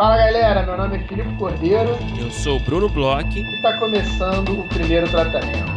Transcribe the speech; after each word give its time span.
Fala 0.00 0.16
galera, 0.16 0.64
meu 0.64 0.78
nome 0.78 0.96
é 0.96 1.00
Filipe 1.06 1.36
Cordeiro. 1.36 1.90
Eu 2.18 2.30
sou 2.30 2.56
o 2.56 2.60
Bruno 2.60 2.88
Bloch. 2.88 3.38
E 3.38 3.42
está 3.56 3.76
começando 3.78 4.58
o 4.58 4.66
primeiro 4.66 5.06
tratamento. 5.10 5.70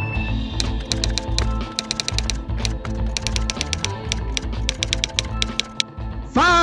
Fala, 6.32 6.56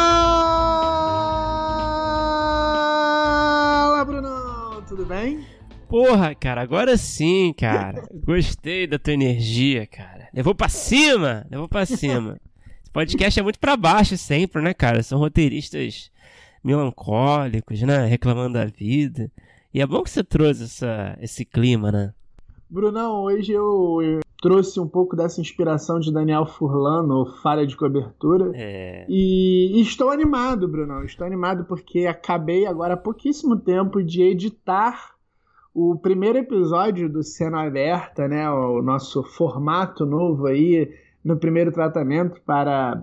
Brunão! 4.05 4.81
Tudo 4.87 5.05
bem? 5.05 5.45
Porra, 5.87 6.33
cara, 6.33 6.63
agora 6.63 6.97
sim, 6.97 7.53
cara. 7.55 8.07
Gostei 8.25 8.87
da 8.87 8.97
tua 8.97 9.13
energia, 9.13 9.85
cara. 9.85 10.29
Levou 10.33 10.55
pra 10.55 10.67
cima! 10.67 11.45
Levou 11.47 11.69
pra 11.69 11.85
cima. 11.85 12.39
Esse 12.81 12.91
podcast 12.91 13.39
é 13.39 13.43
muito 13.43 13.59
pra 13.59 13.77
baixo 13.77 14.17
sempre, 14.17 14.63
né, 14.63 14.73
cara? 14.73 15.03
São 15.03 15.19
roteiristas 15.19 16.09
melancólicos, 16.63 17.81
né? 17.81 18.05
Reclamando 18.05 18.53
da 18.53 18.65
vida. 18.65 19.31
E 19.73 19.81
é 19.81 19.87
bom 19.87 20.03
que 20.03 20.09
você 20.09 20.23
trouxe 20.23 20.63
essa, 20.63 21.17
esse 21.21 21.45
clima, 21.45 21.91
né? 21.91 22.13
Brunão, 22.69 23.23
hoje 23.23 23.51
eu, 23.51 24.01
eu 24.01 24.19
trouxe 24.41 24.79
um 24.79 24.87
pouco 24.87 25.15
dessa 25.15 25.39
inspiração 25.39 25.99
de 25.99 26.11
Daniel 26.11 26.45
Furlano, 26.45 27.25
Falha 27.41 27.65
de 27.65 27.75
Cobertura. 27.77 28.51
É. 28.55 29.05
E, 29.07 29.77
e, 29.77 29.81
estou 29.81 30.09
animado, 30.09 30.67
Brunão. 30.67 31.03
Estou 31.03 31.27
animado 31.27 31.65
porque 31.65 32.05
acabei 32.05 32.65
agora 32.65 32.95
há 32.95 32.97
pouquíssimo 32.97 33.57
tempo 33.57 34.03
de 34.03 34.23
editar 34.23 35.11
o 35.73 35.97
primeiro 35.97 36.37
episódio 36.37 37.07
do 37.07 37.23
Cena 37.23 37.65
Aberta, 37.65 38.27
né? 38.27 38.49
O 38.49 38.81
nosso 38.81 39.23
formato 39.23 40.05
novo 40.05 40.47
aí 40.47 40.91
no 41.23 41.37
primeiro 41.37 41.71
tratamento 41.71 42.41
para 42.41 43.01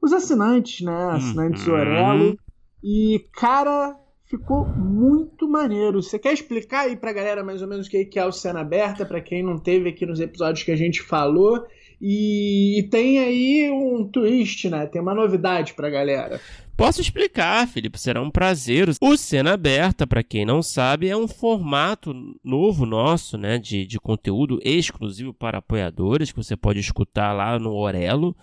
os 0.00 0.12
assinantes, 0.12 0.84
né? 0.84 1.10
Assinantes 1.12 1.66
uhum. 1.66 1.74
Orelo. 1.74 2.38
E, 2.82 3.26
cara, 3.32 3.96
ficou 4.24 4.66
muito 4.66 5.48
maneiro. 5.48 6.02
Você 6.02 6.18
quer 6.18 6.32
explicar 6.32 6.86
aí 6.86 6.96
pra 6.96 7.12
galera 7.12 7.42
mais 7.42 7.62
ou 7.62 7.68
menos 7.68 7.86
o 7.86 7.90
que 7.90 8.18
é 8.18 8.24
o 8.24 8.32
Cena 8.32 8.60
Aberta, 8.60 9.04
para 9.04 9.20
quem 9.20 9.42
não 9.42 9.58
teve 9.58 9.88
aqui 9.88 10.06
nos 10.06 10.20
episódios 10.20 10.64
que 10.64 10.70
a 10.70 10.76
gente 10.76 11.02
falou? 11.02 11.66
E, 12.00 12.78
e, 12.78 12.82
tem 12.84 13.18
aí 13.18 13.70
um 13.70 14.06
twist, 14.06 14.68
né? 14.68 14.86
Tem 14.86 15.02
uma 15.02 15.14
novidade 15.14 15.74
pra 15.74 15.90
galera. 15.90 16.40
Posso 16.76 17.00
explicar, 17.00 17.66
Felipe, 17.66 17.98
será 17.98 18.22
um 18.22 18.30
prazer. 18.30 18.88
O 19.00 19.16
Cena 19.16 19.54
Aberta, 19.54 20.06
para 20.06 20.22
quem 20.22 20.46
não 20.46 20.62
sabe, 20.62 21.08
é 21.08 21.16
um 21.16 21.26
formato 21.26 22.14
novo 22.44 22.86
nosso, 22.86 23.36
né, 23.36 23.58
de, 23.58 23.84
de 23.84 23.98
conteúdo 23.98 24.60
exclusivo 24.62 25.34
para 25.34 25.58
apoiadores, 25.58 26.30
que 26.30 26.36
você 26.36 26.56
pode 26.56 26.78
escutar 26.78 27.32
lá 27.32 27.58
no 27.58 27.74
Orelo. 27.74 28.36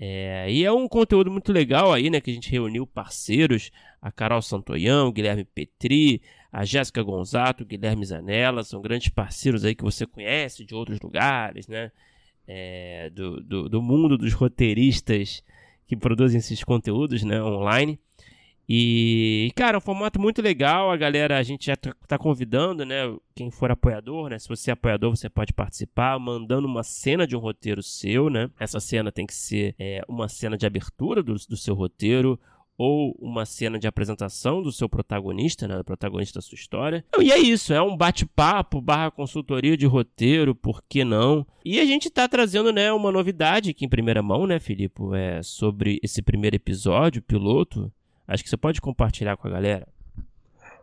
É, 0.00 0.50
e 0.50 0.64
é 0.64 0.70
um 0.70 0.86
conteúdo 0.86 1.30
muito 1.30 1.52
legal 1.52 1.92
aí, 1.92 2.08
né? 2.08 2.20
Que 2.20 2.30
a 2.30 2.34
gente 2.34 2.50
reuniu 2.50 2.86
parceiros, 2.86 3.70
a 4.00 4.12
Carol 4.12 4.40
Santoyão, 4.40 5.08
o 5.08 5.12
Guilherme 5.12 5.44
Petri, 5.44 6.22
a 6.52 6.64
Jéssica 6.64 7.02
Gonzato, 7.02 7.64
Guilherme 7.64 8.06
Zanella, 8.06 8.62
são 8.62 8.80
grandes 8.80 9.08
parceiros 9.08 9.64
aí 9.64 9.74
que 9.74 9.82
você 9.82 10.06
conhece 10.06 10.64
de 10.64 10.74
outros 10.74 11.00
lugares, 11.00 11.66
né? 11.66 11.90
É, 12.46 13.10
do, 13.10 13.42
do, 13.42 13.68
do 13.68 13.82
mundo 13.82 14.16
dos 14.16 14.32
roteiristas 14.32 15.42
que 15.86 15.96
produzem 15.96 16.38
esses 16.38 16.62
conteúdos, 16.62 17.22
né? 17.22 17.42
Online. 17.42 17.98
E, 18.68 19.50
cara, 19.56 19.76
é 19.76 19.78
um 19.78 19.80
formato 19.80 20.20
muito 20.20 20.42
legal. 20.42 20.90
A 20.90 20.96
galera, 20.96 21.38
a 21.38 21.42
gente 21.42 21.66
já 21.66 21.76
tá, 21.76 21.94
tá 22.06 22.18
convidando, 22.18 22.84
né? 22.84 22.96
Quem 23.34 23.50
for 23.50 23.70
apoiador, 23.70 24.28
né? 24.28 24.38
Se 24.38 24.48
você 24.48 24.70
é 24.70 24.74
apoiador, 24.74 25.16
você 25.16 25.30
pode 25.30 25.54
participar, 25.54 26.18
mandando 26.18 26.68
uma 26.68 26.82
cena 26.82 27.26
de 27.26 27.34
um 27.34 27.40
roteiro 27.40 27.82
seu, 27.82 28.28
né? 28.28 28.50
Essa 28.60 28.78
cena 28.78 29.10
tem 29.10 29.26
que 29.26 29.34
ser 29.34 29.74
é, 29.78 30.02
uma 30.06 30.28
cena 30.28 30.58
de 30.58 30.66
abertura 30.66 31.22
do, 31.22 31.34
do 31.34 31.56
seu 31.56 31.74
roteiro 31.74 32.38
ou 32.78 33.16
uma 33.18 33.44
cena 33.44 33.76
de 33.76 33.88
apresentação 33.88 34.62
do 34.62 34.70
seu 34.70 34.88
protagonista, 34.88 35.66
né, 35.66 35.76
do 35.76 35.84
protagonista 35.84 36.38
da 36.38 36.42
sua 36.42 36.54
história. 36.54 37.04
E 37.18 37.32
é 37.32 37.36
isso, 37.36 37.74
é 37.74 37.82
um 37.82 37.96
bate-papo 37.96 38.80
barra 38.80 39.10
consultoria 39.10 39.76
de 39.76 39.84
roteiro, 39.84 40.54
por 40.54 40.80
que 40.88 41.04
não? 41.04 41.44
E 41.64 41.80
a 41.80 41.84
gente 41.84 42.08
tá 42.08 42.28
trazendo, 42.28 42.72
né, 42.72 42.92
uma 42.92 43.10
novidade 43.10 43.70
aqui 43.70 43.84
em 43.84 43.88
primeira 43.88 44.22
mão, 44.22 44.46
né, 44.46 44.60
Filipe, 44.60 45.02
é 45.12 45.42
sobre 45.42 45.98
esse 46.04 46.22
primeiro 46.22 46.54
episódio, 46.54 47.20
piloto, 47.20 47.92
Acho 48.28 48.44
que 48.44 48.50
você 48.50 48.56
pode 48.58 48.80
compartilhar 48.80 49.38
com 49.38 49.48
a 49.48 49.50
galera. 49.50 49.88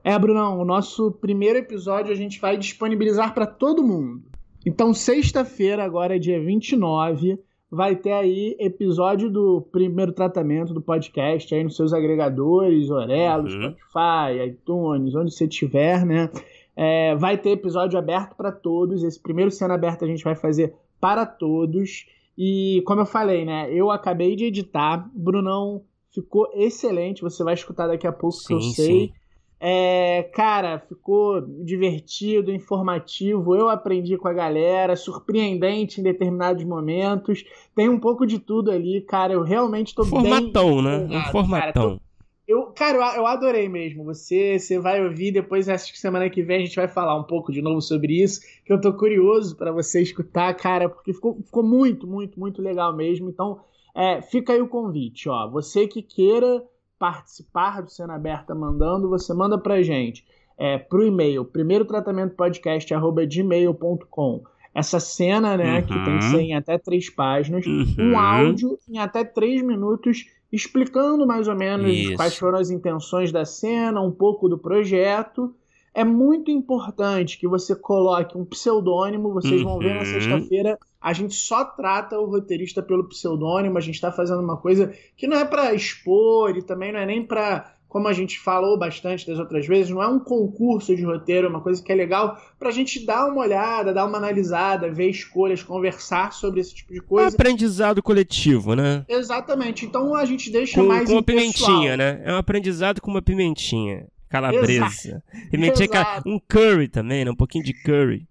É, 0.03 0.17
Brunão, 0.17 0.59
o 0.59 0.65
nosso 0.65 1.11
primeiro 1.11 1.59
episódio 1.59 2.11
a 2.11 2.15
gente 2.15 2.39
vai 2.39 2.57
disponibilizar 2.57 3.33
para 3.33 3.45
todo 3.45 3.83
mundo. 3.83 4.23
Então, 4.65 4.93
sexta-feira, 4.93 5.83
agora 5.83 6.15
é 6.15 6.19
dia 6.19 6.43
29, 6.43 7.39
vai 7.69 7.95
ter 7.95 8.11
aí 8.13 8.55
episódio 8.59 9.29
do 9.29 9.61
primeiro 9.71 10.11
tratamento 10.11 10.73
do 10.73 10.81
podcast 10.81 11.53
aí 11.53 11.63
nos 11.63 11.75
seus 11.75 11.93
agregadores, 11.93 12.89
Orelo, 12.89 13.43
uhum. 13.43 13.49
Spotify, 13.49 14.47
iTunes, 14.47 15.15
onde 15.15 15.31
você 15.31 15.47
tiver, 15.47 16.03
né? 16.03 16.31
É, 16.75 17.15
vai 17.15 17.37
ter 17.37 17.51
episódio 17.51 17.97
aberto 17.97 18.35
para 18.35 18.51
todos. 18.51 19.03
Esse 19.03 19.19
primeiro 19.19 19.51
cena 19.51 19.75
aberta 19.75 20.03
a 20.03 20.07
gente 20.07 20.23
vai 20.23 20.35
fazer 20.35 20.73
para 20.99 21.25
todos. 21.25 22.07
E 22.37 22.81
como 22.85 23.01
eu 23.01 23.05
falei, 23.05 23.45
né? 23.45 23.71
Eu 23.71 23.91
acabei 23.91 24.35
de 24.35 24.45
editar. 24.45 25.09
Brunão 25.13 25.83
ficou 26.15 26.49
excelente. 26.53 27.21
Você 27.21 27.43
vai 27.43 27.53
escutar 27.53 27.87
daqui 27.87 28.07
a 28.07 28.11
pouco 28.11 28.37
sim, 28.37 28.47
que 28.47 28.53
eu 28.53 28.61
sei. 28.61 29.07
Sim. 29.07 29.13
É, 29.59 30.29
cara, 30.33 30.79
ficou 30.79 31.41
divertido, 31.41 32.51
informativo. 32.51 33.55
Eu 33.55 33.69
aprendi 33.69 34.17
com 34.17 34.27
a 34.27 34.33
galera, 34.33 34.95
surpreendente 34.95 35.99
em 35.99 36.03
determinados 36.03 36.63
momentos. 36.63 37.43
Tem 37.75 37.89
um 37.89 37.99
pouco 37.99 38.25
de 38.25 38.39
tudo 38.39 38.71
ali, 38.71 39.01
cara. 39.01 39.33
Eu 39.33 39.43
realmente 39.43 39.95
tô 39.95 40.03
formatão, 40.03 40.75
bem. 40.75 40.83
né? 40.83 41.07
Um 41.09 41.31
formatão. 41.31 41.59
Cara, 41.59 41.73
tô... 41.73 42.05
Eu, 42.47 42.67
cara, 42.75 42.97
eu, 42.97 43.21
eu, 43.21 43.25
adorei 43.25 43.67
mesmo. 43.67 44.03
Você, 44.03 44.59
você 44.59 44.77
vai 44.77 45.03
ouvir 45.03 45.31
depois, 45.31 45.67
acho 45.67 45.91
que 45.91 45.97
semana 45.97 46.29
que 46.29 46.43
vem 46.43 46.57
a 46.57 46.65
gente 46.65 46.75
vai 46.75 46.87
falar 46.87 47.19
um 47.19 47.23
pouco 47.23 47.51
de 47.51 47.59
novo 47.59 47.81
sobre 47.81 48.21
isso, 48.21 48.41
que 48.63 48.71
eu 48.71 48.79
tô 48.79 48.93
curioso 48.93 49.55
para 49.55 49.71
você 49.71 49.99
escutar, 50.01 50.53
cara, 50.53 50.87
porque 50.87 51.11
ficou, 51.11 51.41
ficou 51.43 51.63
muito, 51.63 52.05
muito, 52.05 52.39
muito 52.39 52.61
legal 52.61 52.95
mesmo. 52.95 53.29
Então, 53.29 53.61
é, 53.95 54.21
fica 54.21 54.53
aí 54.53 54.61
o 54.61 54.67
convite, 54.67 55.29
ó. 55.29 55.47
Você 55.49 55.87
que 55.87 56.01
queira 56.01 56.61
participar 56.99 57.81
do 57.81 57.89
Cena 57.89 58.15
Aberta 58.15 58.53
mandando, 58.53 59.09
você 59.09 59.33
manda 59.33 59.57
pra 59.57 59.81
gente 59.81 60.25
é, 60.57 60.77
pro 60.77 61.05
e-mail, 61.05 61.45
primeiro 61.45 61.85
tratamento 61.85 62.35
podcast 62.35 62.93
gmail.com. 63.27 64.43
Essa 64.73 64.99
cena, 64.99 65.55
né, 65.55 65.79
uhum. 65.79 65.85
que 65.85 66.03
tem 66.03 66.17
que 66.17 66.23
ser 66.25 66.41
em 66.41 66.53
até 66.53 66.77
três 66.77 67.09
páginas, 67.09 67.65
uhum. 67.65 68.11
um 68.11 68.19
áudio 68.19 68.77
em 68.89 68.97
até 68.97 69.23
três 69.23 69.61
minutos 69.61 70.25
explicando 70.51 71.25
mais 71.25 71.47
ou 71.47 71.55
menos 71.55 71.89
Isso. 71.89 72.15
quais 72.15 72.37
foram 72.37 72.59
as 72.59 72.69
intenções 72.69 73.31
da 73.31 73.45
cena, 73.45 74.01
um 74.01 74.11
pouco 74.11 74.49
do 74.49 74.57
projeto. 74.57 75.53
É 75.95 76.03
muito 76.03 76.51
importante 76.51 77.39
que 77.39 77.47
você 77.47 77.73
coloque 77.75 78.37
um 78.37 78.43
pseudônimo, 78.45 79.33
vocês 79.33 79.61
uhum. 79.61 79.69
vão 79.69 79.79
ver 79.79 79.93
na 79.93 79.99
uhum. 80.01 80.05
sexta-feira 80.05 80.77
a 81.05 81.13
gente 81.13 81.35
só 81.35 81.63
trata 81.63 82.19
o 82.19 82.25
roteirista 82.25 82.81
pelo 82.81 83.07
pseudônimo, 83.07 83.77
a 83.77 83.81
gente 83.81 83.93
está 83.93 84.11
fazendo 84.11 84.41
uma 84.41 84.57
coisa 84.57 84.91
que 85.15 85.27
não 85.27 85.37
é 85.37 85.45
para 85.45 85.71
expor 85.71 86.57
e 86.57 86.63
também 86.63 86.91
não 86.91 86.99
é 86.99 87.05
nem 87.05 87.23
para, 87.23 87.75
como 87.87 88.07
a 88.07 88.13
gente 88.13 88.39
falou 88.39 88.75
bastante 88.75 89.27
das 89.27 89.37
outras 89.37 89.67
vezes, 89.67 89.91
não 89.91 90.01
é 90.01 90.07
um 90.07 90.17
concurso 90.17 90.95
de 90.95 91.03
roteiro, 91.03 91.45
é 91.45 91.49
uma 91.51 91.61
coisa 91.61 91.83
que 91.83 91.91
é 91.91 91.95
legal 91.95 92.41
para 92.57 92.69
a 92.69 92.71
gente 92.71 93.05
dar 93.05 93.27
uma 93.27 93.41
olhada, 93.41 93.93
dar 93.93 94.03
uma 94.07 94.17
analisada, 94.17 94.91
ver 94.91 95.11
escolhas, 95.11 95.61
conversar 95.61 96.33
sobre 96.33 96.59
esse 96.59 96.73
tipo 96.73 96.91
de 96.91 97.01
coisa. 97.01 97.29
É 97.29 97.33
aprendizado 97.35 98.01
coletivo, 98.01 98.73
né? 98.73 99.05
Exatamente. 99.07 99.85
Então 99.85 100.15
a 100.15 100.25
gente 100.25 100.49
deixa 100.49 100.81
com, 100.81 100.87
mais. 100.87 101.07
Com 101.07 101.17
uma 101.17 101.23
pimentinha, 101.23 101.95
né? 101.95 102.19
É 102.25 102.33
um 102.33 102.37
aprendizado 102.37 102.99
com 102.99 103.11
uma 103.11 103.21
pimentinha. 103.21 104.07
Calabresa. 104.29 105.23
Pimentinha, 105.51 105.85
Exato. 105.85 106.29
um 106.29 106.39
curry 106.39 106.87
também, 106.87 107.25
né? 107.25 107.31
Um 107.31 107.35
pouquinho 107.35 107.63
de 107.63 107.73
curry. 107.73 108.27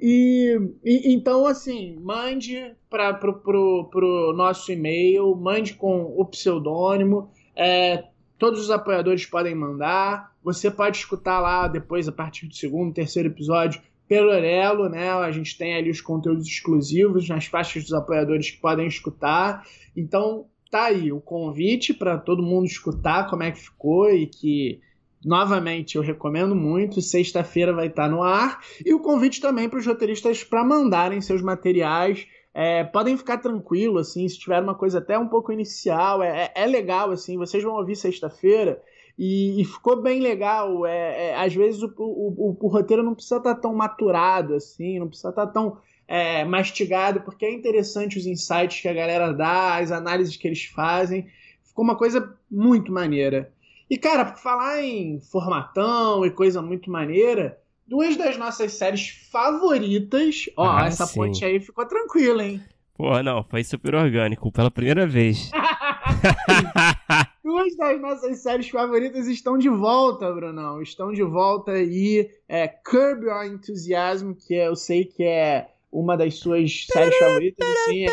E, 0.00 0.56
e, 0.84 1.12
então, 1.12 1.46
assim, 1.46 1.96
mande 2.00 2.74
para 2.88 3.14
pro, 3.14 3.34
pro, 3.40 3.88
pro 3.90 4.32
nosso 4.34 4.70
e-mail, 4.72 5.34
mande 5.36 5.74
com 5.74 6.02
o 6.16 6.24
pseudônimo. 6.26 7.30
É, 7.56 8.04
todos 8.38 8.60
os 8.60 8.70
apoiadores 8.70 9.26
podem 9.26 9.54
mandar. 9.54 10.32
Você 10.42 10.70
pode 10.70 10.96
escutar 10.96 11.40
lá 11.40 11.68
depois, 11.68 12.08
a 12.08 12.12
partir 12.12 12.46
do 12.46 12.54
segundo, 12.54 12.94
terceiro 12.94 13.28
episódio, 13.28 13.80
pelo 14.08 14.30
Orelo, 14.30 14.88
né? 14.88 15.10
A 15.10 15.30
gente 15.30 15.56
tem 15.56 15.76
ali 15.76 15.90
os 15.90 16.00
conteúdos 16.00 16.46
exclusivos 16.46 17.28
nas 17.28 17.46
faixas 17.46 17.84
dos 17.84 17.92
apoiadores 17.92 18.50
que 18.50 18.60
podem 18.60 18.86
escutar. 18.86 19.64
Então, 19.96 20.46
tá 20.70 20.84
aí 20.84 21.12
o 21.12 21.20
convite 21.20 21.92
para 21.92 22.16
todo 22.18 22.42
mundo 22.42 22.66
escutar 22.66 23.28
como 23.28 23.42
é 23.42 23.50
que 23.50 23.58
ficou 23.58 24.10
e 24.10 24.26
que 24.26 24.80
Novamente, 25.24 25.96
eu 25.96 26.02
recomendo 26.02 26.54
muito. 26.54 27.02
Sexta-feira 27.02 27.72
vai 27.72 27.88
estar 27.88 28.08
no 28.08 28.22
ar. 28.22 28.60
E 28.84 28.94
o 28.94 29.00
convite 29.00 29.40
também 29.40 29.68
para 29.68 29.78
os 29.78 29.86
roteiristas 29.86 30.42
para 30.42 30.64
mandarem 30.64 31.20
seus 31.20 31.42
materiais. 31.42 32.26
É, 32.52 32.84
podem 32.84 33.16
ficar 33.16 33.38
tranquilo, 33.38 33.98
assim, 33.98 34.28
se 34.28 34.38
tiver 34.38 34.60
uma 34.60 34.74
coisa 34.74 34.98
até 34.98 35.16
um 35.16 35.28
pouco 35.28 35.52
inicial, 35.52 36.20
é, 36.20 36.46
é, 36.46 36.62
é 36.62 36.66
legal, 36.66 37.12
assim, 37.12 37.38
vocês 37.38 37.62
vão 37.62 37.74
ouvir 37.74 37.94
sexta-feira 37.94 38.82
e, 39.16 39.60
e, 39.60 39.64
ficou 39.64 40.02
bem 40.02 40.20
legal. 40.20 40.84
É, 40.84 41.28
é 41.28 41.36
às 41.36 41.54
vezes 41.54 41.80
o, 41.80 41.92
o, 41.96 42.50
o, 42.50 42.56
o, 42.60 42.68
roteiro 42.68 43.04
não 43.04 43.14
precisa 43.14 43.36
estar 43.36 43.54
tão 43.54 43.72
maturado, 43.72 44.54
assim, 44.54 44.98
não 44.98 45.06
precisa 45.06 45.28
estar 45.28 45.46
tão 45.46 45.78
é, 46.10 46.44
mastigado, 46.44 47.20
porque 47.20 47.46
é 47.46 47.52
interessante 47.52 48.18
os 48.18 48.26
insights 48.26 48.80
que 48.80 48.88
a 48.88 48.92
galera 48.92 49.32
dá, 49.32 49.76
as 49.76 49.92
análises 49.92 50.36
que 50.36 50.48
eles 50.48 50.64
fazem. 50.64 51.28
Ficou 51.62 51.84
uma 51.84 51.96
coisa 51.96 52.36
muito 52.50 52.90
maneira. 52.90 53.52
E, 53.88 53.96
cara, 53.96 54.24
por 54.24 54.40
falar 54.40 54.82
em 54.82 55.20
formatão 55.20 56.26
e 56.26 56.30
coisa 56.32 56.60
muito 56.60 56.90
maneira, 56.90 57.56
duas 57.86 58.16
das 58.16 58.36
nossas 58.36 58.72
séries 58.72 59.28
favoritas. 59.30 60.50
Ó, 60.56 60.68
ah, 60.68 60.86
essa 60.88 61.06
sim. 61.06 61.14
ponte 61.14 61.44
aí 61.44 61.60
ficou 61.60 61.86
tranquila, 61.86 62.44
hein? 62.44 62.60
Pô, 62.96 63.22
não, 63.22 63.44
foi 63.44 63.62
super 63.62 63.94
orgânico, 63.94 64.50
pela 64.50 64.70
primeira 64.70 65.06
vez. 65.06 65.48
Duas 67.44 67.76
das 67.76 68.00
nossas 68.00 68.38
séries 68.42 68.68
favoritas 68.68 69.28
estão 69.28 69.56
de 69.56 69.68
volta, 69.68 70.30
Brunão. 70.32 70.82
Estão 70.82 71.12
de 71.12 71.22
volta 71.22 71.70
aí. 71.70 72.28
É 72.48 72.66
Curb 72.66 73.26
Your 73.26 73.44
Enthusiasm, 73.44 74.32
que 74.32 74.54
eu 74.54 74.74
sei 74.74 75.04
que 75.04 75.22
é 75.22 75.68
uma 75.92 76.16
das 76.16 76.34
suas 76.36 76.86
séries 76.86 77.16
favoritas. 77.18 77.66
Assim, 77.68 78.06
é... 78.06 78.10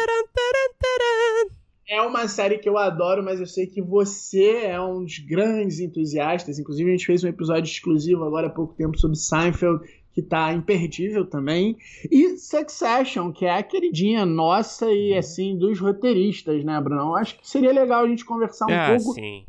é 1.98 2.02
uma 2.02 2.28
série 2.28 2.58
que 2.58 2.68
eu 2.68 2.78
adoro, 2.78 3.24
mas 3.24 3.40
eu 3.40 3.46
sei 3.46 3.68
que 3.68 3.82
você 3.82 4.66
é 4.66 4.82
um 4.82 5.04
dos 5.04 5.20
grandes 5.20 5.80
entusiastas. 5.80 6.60
Inclusive, 6.60 6.90
a 6.90 6.94
gente 6.94 7.06
fez 7.06 7.24
um 7.24 7.28
episódio 7.28 7.70
exclusivo 7.70 8.24
agora 8.24 8.48
há 8.48 8.52
pouco 8.52 8.74
tempo 8.74 8.98
sobre 8.98 9.18
Seinfeld 9.18 9.82
que 10.18 10.22
tá 10.24 10.52
imperdível 10.52 11.28
também. 11.28 11.78
E 12.10 12.38
Succession, 12.38 13.32
que 13.32 13.46
é 13.46 13.52
a 13.52 13.62
queridinha 13.62 14.26
nossa 14.26 14.92
e, 14.92 15.12
uhum. 15.12 15.20
assim, 15.20 15.56
dos 15.56 15.80
roteiristas, 15.80 16.64
né, 16.64 16.82
Bruno? 16.82 17.16
Acho 17.16 17.38
que 17.38 17.48
seria 17.48 17.72
legal 17.72 18.04
a 18.04 18.08
gente 18.08 18.26
conversar 18.26 18.66
um 18.66 18.74
ah, 18.74 18.96
pouco. 18.98 19.14
Sim. 19.14 19.46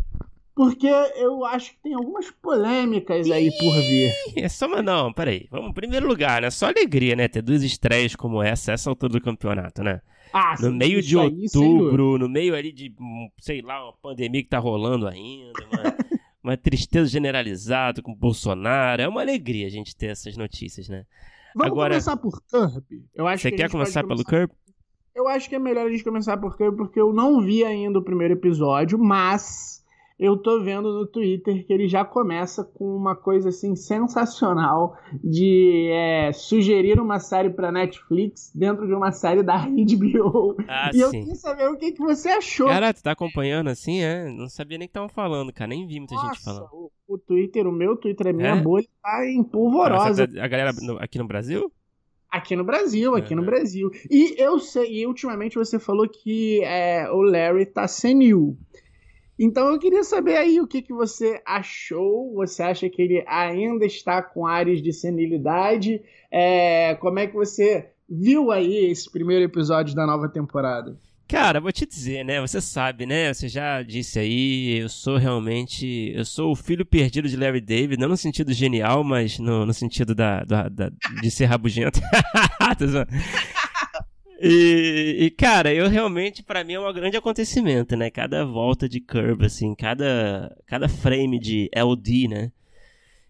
Porque 0.59 0.89
eu 0.89 1.45
acho 1.45 1.71
que 1.71 1.83
tem 1.85 1.95
algumas 1.95 2.33
polêmicas 2.33 3.31
aí 3.31 3.49
por 3.57 3.73
vir. 3.81 4.13
É 4.35 4.49
só, 4.49 4.67
mas 4.67 4.85
não, 4.85 5.13
peraí. 5.13 5.47
Vamos, 5.53 5.71
em 5.71 5.73
primeiro 5.73 6.09
lugar, 6.09 6.43
né? 6.43 6.51
Só 6.51 6.67
alegria, 6.67 7.15
né? 7.15 7.29
Ter 7.29 7.43
duas 7.43 7.63
estreias 7.63 8.17
como 8.17 8.43
essa, 8.43 8.73
essa 8.73 8.91
altura 8.91 9.13
do 9.13 9.21
campeonato, 9.21 9.85
né? 9.85 10.01
Ah, 10.33 10.57
no 10.61 10.73
meio 10.73 11.01
de 11.01 11.17
outubro, 11.17 12.15
aí, 12.15 12.19
no 12.19 12.29
meio 12.29 12.57
ali 12.57 12.73
de, 12.73 12.93
sei 13.39 13.63
lá, 13.63 13.85
uma 13.85 13.93
pandemia 14.03 14.43
que 14.43 14.49
tá 14.49 14.59
rolando 14.59 15.07
ainda, 15.07 15.65
mano 15.73 15.95
uma 16.43 16.57
tristeza 16.57 17.09
generalizada 17.09 18.03
com 18.03 18.13
Bolsonaro. 18.13 19.01
É 19.01 19.07
uma 19.07 19.21
alegria 19.21 19.69
a 19.69 19.71
gente 19.71 19.95
ter 19.95 20.07
essas 20.07 20.37
notícias, 20.37 20.89
né? 20.89 21.07
Vamos 21.55 21.71
Agora, 21.71 21.91
começar 21.91 22.17
por 22.17 22.43
Kirby. 22.43 23.05
Eu 23.15 23.29
acho 23.29 23.43
você 23.43 23.53
que 23.53 23.59
quer 23.59 23.71
começar 23.71 24.03
pelo 24.03 24.25
começar... 24.25 24.49
Kirby? 24.49 24.55
Eu 25.15 25.29
acho 25.29 25.49
que 25.49 25.55
é 25.55 25.59
melhor 25.61 25.87
a 25.87 25.91
gente 25.91 26.03
começar 26.03 26.37
por 26.37 26.57
Kirby 26.57 26.77
porque 26.77 27.01
eu 27.01 27.13
não 27.13 27.41
vi 27.41 27.65
ainda 27.65 28.01
o 28.01 28.03
primeiro 28.03 28.35
episódio, 28.35 28.99
mas 28.99 29.85
eu 30.19 30.37
tô 30.37 30.61
vendo 30.61 30.93
no 30.93 31.07
Twitter 31.07 31.65
que 31.65 31.73
ele 31.73 31.87
já 31.87 32.05
começa 32.05 32.65
com 32.65 32.85
uma 32.85 33.15
coisa 33.15 33.51
assim 33.51 33.77
sensacional 33.77 34.97
de 35.23 35.89
é, 35.93 36.33
sugerir 36.33 36.99
uma 36.99 37.21
série 37.21 37.51
para 37.51 37.71
Netflix 37.71 38.51
dentro 38.53 38.87
de 38.87 38.93
uma 38.93 39.13
série 39.13 39.45
da 39.45 39.59
HBO. 39.65 40.57
Ah, 40.67 40.91
e 40.93 41.01
eu 41.01 41.11
queria 41.11 41.37
saber 41.37 41.69
o 41.69 41.77
que, 41.77 41.93
que 41.93 42.01
você 42.01 42.31
achou. 42.31 42.67
Cara, 42.67 42.93
tu 42.93 43.03
tá 43.03 43.13
acompanhando 43.13 43.69
assim, 43.69 44.01
é? 44.01 44.29
Não 44.29 44.49
sabia 44.49 44.77
nem 44.77 44.89
que 44.89 44.91
estavam 44.91 45.09
falando, 45.09 45.53
cara. 45.53 45.69
Nem 45.69 45.87
vi 45.87 46.01
muita 46.01 46.17
Nossa, 46.17 46.27
gente 46.27 46.45
falando. 46.45 46.69
O, 46.73 46.91
o 47.07 47.19
Twitter, 47.19 47.67
o 47.67 47.73
meu 47.73 47.97
Twitter, 47.97 48.29
a 48.29 48.33
minha 48.33 48.57
é? 48.57 48.61
bolha 48.61 48.87
tá 49.01 49.25
em 49.25 49.45
polvorosa. 49.45 50.27
Tá, 50.27 50.45
a 50.45 50.49
galera 50.49 50.73
no, 50.83 50.99
aqui 50.99 51.19
no 51.19 51.29
Brasil? 51.29 51.71
Aqui 52.29 52.57
no 52.57 52.65
Brasil, 52.65 53.15
aqui 53.15 53.35
no 53.35 53.43
Brasil. 53.43 53.91
E 54.11 54.35
eu 54.37 54.59
sei, 54.59 55.01
e 55.01 55.07
ultimamente 55.07 55.57
você 55.57 55.79
falou 55.79 56.07
que 56.09 56.63
é, 56.63 57.09
o 57.11 57.23
Larry 57.23 57.65
tá 57.65 57.89
senil. 57.89 58.59
Então 59.39 59.69
eu 59.69 59.79
queria 59.79 60.03
saber 60.03 60.37
aí 60.37 60.61
o 60.61 60.67
que, 60.67 60.83
que 60.83 60.93
você 60.93 61.41
achou. 61.47 62.35
Você 62.35 62.63
acha 62.63 62.89
que 62.89 63.01
ele 63.01 63.25
ainda 63.27 63.87
está 63.87 64.21
com 64.21 64.47
áreas 64.47 64.83
de 64.83 64.93
senilidade? 64.93 66.03
É, 66.31 66.97
como 66.97 67.19
é 67.21 67.27
que 67.27 67.35
você 67.35 67.91
viu 68.09 68.51
aí 68.51 68.91
esse 68.91 69.11
primeiro 69.11 69.45
episódio 69.45 69.95
da 69.95 70.07
nova 70.07 70.29
temporada? 70.29 70.97
Cara, 71.29 71.61
vou 71.61 71.71
te 71.71 71.85
dizer, 71.85 72.25
né? 72.25 72.41
Você 72.41 72.59
sabe, 72.59 73.05
né? 73.05 73.35
Você 73.35 73.49
já 73.49 73.83
disse 73.83 74.19
aí, 74.19 74.79
eu 74.79 74.89
sou 74.89 75.19
realmente. 75.19 76.11
Eu 76.15 76.25
sou 76.25 76.53
o 76.53 76.57
filho 76.57 76.87
perdido 76.87 77.29
de 77.29 77.37
Larry 77.37 77.61
David, 77.61 78.01
não 78.01 78.09
no 78.09 78.17
sentido 78.17 78.51
genial, 78.51 79.05
mas 79.05 79.39
no, 79.39 79.67
no 79.67 79.75
sentido 79.75 80.15
da, 80.15 80.43
da, 80.43 80.71
da 80.71 80.91
de 81.21 81.31
ser 81.31 81.45
rabugento. 81.45 82.01
E, 84.41 85.17
e, 85.19 85.31
cara, 85.31 85.75
eu 85.75 85.89
realmente, 85.89 86.43
para 86.45 86.63
mim, 86.63 86.75
é 86.75 86.81
um 86.81 86.93
grande 86.93 87.17
acontecimento, 87.17 87.97
né? 87.97 88.09
Cada 88.09 88.45
volta 88.45 88.89
de 88.89 89.01
curve, 89.01 89.47
assim, 89.47 89.75
cada, 89.75 90.57
cada 90.67 90.89
frame 90.89 91.41
de 91.41 91.69
LD, 91.73 92.29
né? 92.29 92.53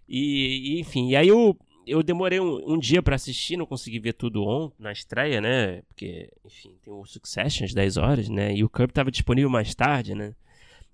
E, 0.06 0.76
e 0.76 0.80
enfim, 0.80 1.10
e 1.10 1.16
aí 1.16 1.28
eu, 1.28 1.56
eu 1.86 2.02
demorei 2.02 2.40
um, 2.40 2.74
um 2.74 2.78
dia 2.78 3.02
para 3.02 3.16
assistir, 3.16 3.56
não 3.56 3.66
consegui 3.66 3.98
ver 3.98 4.14
tudo 4.14 4.44
on 4.44 4.70
na 4.78 4.92
estreia, 4.92 5.40
né? 5.40 5.82
Porque, 5.88 6.30
enfim, 6.44 6.76
tem 6.82 6.92
o 6.92 7.04
Succession 7.06 7.64
às 7.64 7.72
10 7.72 7.96
horas, 7.96 8.28
né? 8.28 8.54
E 8.54 8.62
o 8.62 8.68
Curb 8.68 8.92
tava 8.92 9.10
disponível 9.10 9.50
mais 9.50 9.74
tarde, 9.74 10.14
né? 10.14 10.34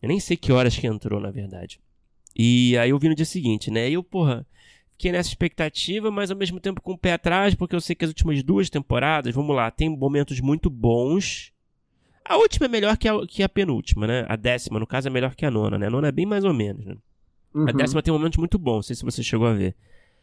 Eu 0.00 0.08
nem 0.08 0.20
sei 0.20 0.36
que 0.36 0.52
horas 0.52 0.76
que 0.76 0.86
entrou, 0.86 1.20
na 1.20 1.30
verdade. 1.30 1.80
E 2.36 2.76
aí 2.78 2.90
eu 2.90 2.98
vi 2.98 3.08
no 3.08 3.14
dia 3.14 3.24
seguinte, 3.24 3.70
né? 3.70 3.88
E 3.90 3.94
eu, 3.94 4.02
porra, 4.02 4.46
fiquei 4.94 5.12
nessa 5.12 5.28
expectativa, 5.28 6.10
mas 6.10 6.30
ao 6.30 6.36
mesmo 6.36 6.58
tempo 6.58 6.80
com 6.80 6.92
o 6.92 6.98
pé 6.98 7.12
atrás, 7.12 7.54
porque 7.54 7.74
eu 7.74 7.80
sei 7.80 7.94
que 7.94 8.04
as 8.04 8.10
últimas 8.10 8.42
duas 8.42 8.70
temporadas, 8.70 9.34
vamos 9.34 9.54
lá, 9.54 9.70
tem 9.70 9.88
momentos 9.88 10.40
muito 10.40 10.70
bons. 10.70 11.52
A 12.24 12.36
última 12.36 12.66
é 12.66 12.68
melhor 12.68 12.96
que 12.96 13.08
a, 13.08 13.26
que 13.26 13.42
a 13.42 13.48
penúltima, 13.48 14.06
né? 14.06 14.24
A 14.28 14.36
décima, 14.36 14.80
no 14.80 14.86
caso, 14.86 15.08
é 15.08 15.10
melhor 15.10 15.34
que 15.34 15.44
a 15.44 15.50
nona, 15.50 15.76
né? 15.76 15.88
A 15.88 15.90
nona 15.90 16.08
é 16.08 16.12
bem 16.12 16.24
mais 16.24 16.44
ou 16.44 16.54
menos, 16.54 16.86
né? 16.86 16.96
Uhum. 17.52 17.68
A 17.68 17.72
décima 17.72 18.02
tem 18.02 18.12
momentos 18.12 18.38
muito 18.38 18.58
bons, 18.58 18.76
não 18.76 18.82
sei 18.82 18.96
se 18.96 19.04
você 19.04 19.22
chegou 19.22 19.46
a 19.46 19.52
ver. 19.52 19.76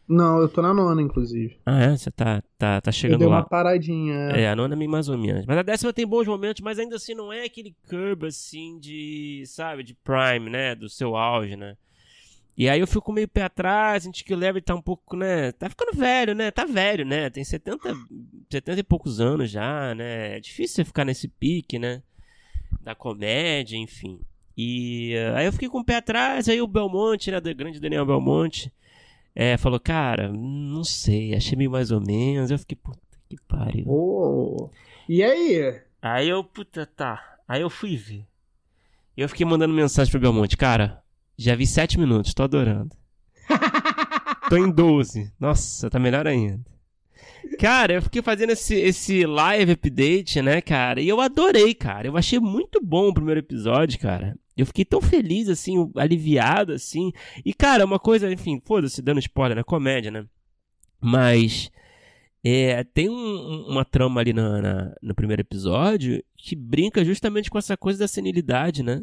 Não, 0.08 0.40
eu 0.40 0.48
tô 0.48 0.60
na 0.60 0.74
nona, 0.74 1.00
inclusive. 1.00 1.56
Ah, 1.64 1.80
é? 1.80 1.96
Você 1.96 2.10
tá, 2.10 2.42
tá, 2.58 2.80
tá 2.80 2.90
chegando 2.90 3.14
eu 3.14 3.18
dei 3.20 3.28
lá. 3.28 3.36
uma 3.36 3.44
paradinha. 3.44 4.14
É. 4.32 4.42
é, 4.42 4.50
a 4.50 4.56
nona 4.56 4.74
é 4.74 4.76
meio 4.76 4.90
mais 4.90 5.08
ou 5.08 5.16
menos. 5.16 5.46
Mas 5.46 5.56
a 5.56 5.62
décima 5.62 5.92
tem 5.92 6.06
bons 6.06 6.26
momentos, 6.26 6.60
mas 6.60 6.78
ainda 6.78 6.96
assim 6.96 7.14
não 7.14 7.32
é 7.32 7.44
aquele 7.44 7.74
curb, 7.88 8.26
assim, 8.26 8.78
de, 8.80 9.44
sabe, 9.46 9.84
de 9.84 9.94
prime, 9.94 10.50
né? 10.50 10.74
Do 10.74 10.88
seu 10.88 11.16
auge, 11.16 11.56
né? 11.56 11.76
E 12.56 12.68
aí 12.68 12.80
eu 12.80 12.86
fico 12.86 13.12
meio 13.12 13.26
pé 13.26 13.42
atrás, 13.42 14.02
senti 14.02 14.24
que 14.24 14.34
o 14.34 14.38
Larry 14.38 14.60
tá 14.60 14.74
um 14.74 14.82
pouco, 14.82 15.16
né? 15.16 15.52
Tá 15.52 15.70
ficando 15.70 15.96
velho, 15.96 16.34
né? 16.34 16.50
Tá 16.50 16.64
velho, 16.64 17.04
né? 17.04 17.30
Tem 17.30 17.42
70, 17.42 17.94
70 18.50 18.80
e 18.80 18.82
poucos 18.82 19.20
anos 19.20 19.50
já, 19.50 19.94
né? 19.94 20.36
É 20.36 20.40
difícil 20.40 20.76
você 20.76 20.84
ficar 20.84 21.04
nesse 21.04 21.28
pique, 21.28 21.78
né? 21.78 22.02
Da 22.82 22.94
comédia, 22.94 23.76
enfim. 23.76 24.20
E 24.56 25.14
uh, 25.16 25.36
aí 25.36 25.46
eu 25.46 25.52
fiquei 25.52 25.68
com 25.68 25.78
o 25.78 25.84
pé 25.84 25.96
atrás, 25.96 26.48
aí 26.48 26.60
o 26.60 26.66
Belmonte, 26.66 27.30
né? 27.30 27.38
O 27.38 27.54
grande 27.54 27.80
Daniel 27.80 28.04
Belmonte, 28.04 28.70
é, 29.34 29.56
falou, 29.56 29.80
cara, 29.80 30.30
não 30.30 30.84
sei, 30.84 31.34
achei 31.34 31.56
meio 31.56 31.70
mais 31.70 31.90
ou 31.90 32.00
menos. 32.00 32.50
Eu 32.50 32.58
fiquei, 32.58 32.76
puta 32.76 33.00
que 33.30 33.36
pariu. 33.48 33.84
Oh. 33.88 34.68
E 35.08 35.22
aí? 35.22 35.80
Aí 36.02 36.28
eu, 36.28 36.44
puta, 36.44 36.84
tá. 36.84 37.38
Aí 37.48 37.62
eu 37.62 37.70
fui 37.70 37.96
ver. 37.96 38.26
E 39.16 39.22
eu 39.22 39.28
fiquei 39.28 39.46
mandando 39.46 39.74
mensagem 39.74 40.10
pro 40.10 40.20
Belmonte, 40.20 40.56
cara, 40.56 41.01
já 41.42 41.54
vi 41.54 41.66
7 41.66 41.98
minutos, 41.98 42.34
tô 42.34 42.42
adorando. 42.42 42.94
tô 44.48 44.56
em 44.56 44.70
12. 44.70 45.32
Nossa, 45.38 45.90
tá 45.90 45.98
melhor 45.98 46.26
ainda. 46.26 46.72
Cara, 47.58 47.94
eu 47.94 48.02
fiquei 48.02 48.22
fazendo 48.22 48.50
esse, 48.50 48.74
esse 48.74 49.26
live 49.26 49.72
update, 49.72 50.40
né, 50.40 50.60
cara? 50.60 51.00
E 51.00 51.08
eu 51.08 51.20
adorei, 51.20 51.74
cara. 51.74 52.08
Eu 52.08 52.16
achei 52.16 52.38
muito 52.38 52.80
bom 52.82 53.08
o 53.08 53.14
primeiro 53.14 53.40
episódio, 53.40 53.98
cara. 53.98 54.36
Eu 54.56 54.66
fiquei 54.66 54.84
tão 54.84 55.00
feliz, 55.00 55.48
assim, 55.48 55.90
aliviado, 55.96 56.72
assim. 56.72 57.12
E, 57.44 57.54
cara, 57.54 57.84
uma 57.84 57.98
coisa, 57.98 58.30
enfim, 58.32 58.60
foda-se, 58.64 59.00
dando 59.02 59.20
spoiler, 59.20 59.56
né? 59.56 59.62
Comédia, 59.62 60.10
né? 60.10 60.24
Mas. 61.00 61.70
É, 62.44 62.82
tem 62.82 63.08
um, 63.08 63.66
uma 63.68 63.84
trama 63.84 64.20
ali 64.20 64.32
na, 64.32 64.60
na, 64.60 64.94
no 65.00 65.14
primeiro 65.14 65.42
episódio 65.42 66.20
que 66.36 66.56
brinca 66.56 67.04
justamente 67.04 67.48
com 67.48 67.56
essa 67.56 67.76
coisa 67.76 68.00
da 68.00 68.08
senilidade, 68.08 68.82
né? 68.82 69.00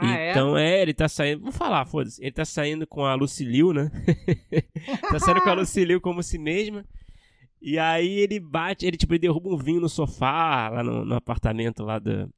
Ah, 0.00 0.18
é? 0.18 0.30
então 0.30 0.56
é? 0.56 0.78
é? 0.78 0.82
ele 0.82 0.94
tá 0.94 1.08
saindo. 1.08 1.40
Vamos 1.40 1.56
falar, 1.56 1.86
foda-se. 1.86 2.22
Ele 2.22 2.32
tá 2.32 2.44
saindo 2.44 2.86
com 2.86 3.04
a 3.04 3.14
Lucilio, 3.14 3.72
né? 3.72 3.90
tá 5.10 5.18
saindo 5.18 5.40
com 5.40 5.50
a 5.50 5.54
Lucilio 5.54 6.00
como 6.00 6.22
si 6.22 6.38
mesma. 6.38 6.84
E 7.60 7.78
aí 7.78 8.18
ele 8.20 8.38
bate, 8.38 8.86
ele 8.86 8.96
tipo, 8.96 9.12
ele 9.14 9.20
derruba 9.20 9.48
um 9.48 9.56
vinho 9.56 9.80
no 9.80 9.88
sofá, 9.88 10.68
lá 10.68 10.82
no, 10.82 11.04
no 11.04 11.14
apartamento 11.14 11.82
lá 11.82 11.98
do, 11.98 12.30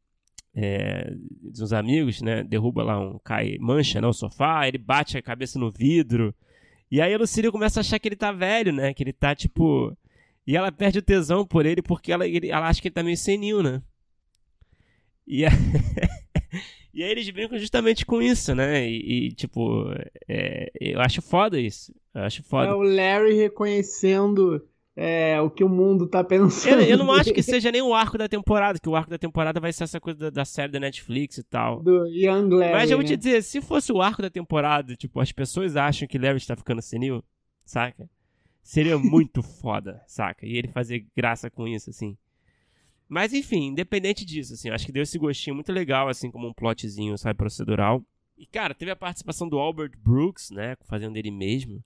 é, 0.55 1.13
dos 1.53 1.73
amigos, 1.73 2.23
né? 2.23 2.43
Derruba 2.43 2.83
lá 2.83 2.99
um. 2.99 3.19
cai, 3.19 3.59
mancha, 3.61 4.01
né? 4.01 4.07
O 4.07 4.13
sofá, 4.13 4.67
ele 4.67 4.79
bate 4.79 5.19
a 5.19 5.23
cabeça 5.23 5.59
no 5.59 5.71
vidro. 5.71 6.35
E 6.91 7.01
aí 7.01 7.13
a 7.13 7.19
Lucilio 7.19 7.53
começa 7.53 7.81
a 7.81 7.83
achar 7.83 7.99
que 7.99 8.09
ele 8.09 8.17
tá 8.17 8.33
velho, 8.33 8.73
né? 8.73 8.95
Que 8.95 9.03
ele 9.03 9.13
tá 9.13 9.35
tipo. 9.35 9.97
E 10.47 10.57
ela 10.57 10.73
perde 10.73 10.99
o 10.99 11.03
tesão 11.03 11.47
por 11.47 11.67
ele 11.67 11.83
porque 11.83 12.11
ela, 12.11 12.27
ele, 12.27 12.51
ela 12.51 12.67
acha 12.69 12.81
que 12.81 12.89
ele 12.89 12.95
tá 12.95 13.03
meio 13.03 13.17
senil, 13.17 13.63
né? 13.63 13.83
E 15.27 15.45
aí. 15.45 15.53
E 16.99 17.05
aí 17.05 17.13
eles 17.13 17.31
brincam 17.31 17.57
justamente 17.57 18.05
com 18.05 18.21
isso, 18.21 18.57
né? 18.57 18.85
E, 18.91 19.29
e 19.29 19.33
tipo, 19.33 19.85
é, 20.27 20.69
eu 20.81 21.01
acho 21.01 21.23
foda 21.23 21.57
isso. 21.61 21.95
Eu 22.13 22.23
acho 22.23 22.43
foda. 22.43 22.71
É 22.71 22.75
o 22.75 22.83
Larry 22.83 23.35
reconhecendo 23.35 24.61
é, 24.97 25.41
o 25.41 25.49
que 25.49 25.63
o 25.63 25.69
mundo 25.69 26.09
tá 26.09 26.25
pensando. 26.25 26.81
Eu, 26.81 26.89
eu, 26.89 26.99
não 26.99 27.13
acho 27.13 27.33
que 27.33 27.41
seja 27.45 27.71
nem 27.71 27.81
o 27.81 27.95
arco 27.95 28.19
da 28.19 28.29
temporada, 28.29 28.81
que 28.81 28.89
o 28.89 28.97
arco 28.97 29.11
da 29.11 29.17
temporada 29.17 29.61
vai 29.61 29.73
ser 29.73 29.85
essa 29.85 30.01
coisa 30.01 30.19
da, 30.19 30.31
da 30.31 30.45
série 30.45 30.73
da 30.73 30.81
Netflix 30.81 31.39
e 31.39 31.45
tal. 31.45 31.85
Do 31.85 32.05
Young 32.09 32.49
Larry. 32.49 32.73
Mas 32.73 32.91
eu 32.91 32.97
vou 32.97 33.05
né? 33.05 33.11
te 33.11 33.17
dizer, 33.17 33.45
se 33.45 33.61
fosse 33.61 33.93
o 33.93 34.03
arco 34.03 34.21
da 34.21 34.29
temporada, 34.29 34.97
tipo, 34.97 35.21
as 35.21 35.31
pessoas 35.31 35.77
acham 35.77 36.09
que 36.09 36.19
Larry 36.19 36.39
está 36.39 36.57
ficando 36.57 36.83
senil, 36.83 37.23
saca? 37.65 38.11
Seria 38.61 38.99
muito 38.99 39.41
foda, 39.63 40.03
saca? 40.09 40.45
E 40.45 40.57
ele 40.57 40.67
fazer 40.67 41.07
graça 41.17 41.49
com 41.49 41.69
isso, 41.69 41.91
assim. 41.91 42.19
Mas 43.09 43.33
enfim, 43.33 43.69
independente 43.69 44.25
disso, 44.25 44.53
assim, 44.53 44.69
acho 44.69 44.85
que 44.85 44.93
deu 44.93 45.03
esse 45.03 45.19
gostinho 45.19 45.55
muito 45.55 45.73
legal, 45.73 46.09
assim, 46.09 46.31
como 46.31 46.47
um 46.47 46.53
plotzinho, 46.53 47.17
sabe, 47.17 47.39
procedural. 47.39 48.05
E, 48.37 48.47
cara, 48.47 48.75
teve 48.75 48.91
a 48.91 48.97
participação 48.97 49.49
do 49.49 49.59
Albert 49.59 49.93
Brooks, 49.99 50.51
né? 50.51 50.77
Fazendo 50.87 51.17
ele 51.17 51.31
mesmo. 51.31 51.83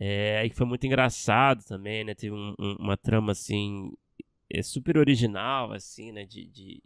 É, 0.00 0.44
e 0.44 0.50
foi 0.50 0.66
muito 0.66 0.86
engraçado 0.86 1.62
também, 1.64 2.02
né? 2.02 2.14
Teve 2.14 2.34
um, 2.34 2.54
um, 2.58 2.76
uma 2.80 2.96
trama, 2.96 3.32
assim, 3.32 3.92
é, 4.50 4.62
super 4.62 4.96
original, 4.96 5.72
assim, 5.72 6.10
né? 6.10 6.24
De, 6.24 6.46
de, 6.46 6.82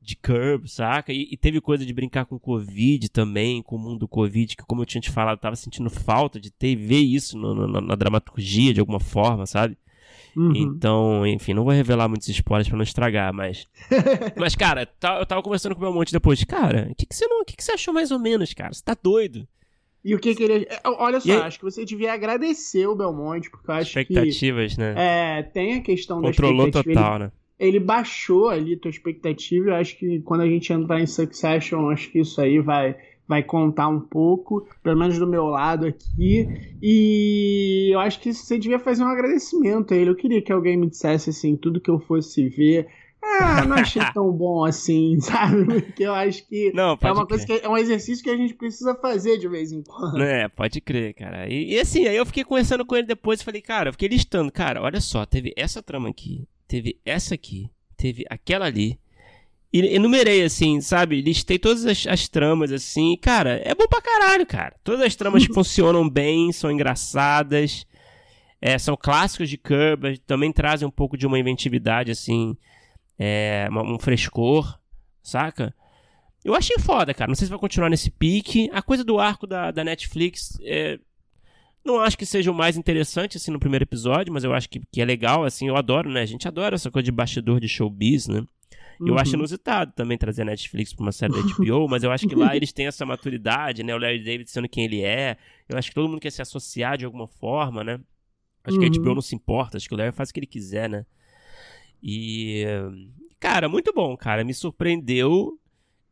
de 0.00 0.16
Curb, 0.16 0.68
saca? 0.68 1.12
E, 1.12 1.28
e, 1.32 1.36
teve 1.36 1.60
coisa 1.60 1.84
de 1.84 1.92
brincar 1.92 2.26
com 2.26 2.36
o 2.36 2.40
Covid 2.40 3.08
também, 3.08 3.62
com 3.62 3.76
o 3.76 3.78
mundo 3.78 4.00
do 4.00 4.08
Covid, 4.08 4.54
que, 4.56 4.62
como 4.64 4.82
eu 4.82 4.86
tinha 4.86 5.00
te 5.00 5.10
falado, 5.10 5.38
eu 5.38 5.42
tava 5.42 5.56
sentindo 5.56 5.90
falta 5.90 6.38
de 6.38 6.50
ter 6.50 6.76
ver 6.76 7.00
isso 7.00 7.36
no, 7.36 7.54
no, 7.54 7.80
na 7.80 7.94
dramaturgia 7.96 8.74
de 8.74 8.80
alguma 8.80 9.00
forma, 9.00 9.46
sabe? 9.46 9.76
Uhum. 10.36 10.54
Então, 10.54 11.26
enfim, 11.26 11.54
não 11.54 11.64
vou 11.64 11.72
revelar 11.72 12.08
muitos 12.08 12.28
spoilers 12.28 12.68
pra 12.68 12.76
não 12.76 12.82
estragar, 12.82 13.32
mas. 13.32 13.66
mas, 14.36 14.54
cara, 14.54 14.84
tá, 14.84 15.18
eu 15.18 15.24
tava 15.24 15.42
conversando 15.42 15.74
com 15.74 15.80
o 15.80 15.84
meu 15.84 15.94
monte 15.94 16.12
depois. 16.12 16.44
Cara, 16.44 16.88
o 16.90 16.94
que, 16.94 17.06
que 17.06 17.16
você 17.16 17.26
não. 17.26 17.40
O 17.40 17.44
que, 17.44 17.56
que 17.56 17.64
você 17.64 17.72
achou 17.72 17.94
mais 17.94 18.10
ou 18.10 18.18
menos, 18.18 18.52
cara? 18.52 18.72
Você 18.72 18.84
tá 18.84 18.94
doido? 19.02 19.48
E 20.04 20.14
o 20.14 20.18
que 20.18 20.34
que 20.34 20.42
ele. 20.42 20.66
É, 20.68 20.80
olha 20.84 21.18
só, 21.18 21.42
acho 21.42 21.58
que 21.58 21.64
você 21.64 21.86
devia 21.86 22.12
agradecer 22.12 22.86
o 22.86 22.94
Belmonte, 22.94 23.50
porque 23.50 23.70
eu 23.70 23.74
acho 23.74 23.98
Expectativas, 23.98 24.74
que, 24.74 24.80
né? 24.80 24.94
É, 24.96 25.42
tem 25.42 25.74
a 25.74 25.80
questão 25.80 26.20
Controlou 26.20 26.70
da 26.70 26.80
expectativa. 26.80 27.00
total, 27.00 27.14
ele, 27.14 27.24
né? 27.24 27.32
Ele 27.58 27.80
baixou 27.80 28.50
ali 28.50 28.76
tua 28.76 28.90
expectativa. 28.90 29.70
Eu 29.70 29.74
acho 29.74 29.96
que 29.96 30.20
quando 30.20 30.42
a 30.42 30.46
gente 30.46 30.70
entrar 30.70 31.00
em 31.00 31.06
Succession, 31.06 31.88
acho 31.88 32.12
que 32.12 32.20
isso 32.20 32.38
aí 32.42 32.60
vai 32.60 32.94
vai 33.28 33.42
contar 33.42 33.88
um 33.88 34.00
pouco, 34.00 34.66
pelo 34.82 34.98
menos 34.98 35.18
do 35.18 35.26
meu 35.26 35.46
lado 35.46 35.86
aqui. 35.86 36.48
E 36.82 37.90
eu 37.92 38.00
acho 38.00 38.20
que 38.20 38.32
você 38.32 38.58
devia 38.58 38.78
fazer 38.78 39.02
um 39.02 39.08
agradecimento 39.08 39.92
a 39.92 39.96
ele. 39.96 40.10
Eu 40.10 40.16
queria 40.16 40.42
que 40.42 40.52
alguém 40.52 40.76
me 40.76 40.88
dissesse 40.88 41.30
assim, 41.30 41.56
tudo 41.56 41.80
que 41.80 41.90
eu 41.90 41.98
fosse 41.98 42.48
ver. 42.48 42.86
Ah, 43.22 43.64
não 43.64 43.76
achei 43.76 44.02
tão 44.14 44.30
bom 44.30 44.64
assim, 44.64 45.18
sabe? 45.20 45.64
Porque 45.64 46.04
eu 46.04 46.14
acho 46.14 46.46
que 46.46 46.72
não, 46.72 46.96
é 47.00 47.12
uma 47.12 47.26
coisa 47.26 47.44
que 47.44 47.52
é 47.52 47.68
um 47.68 47.76
exercício 47.76 48.22
que 48.22 48.30
a 48.30 48.36
gente 48.36 48.54
precisa 48.54 48.94
fazer 48.94 49.38
de 49.38 49.48
vez 49.48 49.72
em 49.72 49.82
quando. 49.82 50.22
É, 50.22 50.48
pode 50.48 50.80
crer, 50.80 51.14
cara. 51.14 51.48
E, 51.48 51.74
e 51.74 51.80
assim, 51.80 52.06
aí 52.06 52.16
eu 52.16 52.26
fiquei 52.26 52.44
conversando 52.44 52.86
com 52.86 52.94
ele 52.96 53.06
depois 53.06 53.40
e 53.40 53.44
falei, 53.44 53.60
cara, 53.60 53.88
eu 53.88 53.92
fiquei 53.92 54.08
listando, 54.08 54.52
cara, 54.52 54.80
olha 54.80 55.00
só, 55.00 55.26
teve 55.26 55.52
essa 55.56 55.82
trama 55.82 56.08
aqui, 56.08 56.46
teve 56.68 57.00
essa 57.04 57.34
aqui, 57.34 57.68
teve 57.96 58.24
aquela 58.30 58.66
ali, 58.66 58.98
enumerei, 59.72 60.42
assim, 60.42 60.80
sabe? 60.80 61.20
Listei 61.20 61.58
todas 61.58 61.84
as, 61.84 62.06
as, 62.06 62.28
tramas, 62.28 62.72
assim. 62.72 63.16
Cara, 63.20 63.60
é 63.64 63.74
bom 63.74 63.86
pra 63.88 64.00
caralho, 64.00 64.46
cara. 64.46 64.74
Todas 64.82 65.00
as 65.02 65.14
tramas 65.14 65.44
funcionam 65.52 66.08
bem, 66.08 66.52
são 66.52 66.70
engraçadas. 66.70 67.86
É, 68.60 68.78
são 68.78 68.96
clássicos 68.96 69.50
de 69.50 69.58
Kirby, 69.58 70.18
também 70.18 70.50
trazem 70.50 70.88
um 70.88 70.90
pouco 70.90 71.16
de 71.16 71.26
uma 71.26 71.38
inventividade, 71.38 72.10
assim. 72.10 72.56
É, 73.18 73.68
um 73.70 73.98
frescor, 73.98 74.78
saca? 75.22 75.74
Eu 76.44 76.54
achei 76.54 76.78
foda, 76.78 77.12
cara. 77.12 77.28
Não 77.28 77.34
sei 77.34 77.46
se 77.46 77.50
vai 77.50 77.58
continuar 77.58 77.90
nesse 77.90 78.10
pique. 78.10 78.70
A 78.72 78.80
coisa 78.80 79.02
do 79.02 79.18
arco 79.18 79.46
da, 79.46 79.70
da 79.70 79.82
Netflix, 79.82 80.58
é, 80.62 80.98
não 81.84 82.00
acho 82.00 82.16
que 82.16 82.24
seja 82.24 82.50
o 82.50 82.54
mais 82.54 82.76
interessante, 82.76 83.36
assim, 83.36 83.50
no 83.50 83.58
primeiro 83.58 83.84
episódio, 83.84 84.32
mas 84.32 84.44
eu 84.44 84.54
acho 84.54 84.68
que, 84.68 84.80
que 84.92 85.00
é 85.00 85.04
legal, 85.04 85.44
assim. 85.44 85.68
Eu 85.68 85.76
adoro, 85.76 86.08
né? 86.10 86.22
A 86.22 86.26
gente 86.26 86.46
adora 86.46 86.76
essa 86.76 86.90
coisa 86.90 87.04
de 87.04 87.12
bastidor 87.12 87.60
de 87.60 87.68
showbiz, 87.68 88.28
né? 88.28 88.44
Eu 89.00 89.14
uhum. 89.14 89.18
acho 89.18 89.34
inusitado 89.34 89.92
também 89.94 90.16
trazer 90.16 90.42
a 90.42 90.46
Netflix 90.46 90.94
pra 90.94 91.04
uma 91.04 91.12
série 91.12 91.32
da 91.32 91.40
HBO, 91.54 91.88
mas 91.88 92.02
eu 92.02 92.10
acho 92.10 92.26
que 92.26 92.34
lá 92.34 92.56
eles 92.56 92.72
têm 92.72 92.86
essa 92.86 93.04
maturidade, 93.04 93.82
né? 93.82 93.94
O 93.94 93.98
Larry 93.98 94.22
David 94.22 94.50
sendo 94.50 94.68
quem 94.68 94.84
ele 94.84 95.02
é. 95.02 95.36
Eu 95.68 95.76
acho 95.76 95.90
que 95.90 95.94
todo 95.94 96.08
mundo 96.08 96.20
quer 96.20 96.30
se 96.30 96.40
associar 96.40 96.96
de 96.96 97.04
alguma 97.04 97.26
forma, 97.26 97.84
né? 97.84 98.00
Acho 98.64 98.76
uhum. 98.76 98.90
que 98.90 98.98
a 98.98 99.02
HBO 99.02 99.14
não 99.14 99.22
se 99.22 99.34
importa, 99.34 99.76
acho 99.76 99.88
que 99.88 99.94
o 99.94 99.98
Larry 99.98 100.12
faz 100.12 100.30
o 100.30 100.32
que 100.32 100.40
ele 100.40 100.46
quiser, 100.46 100.88
né? 100.88 101.04
E. 102.02 102.64
Cara, 103.38 103.68
muito 103.68 103.92
bom, 103.92 104.16
cara. 104.16 104.44
Me 104.44 104.54
surpreendeu. 104.54 105.58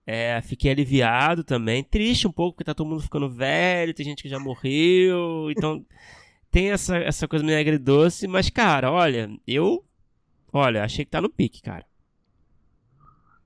É, 0.07 0.41
fiquei 0.43 0.71
aliviado 0.71 1.43
também. 1.43 1.83
Triste 1.83 2.27
um 2.27 2.33
pouco, 2.33 2.57
porque 2.57 2.65
tá 2.65 2.75
todo 2.75 2.89
mundo 2.89 3.03
ficando 3.03 3.31
velho, 3.31 3.95
tem 3.95 4.05
gente 4.05 4.23
que 4.23 4.29
já 4.29 4.39
morreu. 4.39 5.51
Então, 5.51 5.85
tem 6.51 6.71
essa, 6.71 6.99
essa 6.99 7.27
coisa 7.27 7.45
meio 7.45 7.59
agridoce. 7.59 8.27
Mas, 8.27 8.51
cara, 8.51 8.93
olha, 8.93 9.31
eu. 9.47 9.85
Olha, 10.53 10.85
achei 10.85 11.05
que 11.05 11.11
tá 11.11 11.21
no 11.21 11.31
pique, 11.31 11.63
cara. 11.63 11.87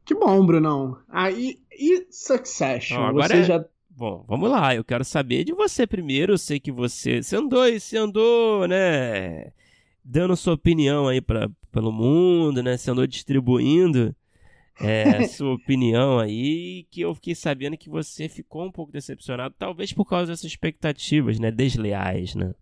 Que 0.08 0.14
bom, 0.14 0.46
Brunão. 0.46 0.96
Aí, 1.06 1.60
ah, 1.70 1.74
e, 1.78 2.06
Succession? 2.10 3.02
agora 3.02 3.28
você 3.28 3.40
é... 3.40 3.44
já. 3.44 3.64
Bom, 3.90 4.24
vamos 4.26 4.50
lá. 4.50 4.74
Eu 4.74 4.82
quero 4.82 5.04
saber 5.04 5.44
de 5.44 5.52
você 5.52 5.86
primeiro. 5.86 6.32
Eu 6.32 6.38
sei 6.38 6.58
que 6.58 6.72
você, 6.72 7.22
você 7.22 7.36
andou 7.36 7.68
e 7.68 7.78
você 7.78 7.98
andou, 7.98 8.66
né? 8.66 9.52
Dando 10.02 10.34
sua 10.34 10.54
opinião 10.54 11.08
aí 11.08 11.20
pra, 11.20 11.50
pelo 11.70 11.92
mundo, 11.92 12.62
né? 12.62 12.78
Você 12.78 12.90
andou 12.90 13.06
distribuindo 13.06 14.16
é, 14.80 15.24
sua 15.28 15.52
opinião 15.52 16.18
aí. 16.18 16.86
Que 16.90 17.02
eu 17.02 17.14
fiquei 17.14 17.34
sabendo 17.34 17.76
que 17.76 17.90
você 17.90 18.30
ficou 18.30 18.64
um 18.64 18.72
pouco 18.72 18.90
decepcionado, 18.90 19.54
talvez 19.58 19.92
por 19.92 20.06
causa 20.06 20.32
dessas 20.32 20.46
expectativas, 20.46 21.38
né? 21.38 21.50
Desleais, 21.50 22.34
né? 22.34 22.54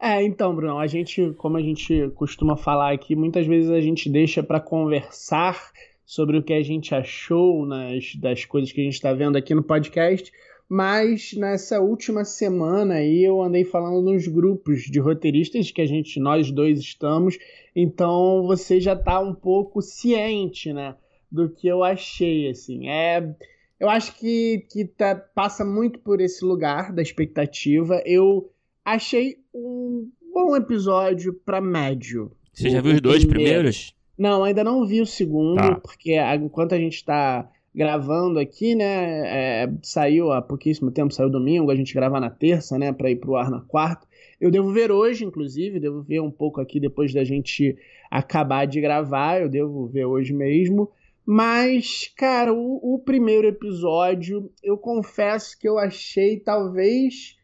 É, 0.00 0.22
então, 0.22 0.56
Bruno, 0.56 0.78
a 0.78 0.86
gente, 0.86 1.34
como 1.36 1.58
a 1.58 1.62
gente 1.62 2.08
costuma 2.14 2.56
falar 2.56 2.94
aqui, 2.94 3.14
muitas 3.14 3.46
vezes 3.46 3.70
a 3.70 3.82
gente 3.82 4.08
deixa 4.08 4.42
para 4.42 4.60
conversar 4.60 5.60
sobre 6.06 6.38
o 6.38 6.42
que 6.42 6.52
a 6.52 6.62
gente 6.62 6.94
achou 6.94 7.66
nas, 7.66 8.14
das 8.14 8.44
coisas 8.44 8.70
que 8.70 8.80
a 8.80 8.84
gente 8.84 8.94
está 8.94 9.12
vendo 9.12 9.36
aqui 9.36 9.52
no 9.54 9.62
podcast. 9.62 10.32
Mas 10.68 11.32
nessa 11.34 11.80
última 11.80 12.24
semana 12.24 12.94
aí 12.94 13.24
eu 13.24 13.42
andei 13.42 13.64
falando 13.64 14.12
nos 14.12 14.26
grupos 14.26 14.82
de 14.82 15.00
roteiristas 15.00 15.70
que 15.70 15.80
a 15.80 15.86
gente, 15.86 16.18
nós 16.18 16.50
dois 16.50 16.80
estamos, 16.80 17.38
então 17.74 18.44
você 18.46 18.80
já 18.80 18.94
está 18.94 19.20
um 19.20 19.34
pouco 19.34 19.82
ciente, 19.82 20.72
né, 20.72 20.96
do 21.30 21.48
que 21.48 21.68
eu 21.68 21.84
achei, 21.84 22.48
assim. 22.48 22.88
É, 22.88 23.34
eu 23.78 23.88
acho 23.88 24.16
que, 24.18 24.66
que 24.70 24.84
tá, 24.84 25.14
passa 25.14 25.64
muito 25.64 26.00
por 26.00 26.20
esse 26.20 26.44
lugar 26.44 26.92
da 26.92 27.02
expectativa. 27.02 28.02
Eu 28.04 28.50
achei 28.84 29.38
um 29.54 30.08
bom 30.32 30.56
episódio 30.56 31.32
para 31.32 31.60
médio. 31.60 32.32
Você 32.52 32.70
já 32.70 32.80
viu 32.80 32.94
os 32.94 33.00
dois 33.00 33.24
primeiros? 33.24 33.95
Não, 34.18 34.44
ainda 34.44 34.64
não 34.64 34.86
vi 34.86 35.00
o 35.00 35.06
segundo, 35.06 35.56
tá. 35.56 35.74
porque 35.80 36.16
enquanto 36.40 36.74
a 36.74 36.78
gente 36.78 36.94
está 36.94 37.48
gravando 37.74 38.38
aqui, 38.38 38.74
né? 38.74 39.64
É, 39.64 39.72
saiu 39.82 40.32
há 40.32 40.40
pouquíssimo 40.40 40.90
tempo, 40.90 41.12
saiu 41.12 41.28
domingo, 41.28 41.70
a 41.70 41.76
gente 41.76 41.92
grava 41.92 42.18
na 42.18 42.30
terça, 42.30 42.78
né? 42.78 42.90
Para 42.90 43.10
ir 43.10 43.16
pro 43.16 43.36
ar 43.36 43.50
na 43.50 43.60
quarta. 43.60 44.06
Eu 44.40 44.50
devo 44.50 44.72
ver 44.72 44.90
hoje, 44.90 45.24
inclusive, 45.24 45.78
devo 45.78 46.02
ver 46.02 46.20
um 46.20 46.30
pouco 46.30 46.60
aqui 46.60 46.80
depois 46.80 47.12
da 47.12 47.22
gente 47.22 47.76
acabar 48.10 48.66
de 48.66 48.80
gravar, 48.80 49.42
eu 49.42 49.48
devo 49.48 49.86
ver 49.86 50.06
hoje 50.06 50.32
mesmo. 50.32 50.90
Mas, 51.24 52.10
cara, 52.16 52.54
o, 52.54 52.94
o 52.94 52.98
primeiro 52.98 53.46
episódio, 53.46 54.50
eu 54.62 54.78
confesso 54.78 55.58
que 55.58 55.68
eu 55.68 55.76
achei 55.78 56.38
talvez 56.38 57.36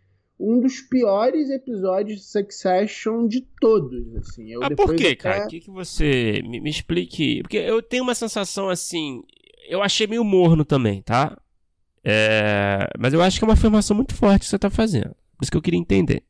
um 0.42 0.61
dos 0.61 0.80
piores 0.80 1.49
episódios 1.50 2.18
de 2.18 2.26
Succession 2.26 3.28
de 3.28 3.42
todos, 3.61 4.16
assim. 4.16 4.50
Eu 4.50 4.64
ah, 4.64 4.70
por 4.75 4.96
quê, 4.96 5.06
até... 5.06 5.14
cara? 5.14 5.44
O 5.44 5.49
que, 5.49 5.61
que 5.61 5.70
você... 5.70 6.42
Me, 6.42 6.61
me 6.61 6.68
explique... 6.68 7.42
Porque 7.42 7.58
eu 7.58 7.80
tenho 7.80 8.02
uma 8.02 8.14
sensação, 8.14 8.68
assim... 8.68 9.22
Eu 9.68 9.80
achei 9.80 10.08
meio 10.08 10.25
morno 10.25 10.64
também, 10.64 11.00
tá? 11.00 11.40
É... 12.02 12.88
Mas 12.99 13.14
eu 13.14 13.22
acho 13.22 13.38
que 13.38 13.44
é 13.44 13.46
uma 13.46 13.54
afirmação 13.54 13.96
muito 13.96 14.14
forte 14.16 14.40
que 14.40 14.46
você 14.46 14.58
tá 14.58 14.68
fazendo. 14.68 15.14
Por 15.37 15.42
isso 15.42 15.50
que 15.50 15.56
eu 15.56 15.62
queria 15.62 15.78
entender. 15.78 16.25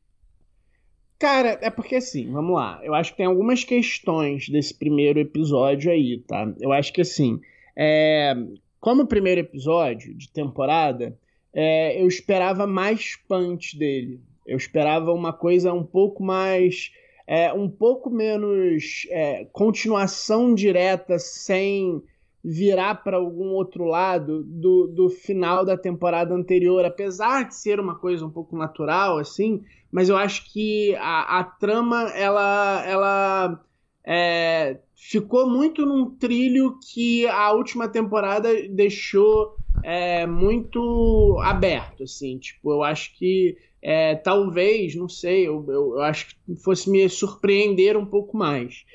Cara, 1.17 1.57
é 1.61 1.71
porque 1.71 1.95
assim, 1.95 2.31
vamos 2.31 2.55
lá. 2.55 2.79
Eu 2.83 2.93
acho 2.93 3.11
que 3.11 3.17
tem 3.17 3.25
algumas 3.25 3.63
questões 3.63 4.47
desse 4.47 4.73
primeiro 4.75 5.19
episódio 5.19 5.91
aí, 5.91 6.19
tá? 6.19 6.53
Eu 6.59 6.71
acho 6.71 6.93
que 6.93 7.01
assim, 7.01 7.39
é... 7.75 8.35
como 8.79 9.07
primeiro 9.07 9.41
episódio 9.41 10.13
de 10.13 10.29
temporada, 10.29 11.17
é, 11.53 12.01
eu 12.01 12.07
esperava 12.07 12.65
mais 12.65 13.15
punch 13.27 13.77
dele. 13.77 14.19
Eu 14.45 14.57
esperava 14.57 15.13
uma 15.13 15.31
coisa 15.31 15.71
um 15.71 15.83
pouco 15.83 16.23
mais. 16.23 16.91
É, 17.25 17.53
um 17.53 17.69
pouco 17.69 18.09
menos 18.09 19.07
é, 19.09 19.45
continuação 19.53 20.53
direta 20.53 21.17
sem 21.17 22.03
virar 22.43 22.95
para 22.95 23.15
algum 23.15 23.51
outro 23.51 23.85
lado 23.85 24.43
do, 24.43 24.87
do 24.87 25.09
final 25.09 25.63
da 25.63 25.77
temporada 25.77 26.33
anterior, 26.33 26.83
apesar 26.83 27.47
de 27.47 27.55
ser 27.55 27.79
uma 27.79 27.95
coisa 27.95 28.25
um 28.25 28.29
pouco 28.29 28.57
natural 28.57 29.17
assim, 29.17 29.63
mas 29.89 30.09
eu 30.09 30.17
acho 30.17 30.51
que 30.51 30.93
a, 30.95 31.39
a 31.39 31.43
trama 31.45 32.11
ela 32.13 32.83
ela 32.85 33.65
é, 34.05 34.79
ficou 35.09 35.49
muito 35.49 35.85
num 35.85 36.15
trilho 36.15 36.79
que 36.79 37.27
a 37.27 37.51
última 37.51 37.89
temporada 37.89 38.49
deixou 38.69 39.57
é, 39.83 40.25
muito 40.25 41.37
aberto, 41.43 42.03
assim. 42.03 42.37
Tipo, 42.37 42.71
eu 42.71 42.83
acho 42.83 43.13
que 43.17 43.57
é, 43.81 44.15
talvez, 44.15 44.95
não 44.95 45.09
sei, 45.09 45.45
eu, 45.45 45.65
eu, 45.67 45.95
eu, 45.95 46.01
acho 46.01 46.29
que 46.29 46.55
fosse 46.55 46.89
me 46.89 47.07
surpreender 47.09 47.97
um 47.97 48.05
pouco 48.05 48.37
mais. 48.37 48.85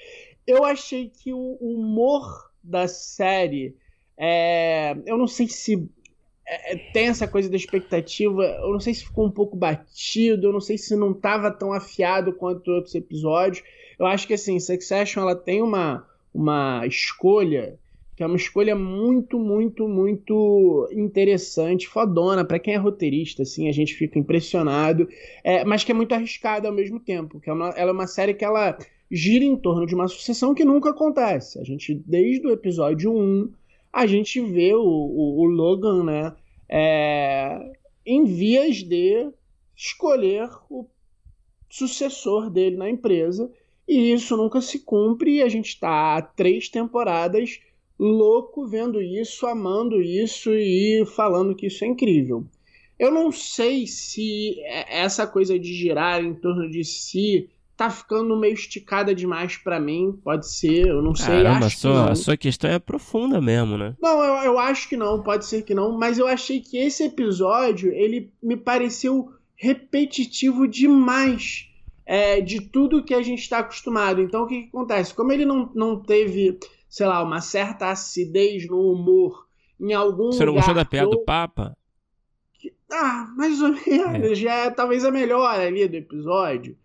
Eu 0.47 0.65
achei 0.65 1.11
que 1.11 1.31
o 1.33 1.59
humor 1.61 2.51
da 2.65 2.89
série, 2.89 3.77
é, 4.17 4.97
eu 5.05 5.19
não 5.19 5.27
sei 5.27 5.47
se 5.47 5.87
é, 6.47 6.77
tem 6.91 7.09
essa 7.09 7.29
coisa 7.29 7.51
da 7.51 7.57
expectativa, 7.57 8.43
eu 8.43 8.73
não 8.73 8.81
sei 8.81 8.95
se 8.95 9.05
ficou 9.05 9.27
um 9.27 9.31
pouco 9.31 9.55
batido, 9.55 10.47
eu 10.47 10.53
não 10.55 10.61
sei 10.61 10.79
se 10.79 10.97
não 10.97 11.13
estava 11.13 11.51
tão 11.51 11.71
afiado 11.71 12.33
quanto 12.33 12.71
outros 12.71 12.95
episódios. 12.95 13.63
Eu 13.99 14.07
acho 14.07 14.27
que 14.27 14.35
assim, 14.35 14.59
Succession 14.61 15.23
ela 15.23 15.35
tem 15.35 15.63
uma, 15.63 16.07
uma 16.33 16.87
escolha 16.87 17.79
que 18.19 18.25
é 18.25 18.27
uma 18.27 18.35
escolha 18.35 18.75
muito, 18.75 19.39
muito, 19.39 19.87
muito 19.87 20.89
interessante, 20.91 21.87
fodona, 21.87 22.45
para 22.45 22.59
quem 22.59 22.75
é 22.75 22.77
roteirista, 22.77 23.45
assim, 23.45 23.69
a 23.69 23.73
gente 23.73 23.95
fica 23.95 24.19
impressionado, 24.19 25.09
é, 25.45 25.65
mas 25.65 25.85
que 25.85 25.93
é 25.93 25.95
muito 25.95 26.13
arriscada 26.13 26.67
ao 26.67 26.75
mesmo 26.75 26.99
tempo, 26.99 27.39
que 27.39 27.49
é 27.49 27.53
uma, 27.53 27.69
ela 27.77 27.91
é 27.91 27.93
uma 27.93 28.09
série 28.09 28.35
que 28.35 28.45
ela 28.45 28.77
gira 29.09 29.45
em 29.45 29.55
torno 29.55 29.87
de 29.87 29.95
uma 29.95 30.09
sucessão 30.09 30.53
que 30.53 30.65
nunca 30.65 30.91
acontece. 30.91 31.61
A 31.61 31.63
gente, 31.63 31.95
desde 32.05 32.45
o 32.45 32.51
episódio 32.51 33.17
1, 33.17 33.53
a 33.93 34.05
gente 34.05 34.41
vê 34.41 34.75
o, 34.75 34.83
o, 34.83 35.43
o 35.43 35.45
Logan, 35.45 36.03
né, 36.03 36.35
é, 36.69 37.71
em 38.05 38.25
vias 38.25 38.79
de 38.79 39.31
escolher 39.77 40.51
o 40.69 40.87
sucessor 41.71 42.51
dele 42.51 42.77
na 42.77 42.91
empresa, 42.91 43.49
e 43.89 44.13
isso 44.13 44.37
nunca 44.37 44.61
se 44.61 44.81
cumpre, 44.81 45.37
e 45.37 45.43
a 45.43 45.49
gente 45.49 45.69
está 45.69 46.17
há 46.17 46.23
três 46.23 46.69
temporadas 46.69 47.59
louco 47.99 48.67
vendo 48.67 49.01
isso, 49.01 49.47
amando 49.47 50.01
isso 50.01 50.55
e 50.55 51.05
falando 51.17 51.55
que 51.55 51.67
isso 51.67 51.85
é 51.85 51.89
incrível. 51.89 52.45
Eu 52.99 53.11
não 53.11 53.33
sei 53.33 53.87
se 53.87 54.61
essa 54.89 55.27
coisa 55.27 55.59
de 55.59 55.73
girar 55.73 56.23
em 56.23 56.35
torno 56.35 56.69
de 56.69 56.85
si 56.85 57.49
tá 57.77 57.89
ficando 57.89 58.37
meio 58.37 58.55
esticada 58.55 59.15
demais 59.15 59.57
para 59.57 59.79
mim. 59.79 60.19
Pode 60.25 60.51
ser, 60.51 60.89
eu 60.89 61.01
não 61.01 61.15
sei. 61.15 61.43
Caramba, 61.43 61.67
acho 61.67 61.79
sua, 61.79 62.07
que 62.07 62.11
a 62.11 62.15
sua 62.17 62.37
questão 62.37 62.71
é 62.71 62.79
profunda 62.81 63.41
mesmo, 63.41 63.79
né? 63.79 63.95
Não, 64.03 64.23
eu, 64.23 64.35
eu 64.43 64.59
acho 64.59 64.89
que 64.89 64.97
não, 64.97 65.23
pode 65.23 65.47
ser 65.47 65.63
que 65.63 65.75
não. 65.75 65.97
Mas 65.97 66.19
eu 66.19 66.27
achei 66.27 66.61
que 66.61 66.77
esse 66.77 67.05
episódio, 67.05 67.93
ele 67.93 68.33
me 68.43 68.57
pareceu 68.57 69.31
repetitivo 69.55 70.67
demais 70.67 71.69
é, 72.11 72.41
de 72.41 72.63
tudo 72.63 73.05
que 73.05 73.13
a 73.13 73.21
gente 73.21 73.41
está 73.41 73.59
acostumado. 73.59 74.23
Então, 74.23 74.45
o 74.45 74.47
que, 74.47 74.63
que 74.63 74.69
acontece? 74.69 75.13
Como 75.13 75.31
ele 75.31 75.45
não, 75.45 75.71
não 75.75 76.01
teve 76.01 76.59
sei 76.89 77.07
lá, 77.07 77.23
uma 77.23 77.41
certa 77.41 77.91
acidez 77.91 78.67
no 78.67 78.93
humor 78.93 79.47
em 79.79 79.93
algum 79.93 80.33
Você 80.33 80.45
não 80.45 80.55
gostou 80.55 80.75
da 80.75 80.85
piada 80.85 81.11
do 81.11 81.25
Papa? 81.25 81.77
Ah, 82.91 83.27
mais 83.37 83.61
ou 83.61 83.69
menos. 83.87 84.31
É. 84.31 84.35
Já 84.35 84.55
é 84.55 84.71
talvez 84.71 85.05
a 85.05 85.11
melhor 85.11 85.47
ali 85.47 85.87
do 85.87 85.97
episódio. 85.97 86.77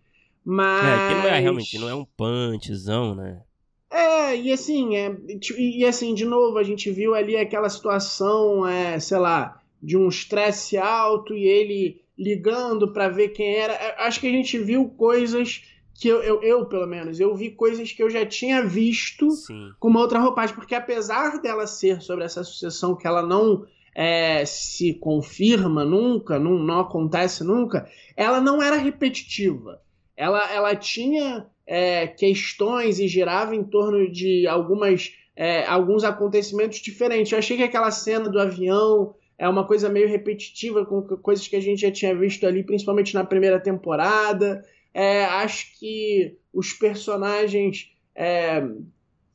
Mas. 0.44 0.86
É, 0.86 1.08
que 1.08 1.14
não 1.16 1.30
é 1.30 1.40
realmente, 1.40 1.80
não 1.80 1.90
é 1.90 1.96
um 1.96 2.06
punchzão, 2.06 3.16
né? 3.16 3.42
É, 3.90 4.36
e 4.36 4.52
assim, 4.52 4.98
é, 4.98 5.16
e 5.58 5.86
assim, 5.86 6.14
de 6.14 6.26
novo, 6.26 6.58
a 6.58 6.64
gente 6.64 6.92
viu 6.92 7.16
ali 7.16 7.38
aquela 7.38 7.70
situação, 7.70 8.68
é, 8.68 9.00
sei 9.00 9.20
lá, 9.20 9.62
de 9.82 9.96
um 9.96 10.10
estresse 10.10 10.78
alto 10.78 11.34
e 11.34 11.46
ele 11.46 12.03
ligando 12.24 12.94
para 12.94 13.10
ver 13.10 13.30
quem 13.30 13.56
era. 13.56 13.74
É, 13.74 14.06
acho 14.06 14.20
que 14.20 14.28
a 14.28 14.32
gente 14.32 14.58
viu 14.58 14.88
coisas 14.90 15.64
que 15.94 16.08
eu, 16.08 16.24
eu, 16.24 16.42
eu, 16.42 16.66
pelo 16.66 16.88
menos, 16.88 17.20
eu 17.20 17.36
vi 17.36 17.52
coisas 17.52 17.92
que 17.92 18.02
eu 18.02 18.10
já 18.10 18.26
tinha 18.26 18.66
visto 18.66 19.30
Sim. 19.32 19.72
com 19.80 19.90
uma 19.90 20.00
outra 20.00 20.20
roupagem, 20.20 20.56
porque 20.56 20.74
apesar 20.74 21.40
dela 21.42 21.68
ser 21.68 22.02
sobre 22.02 22.26
essa 22.26 22.44
sucessão 22.44 22.96
que 22.96 23.06
ela 23.06 23.22
não 23.22 23.66
é, 23.96 24.44
se 24.46 24.96
confirma 24.96 25.86
nunca, 25.86 26.40
não, 26.40 26.58
não 26.58 26.80
acontece 26.80 27.44
nunca, 27.44 27.88
ela 28.18 28.42
não 28.42 28.62
era 28.62 28.76
repetitiva. 28.76 29.82
Ela, 30.18 30.52
ela 30.52 30.76
tinha 30.76 31.46
é, 31.66 32.08
questões 32.08 33.00
e 33.00 33.08
girava 33.08 33.56
em 33.56 33.64
torno 33.64 34.12
de 34.12 34.48
algumas 34.48 35.12
é, 35.36 35.66
alguns 35.66 36.04
acontecimentos 36.04 36.80
diferentes. 36.80 37.32
Eu 37.32 37.40
achei 37.40 37.58
que 37.58 37.64
aquela 37.64 37.92
cena 37.92 38.30
do 38.30 38.40
avião 38.40 39.16
é 39.44 39.50
uma 39.50 39.68
coisa 39.68 39.90
meio 39.90 40.08
repetitiva 40.08 40.86
com 40.86 41.02
coisas 41.18 41.46
que 41.50 41.58
a 41.58 41.60
gente 41.60 41.82
já 41.82 41.92
tinha 41.92 42.16
visto 42.16 42.48
ali, 42.48 42.64
principalmente 42.64 43.14
na 43.14 43.26
primeira 43.26 43.60
temporada. 43.60 44.64
É, 44.94 45.26
acho 45.26 45.78
que 45.78 46.38
os 46.54 46.72
personagens, 46.72 47.92
é, 48.16 48.64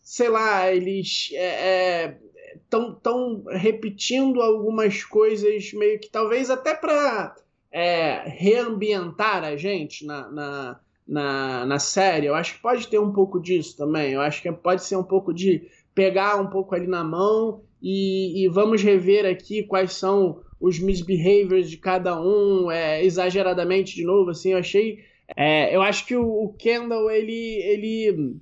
sei 0.01 0.31
lá, 0.31 0.73
eles 0.73 1.31
estão 1.31 2.87
é, 2.87 2.89
é 2.89 2.97
tão 3.03 3.45
repetindo 3.51 4.41
algumas 4.41 5.05
coisas 5.05 5.75
meio 5.75 6.01
que 6.01 6.09
talvez 6.09 6.49
até 6.49 6.75
para 6.75 7.37
é, 7.71 8.23
reambientar 8.29 9.45
a 9.45 9.59
gente 9.59 10.07
na, 10.07 10.31
na, 10.31 10.81
na, 11.07 11.67
na, 11.67 11.79
série. 11.79 12.29
Eu 12.29 12.35
acho 12.35 12.55
que 12.55 12.63
pode 12.63 12.89
ter 12.89 12.99
um 12.99 13.13
pouco 13.13 13.39
disso 13.39 13.77
também. 13.77 14.15
Eu 14.15 14.23
acho 14.23 14.41
que 14.41 14.51
pode 14.53 14.87
ser 14.87 14.97
um 14.97 15.05
pouco 15.05 15.35
de 15.35 15.69
pegar 15.95 16.37
um 16.37 16.47
pouco 16.47 16.75
ali 16.75 16.87
na 16.87 17.05
mão 17.05 17.68
e, 17.83 18.45
e 18.45 18.49
vamos 18.49 18.83
rever 18.83 19.27
aqui 19.27 19.63
quais 19.63 19.93
são 19.93 20.41
os 20.61 20.79
misbehaviors 20.79 21.71
de 21.71 21.77
cada 21.77 22.21
um, 22.21 22.71
é, 22.71 23.05
exageradamente 23.05 23.95
de 23.95 24.05
novo. 24.05 24.31
Assim, 24.31 24.53
eu 24.53 24.59
achei 24.59 25.05
é, 25.37 25.75
eu 25.75 25.83
acho 25.83 26.07
que 26.07 26.17
o, 26.17 26.27
o, 26.27 26.53
Kendall, 26.55 27.11
ele, 27.11 27.33
ele. 27.33 28.37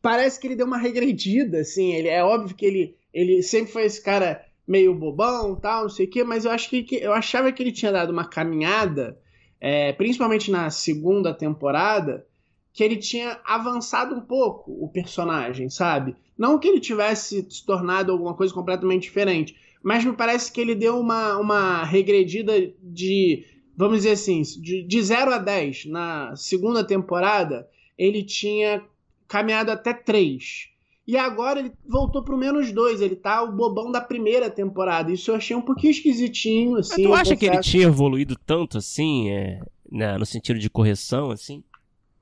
Parece 0.00 0.40
que 0.40 0.46
ele 0.46 0.56
deu 0.56 0.66
uma 0.66 0.78
regredida, 0.78 1.60
assim. 1.60 1.92
Ele, 1.92 2.08
é 2.08 2.22
óbvio 2.22 2.56
que 2.56 2.64
ele, 2.64 2.96
ele 3.12 3.42
sempre 3.42 3.72
foi 3.72 3.84
esse 3.84 4.02
cara 4.02 4.44
meio 4.66 4.94
bobão, 4.94 5.56
tal, 5.56 5.82
não 5.82 5.88
sei 5.88 6.06
o 6.06 6.10
quê, 6.10 6.22
mas 6.22 6.44
eu 6.44 6.50
acho 6.50 6.70
que, 6.70 6.86
eu 6.94 7.12
achava 7.12 7.50
que 7.50 7.62
ele 7.62 7.72
tinha 7.72 7.90
dado 7.90 8.10
uma 8.10 8.24
caminhada, 8.24 9.18
é, 9.60 9.92
principalmente 9.92 10.50
na 10.52 10.70
segunda 10.70 11.34
temporada, 11.34 12.24
que 12.72 12.82
ele 12.82 12.96
tinha 12.96 13.38
avançado 13.44 14.14
um 14.14 14.20
pouco 14.20 14.72
o 14.72 14.88
personagem, 14.88 15.68
sabe? 15.68 16.16
Não 16.36 16.58
que 16.58 16.68
ele 16.68 16.80
tivesse 16.80 17.46
se 17.48 17.66
tornado 17.66 18.12
alguma 18.12 18.34
coisa 18.34 18.52
completamente 18.52 19.02
diferente, 19.02 19.54
mas 19.82 20.04
me 20.04 20.12
parece 20.12 20.50
que 20.50 20.60
ele 20.60 20.74
deu 20.74 20.98
uma, 20.98 21.36
uma 21.36 21.84
regredida 21.84 22.52
de 22.82 23.44
vamos 23.76 23.98
dizer 23.98 24.12
assim, 24.12 24.42
de, 24.42 24.82
de 24.82 25.02
0 25.02 25.32
a 25.32 25.38
10 25.38 25.86
na 25.86 26.36
segunda 26.36 26.84
temporada, 26.84 27.68
ele 27.96 28.22
tinha 28.22 28.82
caminhado 29.26 29.70
até 29.70 29.92
3. 29.92 30.68
E 31.06 31.16
agora 31.16 31.58
ele 31.58 31.72
voltou 31.86 32.22
pro 32.22 32.36
menos 32.36 32.70
2. 32.70 33.00
Ele 33.00 33.16
tá 33.16 33.42
o 33.42 33.50
bobão 33.50 33.90
da 33.90 34.00
primeira 34.00 34.48
temporada. 34.48 35.10
Isso 35.10 35.30
eu 35.30 35.34
achei 35.34 35.56
um 35.56 35.62
pouquinho 35.62 35.90
esquisitinho, 35.90 36.76
assim. 36.76 37.02
Mas 37.08 37.10
tu 37.10 37.14
acha 37.14 37.36
que 37.36 37.46
ele 37.46 37.60
tinha 37.60 37.86
evoluído 37.86 38.36
tanto 38.46 38.78
assim, 38.78 39.30
é, 39.30 39.60
né, 39.90 40.16
no 40.16 40.24
sentido 40.24 40.58
de 40.58 40.70
correção, 40.70 41.30
assim? 41.30 41.64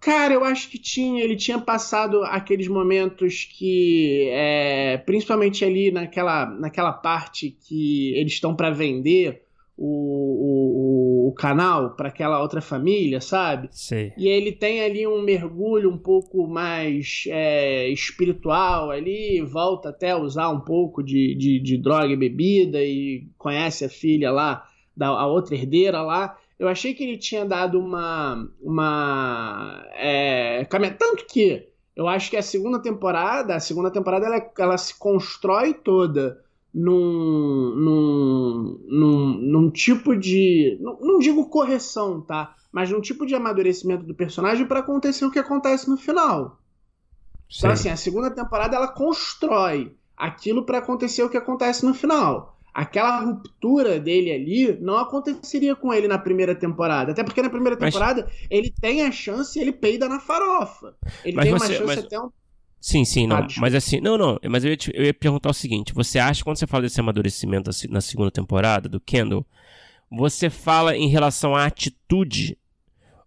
Cara, 0.01 0.33
eu 0.33 0.43
acho 0.43 0.71
que 0.71 0.79
tinha. 0.79 1.23
Ele 1.23 1.37
tinha 1.37 1.59
passado 1.59 2.23
aqueles 2.25 2.69
momentos 2.69 3.45
que, 3.45 4.29
é, 4.31 4.97
principalmente 4.99 5.65
ali 5.65 5.91
naquela, 5.91 6.47
naquela 6.47 6.93
parte 6.93 7.51
que 7.51 8.15
eles 8.17 8.33
estão 8.33 8.57
para 8.57 8.71
vender 8.71 9.43
o, 9.77 11.27
o, 11.27 11.29
o 11.29 11.33
canal 11.33 11.97
para 11.97 12.09
aquela 12.09 12.41
outra 12.41 12.61
família, 12.61 13.21
sabe? 13.21 13.69
Sim. 13.73 14.11
E 14.17 14.29
ele 14.29 14.53
tem 14.53 14.83
ali 14.83 15.07
um 15.07 15.23
mergulho 15.23 15.91
um 15.91 15.97
pouco 15.97 16.47
mais 16.47 17.25
é, 17.29 17.89
espiritual 17.89 18.91
ali, 18.91 19.41
volta 19.43 19.89
até 19.89 20.11
a 20.11 20.19
usar 20.19 20.51
um 20.51 20.61
pouco 20.61 21.03
de, 21.03 21.35
de, 21.35 21.61
de, 21.61 21.79
droga 21.79 22.13
e 22.13 22.17
bebida 22.17 22.83
e 22.83 23.27
conhece 23.39 23.85
a 23.85 23.89
filha 23.89 24.31
lá, 24.31 24.67
da, 24.95 25.09
a 25.09 25.27
outra 25.27 25.55
herdeira 25.55 26.03
lá. 26.03 26.37
Eu 26.61 26.69
achei 26.69 26.93
que 26.93 27.03
ele 27.03 27.17
tinha 27.17 27.43
dado 27.47 27.81
uma. 27.81 28.47
uma 28.61 29.83
é, 29.95 30.63
tanto 30.99 31.25
que 31.27 31.67
eu 31.97 32.07
acho 32.07 32.29
que 32.29 32.37
a 32.37 32.43
segunda 32.43 32.79
temporada, 32.79 33.55
a 33.55 33.61
segunda 33.61 33.91
temporada 33.91 34.27
ela, 34.27 34.53
ela 34.59 34.77
se 34.77 34.99
constrói 34.99 35.73
toda 35.73 36.45
num, 36.73 37.75
num, 37.75 38.81
num, 38.87 39.39
num 39.41 39.71
tipo 39.71 40.15
de. 40.15 40.77
Não, 40.83 40.99
não, 41.01 41.19
digo 41.19 41.49
correção, 41.49 42.21
tá? 42.21 42.55
Mas 42.71 42.91
num 42.91 43.01
tipo 43.01 43.25
de 43.25 43.35
amadurecimento 43.35 44.05
do 44.05 44.15
personagem 44.15 44.67
para 44.67 44.81
acontecer 44.81 45.25
o 45.25 45.31
que 45.31 45.39
acontece 45.39 45.89
no 45.89 45.97
final. 45.97 46.61
Sim. 47.49 47.61
Então, 47.61 47.71
assim, 47.71 47.89
a 47.89 47.97
segunda 47.97 48.31
temporada 48.31 48.77
ela 48.77 48.89
constrói 48.89 49.97
aquilo 50.15 50.67
para 50.67 50.77
acontecer 50.77 51.23
o 51.23 51.31
que 51.31 51.39
acontece 51.39 51.87
no 51.87 51.95
final. 51.95 52.60
Aquela 52.73 53.21
ruptura 53.21 53.99
dele 53.99 54.31
ali 54.33 54.79
não 54.81 54.97
aconteceria 54.97 55.75
com 55.75 55.93
ele 55.93 56.07
na 56.07 56.19
primeira 56.19 56.55
temporada. 56.55 57.13
Até 57.13 57.25
porque 57.25 57.43
na 57.43 57.51
primeira 57.51 57.77
temporada 57.77 58.25
mas... 58.25 58.47
ele 58.51 58.73
tem 58.81 59.03
a 59.03 59.11
chance 59.11 59.59
e 59.59 59.63
ele 59.63 59.73
peida 59.73 60.09
na 60.09 60.21
farofa. 60.21 60.95
Ele 61.25 61.37
mas 61.37 61.45
tem 61.45 61.53
você, 61.53 61.65
uma 61.67 61.75
chance 61.75 61.87
mas... 61.87 61.99
até 61.99 62.21
um 62.21 62.31
Sim, 62.81 63.05
sim, 63.05 63.27
não. 63.27 63.47
Mas 63.59 63.75
assim, 63.75 64.01
não, 64.01 64.17
não. 64.17 64.39
Mas 64.49 64.65
eu 64.65 64.71
ia, 64.71 64.77
te, 64.77 64.91
eu 64.95 65.05
ia 65.05 65.13
perguntar 65.13 65.51
o 65.51 65.55
seguinte: 65.55 65.93
você 65.93 66.19
acha, 66.19 66.43
quando 66.43 66.57
você 66.57 66.67
fala 66.67 66.85
desse 66.85 66.99
amadurecimento 66.99 67.69
assim, 67.69 67.89
na 67.89 68.01
segunda 68.01 68.31
temporada 68.31 68.89
do 68.89 68.99
Kendall, 68.99 69.45
você 70.11 70.49
fala 70.49 70.97
em 70.97 71.09
relação 71.09 71.55
à 71.55 71.67
atitude 71.67 72.57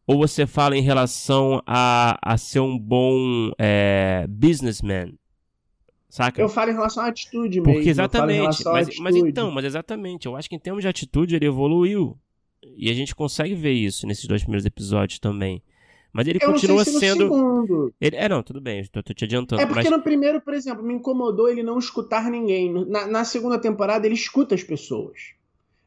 ou 0.07 0.17
você 0.17 0.47
fala 0.47 0.75
em 0.75 0.81
relação 0.81 1.61
a, 1.67 2.17
a 2.21 2.35
ser 2.35 2.61
um 2.61 2.77
bom 2.77 3.51
é, 3.59 4.25
businessman? 4.27 5.13
Saca? 6.13 6.39
Eu 6.39 6.47
falo 6.47 6.69
em 6.69 6.75
relação 6.75 7.03
à 7.03 7.07
atitude 7.07 7.59
mesmo. 7.59 7.73
Porque 7.73 7.89
exatamente. 7.89 8.63
Mas, 8.65 8.99
mas, 8.99 9.15
então, 9.15 9.49
mas 9.49 9.65
exatamente. 9.65 10.27
Eu 10.27 10.35
acho 10.35 10.47
que 10.47 10.55
em 10.55 10.59
termos 10.59 10.83
de 10.83 10.87
atitude 10.87 11.35
ele 11.35 11.47
evoluiu. 11.47 12.15
E 12.77 12.91
a 12.91 12.93
gente 12.93 13.15
consegue 13.15 13.55
ver 13.55 13.71
isso 13.71 14.05
nesses 14.05 14.27
dois 14.27 14.43
primeiros 14.43 14.63
episódios 14.63 15.17
também. 15.17 15.63
Mas 16.13 16.27
ele 16.27 16.37
eu 16.39 16.51
continua 16.51 16.85
se 16.85 16.99
sendo. 16.99 17.91
Ele... 17.99 18.15
É, 18.15 18.29
não, 18.29 18.43
tudo 18.43 18.61
bem, 18.61 18.85
tô, 18.91 19.01
tô 19.01 19.11
te 19.11 19.25
adiantando. 19.25 19.59
É 19.59 19.65
porque 19.65 19.89
mas... 19.89 19.91
no 19.91 20.03
primeiro, 20.03 20.39
por 20.39 20.53
exemplo, 20.53 20.83
me 20.83 20.93
incomodou 20.93 21.49
ele 21.49 21.63
não 21.63 21.79
escutar 21.79 22.29
ninguém. 22.29 22.71
Na, 22.85 23.07
na 23.07 23.23
segunda 23.25 23.57
temporada, 23.57 24.05
ele 24.05 24.13
escuta 24.13 24.53
as 24.53 24.61
pessoas. 24.61 25.33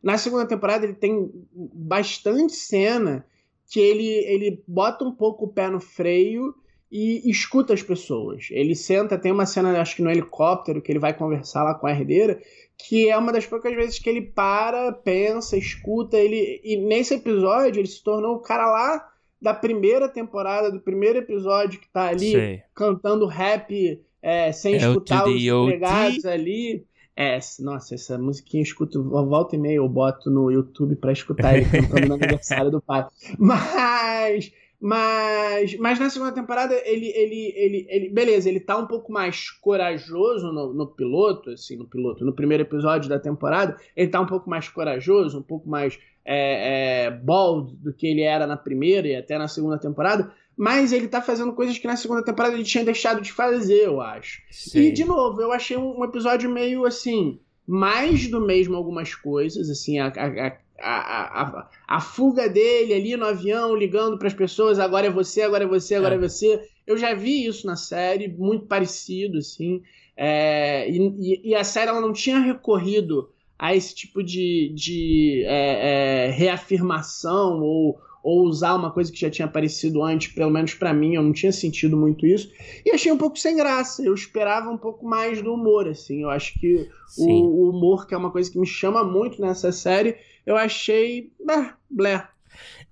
Na 0.02 0.18
segunda 0.18 0.44
temporada, 0.44 0.84
ele 0.86 0.94
tem 0.94 1.30
bastante 1.54 2.54
cena 2.54 3.24
que 3.70 3.78
ele, 3.78 4.08
ele 4.08 4.60
bota 4.66 5.04
um 5.04 5.12
pouco 5.12 5.44
o 5.44 5.48
pé 5.48 5.70
no 5.70 5.78
freio 5.78 6.52
e 6.90 7.28
escuta 7.30 7.74
as 7.74 7.82
pessoas. 7.82 8.48
Ele 8.50 8.74
senta, 8.74 9.18
tem 9.18 9.32
uma 9.32 9.46
cena, 9.46 9.80
acho 9.80 9.96
que 9.96 10.02
no 10.02 10.10
helicóptero, 10.10 10.80
que 10.80 10.92
ele 10.92 10.98
vai 10.98 11.12
conversar 11.12 11.64
lá 11.64 11.74
com 11.74 11.86
a 11.86 11.90
herdeira, 11.90 12.40
que 12.78 13.08
é 13.08 13.16
uma 13.16 13.32
das 13.32 13.46
poucas 13.46 13.74
vezes 13.74 13.98
que 13.98 14.08
ele 14.08 14.22
para, 14.22 14.92
pensa, 14.92 15.56
escuta. 15.56 16.16
Ele, 16.16 16.60
e 16.62 16.76
nesse 16.76 17.14
episódio 17.14 17.80
ele 17.80 17.88
se 17.88 18.02
tornou 18.02 18.36
o 18.36 18.40
cara 18.40 18.70
lá 18.70 19.08
da 19.40 19.52
primeira 19.52 20.08
temporada, 20.08 20.70
do 20.70 20.80
primeiro 20.80 21.18
episódio, 21.18 21.80
que 21.80 21.88
tá 21.88 22.08
ali 22.08 22.32
Sei. 22.32 22.62
cantando 22.74 23.26
rap 23.26 24.00
é, 24.22 24.52
sem 24.52 24.74
é 24.74 24.76
escutar 24.78 25.26
os 25.26 25.40
empregados 25.40 26.24
ali. 26.24 26.84
É, 27.18 27.38
nossa, 27.60 27.94
essa 27.94 28.18
musiquinha 28.18 28.60
eu 28.60 28.64
escuto, 28.64 29.02
volta 29.02 29.56
e 29.56 29.58
meia 29.58 29.76
eu 29.76 29.88
boto 29.88 30.30
no 30.30 30.50
YouTube 30.50 30.96
para 30.96 31.12
escutar 31.12 31.56
ele 31.56 31.64
cantando 31.70 32.08
no 32.08 32.14
aniversário 32.14 32.70
do 32.70 32.80
pai. 32.80 33.06
Mas 33.38 34.52
mas, 34.80 35.76
mas 35.78 35.98
na 35.98 36.10
segunda 36.10 36.32
temporada, 36.32 36.74
ele, 36.84 37.06
ele, 37.06 37.52
ele, 37.56 37.86
ele. 37.88 38.08
Beleza, 38.10 38.48
ele 38.48 38.60
tá 38.60 38.76
um 38.76 38.86
pouco 38.86 39.10
mais 39.10 39.50
corajoso 39.50 40.52
no, 40.52 40.72
no 40.74 40.86
piloto, 40.86 41.50
assim, 41.50 41.76
no 41.76 41.86
piloto, 41.86 42.24
no 42.24 42.34
primeiro 42.34 42.62
episódio 42.62 43.08
da 43.08 43.18
temporada, 43.18 43.76
ele 43.96 44.08
tá 44.08 44.20
um 44.20 44.26
pouco 44.26 44.48
mais 44.50 44.68
corajoso, 44.68 45.38
um 45.38 45.42
pouco 45.42 45.68
mais 45.68 45.98
é, 46.24 47.04
é, 47.06 47.10
bold 47.10 47.74
do 47.76 47.92
que 47.92 48.06
ele 48.06 48.22
era 48.22 48.46
na 48.46 48.56
primeira 48.56 49.08
e 49.08 49.16
até 49.16 49.38
na 49.38 49.48
segunda 49.48 49.78
temporada. 49.78 50.32
Mas 50.56 50.92
ele 50.92 51.08
tá 51.08 51.20
fazendo 51.20 51.52
coisas 51.52 51.78
que 51.78 51.86
na 51.86 51.96
segunda 51.96 52.24
temporada 52.24 52.54
ele 52.54 52.64
tinha 52.64 52.84
deixado 52.84 53.20
de 53.20 53.32
fazer, 53.32 53.86
eu 53.86 54.00
acho. 54.00 54.40
Sim. 54.50 54.80
E, 54.80 54.92
de 54.92 55.04
novo, 55.04 55.40
eu 55.40 55.52
achei 55.52 55.76
um, 55.76 56.00
um 56.00 56.04
episódio 56.04 56.50
meio 56.50 56.86
assim 56.86 57.38
mais 57.66 58.28
do 58.28 58.40
mesmo 58.40 58.76
algumas 58.76 59.14
coisas, 59.14 59.68
assim, 59.68 59.98
a, 59.98 60.06
a, 60.06 60.56
a, 60.80 61.42
a, 61.42 61.68
a, 61.86 62.00
fuga 62.00 62.48
dele 62.48 62.94
ali 62.94 63.16
no 63.16 63.26
avião, 63.26 63.74
ligando 63.74 64.18
para 64.18 64.28
as 64.28 64.34
pessoas, 64.34 64.78
agora 64.78 65.06
é 65.06 65.10
você, 65.10 65.42
agora 65.42 65.64
é 65.64 65.66
você, 65.66 65.94
agora 65.94 66.14
é. 66.14 66.18
é. 66.18 66.20
você. 66.20 66.68
Eu 66.86 66.96
já 66.96 67.14
vi 67.14 67.46
isso 67.46 67.66
na 67.66 67.76
série, 67.76 68.28
muito 68.28 68.66
parecido, 68.66 69.38
assim. 69.38 69.82
É, 70.16 70.88
e, 70.90 71.50
e, 71.50 71.54
a 71.54 71.64
série 71.64 71.90
ela 71.90 72.00
não 72.00 72.12
tinha 72.12 72.38
recorrido 72.38 73.28
a 73.58 73.74
esse 73.74 73.94
tipo 73.94 74.22
de, 74.22 74.72
de 74.74 75.44
é, 75.46 76.26
é, 76.26 76.30
reafirmação 76.30 77.60
ou, 77.60 77.98
ou 78.22 78.42
usar 78.44 78.74
uma 78.74 78.90
coisa 78.90 79.12
que 79.12 79.20
já 79.20 79.30
tinha 79.30 79.46
aparecido 79.46 80.02
antes, 80.02 80.32
pelo 80.32 80.50
menos 80.50 80.74
para 80.74 80.92
mim, 80.92 81.14
eu 81.14 81.22
não 81.22 81.32
tinha 81.32 81.52
sentido 81.52 81.96
muito 81.96 82.26
isso. 82.26 82.50
E 82.84 82.90
achei 82.90 83.12
um 83.12 83.16
pouco 83.16 83.38
sem 83.38 83.56
graça. 83.56 84.02
Eu 84.02 84.14
esperava 84.14 84.70
um 84.70 84.78
pouco 84.78 85.06
mais 85.06 85.40
do 85.40 85.54
humor, 85.54 85.88
assim. 85.88 86.22
Eu 86.22 86.30
acho 86.30 86.58
que 86.58 86.88
o, 87.18 87.30
o, 87.30 87.70
humor, 87.70 88.06
que 88.06 88.14
é 88.14 88.18
uma 88.18 88.30
coisa 88.30 88.50
que 88.50 88.58
me 88.58 88.66
chama 88.66 89.04
muito 89.04 89.40
nessa 89.40 89.70
série, 89.70 90.16
eu 90.46 90.56
achei. 90.56 91.30
Ah, 91.48 91.74
blé. 91.90 92.26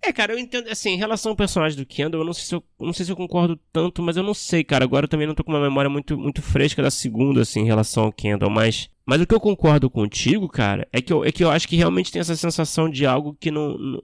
É, 0.03 0.13
cara, 0.13 0.35
eu 0.35 0.39
entendo, 0.39 0.69
assim, 0.69 0.91
em 0.91 0.99
relação 0.99 1.31
ao 1.31 1.37
personagem 1.37 1.79
do 1.79 1.87
Kendall, 1.87 2.21
eu 2.21 2.27
não 2.27 2.35
sei 2.35 2.45
se 2.45 2.55
eu, 2.55 2.63
não 2.79 2.93
sei 2.93 3.07
se 3.07 3.13
eu 3.13 3.17
concordo 3.17 3.59
tanto, 3.73 4.03
mas 4.03 4.19
eu 4.19 4.23
não 4.23 4.35
sei, 4.35 4.63
cara. 4.63 4.85
Agora 4.85 5.05
eu 5.05 5.09
também 5.09 5.27
não 5.27 5.35
tô 5.35 5.43
com 5.43 5.53
uma 5.53 5.63
memória 5.63 5.89
muito, 5.89 6.19
muito 6.19 6.43
fresca 6.43 6.83
da 6.83 6.91
segunda, 6.91 7.41
assim, 7.41 7.61
em 7.61 7.67
relação 7.67 8.05
ao 8.05 8.13
Kendall, 8.13 8.51
mas 8.51 8.91
mas 9.07 9.21
o 9.21 9.27
que 9.27 9.35
eu 9.35 9.41
concordo 9.41 9.91
contigo, 9.91 10.49
cara, 10.49 10.89
é 10.91 11.03
que 11.03 11.13
eu, 11.13 11.25
é 11.25 11.31
que 11.31 11.45
eu 11.45 11.51
acho 11.51 11.69
que 11.69 11.77
realmente 11.77 12.11
tem 12.11 12.21
essa 12.21 12.35
sensação 12.35 12.89
de 12.89 13.05
algo 13.05 13.37
que 13.39 13.51
não, 13.51 13.77
não 13.77 14.03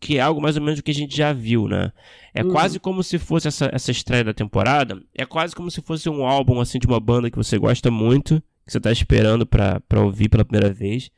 que 0.00 0.16
é 0.16 0.20
algo 0.20 0.40
mais 0.40 0.56
ou 0.56 0.62
menos 0.62 0.80
do 0.80 0.82
que 0.82 0.90
a 0.90 0.94
gente 0.94 1.14
já 1.14 1.34
viu, 1.34 1.68
né? 1.68 1.92
É 2.32 2.42
uhum. 2.42 2.50
quase 2.50 2.80
como 2.80 3.02
se 3.02 3.18
fosse 3.18 3.46
essa, 3.46 3.68
essa 3.72 3.90
estreia 3.90 4.24
da 4.24 4.32
temporada, 4.32 5.02
é 5.14 5.26
quase 5.26 5.54
como 5.54 5.70
se 5.70 5.82
fosse 5.82 6.08
um 6.08 6.24
álbum 6.24 6.60
assim 6.60 6.78
de 6.78 6.86
uma 6.86 6.98
banda 6.98 7.30
que 7.30 7.36
você 7.36 7.58
gosta 7.58 7.90
muito, 7.90 8.42
que 8.66 8.72
você 8.72 8.80
tá 8.80 8.90
esperando 8.90 9.46
pra, 9.46 9.80
pra 9.80 10.00
ouvir 10.00 10.30
pela 10.30 10.44
primeira 10.44 10.72
vez. 10.72 11.10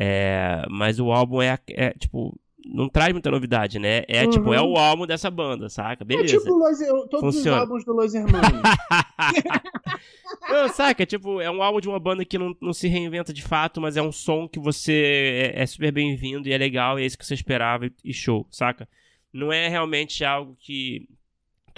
É, 0.00 0.64
mas 0.70 1.00
o 1.00 1.10
álbum 1.10 1.42
é, 1.42 1.58
é 1.70 1.90
tipo 1.90 2.38
não 2.64 2.88
traz 2.88 3.12
muita 3.12 3.30
novidade, 3.30 3.78
né? 3.78 4.02
É 4.06 4.24
uhum. 4.24 4.30
tipo, 4.30 4.52
é 4.54 4.60
o 4.60 4.76
álbum 4.76 5.06
dessa 5.06 5.30
banda, 5.30 5.68
saca? 5.68 6.04
Beleza. 6.04 6.36
É 6.36 6.38
tipo 6.38 6.54
Los, 6.54 6.78
todos 7.08 7.34
Funciona. 7.34 7.56
os 7.56 7.62
álbuns 7.62 7.84
do 7.84 7.92
Los 7.94 8.14
Hermanos. 8.14 8.62
não, 10.50 10.68
saca? 10.68 11.06
Tipo, 11.06 11.40
é 11.40 11.50
um 11.50 11.62
álbum 11.62 11.80
de 11.80 11.88
uma 11.88 11.98
banda 11.98 12.24
que 12.24 12.36
não, 12.36 12.54
não 12.60 12.74
se 12.74 12.86
reinventa 12.86 13.32
de 13.32 13.42
fato, 13.42 13.80
mas 13.80 13.96
é 13.96 14.02
um 14.02 14.12
som 14.12 14.46
que 14.46 14.58
você 14.58 15.52
é, 15.54 15.62
é 15.62 15.66
super 15.66 15.90
bem-vindo 15.90 16.46
e 16.46 16.52
é 16.52 16.58
legal, 16.58 16.98
e 16.98 17.02
é 17.02 17.06
isso 17.06 17.16
que 17.16 17.24
você 17.24 17.34
esperava 17.34 17.90
e 18.04 18.12
show, 18.12 18.46
saca? 18.50 18.86
Não 19.32 19.50
é 19.50 19.68
realmente 19.68 20.24
algo 20.24 20.54
que 20.60 21.08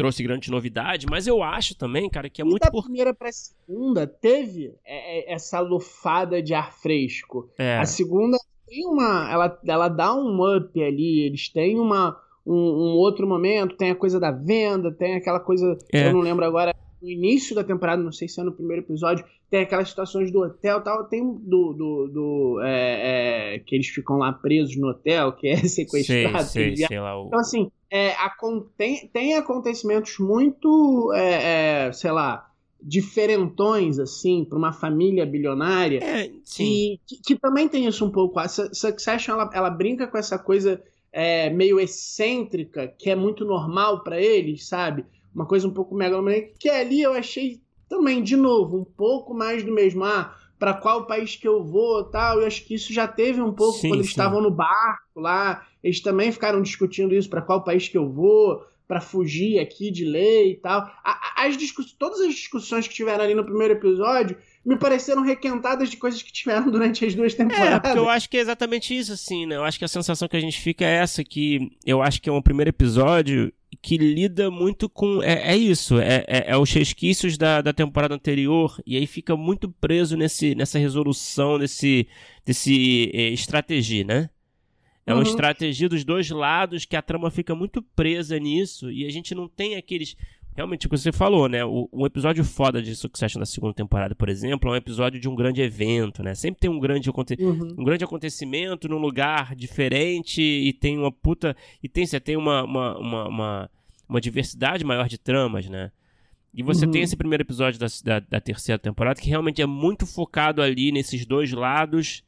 trouxe 0.00 0.22
grande 0.22 0.50
novidade, 0.50 1.06
mas 1.10 1.26
eu 1.26 1.42
acho 1.42 1.76
também, 1.76 2.08
cara, 2.08 2.30
que 2.30 2.40
é 2.40 2.44
e 2.44 2.48
muito 2.48 2.62
da 2.62 2.70
por... 2.70 2.84
primeira 2.84 3.12
pra 3.12 3.30
segunda 3.30 4.06
teve 4.06 4.74
é, 4.82 5.30
é, 5.30 5.34
essa 5.34 5.60
lufada 5.60 6.42
de 6.42 6.54
ar 6.54 6.72
fresco. 6.72 7.50
É. 7.58 7.76
A 7.76 7.84
segunda 7.84 8.38
tem 8.66 8.86
uma. 8.86 9.30
Ela, 9.30 9.60
ela 9.66 9.88
dá 9.88 10.14
um 10.14 10.56
up 10.56 10.82
ali, 10.82 11.20
eles 11.20 11.50
têm 11.50 11.78
uma. 11.78 12.18
Um, 12.46 12.54
um 12.54 12.96
outro 12.96 13.28
momento, 13.28 13.76
tem 13.76 13.90
a 13.90 13.94
coisa 13.94 14.18
da 14.18 14.30
venda, 14.30 14.90
tem 14.90 15.16
aquela 15.16 15.38
coisa. 15.38 15.76
É. 15.92 16.06
Eu 16.06 16.14
não 16.14 16.20
lembro 16.20 16.46
agora. 16.46 16.74
No 17.02 17.08
início 17.08 17.54
da 17.54 17.62
temporada, 17.62 18.02
não 18.02 18.12
sei 18.12 18.26
se 18.26 18.40
é 18.40 18.44
no 18.44 18.52
primeiro 18.52 18.82
episódio, 18.82 19.24
tem 19.50 19.62
aquelas 19.62 19.88
situações 19.88 20.30
do 20.30 20.42
hotel 20.42 20.80
tal. 20.80 21.04
Tem 21.04 21.22
do. 21.24 21.72
do, 21.72 22.08
do 22.08 22.60
é, 22.62 23.54
é, 23.54 23.58
que 23.58 23.74
eles 23.74 23.88
ficam 23.88 24.16
lá 24.16 24.32
presos 24.32 24.76
no 24.76 24.88
hotel, 24.88 25.32
que 25.32 25.48
é 25.48 25.56
sequestrado. 25.66 26.44
Sei, 26.44 26.76
sei, 26.76 26.86
sei 26.86 27.00
lá, 27.00 27.20
o... 27.20 27.26
Então, 27.26 27.40
assim, 27.40 27.70
é, 27.90 28.12
a, 28.12 28.32
tem, 28.78 29.08
tem 29.08 29.36
acontecimentos 29.36 30.18
muito. 30.18 31.12
É, 31.14 31.86
é, 31.88 31.92
sei 31.92 32.12
lá 32.12 32.46
diferentões, 32.82 33.98
assim, 33.98 34.42
para 34.42 34.56
uma 34.56 34.72
família 34.72 35.26
bilionária. 35.26 36.00
É, 36.02 36.28
que, 36.28 36.98
que, 37.06 37.20
que, 37.22 37.36
também 37.36 37.68
tem 37.68 37.86
isso 37.86 38.06
um 38.06 38.10
pouco. 38.10 38.38
A 38.38 38.48
Succession, 38.48 39.34
ela, 39.34 39.50
ela 39.52 39.68
brinca 39.68 40.06
com 40.06 40.16
essa 40.16 40.38
coisa 40.38 40.82
é, 41.12 41.50
meio 41.50 41.78
excêntrica, 41.78 42.88
que 42.88 43.10
é 43.10 43.14
muito 43.14 43.44
normal 43.44 44.02
para 44.02 44.18
eles, 44.18 44.66
sabe? 44.66 45.04
Uma 45.34 45.44
coisa 45.44 45.68
um 45.68 45.74
pouco 45.74 45.94
megalomaníaca, 45.94 46.54
que 46.58 46.70
ali 46.70 47.02
eu 47.02 47.12
achei 47.12 47.60
também, 47.90 48.22
de 48.22 48.36
novo, 48.36 48.78
um 48.78 48.84
pouco 48.84 49.34
mais 49.34 49.64
do 49.64 49.74
mesmo. 49.74 50.04
Ah, 50.04 50.34
para 50.60 50.74
qual 50.74 51.06
país 51.06 51.36
que 51.36 51.48
eu 51.48 51.64
vou 51.64 52.04
tal. 52.04 52.40
Eu 52.40 52.46
acho 52.46 52.64
que 52.64 52.74
isso 52.74 52.92
já 52.92 53.08
teve 53.08 53.40
um 53.40 53.52
pouco 53.52 53.78
sim, 53.78 53.88
quando 53.88 53.92
sim. 53.92 53.98
eles 54.00 54.10
estavam 54.10 54.40
no 54.40 54.50
barco 54.50 55.18
lá. 55.18 55.66
Eles 55.82 56.00
também 56.00 56.30
ficaram 56.30 56.60
discutindo 56.60 57.14
isso 57.14 57.30
para 57.30 57.40
qual 57.40 57.64
país 57.64 57.88
que 57.88 57.96
eu 57.96 58.08
vou 58.08 58.62
para 58.86 59.00
fugir 59.00 59.58
aqui 59.58 59.90
de 59.90 60.04
lei 60.04 60.52
e 60.52 60.56
tal. 60.56 60.90
As 61.36 61.56
discuss... 61.56 61.92
Todas 61.92 62.20
as 62.20 62.34
discussões 62.34 62.86
que 62.86 62.94
tiveram 62.94 63.24
ali 63.24 63.34
no 63.34 63.44
primeiro 63.44 63.74
episódio 63.74 64.36
me 64.66 64.76
pareceram 64.76 65.22
requentadas 65.22 65.88
de 65.88 65.96
coisas 65.96 66.20
que 66.22 66.32
tiveram 66.32 66.68
durante 66.70 67.06
as 67.06 67.14
duas 67.14 67.32
temporadas. 67.32 67.72
É, 67.72 67.80
porque 67.80 67.98
eu 67.98 68.08
acho 68.08 68.28
que 68.28 68.36
é 68.36 68.40
exatamente 68.40 68.96
isso, 68.96 69.12
assim, 69.12 69.46
né? 69.46 69.56
Eu 69.56 69.64
acho 69.64 69.78
que 69.78 69.84
a 69.84 69.88
sensação 69.88 70.28
que 70.28 70.36
a 70.36 70.40
gente 70.40 70.60
fica 70.60 70.84
é 70.84 70.96
essa, 70.96 71.24
que 71.24 71.70
eu 71.86 72.02
acho 72.02 72.20
que 72.20 72.28
é 72.28 72.32
um 72.32 72.42
primeiro 72.42 72.68
episódio 72.68 73.50
que 73.82 73.96
lida 73.96 74.50
muito 74.50 74.88
com. 74.88 75.22
É, 75.22 75.52
é 75.52 75.56
isso, 75.56 75.98
é, 75.98 76.24
é, 76.28 76.50
é, 76.50 76.56
os 76.56 76.70
resquícios 76.72 77.38
da, 77.38 77.62
da 77.62 77.72
temporada 77.72 78.14
anterior, 78.14 78.80
e 78.86 78.96
aí 78.96 79.06
fica 79.06 79.36
muito 79.36 79.70
preso 79.70 80.16
nesse, 80.16 80.54
nessa 80.54 80.78
resolução, 80.78 81.58
nesse, 81.58 82.06
desse 82.44 83.10
é, 83.14 83.28
estratégia, 83.30 84.04
né? 84.04 84.30
É 85.06 85.12
uma 85.12 85.22
uhum. 85.22 85.28
estratégia 85.28 85.88
dos 85.88 86.04
dois 86.04 86.30
lados 86.30 86.84
que 86.84 86.94
a 86.94 87.02
trama 87.02 87.30
fica 87.30 87.54
muito 87.54 87.82
presa 87.82 88.38
nisso 88.38 88.90
e 88.92 89.06
a 89.06 89.10
gente 89.10 89.34
não 89.34 89.48
tem 89.48 89.76
aqueles. 89.76 90.14
Realmente, 90.56 90.86
o 90.86 90.90
que 90.90 90.98
você 90.98 91.12
falou, 91.12 91.48
né? 91.48 91.64
O, 91.64 91.88
um 91.92 92.04
episódio 92.04 92.44
foda 92.44 92.82
de 92.82 92.94
Succession 92.96 93.38
da 93.38 93.46
segunda 93.46 93.72
temporada, 93.72 94.14
por 94.14 94.28
exemplo, 94.28 94.68
é 94.68 94.72
um 94.72 94.76
episódio 94.76 95.20
de 95.20 95.28
um 95.28 95.34
grande 95.34 95.62
evento, 95.62 96.22
né? 96.22 96.34
Sempre 96.34 96.60
tem 96.60 96.70
um 96.70 96.78
grande, 96.78 97.08
aconte... 97.08 97.36
uhum. 97.38 97.74
um 97.78 97.84
grande 97.84 98.04
acontecimento 98.04 98.88
num 98.88 98.98
lugar 98.98 99.54
diferente 99.54 100.42
e 100.42 100.72
tem 100.72 100.98
uma 100.98 101.12
puta. 101.12 101.56
E 101.82 101.88
tem, 101.88 102.04
você 102.04 102.18
tem 102.18 102.36
uma, 102.36 102.64
uma, 102.64 102.98
uma, 102.98 103.28
uma, 103.28 103.70
uma 104.08 104.20
diversidade 104.20 104.84
maior 104.84 105.08
de 105.08 105.18
tramas, 105.18 105.68
né? 105.68 105.92
E 106.52 106.62
você 106.62 106.84
uhum. 106.84 106.90
tem 106.90 107.02
esse 107.02 107.16
primeiro 107.16 107.42
episódio 107.42 107.78
da, 107.78 107.86
da, 108.04 108.18
da, 108.18 108.40
terceira 108.40 108.78
temporada 108.78 109.20
que 109.20 109.28
realmente 109.28 109.62
é 109.62 109.66
muito 109.66 110.04
focado 110.04 110.60
ali 110.60 110.90
nesses 110.90 111.24
dois 111.24 111.52
lados 111.52 112.24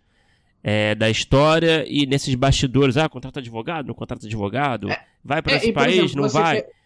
é, 0.62 0.94
da 0.94 1.10
história 1.10 1.84
e 1.88 2.06
nesses 2.06 2.36
bastidores. 2.36 2.96
Ah, 2.96 3.08
contrata 3.08 3.40
advogado, 3.40 3.88
não 3.88 3.94
contrata 3.94 4.24
advogado? 4.24 4.88
É, 4.90 5.04
vai 5.24 5.42
para 5.42 5.54
é, 5.54 5.56
esse 5.56 5.72
país, 5.72 5.98
exemplo, 5.98 6.22
não 6.22 6.28
vai? 6.28 6.62
Quer... 6.62 6.81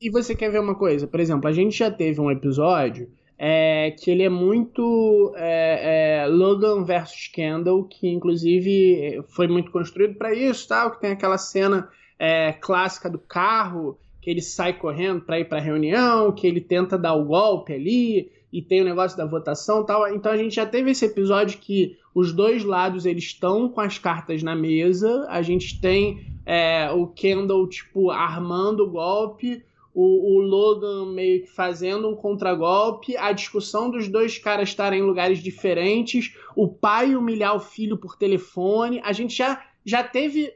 E 0.00 0.10
você 0.10 0.34
quer 0.34 0.50
ver 0.50 0.60
uma 0.60 0.74
coisa? 0.74 1.06
Por 1.06 1.18
exemplo, 1.18 1.48
a 1.48 1.52
gente 1.52 1.76
já 1.76 1.90
teve 1.90 2.20
um 2.20 2.30
episódio 2.30 3.10
é, 3.36 3.92
que 3.92 4.10
ele 4.10 4.22
é 4.22 4.28
muito 4.28 5.32
é, 5.36 6.22
é, 6.22 6.26
Logan 6.26 6.84
versus 6.84 7.28
Kendall, 7.28 7.84
que 7.84 8.08
inclusive 8.08 9.22
foi 9.28 9.48
muito 9.48 9.70
construído 9.70 10.14
para 10.14 10.34
isso, 10.34 10.68
tal, 10.68 10.92
que 10.92 11.00
tem 11.00 11.12
aquela 11.12 11.38
cena 11.38 11.88
é, 12.18 12.52
clássica 12.52 13.08
do 13.08 13.18
carro 13.18 13.98
que 14.20 14.30
ele 14.30 14.42
sai 14.42 14.72
correndo 14.72 15.20
para 15.22 15.38
ir 15.38 15.44
para 15.44 15.60
reunião, 15.60 16.32
que 16.32 16.46
ele 16.46 16.60
tenta 16.60 16.98
dar 16.98 17.14
o 17.14 17.24
golpe 17.24 17.72
ali 17.72 18.30
e 18.52 18.60
tem 18.60 18.82
o 18.82 18.84
negócio 18.84 19.16
da 19.16 19.24
votação, 19.24 19.84
tal. 19.84 20.12
Então 20.12 20.32
a 20.32 20.36
gente 20.36 20.54
já 20.54 20.66
teve 20.66 20.90
esse 20.90 21.04
episódio 21.04 21.58
que 21.58 21.96
os 22.14 22.32
dois 22.32 22.64
lados 22.64 23.06
eles 23.06 23.24
estão 23.24 23.68
com 23.68 23.80
as 23.80 23.98
cartas 23.98 24.42
na 24.42 24.56
mesa. 24.56 25.26
A 25.28 25.42
gente 25.42 25.80
tem 25.80 26.26
é, 26.44 26.90
o 26.90 27.06
Kendall, 27.06 27.68
tipo, 27.68 28.10
armando 28.10 28.84
o 28.84 28.90
golpe, 28.90 29.62
o, 30.00 30.36
o, 30.36 30.40
Logan 30.40 31.06
meio 31.06 31.42
que 31.42 31.48
fazendo 31.48 32.08
um 32.08 32.14
contragolpe, 32.14 33.16
a 33.16 33.32
discussão 33.32 33.90
dos 33.90 34.06
dois 34.06 34.38
caras 34.38 34.68
estarem 34.68 35.00
em 35.00 35.02
lugares 35.02 35.40
diferentes, 35.40 36.36
o 36.54 36.68
pai 36.68 37.16
humilhar 37.16 37.56
o 37.56 37.60
filho 37.60 37.98
por 37.98 38.16
telefone. 38.16 39.00
A 39.02 39.12
gente 39.12 39.36
já, 39.36 39.60
já 39.84 40.04
teve 40.04 40.54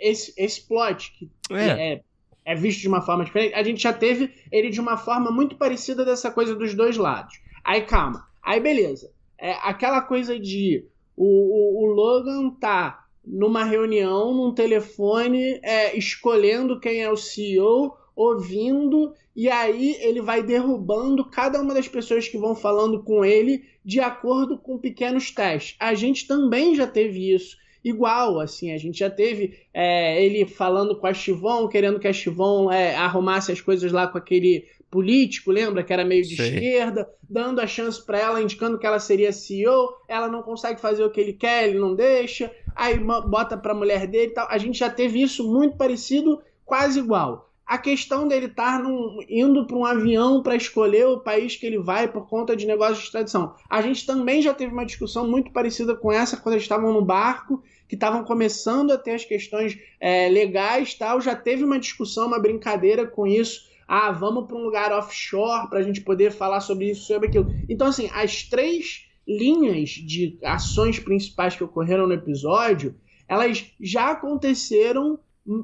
esse, 0.00 0.32
esse 0.36 0.64
plot 0.68 1.12
que 1.12 1.28
é. 1.50 1.94
é 1.94 2.02
é 2.44 2.54
visto 2.54 2.80
de 2.80 2.88
uma 2.88 3.02
forma 3.02 3.26
diferente. 3.26 3.52
A 3.52 3.62
gente 3.62 3.82
já 3.82 3.92
teve 3.92 4.32
ele 4.50 4.70
de 4.70 4.80
uma 4.80 4.96
forma 4.96 5.30
muito 5.30 5.56
parecida 5.56 6.02
dessa 6.02 6.30
coisa 6.30 6.54
dos 6.54 6.72
dois 6.72 6.96
lados. 6.96 7.38
Aí 7.62 7.82
calma. 7.82 8.26
Aí 8.42 8.58
beleza. 8.58 9.12
É 9.36 9.52
aquela 9.52 10.00
coisa 10.00 10.40
de 10.40 10.86
o, 11.14 11.26
o, 11.26 11.82
o 11.82 11.86
Logan 11.92 12.48
tá 12.58 13.04
numa 13.22 13.64
reunião, 13.64 14.32
num 14.32 14.54
telefone, 14.54 15.60
é, 15.62 15.94
escolhendo 15.94 16.80
quem 16.80 17.02
é 17.02 17.10
o 17.10 17.18
CEO, 17.18 17.97
ouvindo, 18.18 19.14
e 19.34 19.48
aí 19.48 19.96
ele 20.00 20.20
vai 20.20 20.42
derrubando 20.42 21.24
cada 21.24 21.62
uma 21.62 21.72
das 21.72 21.86
pessoas 21.86 22.26
que 22.26 22.36
vão 22.36 22.56
falando 22.56 23.00
com 23.04 23.24
ele 23.24 23.62
de 23.84 24.00
acordo 24.00 24.58
com 24.58 24.76
pequenos 24.76 25.30
testes. 25.30 25.76
A 25.78 25.94
gente 25.94 26.26
também 26.26 26.74
já 26.74 26.84
teve 26.84 27.32
isso 27.32 27.56
igual, 27.84 28.40
assim, 28.40 28.72
a 28.72 28.76
gente 28.76 28.98
já 28.98 29.08
teve 29.08 29.56
é, 29.72 30.20
ele 30.20 30.44
falando 30.44 30.98
com 30.98 31.06
a 31.06 31.14
Chivon, 31.14 31.68
querendo 31.68 32.00
que 32.00 32.08
a 32.08 32.12
Chivon 32.12 32.72
é, 32.72 32.96
arrumasse 32.96 33.52
as 33.52 33.60
coisas 33.60 33.92
lá 33.92 34.08
com 34.08 34.18
aquele 34.18 34.66
político, 34.90 35.52
lembra? 35.52 35.84
Que 35.84 35.92
era 35.92 36.04
meio 36.04 36.24
de 36.24 36.34
Sei. 36.34 36.48
esquerda, 36.48 37.08
dando 37.30 37.60
a 37.60 37.68
chance 37.68 38.04
para 38.04 38.18
ela, 38.18 38.42
indicando 38.42 38.80
que 38.80 38.86
ela 38.86 38.98
seria 38.98 39.30
CEO, 39.30 39.94
ela 40.08 40.26
não 40.26 40.42
consegue 40.42 40.80
fazer 40.80 41.04
o 41.04 41.10
que 41.10 41.20
ele 41.20 41.34
quer, 41.34 41.68
ele 41.68 41.78
não 41.78 41.94
deixa, 41.94 42.50
aí 42.74 42.98
bota 42.98 43.56
pra 43.56 43.74
mulher 43.74 44.08
dele 44.08 44.32
e 44.32 44.34
tal. 44.34 44.48
A 44.50 44.58
gente 44.58 44.80
já 44.80 44.90
teve 44.90 45.22
isso 45.22 45.48
muito 45.48 45.76
parecido, 45.76 46.42
quase 46.64 46.98
igual. 46.98 47.47
A 47.68 47.76
questão 47.76 48.26
dele 48.26 48.46
estar 48.46 48.82
num, 48.82 49.18
indo 49.28 49.66
para 49.66 49.76
um 49.76 49.84
avião 49.84 50.42
para 50.42 50.56
escolher 50.56 51.06
o 51.06 51.20
país 51.20 51.54
que 51.54 51.66
ele 51.66 51.78
vai 51.78 52.08
por 52.08 52.26
conta 52.26 52.56
de 52.56 52.66
negócios 52.66 52.98
de 52.98 53.04
extradição. 53.04 53.54
A 53.68 53.82
gente 53.82 54.06
também 54.06 54.40
já 54.40 54.54
teve 54.54 54.72
uma 54.72 54.86
discussão 54.86 55.28
muito 55.28 55.52
parecida 55.52 55.94
com 55.94 56.10
essa 56.10 56.36
quando 56.38 56.54
eles 56.54 56.64
estavam 56.64 56.92
no 56.92 57.04
barco, 57.04 57.62
que 57.86 57.94
estavam 57.94 58.24
começando 58.24 58.90
a 58.90 58.98
ter 58.98 59.12
as 59.12 59.24
questões 59.24 59.78
é, 60.00 60.28
legais 60.30 60.94
tal. 60.94 61.20
Já 61.20 61.36
teve 61.36 61.62
uma 61.62 61.78
discussão, 61.78 62.26
uma 62.26 62.40
brincadeira 62.40 63.06
com 63.06 63.26
isso 63.26 63.68
ah, 63.88 64.12
vamos 64.12 64.46
para 64.46 64.56
um 64.58 64.64
lugar 64.64 64.92
offshore 64.92 65.66
para 65.70 65.78
a 65.78 65.82
gente 65.82 66.02
poder 66.02 66.30
falar 66.30 66.60
sobre 66.60 66.90
isso, 66.90 67.06
sobre 67.06 67.28
aquilo. 67.28 67.50
Então, 67.70 67.86
assim, 67.86 68.10
as 68.12 68.42
três 68.42 69.06
linhas 69.26 69.88
de 69.88 70.38
ações 70.44 70.98
principais 70.98 71.56
que 71.56 71.64
ocorreram 71.64 72.06
no 72.06 72.12
episódio, 72.12 72.94
elas 73.26 73.64
já 73.80 74.10
aconteceram 74.10 75.18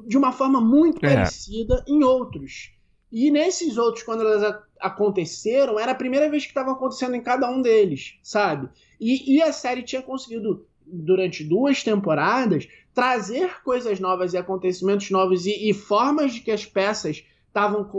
de 0.07 0.17
uma 0.17 0.31
forma 0.31 0.59
muito 0.59 1.05
é. 1.05 1.13
parecida 1.13 1.83
em 1.87 2.03
outros. 2.03 2.71
E 3.11 3.29
nesses 3.29 3.77
outros, 3.77 4.03
quando 4.03 4.21
elas 4.21 4.61
aconteceram, 4.79 5.79
era 5.79 5.91
a 5.91 5.95
primeira 5.95 6.29
vez 6.29 6.43
que 6.43 6.49
estava 6.49 6.71
acontecendo 6.71 7.15
em 7.15 7.21
cada 7.21 7.49
um 7.49 7.61
deles, 7.61 8.17
sabe? 8.23 8.67
E, 8.99 9.35
e 9.35 9.41
a 9.41 9.53
série 9.53 9.83
tinha 9.83 10.01
conseguido, 10.01 10.65
durante 10.85 11.43
duas 11.43 11.83
temporadas, 11.83 12.67
trazer 12.93 13.61
coisas 13.63 13.99
novas 13.99 14.33
e 14.33 14.37
acontecimentos 14.37 15.09
novos 15.11 15.45
e, 15.45 15.69
e 15.69 15.73
formas 15.73 16.33
de 16.33 16.41
que 16.41 16.51
as 16.51 16.65
peças 16.65 17.23
estavam 17.47 17.89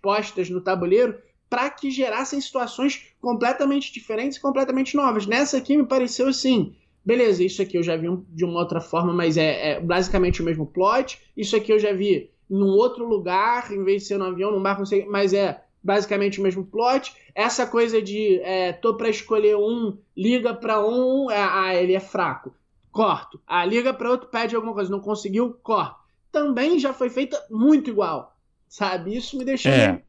postas 0.00 0.48
no 0.48 0.60
tabuleiro 0.60 1.18
para 1.50 1.68
que 1.68 1.90
gerassem 1.90 2.40
situações 2.40 3.08
completamente 3.20 3.92
diferentes 3.92 4.38
e 4.38 4.40
completamente 4.40 4.96
novas. 4.96 5.26
Nessa 5.26 5.58
aqui 5.58 5.76
me 5.76 5.86
pareceu 5.86 6.28
assim. 6.28 6.74
Beleza, 7.04 7.44
isso 7.44 7.60
aqui 7.60 7.76
eu 7.76 7.82
já 7.82 7.96
vi 7.96 8.08
de 8.30 8.44
uma 8.44 8.58
outra 8.58 8.80
forma, 8.80 9.12
mas 9.12 9.36
é, 9.36 9.72
é 9.72 9.80
basicamente 9.80 10.40
o 10.40 10.44
mesmo 10.44 10.66
plot. 10.66 11.20
Isso 11.36 11.54
aqui 11.54 11.72
eu 11.72 11.78
já 11.78 11.92
vi 11.92 12.30
num 12.48 12.68
outro 12.68 13.06
lugar, 13.06 13.70
em 13.72 13.84
vez 13.84 14.02
de 14.02 14.08
ser 14.08 14.18
no 14.18 14.24
avião, 14.24 14.50
num 14.50 14.62
barco, 14.62 14.80
não 14.80 14.86
sei, 14.86 15.04
mas 15.06 15.32
é 15.32 15.62
basicamente 15.82 16.40
o 16.40 16.42
mesmo 16.42 16.64
plot. 16.64 17.14
Essa 17.34 17.66
coisa 17.66 18.00
de 18.00 18.40
é, 18.40 18.72
tô 18.72 18.94
para 18.94 19.10
escolher 19.10 19.56
um, 19.56 19.98
liga 20.16 20.54
para 20.54 20.84
um, 20.84 21.30
é, 21.30 21.42
ah, 21.42 21.74
ele 21.74 21.94
é 21.94 22.00
fraco, 22.00 22.54
corto. 22.90 23.38
Ah, 23.46 23.66
liga 23.66 23.92
para 23.92 24.10
outro, 24.10 24.28
pede 24.28 24.56
alguma 24.56 24.72
coisa, 24.72 24.90
não 24.90 25.00
conseguiu, 25.00 25.52
corto. 25.62 26.02
Também 26.32 26.78
já 26.78 26.92
foi 26.92 27.10
feita 27.10 27.40
muito 27.50 27.90
igual. 27.90 28.34
Sabe? 28.66 29.14
Isso 29.14 29.36
me 29.36 29.44
deixou. 29.44 29.70
É. 29.70 30.02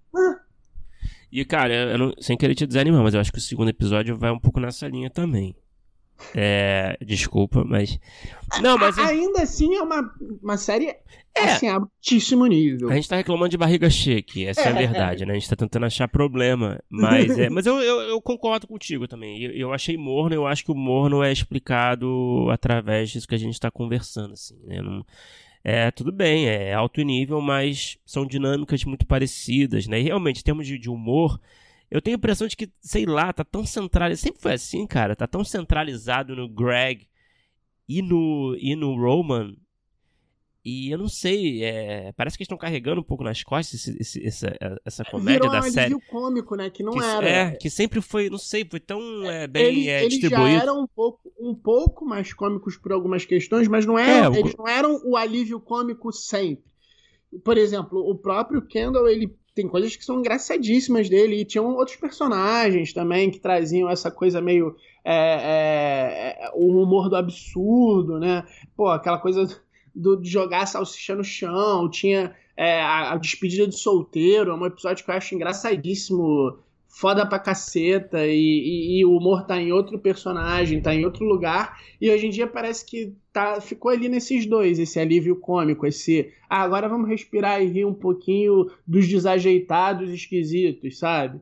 E, 1.31 1.43
cara, 1.43 1.73
eu 1.73 1.97
não, 1.97 2.13
sem 2.19 2.37
querer 2.37 2.55
te 2.55 2.65
desanimar, 2.65 3.03
mas 3.03 3.13
eu 3.13 3.19
acho 3.19 3.31
que 3.31 3.37
o 3.37 3.41
segundo 3.41 3.69
episódio 3.69 4.17
vai 4.17 4.31
um 4.31 4.39
pouco 4.39 4.59
nessa 4.59 4.87
linha 4.87 5.09
também. 5.09 5.55
É, 6.33 6.97
desculpa, 7.05 7.63
mas. 7.63 7.99
Não, 8.61 8.77
mas. 8.77 8.97
Ainda 8.97 9.43
assim 9.43 9.75
é 9.75 9.81
uma, 9.81 10.13
uma 10.41 10.57
série 10.57 10.95
é. 11.35 11.43
assim, 11.43 11.67
altíssimo 11.67 12.45
nível. 12.45 12.89
A 12.89 12.95
gente 12.95 13.09
tá 13.09 13.17
reclamando 13.17 13.49
de 13.49 13.57
barriga 13.57 13.89
cheia 13.89 14.19
aqui, 14.19 14.45
essa 14.45 14.61
é, 14.61 14.65
é 14.65 14.69
a 14.69 14.73
verdade, 14.73 15.25
né? 15.25 15.33
A 15.33 15.35
gente 15.35 15.49
tá 15.49 15.55
tentando 15.55 15.85
achar 15.85 16.07
problema. 16.07 16.79
Mas, 16.89 17.37
é, 17.37 17.49
mas 17.51 17.65
eu, 17.65 17.77
eu, 17.81 18.01
eu, 18.01 18.21
concordo 18.21 18.65
contigo 18.67 19.07
também. 19.07 19.41
Eu, 19.43 19.51
eu 19.51 19.73
achei 19.73 19.97
morno, 19.97 20.33
eu 20.33 20.47
acho 20.47 20.63
que 20.63 20.71
o 20.71 20.75
morno 20.75 21.21
é 21.21 21.31
explicado 21.31 22.47
através 22.49 23.09
disso 23.09 23.27
que 23.27 23.35
a 23.35 23.39
gente 23.39 23.59
tá 23.59 23.69
conversando, 23.69 24.33
assim, 24.33 24.57
né? 24.63 24.81
Não, 24.81 25.05
é, 25.67 25.89
tudo 25.91 26.11
bem, 26.11 26.47
é 26.47 26.73
alto 26.73 27.01
nível, 27.01 27.41
mas 27.41 27.97
são 28.05 28.25
dinâmicas 28.25 28.85
muito 28.85 29.05
parecidas, 29.05 29.87
né? 29.87 29.99
E 29.99 30.03
realmente, 30.03 30.39
em 30.39 30.43
termos 30.43 30.67
de, 30.67 30.77
de 30.77 30.89
humor, 30.89 31.39
eu 31.89 32.01
tenho 32.01 32.15
a 32.15 32.19
impressão 32.19 32.47
de 32.47 32.55
que, 32.55 32.71
sei 32.79 33.05
lá, 33.05 33.31
tá 33.31 33.43
tão 33.43 33.65
centralizado. 33.65 34.21
Sempre 34.21 34.41
foi 34.41 34.53
assim, 34.53 34.85
cara. 34.87 35.15
Tá 35.15 35.27
tão 35.27 35.43
centralizado 35.43 36.35
no 36.35 36.49
Greg 36.49 37.07
e 37.87 38.01
no, 38.01 38.55
e 38.59 38.75
no 38.75 38.95
Roman 38.95 39.55
e 40.65 40.89
eu 40.89 40.97
não 40.97 41.07
sei, 41.07 41.63
é, 41.63 42.11
parece 42.13 42.35
que 42.35 42.41
eles 42.41 42.47
estão 42.47 42.57
carregando 42.57 42.99
um 42.99 43.03
pouco 43.03 43.23
nas 43.23 43.43
costas 43.43 43.81
esse, 43.81 43.97
esse, 43.99 44.25
essa, 44.25 44.57
essa 44.83 45.05
comédia 45.05 45.41
Virou 45.41 45.51
da 45.51 45.59
um 45.59 45.71
série. 45.71 45.95
cômico, 46.09 46.55
né? 46.55 46.71
Que 46.71 46.81
não 46.81 46.93
que, 46.93 47.03
era. 47.03 47.29
É, 47.29 47.51
que 47.51 47.69
sempre 47.69 48.01
foi, 48.01 48.31
não 48.31 48.39
sei, 48.39 48.65
foi 48.67 48.79
tão 48.79 48.99
é, 49.29 49.45
bem 49.45 49.87
eles, 49.87 49.87
é, 49.87 50.07
distribuído. 50.07 50.41
Eles 50.41 50.55
já 50.55 50.63
eram 50.63 50.81
um 50.81 50.87
pouco, 50.87 51.31
um 51.39 51.53
pouco 51.53 52.03
mais 52.03 52.33
cômicos 52.33 52.77
por 52.77 52.91
algumas 52.91 53.23
questões, 53.25 53.67
mas 53.67 53.85
não 53.85 53.99
eram, 53.99 54.33
é, 54.33 54.39
eles 54.39 54.55
não 54.55 54.67
eram 54.67 54.99
o 55.05 55.15
alívio 55.15 55.59
cômico 55.59 56.11
sempre. 56.11 56.65
Por 57.43 57.59
exemplo, 57.59 57.99
o 57.99 58.15
próprio 58.15 58.63
Kendall, 58.63 59.07
ele 59.07 59.37
tem 59.55 59.69
coisas 59.69 59.95
que 59.95 60.03
são 60.03 60.19
engraçadíssimas 60.19 61.09
dele, 61.09 61.39
e 61.39 61.45
tinham 61.45 61.73
outros 61.73 61.95
personagens 61.95 62.91
também 62.91 63.31
que 63.31 63.39
traziam 63.39 63.89
essa 63.89 64.11
coisa 64.11 64.41
meio. 64.41 64.75
É, 65.07 66.35
é, 66.43 66.51
o 66.55 66.81
humor 66.81 67.09
do 67.09 67.15
absurdo, 67.15 68.19
né? 68.19 68.43
Pô, 68.75 68.87
aquela 68.87 69.19
coisa 69.19 69.47
do, 69.93 70.17
de 70.17 70.29
jogar 70.29 70.63
a 70.63 70.65
salsicha 70.65 71.15
no 71.15 71.23
chão, 71.23 71.89
tinha 71.89 72.35
é, 72.57 72.81
a, 72.81 73.13
a, 73.13 73.17
despedida 73.17 73.67
de 73.67 73.77
solteiro, 73.77 74.51
é 74.51 74.53
um 74.55 74.65
episódio 74.65 75.05
que 75.05 75.11
eu 75.11 75.15
acho 75.15 75.35
engraçadíssimo, 75.35 76.57
foda 76.95 77.25
pra 77.25 77.37
caceta, 77.37 78.25
e, 78.25 78.31
e, 78.31 78.99
e, 78.99 79.05
o 79.05 79.17
humor 79.17 79.45
tá 79.45 79.61
em 79.61 79.69
outro 79.69 79.99
personagem, 79.99 80.81
tá 80.81 80.95
em 80.95 81.03
outro 81.03 81.25
lugar, 81.25 81.77
e 81.99 82.09
hoje 82.09 82.27
em 82.27 82.29
dia 82.29 82.47
parece 82.47 82.85
que 82.85 83.13
tá, 83.33 83.59
ficou 83.59 83.91
ali 83.91 84.07
nesses 84.07 84.45
dois, 84.45 84.79
esse 84.79 84.97
alívio 84.97 85.35
cômico, 85.35 85.85
esse, 85.85 86.31
ah, 86.49 86.61
agora 86.61 86.87
vamos 86.87 87.09
respirar 87.09 87.61
e 87.61 87.67
rir 87.67 87.83
um 87.83 87.93
pouquinho 87.93 88.71
dos 88.87 89.05
desajeitados 89.09 90.09
esquisitos, 90.09 90.97
sabe? 90.97 91.41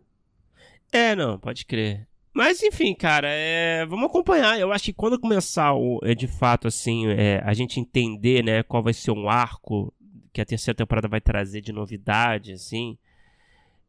É, 0.92 1.16
não, 1.16 1.38
pode 1.38 1.68
crer. 1.68 2.08
Mas 2.34 2.64
enfim, 2.64 2.96
cara, 2.96 3.28
é... 3.30 3.86
vamos 3.86 4.08
acompanhar. 4.08 4.60
Eu 4.60 4.72
acho 4.72 4.86
que 4.86 4.94
quando 4.94 5.20
começar 5.20 5.76
o, 5.76 6.00
é, 6.02 6.16
de 6.16 6.26
fato 6.26 6.68
assim, 6.68 7.06
é, 7.10 7.40
a 7.46 7.54
gente 7.54 7.80
entender, 7.80 8.44
né, 8.44 8.64
qual 8.64 8.82
vai 8.82 8.94
ser 8.94 9.12
um 9.12 9.30
arco 9.30 9.94
que 10.34 10.42
a 10.42 10.46
terceira 10.46 10.76
temporada 10.76 11.08
vai 11.08 11.22
trazer 11.22 11.62
de 11.62 11.72
novidade, 11.72 12.54
assim, 12.54 12.98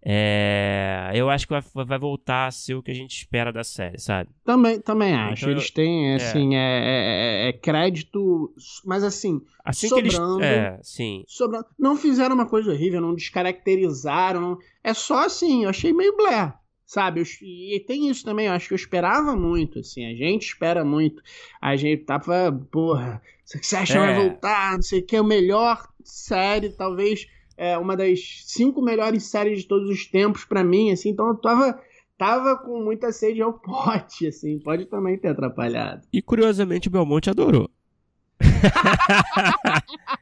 é... 0.07 1.11
eu 1.14 1.31
acho 1.31 1.47
que 1.47 1.53
vai, 1.53 1.85
vai, 1.87 1.99
voltar 1.99 2.47
a 2.47 2.51
ser 2.51 2.75
o 2.75 2.83
que 2.83 2.90
a 2.90 2.95
gente 2.95 3.17
espera 3.17 3.51
da 3.51 3.64
série, 3.64 3.99
sabe? 3.99 4.31
Também, 4.45 4.79
também 4.81 5.12
então 5.12 5.33
acho. 5.33 5.45
Então, 5.45 5.53
Eles 5.53 5.71
têm, 5.71 6.12
é. 6.12 6.14
assim, 6.17 6.55
é, 6.55 6.59
é, 6.59 7.49
é, 7.49 7.53
crédito, 7.55 8.53
mas 8.85 9.03
assim, 9.03 9.40
assim 9.64 9.88
sobrando, 9.88 10.38
que 10.38 10.45
eles... 10.45 10.57
é, 10.57 10.81
sim. 10.83 11.25
sobrando. 11.27 11.67
Não 11.79 11.97
fizeram 11.97 12.35
uma 12.35 12.47
coisa 12.47 12.71
horrível, 12.71 13.01
não 13.01 13.14
descaracterizaram. 13.14 14.59
É 14.83 14.93
só 14.93 15.25
assim, 15.25 15.64
eu 15.64 15.71
achei 15.71 15.93
meio 15.93 16.14
blé 16.17 16.53
sabe? 16.87 17.21
Eu, 17.21 17.27
e 17.43 17.81
tem 17.81 18.09
isso 18.09 18.25
também, 18.25 18.47
eu 18.47 18.53
acho 18.53 18.69
que 18.69 18.75
eu 18.75 18.77
esperava 18.77 19.35
muito, 19.35 19.81
assim, 19.81 20.07
a 20.07 20.14
gente 20.14 20.47
espera 20.47 20.85
muito. 20.85 21.23
A 21.61 21.75
gente 21.75 22.05
tava, 22.05 22.53
porra, 22.71 23.21
você 23.45 23.77
acha 23.77 23.95
que 23.95 23.99
vai 23.99 24.12
é. 24.12 24.29
voltar, 24.29 24.75
não 24.75 24.83
sei 24.83 25.01
o 25.01 25.07
que, 25.07 25.17
é 25.17 25.21
o 25.21 25.25
melhor 25.25 25.88
série, 26.05 26.71
talvez 26.71 27.27
é, 27.57 27.79
uma 27.79 27.97
das 27.97 28.43
cinco 28.47 28.83
melhores 28.83 29.25
séries 29.25 29.62
de 29.62 29.69
todos 29.69 29.88
os 29.88 30.07
tempos 30.07 30.45
para 30.45 30.64
mim, 30.64 30.90
assim, 30.90 31.11
então 31.11 31.29
eu 31.29 31.37
tava 31.37 31.81
tava 32.17 32.57
com 32.57 32.83
muita 32.83 33.11
sede 33.12 33.43
ao 33.43 33.53
pote, 33.53 34.27
assim, 34.27 34.59
pode 34.59 34.87
também 34.87 35.19
ter 35.19 35.29
atrapalhado. 35.29 36.07
E 36.12 36.23
curiosamente 36.23 36.88
o 36.88 36.90
Belmonte 36.90 37.29
adorou. 37.31 37.69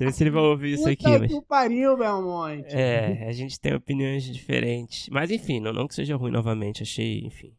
sei 0.00 0.12
se 0.12 0.22
ele 0.22 0.30
vai 0.30 0.42
ouvir 0.42 0.72
isso 0.74 0.88
aqui. 0.88 1.18
Mas... 1.18 1.30
que 1.30 1.40
pariu, 1.42 1.96
Belmonte. 1.96 2.74
É, 2.74 3.26
a 3.28 3.32
gente 3.32 3.60
tem 3.60 3.74
opiniões 3.74 4.24
diferentes. 4.24 5.08
Mas 5.10 5.30
enfim, 5.30 5.60
não, 5.60 5.72
não 5.72 5.86
que 5.86 5.94
seja 5.94 6.16
ruim 6.16 6.30
novamente, 6.30 6.82
achei, 6.82 7.20
enfim. 7.20 7.52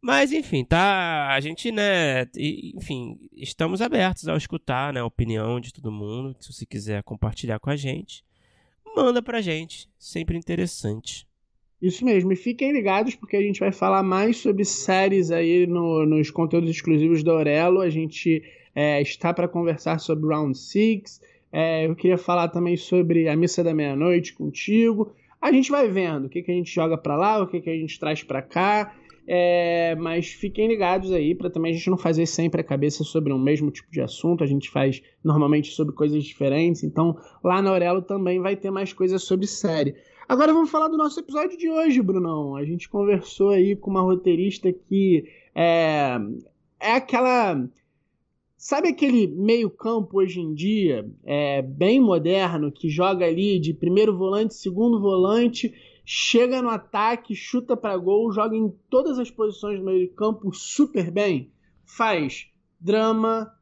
Mas 0.00 0.32
enfim, 0.32 0.64
tá. 0.64 1.28
A 1.32 1.40
gente, 1.40 1.72
né. 1.72 2.26
Enfim, 2.36 3.18
estamos 3.32 3.80
abertos 3.80 4.28
a 4.28 4.36
escutar 4.36 4.92
né, 4.92 5.00
a 5.00 5.04
opinião 5.04 5.60
de 5.60 5.72
todo 5.72 5.90
mundo. 5.90 6.36
Se 6.40 6.52
você 6.52 6.64
quiser 6.64 7.02
compartilhar 7.02 7.58
com 7.58 7.70
a 7.70 7.76
gente, 7.76 8.24
manda 8.94 9.22
pra 9.22 9.40
gente. 9.40 9.88
Sempre 9.98 10.36
interessante. 10.36 11.26
Isso 11.80 12.04
mesmo, 12.04 12.32
e 12.32 12.36
fiquem 12.36 12.72
ligados 12.72 13.16
porque 13.16 13.36
a 13.36 13.42
gente 13.42 13.58
vai 13.58 13.72
falar 13.72 14.04
mais 14.04 14.36
sobre 14.36 14.64
séries 14.64 15.32
aí 15.32 15.66
no, 15.66 16.06
nos 16.06 16.30
conteúdos 16.30 16.70
exclusivos 16.70 17.24
da 17.24 17.32
Aurelo. 17.32 17.80
A 17.80 17.90
gente 17.90 18.40
é, 18.72 19.02
está 19.02 19.34
para 19.34 19.48
conversar 19.48 19.98
sobre 19.98 20.32
Round 20.32 20.56
6, 20.56 21.20
É, 21.50 21.86
eu 21.86 21.94
queria 21.94 22.16
falar 22.16 22.48
também 22.48 22.76
sobre 22.76 23.28
a 23.28 23.36
missa 23.36 23.62
da 23.64 23.74
meia-noite 23.74 24.32
contigo. 24.32 25.12
A 25.40 25.50
gente 25.50 25.70
vai 25.70 25.88
vendo 25.88 26.26
o 26.26 26.28
que, 26.28 26.40
que 26.40 26.52
a 26.52 26.54
gente 26.54 26.72
joga 26.72 26.96
para 26.96 27.16
lá, 27.16 27.42
o 27.42 27.48
que, 27.48 27.60
que 27.60 27.68
a 27.68 27.76
gente 27.76 27.98
traz 27.98 28.22
para 28.22 28.40
cá. 28.40 28.94
É, 29.26 29.94
mas 29.96 30.28
fiquem 30.28 30.66
ligados 30.66 31.12
aí 31.12 31.34
para 31.34 31.48
também 31.48 31.72
a 31.72 31.76
gente 31.76 31.90
não 31.90 31.96
fazer 31.96 32.26
sempre 32.26 32.60
a 32.60 32.64
cabeça 32.64 33.04
sobre 33.04 33.32
um 33.32 33.38
mesmo 33.38 33.70
tipo 33.70 33.90
de 33.90 34.00
assunto. 34.00 34.42
A 34.42 34.46
gente 34.46 34.70
faz 34.70 35.02
normalmente 35.22 35.70
sobre 35.72 35.94
coisas 35.94 36.24
diferentes. 36.24 36.82
Então 36.82 37.16
lá 37.42 37.62
na 37.62 37.70
Aurelo 37.70 38.02
também 38.02 38.40
vai 38.40 38.56
ter 38.56 38.70
mais 38.70 38.92
coisas 38.92 39.22
sobre 39.22 39.46
série. 39.46 39.94
Agora 40.28 40.52
vamos 40.52 40.70
falar 40.70 40.88
do 40.88 40.96
nosso 40.96 41.20
episódio 41.20 41.56
de 41.56 41.68
hoje, 41.68 42.00
Brunão. 42.02 42.56
A 42.56 42.64
gente 42.64 42.88
conversou 42.88 43.50
aí 43.50 43.76
com 43.76 43.90
uma 43.90 44.02
roteirista 44.02 44.72
que 44.72 45.24
é, 45.54 46.18
é 46.80 46.92
aquela 46.92 47.68
Sabe 48.62 48.90
aquele 48.90 49.26
meio-campo 49.26 50.18
hoje 50.18 50.38
em 50.38 50.54
dia, 50.54 51.04
é, 51.24 51.60
bem 51.62 51.98
moderno, 51.98 52.70
que 52.70 52.88
joga 52.88 53.26
ali 53.26 53.58
de 53.58 53.74
primeiro 53.74 54.16
volante, 54.16 54.54
segundo 54.54 55.00
volante, 55.00 55.74
chega 56.04 56.60
no 56.60 56.68
ataque, 56.68 57.34
chuta 57.34 57.76
para 57.76 57.96
gol, 57.96 58.32
joga 58.32 58.56
em 58.56 58.68
todas 58.90 59.18
as 59.18 59.30
posições 59.30 59.78
do 59.78 59.84
meio-campo 59.84 60.52
super 60.52 61.10
bem? 61.10 61.50
Faz 61.84 62.46
drama, 62.80 63.52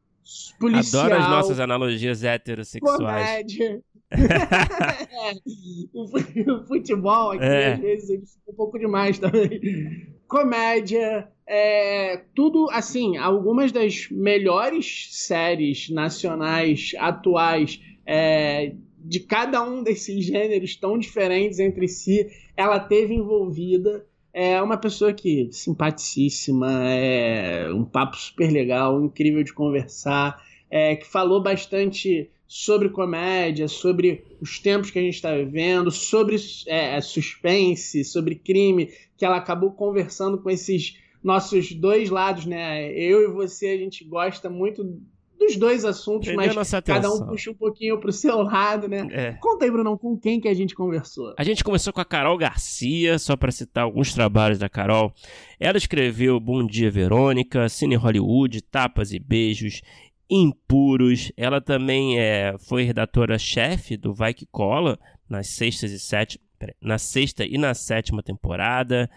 policial. 0.58 1.06
Adoro 1.06 1.22
as 1.22 1.28
nossas 1.28 1.60
analogias 1.60 2.24
heterossexuais. 2.24 2.98
Comédia. 2.98 3.82
o 5.94 6.66
futebol 6.66 7.32
aqui, 7.32 7.44
é. 7.44 7.74
às 7.74 7.80
vezes, 7.80 8.10
ele 8.10 8.26
fica 8.26 8.50
um 8.50 8.54
pouco 8.54 8.78
demais 8.78 9.18
também. 9.18 10.08
Comédia, 10.26 11.28
é, 11.46 12.24
tudo 12.34 12.68
assim, 12.70 13.16
algumas 13.16 13.72
das 13.72 14.08
melhores 14.10 15.08
séries 15.10 15.90
nacionais 15.90 16.92
atuais 16.98 17.80
é, 18.06 18.74
de 19.04 19.20
cada 19.20 19.62
um 19.62 19.82
desses 19.82 20.24
gêneros 20.24 20.76
tão 20.76 20.98
diferentes 20.98 21.58
entre 21.58 21.88
si, 21.88 22.26
ela 22.56 22.78
teve 22.78 23.14
envolvida. 23.14 24.06
É 24.32 24.60
uma 24.62 24.76
pessoa 24.76 25.12
que 25.12 25.48
simpaticíssima, 25.50 26.70
é 26.88 27.72
um 27.72 27.84
papo 27.84 28.16
super 28.16 28.50
legal, 28.50 29.02
incrível 29.02 29.42
de 29.42 29.52
conversar, 29.52 30.40
é, 30.70 30.94
que 30.94 31.06
falou 31.06 31.42
bastante 31.42 32.30
sobre 32.46 32.88
comédia, 32.88 33.68
sobre 33.68 34.24
os 34.40 34.58
tempos 34.58 34.90
que 34.90 34.98
a 34.98 35.02
gente 35.02 35.14
está 35.14 35.34
vivendo, 35.34 35.90
sobre 35.90 36.36
é, 36.66 37.00
suspense, 37.00 38.04
sobre 38.04 38.34
crime, 38.34 38.90
que 39.16 39.24
ela 39.24 39.36
acabou 39.36 39.72
conversando 39.72 40.38
com 40.38 40.50
esses 40.50 40.96
nossos 41.22 41.72
dois 41.72 42.10
lados, 42.10 42.46
né? 42.46 42.92
Eu 42.92 43.22
e 43.22 43.32
você, 43.32 43.68
a 43.68 43.76
gente 43.76 44.04
gosta 44.04 44.48
muito 44.48 45.00
dos 45.40 45.56
dois 45.56 45.86
assuntos, 45.86 46.28
Prendeu 46.28 46.54
mas 46.54 46.70
cada 46.84 47.10
um 47.10 47.26
puxa 47.26 47.50
um 47.50 47.54
pouquinho 47.54 47.98
pro 47.98 48.12
seu 48.12 48.42
lado, 48.42 48.86
né? 48.86 49.08
É. 49.10 49.32
Conta 49.40 49.64
aí, 49.64 49.70
Brunão, 49.70 49.96
com 49.96 50.16
quem 50.16 50.38
que 50.38 50.46
a 50.46 50.54
gente 50.54 50.74
conversou? 50.74 51.34
A 51.36 51.42
gente 51.42 51.64
começou 51.64 51.92
com 51.92 52.00
a 52.00 52.04
Carol 52.04 52.36
Garcia, 52.36 53.18
só 53.18 53.36
para 53.36 53.50
citar 53.50 53.84
alguns 53.84 54.12
trabalhos 54.12 54.58
da 54.58 54.68
Carol. 54.68 55.12
Ela 55.58 55.78
escreveu 55.78 56.38
Bom 56.38 56.64
Dia 56.66 56.90
Verônica, 56.90 57.68
Cine 57.70 57.96
Hollywood, 57.96 58.60
Tapas 58.60 59.12
e 59.12 59.18
Beijos, 59.18 59.80
Impuros. 60.28 61.32
Ela 61.36 61.60
também 61.60 62.18
é, 62.20 62.54
foi 62.58 62.82
redatora-chefe 62.82 63.96
do 63.96 64.12
Vai 64.12 64.34
Que 64.34 64.46
Cola 64.46 64.98
nas 65.28 65.48
sextas 65.48 65.90
e 65.90 65.98
sete, 65.98 66.38
na 66.82 66.98
sexta 66.98 67.46
e 67.46 67.56
na 67.56 67.72
sétima 67.72 68.22
temporada. 68.22 69.08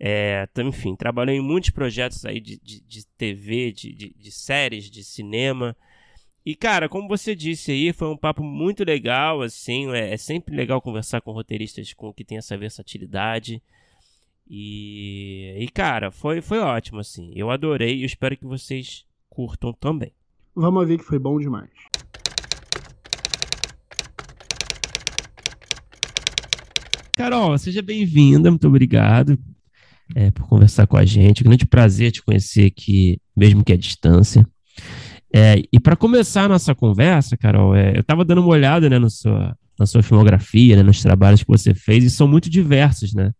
É, 0.00 0.48
enfim, 0.58 0.94
trabalhou 0.94 1.34
em 1.34 1.40
muitos 1.40 1.70
projetos 1.70 2.24
aí 2.24 2.38
de, 2.38 2.56
de, 2.62 2.80
de 2.82 3.06
TV, 3.16 3.72
de, 3.72 3.92
de, 3.92 4.14
de, 4.16 4.30
séries, 4.30 4.88
de 4.88 5.02
cinema. 5.02 5.76
E, 6.46 6.54
cara, 6.54 6.88
como 6.88 7.08
você 7.08 7.34
disse 7.34 7.72
aí, 7.72 7.92
foi 7.92 8.08
um 8.08 8.16
papo 8.16 8.44
muito 8.44 8.84
legal, 8.84 9.42
assim, 9.42 9.90
é, 9.90 10.12
é 10.12 10.16
sempre 10.16 10.54
legal 10.54 10.80
conversar 10.80 11.20
com 11.20 11.32
roteiristas 11.32 11.92
com 11.92 12.12
que 12.12 12.24
tem 12.24 12.38
essa 12.38 12.56
versatilidade. 12.56 13.60
E, 14.48 15.56
e 15.58 15.68
cara, 15.68 16.12
foi, 16.12 16.40
foi 16.40 16.60
ótimo, 16.60 17.00
assim. 17.00 17.32
Eu 17.34 17.50
adorei 17.50 17.96
e 17.96 18.04
espero 18.04 18.36
que 18.36 18.46
vocês 18.46 19.04
curtam 19.28 19.72
também. 19.72 20.12
Vamos 20.54 20.86
ver 20.86 20.98
que 20.98 21.04
foi 21.04 21.18
bom 21.18 21.38
demais. 21.40 21.70
Carol, 27.16 27.58
seja 27.58 27.82
bem-vinda, 27.82 28.48
muito 28.48 28.68
obrigado 28.68 29.36
é, 30.14 30.30
por 30.30 30.46
conversar 30.46 30.86
com 30.86 30.96
a 30.96 31.04
gente. 31.04 31.44
Grande 31.44 31.66
prazer 31.66 32.12
te 32.12 32.22
conhecer 32.22 32.66
aqui, 32.66 33.20
mesmo 33.36 33.64
que 33.64 33.72
à 33.72 33.76
distância. 33.76 34.46
É, 35.34 35.62
e 35.72 35.78
para 35.78 35.96
começar 35.96 36.44
a 36.44 36.48
nossa 36.48 36.74
conversa, 36.74 37.36
Carol, 37.36 37.74
é, 37.74 37.96
eu 37.96 38.00
estava 38.00 38.24
dando 38.24 38.40
uma 38.40 38.50
olhada 38.50 38.88
né, 38.88 38.98
no 38.98 39.10
sua, 39.10 39.56
na 39.78 39.86
sua 39.86 40.02
filmografia, 40.02 40.76
né, 40.76 40.82
nos 40.82 41.02
trabalhos 41.02 41.42
que 41.42 41.48
você 41.48 41.74
fez, 41.74 42.04
e 42.04 42.10
são 42.10 42.26
muito 42.26 42.48
diversos, 42.48 43.14
né? 43.14 43.32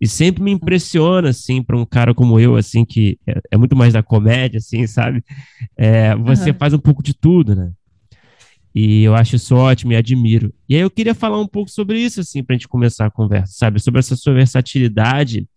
E 0.00 0.06
sempre 0.06 0.42
me 0.42 0.52
impressiona, 0.52 1.30
assim, 1.30 1.60
para 1.60 1.76
um 1.76 1.84
cara 1.84 2.14
como 2.14 2.38
eu, 2.38 2.56
assim, 2.56 2.84
que 2.84 3.18
é, 3.26 3.40
é, 3.50 3.56
muito 3.56 3.74
mais 3.74 3.92
da 3.92 4.02
comédia, 4.02 4.58
assim, 4.58 4.86
sabe? 4.86 5.22
É, 5.76 6.14
você 6.14 6.50
uhum. 6.50 6.56
faz 6.56 6.72
um 6.72 6.78
pouco 6.78 7.02
de 7.02 7.12
tudo, 7.12 7.54
né? 7.54 7.72
E 8.74 9.02
eu 9.02 9.14
acho 9.14 9.34
isso 9.34 9.56
ótimo 9.56 9.92
e 9.92 9.96
admiro. 9.96 10.54
E 10.68 10.76
aí 10.76 10.82
eu 10.82 10.90
queria 10.90 11.14
falar 11.14 11.40
um 11.40 11.48
pouco 11.48 11.68
sobre 11.68 11.98
isso, 11.98 12.20
assim, 12.20 12.44
para 12.44 12.54
a 12.54 12.56
gente 12.56 12.68
começar 12.68 13.06
a 13.06 13.10
conversa, 13.10 13.54
sabe? 13.56 13.80
Sobre 13.80 13.98
essa 13.98 14.14
sua 14.14 14.34
versatilidade 14.34 15.48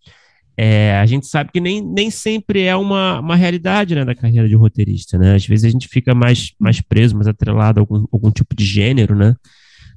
é, 0.56 0.98
a 0.98 1.06
gente 1.06 1.26
sabe 1.26 1.50
que 1.50 1.60
nem, 1.60 1.80
nem 1.80 2.10
sempre 2.10 2.62
é 2.62 2.76
uma, 2.76 3.20
uma 3.20 3.36
realidade 3.36 3.94
né, 3.94 4.04
da 4.04 4.14
carreira 4.14 4.48
de 4.48 4.54
roteirista, 4.54 5.18
né? 5.18 5.34
Às 5.34 5.46
vezes 5.46 5.64
a 5.64 5.70
gente 5.70 5.88
fica 5.88 6.14
mais, 6.14 6.52
mais 6.58 6.80
preso, 6.80 7.14
mais 7.14 7.26
atrelado 7.26 7.80
a 7.80 7.82
algum, 7.82 8.06
algum 8.12 8.30
tipo 8.30 8.54
de 8.54 8.64
gênero, 8.64 9.16
né? 9.16 9.34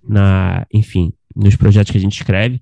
Na, 0.07 0.65
enfim, 0.73 1.11
nos 1.35 1.55
projetos 1.55 1.91
que 1.91 1.97
a 1.97 2.01
gente 2.01 2.15
escreve. 2.15 2.61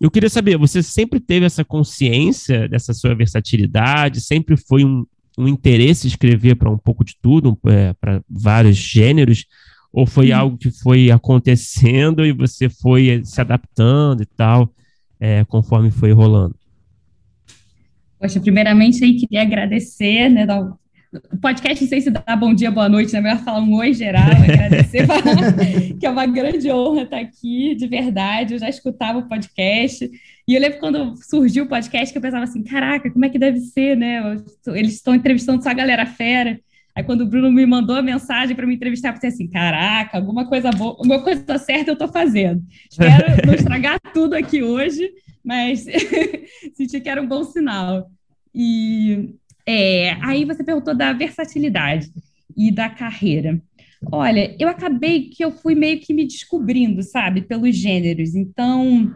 Eu 0.00 0.10
queria 0.10 0.30
saber, 0.30 0.56
você 0.56 0.82
sempre 0.82 1.18
teve 1.18 1.46
essa 1.46 1.64
consciência 1.64 2.68
dessa 2.68 2.92
sua 2.94 3.14
versatilidade? 3.14 4.20
Sempre 4.20 4.56
foi 4.56 4.84
um, 4.84 5.04
um 5.36 5.48
interesse 5.48 6.06
escrever 6.06 6.54
para 6.54 6.70
um 6.70 6.78
pouco 6.78 7.04
de 7.04 7.16
tudo, 7.20 7.58
é, 7.66 7.92
para 7.94 8.22
vários 8.28 8.76
gêneros? 8.76 9.46
Ou 9.92 10.06
foi 10.06 10.32
algo 10.32 10.56
que 10.56 10.70
foi 10.70 11.10
acontecendo 11.10 12.24
e 12.24 12.32
você 12.32 12.68
foi 12.68 13.20
se 13.24 13.40
adaptando 13.40 14.22
e 14.22 14.26
tal, 14.26 14.72
é, 15.20 15.44
conforme 15.44 15.90
foi 15.90 16.12
rolando? 16.12 16.61
Poxa, 18.22 18.38
primeiramente 18.38 19.02
aí 19.02 19.16
queria 19.16 19.42
agradecer, 19.42 20.28
né, 20.28 20.46
o 21.32 21.36
podcast, 21.38 21.82
não 21.82 21.88
sei 21.88 22.00
se 22.00 22.08
dá 22.08 22.36
bom 22.36 22.54
dia, 22.54 22.70
boa 22.70 22.88
noite, 22.88 23.12
né? 23.12 23.20
Melhor 23.20 23.38
falar 23.40 23.58
um 23.58 23.74
oi 23.74 23.92
geral, 23.92 24.30
agradecer, 24.48 25.08
que 25.98 26.06
é 26.06 26.08
uma 26.08 26.24
grande 26.24 26.70
honra 26.70 27.02
estar 27.02 27.18
aqui, 27.18 27.74
de 27.74 27.88
verdade. 27.88 28.54
Eu 28.54 28.60
já 28.60 28.68
escutava 28.68 29.18
o 29.18 29.28
podcast. 29.28 30.08
E 30.46 30.54
eu 30.54 30.60
lembro 30.60 30.78
quando 30.78 31.16
surgiu 31.16 31.64
o 31.64 31.66
podcast 31.66 32.12
que 32.12 32.16
eu 32.16 32.22
pensava 32.22 32.44
assim: 32.44 32.62
caraca, 32.62 33.10
como 33.10 33.24
é 33.24 33.28
que 33.28 33.40
deve 33.40 33.58
ser, 33.58 33.96
né? 33.96 34.22
Eles 34.68 34.94
estão 34.94 35.16
entrevistando 35.16 35.60
só 35.60 35.70
a 35.70 35.74
galera 35.74 36.06
fera. 36.06 36.60
Aí 36.94 37.02
quando 37.02 37.22
o 37.22 37.26
Bruno 37.26 37.50
me 37.50 37.66
mandou 37.66 37.96
a 37.96 38.02
mensagem 38.02 38.54
para 38.54 38.66
me 38.68 38.76
entrevistar, 38.76 39.08
eu 39.08 39.14
pensei 39.14 39.30
assim: 39.30 39.48
caraca, 39.48 40.16
alguma 40.16 40.46
coisa 40.46 40.70
boa, 40.70 40.92
alguma 40.92 41.20
coisa 41.20 41.58
certa 41.58 41.90
eu 41.90 41.94
estou 41.94 42.08
fazendo. 42.08 42.62
Espero 42.88 43.44
não 43.44 43.54
estragar 43.54 43.98
tudo 44.14 44.34
aqui 44.34 44.62
hoje, 44.62 45.10
mas 45.44 45.84
senti 46.74 47.00
que 47.00 47.08
era 47.08 47.22
um 47.22 47.26
bom 47.26 47.44
sinal. 47.44 48.10
E 48.54 49.34
é, 49.66 50.12
aí 50.22 50.44
você 50.44 50.62
perguntou 50.62 50.94
da 50.94 51.12
versatilidade 51.12 52.10
e 52.56 52.70
da 52.70 52.88
carreira. 52.88 53.60
Olha, 54.10 54.54
eu 54.58 54.68
acabei 54.68 55.28
que 55.28 55.44
eu 55.44 55.52
fui 55.52 55.74
meio 55.74 56.00
que 56.00 56.12
me 56.12 56.26
descobrindo, 56.26 57.02
sabe, 57.02 57.42
pelos 57.42 57.76
gêneros. 57.76 58.34
Então, 58.34 59.14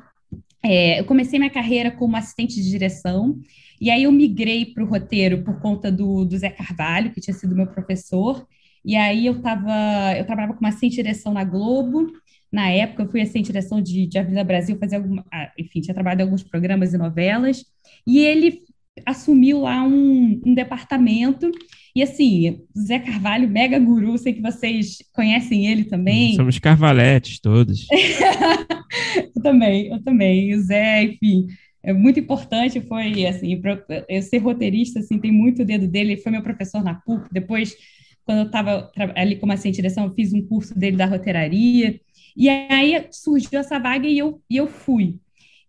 é, 0.62 1.00
eu 1.00 1.04
comecei 1.04 1.38
minha 1.38 1.50
carreira 1.50 1.90
como 1.90 2.16
assistente 2.16 2.54
de 2.56 2.70
direção, 2.70 3.40
e 3.80 3.90
aí 3.90 4.04
eu 4.04 4.12
migrei 4.12 4.66
para 4.66 4.84
o 4.84 4.86
roteiro 4.86 5.42
por 5.42 5.60
conta 5.60 5.90
do, 5.90 6.24
do 6.24 6.38
Zé 6.38 6.50
Carvalho, 6.50 7.12
que 7.12 7.20
tinha 7.20 7.34
sido 7.34 7.54
meu 7.54 7.66
professor. 7.66 8.46
E 8.84 8.94
aí 8.94 9.26
eu 9.26 9.42
tava, 9.42 10.16
eu 10.16 10.24
trabalhava 10.24 10.54
como 10.54 10.66
assistente 10.68 10.92
de 10.92 11.02
direção 11.02 11.32
na 11.32 11.44
Globo, 11.44 12.06
na 12.52 12.70
época, 12.70 13.02
eu 13.02 13.10
fui 13.10 13.20
assim, 13.20 13.40
em 13.40 13.42
direção 13.42 13.80
de, 13.80 14.06
de 14.06 14.18
Avenida 14.18 14.44
Brasil, 14.44 14.78
fazer 14.78 14.96
alguma, 14.96 15.24
ah, 15.32 15.52
enfim, 15.58 15.80
tinha 15.80 15.94
trabalhado 15.94 16.22
em 16.22 16.24
alguns 16.24 16.42
programas 16.42 16.94
e 16.94 16.98
novelas, 16.98 17.64
e 18.06 18.18
ele 18.20 18.62
assumiu 19.04 19.60
lá 19.60 19.82
um, 19.82 20.40
um 20.44 20.54
departamento, 20.54 21.50
e 21.94 22.02
assim, 22.02 22.60
Zé 22.78 22.98
Carvalho, 22.98 23.48
mega 23.48 23.78
guru, 23.78 24.16
sei 24.16 24.32
que 24.32 24.42
vocês 24.42 24.98
conhecem 25.12 25.66
ele 25.66 25.84
também. 25.84 26.34
Somos 26.34 26.58
carvaletes 26.58 27.40
todos. 27.40 27.86
eu 29.34 29.42
também, 29.42 29.88
eu 29.88 30.02
também. 30.02 30.54
O 30.54 30.62
Zé, 30.62 31.04
enfim, 31.04 31.46
é 31.82 31.92
muito 31.92 32.18
importante, 32.18 32.80
foi 32.80 33.26
assim, 33.26 33.60
eu 34.08 34.22
ser 34.22 34.38
roteirista, 34.38 35.00
assim, 35.00 35.18
tem 35.18 35.32
muito 35.32 35.64
dedo 35.64 35.86
dele, 35.86 36.12
ele 36.12 36.20
foi 36.20 36.32
meu 36.32 36.42
professor 36.42 36.82
na 36.82 36.94
PUC, 36.94 37.28
depois, 37.32 37.74
quando 38.24 38.38
eu 38.38 38.46
estava 38.46 38.90
ali 39.14 39.36
como 39.36 39.52
assistente 39.52 39.74
de 39.74 39.82
direção, 39.82 40.04
eu 40.04 40.14
fiz 40.14 40.32
um 40.32 40.42
curso 40.46 40.78
dele 40.78 40.96
da 40.96 41.06
roteiraria, 41.06 42.00
e 42.36 42.48
aí 42.48 43.06
surgiu 43.10 43.58
essa 43.60 43.78
vaga 43.78 44.06
e 44.06 44.18
eu, 44.18 44.42
e 44.48 44.56
eu 44.56 44.66
fui. 44.66 45.18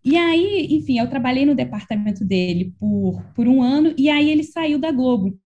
E 0.04 0.16
aí, 0.16 0.68
enfim, 0.70 0.98
eu 0.98 1.08
trabalhei 1.08 1.44
no 1.44 1.54
departamento 1.54 2.24
dele 2.24 2.74
por, 2.78 3.22
por 3.34 3.48
um 3.48 3.62
ano, 3.62 3.94
e 3.96 4.08
aí 4.08 4.30
ele 4.30 4.42
saiu 4.44 4.78
da 4.78 4.90
Globo. 4.92 5.38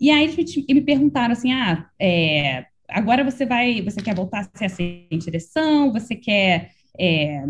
E 0.00 0.10
aí 0.10 0.24
eles 0.24 0.36
me, 0.36 0.74
me 0.74 0.80
perguntaram 0.80 1.32
assim: 1.32 1.52
ah, 1.52 1.86
é, 2.00 2.66
agora 2.88 3.24
você 3.24 3.46
vai, 3.46 3.82
você 3.82 4.00
quer 4.02 4.14
voltar 4.14 4.50
a 4.52 4.68
ser 4.68 5.06
de 5.10 5.18
direção, 5.18 5.92
você 5.92 6.16
quer 6.16 6.70
é, 6.98 7.44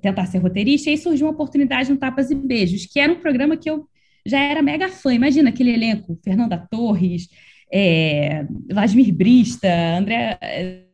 tentar 0.00 0.26
ser 0.26 0.38
roteirista, 0.38 0.88
e 0.88 0.92
aí 0.92 0.98
surgiu 0.98 1.26
uma 1.26 1.32
oportunidade 1.32 1.90
no 1.90 1.98
Tapas 1.98 2.30
e 2.30 2.34
Beijos, 2.34 2.86
que 2.86 3.00
era 3.00 3.12
um 3.12 3.20
programa 3.20 3.56
que 3.56 3.68
eu 3.70 3.88
já 4.24 4.40
era 4.40 4.62
mega 4.62 4.88
fã. 4.88 5.12
Imagina 5.14 5.50
aquele 5.50 5.72
elenco, 5.72 6.18
Fernanda 6.24 6.66
Torres, 6.70 7.28
é, 7.72 8.46
Vladimir 8.70 9.14
Brista, 9.14 9.68
André 9.98 10.85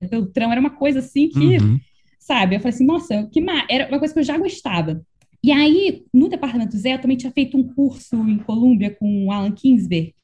é, 0.00 0.08
Beltrão, 0.08 0.50
era 0.50 0.60
uma 0.60 0.70
coisa 0.70 1.00
assim 1.00 1.28
que, 1.28 1.58
uhum. 1.58 1.78
sabe, 2.18 2.56
eu 2.56 2.60
falei 2.60 2.74
assim, 2.74 2.86
nossa, 2.86 3.28
que 3.32 3.40
ma... 3.40 3.66
era 3.68 3.88
uma 3.88 3.98
coisa 3.98 4.14
que 4.14 4.20
eu 4.20 4.24
já 4.24 4.38
gostava. 4.38 5.02
E 5.42 5.50
aí, 5.52 6.04
no 6.12 6.28
Departamento 6.28 6.76
Zé, 6.76 6.94
eu 6.94 7.00
também 7.00 7.16
tinha 7.16 7.32
feito 7.32 7.56
um 7.56 7.66
curso 7.74 8.16
em 8.28 8.38
Colômbia 8.38 8.94
com 8.94 9.26
o 9.26 9.32
Alan 9.32 9.52
Kingsberg, 9.52 10.14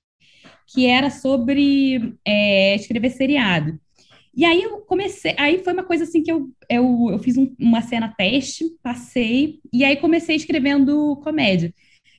que 0.68 0.86
era 0.86 1.10
sobre 1.10 2.14
é, 2.24 2.74
escrever 2.74 3.10
seriado. 3.10 3.78
E 4.34 4.44
aí 4.44 4.62
eu 4.62 4.80
comecei, 4.82 5.34
aí 5.38 5.64
foi 5.64 5.72
uma 5.72 5.82
coisa 5.82 6.04
assim 6.04 6.22
que 6.22 6.30
eu, 6.30 6.50
eu, 6.68 7.08
eu 7.10 7.18
fiz 7.18 7.38
um, 7.38 7.54
uma 7.58 7.80
cena 7.80 8.14
teste, 8.14 8.66
passei, 8.82 9.60
e 9.72 9.82
aí 9.82 9.96
comecei 9.96 10.36
escrevendo 10.36 11.16
comédia. 11.24 11.72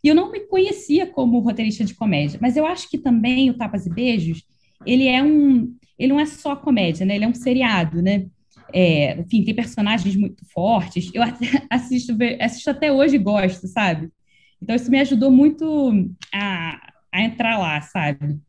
E 0.04 0.08
eu 0.08 0.16
não 0.16 0.32
me 0.32 0.40
conhecia 0.48 1.06
como 1.06 1.40
roteirista 1.40 1.86
de 1.86 1.94
comédia, 1.94 2.40
mas 2.42 2.58
eu 2.58 2.66
acho 2.66 2.90
que 2.90 2.98
também 2.98 3.52
o 3.52 3.54
Tapas 3.54 3.86
e 3.86 3.90
Beijos, 3.94 4.44
ele 4.84 5.06
é 5.06 5.22
um, 5.22 5.76
ele 5.98 6.14
não 6.14 6.20
é 6.20 6.26
só 6.26 6.56
comédia, 6.56 7.06
né? 7.06 7.16
Ele 7.16 7.26
é 7.26 7.28
um 7.28 7.34
seriado, 7.34 8.02
né? 8.02 8.28
É, 8.74 9.20
enfim, 9.20 9.44
tem 9.44 9.56
personagens 9.56 10.16
muito 10.16 10.46
fortes. 10.52 11.10
Eu 11.14 11.24
assisto, 11.70 12.16
assisto 12.40 12.70
até 12.70 12.92
hoje 12.92 13.16
e 13.16 13.20
gosto, 13.20 13.68
sabe? 13.68 14.10
Então 14.62 14.76
isso 14.76 14.92
me 14.92 15.00
ajudou 15.00 15.32
muito 15.32 16.10
a, 16.34 16.92
a 17.12 17.22
entrar 17.22 17.58
lá, 17.58 17.80
sabe? 17.82 18.40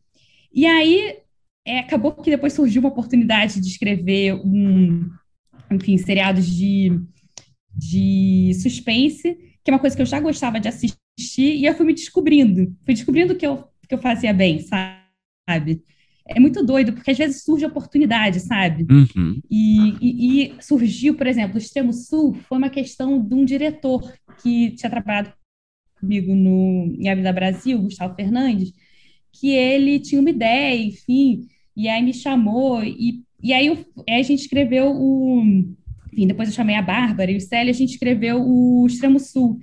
E 0.53 0.66
aí 0.66 1.18
é, 1.66 1.80
acabou 1.80 2.12
que 2.12 2.30
depois 2.30 2.53
surgiu 2.53 2.80
uma 2.80 2.88
oportunidade 2.88 3.61
de 3.61 3.68
escrever 3.68 4.34
um, 4.34 5.11
enfim, 5.70 5.99
seriados 5.99 6.46
de, 6.46 6.99
de 7.74 8.53
suspense, 8.55 9.34
que 9.62 9.70
é 9.70 9.72
uma 9.72 9.78
coisa 9.78 9.94
que 9.94 10.03
eu 10.03 10.07
já 10.07 10.18
gostava 10.18 10.59
de 10.59 10.68
assistir, 10.68 10.99
e 11.38 11.66
eu 11.66 11.74
fui 11.74 11.84
me 11.84 11.94
descobrindo, 11.94 12.74
fui 12.84 12.94
descobrindo 12.94 13.36
que 13.36 13.46
eu, 13.46 13.64
que 13.86 13.94
eu 13.94 13.99
fazia 13.99 14.32
bem, 14.32 14.61
sabe? 14.61 15.82
É 16.29 16.39
muito 16.39 16.64
doido, 16.64 16.93
porque 16.93 17.11
às 17.11 17.18
vezes 17.18 17.43
surge 17.43 17.64
oportunidade, 17.64 18.41
sabe? 18.41 18.87
Uhum. 18.91 19.41
E, 19.51 19.95
e, 20.01 20.43
e, 20.43 20.55
surgiu, 20.61 21.14
por 21.14 21.26
exemplo, 21.26 21.55
o 21.55 21.59
Extremo 21.59 21.93
Sul 21.93 22.35
foi 22.49 22.59
uma 22.59 22.68
questão 22.68 23.18
de 23.22 23.35
um 23.35 23.45
diretor 23.45 24.12
que 24.43 24.72
tinha 24.72 24.91
trabalhado 24.91 25.33
comigo 25.99 26.35
no, 26.35 26.95
em 26.99 27.09
Avenida 27.09 27.33
Brasil, 27.33 27.81
Gustavo 27.81 28.14
Fernandes, 28.14 28.72
que 29.33 29.51
ele 29.51 29.99
tinha 29.99 30.20
uma 30.20 30.31
ideia, 30.31 30.81
enfim, 30.81 31.49
e 31.76 31.89
aí 31.89 32.03
me 32.03 32.12
chamou, 32.12 32.83
e, 32.85 33.22
e 33.43 33.53
aí, 33.53 33.66
eu, 33.68 33.79
aí 34.09 34.20
a 34.20 34.22
gente 34.22 34.41
escreveu 34.41 34.93
o. 34.95 35.43
Enfim, 36.12 36.26
depois 36.26 36.49
eu 36.49 36.55
chamei 36.55 36.74
a 36.74 36.83
Bárbara 36.83 37.31
e 37.31 37.37
o 37.37 37.41
Célio, 37.41 37.70
a 37.70 37.74
gente 37.74 37.93
escreveu 37.93 38.43
o 38.43 38.87
Extremo 38.87 39.20
Sul. 39.20 39.61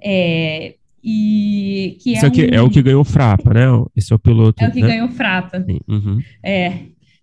É, 0.00 0.76
e 1.02 1.96
que 2.00 2.12
Isso 2.12 2.24
é, 2.24 2.28
aqui, 2.28 2.44
um... 2.44 2.54
é 2.54 2.62
o 2.62 2.70
que 2.70 2.82
ganhou 2.82 3.04
Frapa, 3.04 3.54
né? 3.54 3.66
Esse 3.94 4.12
é 4.12 4.16
o 4.16 4.18
piloto. 4.18 4.62
É 4.62 4.68
o 4.68 4.72
que 4.72 4.80
né? 4.80 4.88
ganhou 4.88 5.08
Frapa. 5.08 5.64
Uhum. 5.88 6.20
É, 6.42 6.80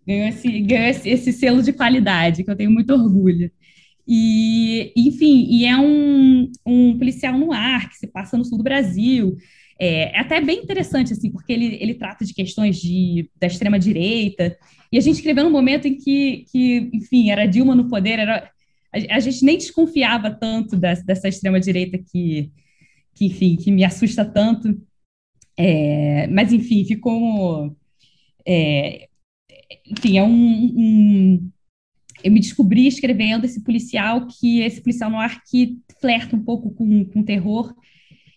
ganhou, 0.08 0.28
esse, 0.28 0.60
ganhou 0.62 0.88
esse, 0.88 1.10
esse, 1.10 1.34
selo 1.34 1.62
de 1.62 1.74
qualidade, 1.74 2.44
que 2.44 2.50
eu 2.50 2.56
tenho 2.56 2.72
muito 2.72 2.94
orgulho. 2.94 3.52
E, 4.08 4.94
enfim, 4.96 5.48
e 5.50 5.66
é 5.66 5.78
um, 5.78 6.52
um 6.66 6.98
policial 6.98 7.38
no 7.38 7.52
ar 7.52 7.90
que 7.90 7.98
se 7.98 8.08
passa 8.08 8.38
no 8.38 8.46
sul 8.46 8.58
do 8.58 8.64
Brasil. 8.64 9.36
É, 9.80 10.16
é 10.16 10.20
até 10.20 10.40
bem 10.40 10.60
interessante, 10.60 11.12
assim, 11.12 11.32
porque 11.32 11.52
ele, 11.52 11.78
ele 11.82 11.96
trata 11.96 12.24
de 12.24 12.34
questões 12.34 12.78
de, 12.78 13.30
da 13.40 13.48
extrema-direita. 13.48 14.56
E 14.92 14.98
a 14.98 15.02
gente 15.02 15.16
escreveu 15.16 15.44
num 15.44 15.52
momento 15.52 15.88
em 15.88 15.96
que, 15.96 16.46
que 16.52 16.90
enfim, 16.94 17.30
era 17.30 17.46
Dilma 17.46 17.76
no 17.76 17.90
poder, 17.90 18.20
era, 18.20 18.50
a, 18.94 19.16
a 19.16 19.20
gente 19.20 19.44
nem 19.44 19.58
desconfiava 19.58 20.30
tanto 20.30 20.78
dessa, 20.78 21.04
dessa 21.04 21.28
extrema-direita 21.28 21.98
que, 21.98 22.52
que, 23.16 23.26
enfim, 23.26 23.56
que 23.56 23.72
me 23.72 23.84
assusta 23.84 24.26
tanto. 24.26 24.80
É, 25.58 26.28
mas, 26.28 26.52
enfim, 26.52 26.86
ficou. 26.86 27.76
É, 28.46 29.08
enfim, 29.88 30.18
é 30.18 30.24
um, 30.24 30.74
um, 30.78 31.52
eu 32.24 32.32
me 32.32 32.40
descobri 32.40 32.88
escrevendo 32.88 33.46
esse 33.46 33.64
policial 33.64 34.28
que 34.28 34.60
esse 34.62 34.82
policial 34.82 35.10
no 35.10 35.20
ar 35.20 35.44
que 35.44 35.80
flerta 36.00 36.36
um 36.36 36.44
pouco 36.44 36.72
com, 36.72 37.06
com 37.06 37.24
terror 37.24 37.74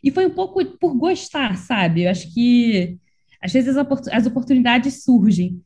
e 0.02 0.10
foi 0.10 0.26
um 0.26 0.34
pouco 0.34 0.64
por 0.78 0.94
gostar, 0.94 1.56
sabe? 1.56 2.04
Eu 2.04 2.10
acho 2.10 2.32
que 2.32 2.98
às 3.40 3.52
vezes 3.52 3.76
as 3.76 4.26
oportunidades 4.26 5.02
surgem 5.04 5.60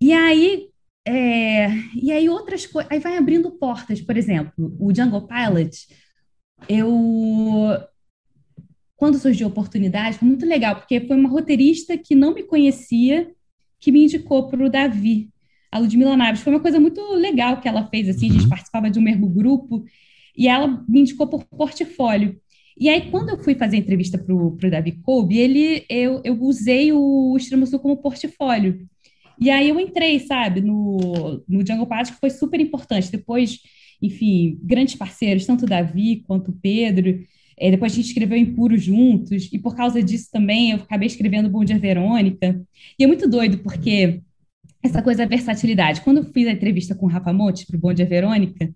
e 0.00 0.12
aí 0.12 0.68
é, 1.06 1.68
e 1.94 2.10
aí 2.10 2.28
outras 2.28 2.66
coisas 2.66 2.90
aí 2.90 2.98
vai 2.98 3.16
abrindo 3.16 3.50
portas, 3.50 4.00
por 4.00 4.16
exemplo, 4.16 4.74
o 4.78 4.94
Jungle 4.94 5.26
Pilot, 5.26 5.86
eu 6.68 7.78
quando 8.96 9.18
surgiu 9.18 9.46
a 9.46 9.50
oportunidade 9.50 10.18
foi 10.18 10.28
muito 10.28 10.46
legal 10.46 10.76
porque 10.76 11.00
foi 11.00 11.16
uma 11.16 11.28
roteirista 11.28 11.96
que 11.98 12.14
não 12.14 12.34
me 12.34 12.42
conhecia 12.42 13.30
que 13.80 13.92
me 13.92 14.04
indicou 14.04 14.48
para 14.48 14.64
o 14.64 14.70
Davi 14.70 15.28
a 15.74 15.78
Ludmila 15.78 16.16
Naves. 16.16 16.40
Foi 16.40 16.52
uma 16.52 16.60
coisa 16.60 16.78
muito 16.78 17.00
legal 17.14 17.60
que 17.60 17.66
ela 17.66 17.86
fez, 17.88 18.08
assim, 18.08 18.30
a 18.30 18.32
gente 18.32 18.44
uhum. 18.44 18.48
participava 18.48 18.88
de 18.88 18.98
um 18.98 19.02
mesmo 19.02 19.28
grupo, 19.28 19.84
e 20.36 20.46
ela 20.46 20.84
me 20.88 21.00
indicou 21.00 21.26
por 21.26 21.44
portfólio. 21.44 22.40
E 22.78 22.88
aí, 22.88 23.10
quando 23.10 23.30
eu 23.30 23.42
fui 23.42 23.54
fazer 23.54 23.76
a 23.76 23.80
entrevista 23.80 24.16
para 24.16 24.34
o 24.34 24.56
Davi 24.70 24.92
Kolbe, 25.02 25.36
ele, 25.36 25.84
eu, 25.88 26.20
eu 26.24 26.40
usei 26.40 26.92
o 26.92 27.36
Extremo 27.36 27.66
Sul 27.66 27.80
como 27.80 27.96
portfólio. 27.96 28.86
E 29.38 29.50
aí 29.50 29.68
eu 29.68 29.78
entrei, 29.78 30.20
sabe, 30.20 30.60
no, 30.60 31.42
no 31.48 31.66
Jungle 31.66 31.86
Party, 31.86 32.12
que 32.12 32.20
foi 32.20 32.30
super 32.30 32.60
importante. 32.60 33.10
Depois, 33.10 33.58
enfim, 34.00 34.58
grandes 34.62 34.94
parceiros, 34.94 35.44
tanto 35.44 35.64
o 35.64 35.68
Davi 35.68 36.22
quanto 36.26 36.50
o 36.52 36.54
Pedro. 36.54 37.20
É, 37.58 37.70
depois 37.70 37.92
a 37.92 37.96
gente 37.96 38.08
escreveu 38.08 38.36
em 38.36 38.54
Puro 38.54 38.76
juntos, 38.76 39.48
e 39.52 39.58
por 39.58 39.76
causa 39.76 40.02
disso 40.02 40.28
também 40.32 40.72
eu 40.72 40.78
acabei 40.78 41.06
escrevendo 41.06 41.48
Bom 41.48 41.64
Dia 41.64 41.78
Verônica. 41.78 42.60
E 42.98 43.04
é 43.04 43.06
muito 43.06 43.28
doido, 43.28 43.58
porque 43.58 44.20
essa 44.82 45.02
coisa 45.02 45.22
da 45.22 45.28
versatilidade. 45.28 46.02
Quando 46.02 46.18
eu 46.18 46.24
fiz 46.24 46.46
a 46.46 46.52
entrevista 46.52 46.94
com 46.94 47.06
o 47.06 47.08
Rafa 47.08 47.32
Monte 47.32 47.66
para 47.66 47.76
o 47.76 47.80
Bom 47.80 47.94
Dia 47.94 48.04
Verônica, 48.04 48.70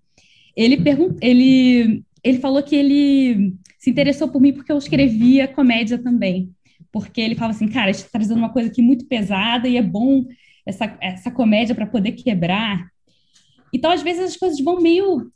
ele, 0.55 0.77
pergunt... 0.77 1.17
ele, 1.21 2.03
ele 2.23 2.39
falou 2.39 2.63
que 2.63 2.75
ele 2.75 3.53
se 3.77 3.91
interessou 3.91 4.27
por 4.27 4.41
mim 4.41 4.51
porque 4.51 4.71
eu 4.71 4.77
escrevia 4.77 5.47
comédia 5.47 5.97
também. 5.97 6.51
Porque 6.91 7.21
ele 7.21 7.35
falava 7.35 7.53
assim, 7.53 7.67
cara, 7.67 7.89
a 7.89 7.91
gente 7.91 8.05
está 8.05 8.17
trazendo 8.17 8.39
uma 8.39 8.51
coisa 8.51 8.69
aqui 8.69 8.81
muito 8.81 9.05
pesada 9.05 9.67
e 9.67 9.77
é 9.77 9.81
bom 9.83 10.25
essa, 10.65 10.97
essa 10.99 11.29
comédia 11.29 11.75
para 11.75 11.85
poder 11.85 12.13
quebrar. 12.13 12.89
Então, 13.71 13.91
às 13.91 14.01
vezes, 14.01 14.23
as 14.23 14.37
coisas 14.37 14.59
vão 14.59 14.81
meio 14.81 15.31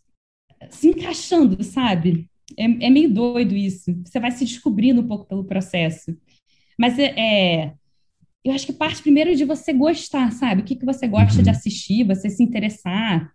se 0.69 0.87
encaixando, 0.87 1.63
sabe? 1.63 2.27
É, 2.57 2.87
é 2.87 2.89
meio 2.89 3.11
doido 3.13 3.55
isso. 3.55 3.93
Você 4.05 4.19
vai 4.19 4.31
se 4.31 4.45
descobrindo 4.45 5.01
um 5.01 5.07
pouco 5.07 5.25
pelo 5.25 5.43
processo. 5.43 6.15
Mas 6.77 6.97
é, 6.97 7.13
é 7.17 7.73
eu 8.43 8.51
acho 8.53 8.65
que 8.65 8.73
parte 8.73 9.01
primeiro 9.01 9.35
de 9.35 9.45
você 9.45 9.71
gostar, 9.71 10.31
sabe? 10.31 10.61
O 10.61 10.65
que, 10.65 10.75
que 10.75 10.85
você 10.85 11.07
gosta 11.07 11.41
de 11.41 11.49
uhum. 11.49 11.55
assistir, 11.55 12.03
você 12.03 12.29
se 12.29 12.43
interessar. 12.43 13.31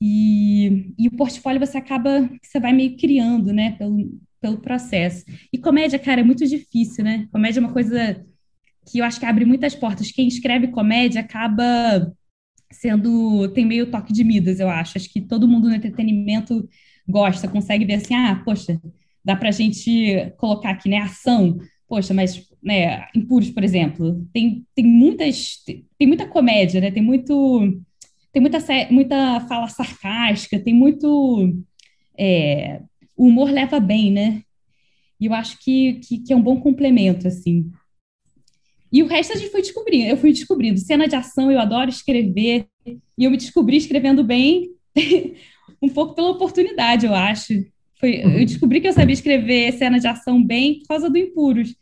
E, 0.00 0.92
e 0.98 1.06
o 1.08 1.16
portfólio 1.16 1.64
você 1.64 1.78
acaba, 1.78 2.28
você 2.42 2.58
vai 2.58 2.72
meio 2.72 2.96
criando, 2.96 3.52
né, 3.52 3.72
pelo, 3.72 4.20
pelo 4.40 4.58
processo. 4.58 5.24
E 5.52 5.58
comédia, 5.58 5.98
cara, 5.98 6.20
é 6.20 6.24
muito 6.24 6.44
difícil, 6.44 7.04
né? 7.04 7.28
Comédia 7.30 7.60
é 7.60 7.62
uma 7.62 7.72
coisa 7.72 8.24
que 8.90 8.98
eu 8.98 9.04
acho 9.04 9.20
que 9.20 9.26
abre 9.26 9.44
muitas 9.44 9.74
portas. 9.74 10.10
Quem 10.10 10.26
escreve 10.26 10.68
comédia 10.68 11.20
acaba 11.20 12.12
sendo. 12.70 13.48
tem 13.48 13.64
meio 13.64 13.90
toque 13.90 14.12
de 14.12 14.24
Midas, 14.24 14.60
eu 14.60 14.68
acho. 14.68 14.98
Acho 14.98 15.10
que 15.10 15.20
todo 15.20 15.48
mundo 15.48 15.68
no 15.68 15.74
entretenimento 15.74 16.68
gosta, 17.08 17.48
consegue 17.48 17.84
ver 17.84 17.94
assim, 17.94 18.14
ah, 18.14 18.42
poxa, 18.44 18.80
dá 19.24 19.36
pra 19.36 19.50
gente 19.50 20.32
colocar 20.36 20.70
aqui, 20.70 20.88
né, 20.88 20.98
ação 20.98 21.58
poxa, 21.88 22.12
mas 22.12 22.48
né, 22.62 23.06
Impuros, 23.14 23.50
por 23.50 23.62
exemplo, 23.62 24.26
tem, 24.32 24.66
tem 24.74 24.84
muitas 24.84 25.62
tem 25.64 26.06
muita 26.06 26.26
comédia, 26.26 26.80
né? 26.80 26.90
Tem 26.90 27.02
muito 27.02 27.80
tem 28.32 28.40
muita 28.40 28.58
muita 28.90 29.40
fala 29.40 29.68
sarcástica, 29.68 30.58
tem 30.58 30.74
muito 30.74 31.54
é, 32.18 32.80
o 33.16 33.26
humor 33.26 33.50
leva 33.50 33.80
bem, 33.80 34.10
né? 34.10 34.42
E 35.18 35.26
eu 35.26 35.34
acho 35.34 35.58
que, 35.60 35.94
que, 35.94 36.18
que, 36.18 36.32
é 36.32 36.36
um 36.36 36.42
bom 36.42 36.60
complemento, 36.60 37.26
assim. 37.26 37.70
E 38.92 39.02
o 39.02 39.06
resto 39.06 39.32
a 39.32 39.36
gente 39.36 39.50
foi 39.50 39.62
descobrindo, 39.62 40.06
eu 40.08 40.16
fui 40.16 40.30
descobrindo. 40.30 40.78
Cena 40.78 41.08
de 41.08 41.16
ação, 41.16 41.50
eu 41.50 41.58
adoro 41.58 41.88
escrever, 41.88 42.66
e 42.86 43.24
eu 43.24 43.30
me 43.30 43.38
descobri 43.38 43.78
escrevendo 43.78 44.22
bem, 44.22 44.72
um 45.82 45.88
pouco 45.88 46.14
pela 46.14 46.30
oportunidade, 46.30 47.06
eu 47.06 47.14
acho. 47.14 47.52
Foi, 47.98 48.20
eu 48.22 48.44
descobri 48.44 48.80
que 48.80 48.88
eu 48.88 48.92
sabia 48.92 49.14
escrever 49.14 49.72
cena 49.72 49.98
de 49.98 50.06
ação 50.06 50.42
bem 50.42 50.80
por 50.80 50.88
causa 50.88 51.08
do 51.08 51.16
Impuros, 51.16 51.74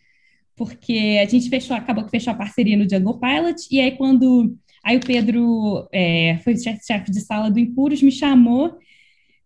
porque 0.56 1.18
a 1.20 1.28
gente 1.28 1.48
fechou, 1.48 1.76
acabou 1.76 2.04
que 2.04 2.10
fechou 2.10 2.32
a 2.32 2.36
parceria 2.36 2.76
no 2.76 2.88
Jungle 2.88 3.18
Pilot, 3.18 3.66
e 3.70 3.80
aí 3.80 3.92
quando 3.92 4.56
aí 4.84 4.96
o 4.96 5.00
Pedro 5.00 5.88
é, 5.92 6.38
foi 6.44 6.56
chefe 6.56 7.10
de 7.10 7.20
sala 7.20 7.50
do 7.50 7.58
Impuros, 7.58 8.02
me 8.02 8.12
chamou, 8.12 8.78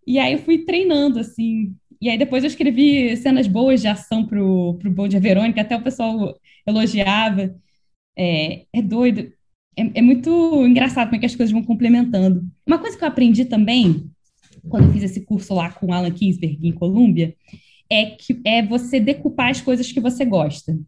e 0.06 0.18
aí 0.18 0.34
eu 0.34 0.38
fui 0.40 0.58
treinando, 0.64 1.18
assim, 1.20 1.74
e 2.00 2.08
aí 2.10 2.18
depois 2.18 2.44
eu 2.44 2.48
escrevi 2.48 3.16
cenas 3.16 3.46
boas 3.46 3.80
de 3.80 3.88
ação 3.88 4.26
pro, 4.26 4.74
pro 4.78 4.90
Bom 4.90 5.08
Dia 5.08 5.20
Verônica, 5.20 5.60
até 5.60 5.76
o 5.76 5.82
pessoal 5.82 6.38
elogiava, 6.66 7.54
é, 8.16 8.66
é 8.72 8.82
doido, 8.82 9.32
é, 9.76 9.98
é, 10.00 10.02
muito 10.02 10.30
engraçado 10.66 11.06
como 11.08 11.16
é 11.16 11.20
que 11.20 11.26
as 11.26 11.36
coisas 11.36 11.52
vão 11.52 11.62
complementando. 11.62 12.44
Uma 12.66 12.78
coisa 12.78 12.98
que 12.98 13.04
eu 13.04 13.08
aprendi 13.08 13.44
também, 13.44 14.10
quando 14.68 14.84
eu 14.84 14.92
fiz 14.92 15.02
esse 15.02 15.20
curso 15.22 15.54
lá 15.54 15.70
com 15.70 15.92
Alan 15.92 16.10
Kingsberg 16.10 16.58
em 16.62 16.72
Colômbia, 16.72 17.34
é 17.90 18.06
que 18.06 18.40
é 18.44 18.62
você 18.62 19.00
decupar 19.00 19.50
as 19.50 19.60
coisas 19.60 19.90
que 19.90 20.00
você 20.00 20.24
gosta. 20.24 20.78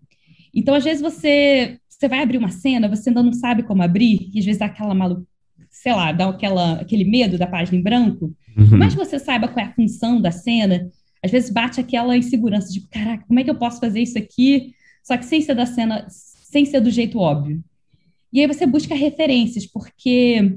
Então, 0.55 0.75
às 0.75 0.85
vezes 0.85 1.03
você 1.03 1.79
você 1.89 2.09
vai 2.09 2.23
abrir 2.23 2.39
uma 2.39 2.49
cena, 2.49 2.89
você 2.89 3.11
ainda 3.11 3.23
não 3.23 3.33
sabe 3.33 3.63
como 3.63 3.83
abrir, 3.83 4.31
e 4.33 4.39
às 4.39 4.45
vezes 4.45 4.59
dá 4.59 4.65
aquela 4.65 4.95
malu... 4.95 5.27
sei 5.71 5.93
lá, 5.93 6.13
dá 6.13 6.31
aquela, 6.31 6.81
aquele 6.81 7.05
medo 7.05 7.37
da 7.37 7.47
página 7.47 7.77
em 7.77 7.83
branco. 7.83 8.35
Uhum. 8.57 8.79
Mas 8.79 8.95
você 8.95 9.19
saiba 9.19 9.49
qual 9.49 9.67
é 9.67 9.69
a 9.69 9.75
função 9.75 10.19
da 10.19 10.31
cena, 10.31 10.91
às 11.23 11.31
vezes 11.31 11.51
bate 11.51 11.79
aquela 11.79 12.17
insegurança 12.17 12.73
de, 12.73 12.81
caraca, 12.89 13.25
como 13.27 13.39
é 13.39 13.45
que 13.45 13.51
eu 13.51 13.59
posso 13.59 13.79
fazer 13.79 14.01
isso 14.01 14.17
aqui, 14.17 14.73
só 15.05 15.15
que 15.17 15.27
sem 15.27 15.43
ser 15.43 15.55
da 15.55 15.67
cena, 15.67 16.07
sem 16.09 16.65
ser 16.65 16.81
do 16.81 16.91
jeito 16.91 17.19
óbvio. 17.19 17.63
E 18.33 18.41
aí 18.41 18.47
você 18.47 18.65
busca 18.65 18.95
referências, 18.95 19.67
porque 19.67 20.57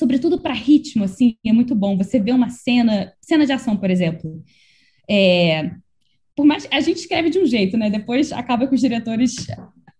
sobretudo 0.00 0.40
para 0.40 0.54
ritmo, 0.54 1.04
assim, 1.04 1.36
é 1.44 1.52
muito 1.52 1.74
bom. 1.74 1.94
Você 1.98 2.18
vê 2.18 2.32
uma 2.32 2.48
cena, 2.48 3.12
cena 3.20 3.44
de 3.44 3.52
ação, 3.52 3.76
por 3.76 3.90
exemplo. 3.90 4.42
É, 5.08 5.70
por 6.34 6.46
mais 6.46 6.66
a 6.70 6.80
gente 6.80 6.96
escreve 6.96 7.28
de 7.28 7.38
um 7.38 7.44
jeito, 7.44 7.76
né? 7.76 7.90
Depois 7.90 8.32
acaba 8.32 8.66
que 8.66 8.74
os 8.74 8.80
diretores 8.80 9.46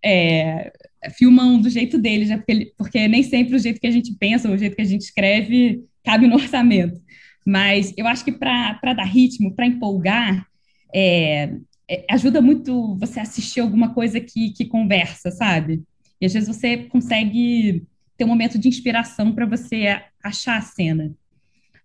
é, 0.03 0.73
filmam 1.11 1.61
do 1.61 1.69
jeito 1.69 1.99
deles, 1.99 2.29
né? 2.29 2.37
porque, 2.37 2.73
porque 2.75 3.07
nem 3.07 3.21
sempre 3.21 3.55
o 3.55 3.59
jeito 3.59 3.79
que 3.79 3.85
a 3.85 3.91
gente 3.91 4.11
pensa, 4.15 4.49
o 4.49 4.57
jeito 4.57 4.75
que 4.75 4.81
a 4.81 4.85
gente 4.85 5.01
escreve, 5.01 5.83
cabe 6.03 6.25
no 6.25 6.33
orçamento. 6.33 6.99
Mas 7.45 7.93
eu 7.95 8.07
acho 8.07 8.25
que 8.25 8.31
para 8.31 8.93
dar 8.95 9.05
ritmo, 9.05 9.53
para 9.53 9.67
empolgar, 9.67 10.47
é, 10.93 11.53
é, 11.87 12.05
ajuda 12.09 12.41
muito 12.41 12.95
você 12.97 13.19
assistir 13.19 13.59
alguma 13.59 13.93
coisa 13.93 14.19
que, 14.19 14.51
que 14.51 14.65
conversa, 14.65 15.29
sabe? 15.29 15.83
E 16.19 16.25
às 16.25 16.33
vezes 16.33 16.49
você 16.49 16.77
consegue 16.77 17.83
ter 18.21 18.25
um 18.25 18.27
momento 18.27 18.59
de 18.59 18.67
inspiração 18.67 19.31
para 19.31 19.47
você 19.47 19.99
achar 20.23 20.57
a 20.57 20.61
cena, 20.61 21.11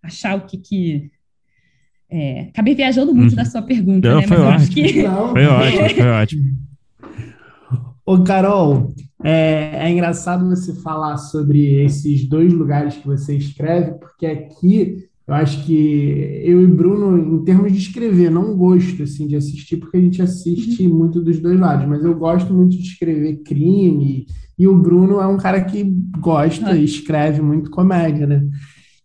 achar 0.02 0.36
o 0.36 0.42
que. 0.42 0.58
que 0.58 1.10
é, 2.10 2.48
acabei 2.50 2.74
viajando 2.74 3.14
muito 3.14 3.30
uhum. 3.30 3.36
da 3.36 3.44
sua 3.46 3.62
pergunta, 3.62 4.08
Não, 4.08 4.20
né? 4.20 4.26
Foi 4.26 4.36
Mas 4.36 4.64
ótimo. 4.68 4.86
Que... 4.86 5.02
Não. 5.02 5.32
Foi 5.32 5.46
ótimo, 5.46 5.88
foi 5.88 6.08
ótimo. 6.10 6.44
Ô, 8.04 8.22
Carol, 8.22 8.94
é, 9.24 9.86
é, 9.86 9.90
engraçado 9.90 10.46
você 10.46 10.74
falar 10.74 11.16
sobre 11.16 11.82
esses 11.82 12.28
dois 12.28 12.52
lugares 12.52 12.96
que 12.96 13.06
você 13.06 13.34
escreve, 13.34 13.92
porque 13.92 14.26
aqui 14.26 15.08
eu 15.26 15.34
acho 15.34 15.64
que 15.64 16.42
eu 16.44 16.62
e 16.62 16.66
Bruno, 16.66 17.40
em 17.40 17.44
termos 17.44 17.72
de 17.72 17.78
escrever, 17.78 18.30
não 18.30 18.54
gosto 18.56 19.02
assim 19.02 19.26
de 19.26 19.34
assistir, 19.36 19.78
porque 19.78 19.96
a 19.96 20.00
gente 20.00 20.20
assiste 20.20 20.86
uhum. 20.86 20.98
muito 20.98 21.20
dos 21.20 21.40
dois 21.40 21.58
lados, 21.58 21.88
mas 21.88 22.04
eu 22.04 22.14
gosto 22.14 22.52
muito 22.52 22.76
de 22.76 22.82
escrever 22.82 23.42
crime, 23.42 24.04
e 24.04 24.45
o 24.64 24.76
Bruno 24.76 25.20
é 25.20 25.26
um 25.26 25.36
cara 25.36 25.60
que 25.62 25.82
gosta 26.20 26.76
e 26.76 26.84
escreve 26.84 27.42
muito 27.42 27.70
comédia, 27.70 28.26
né? 28.26 28.46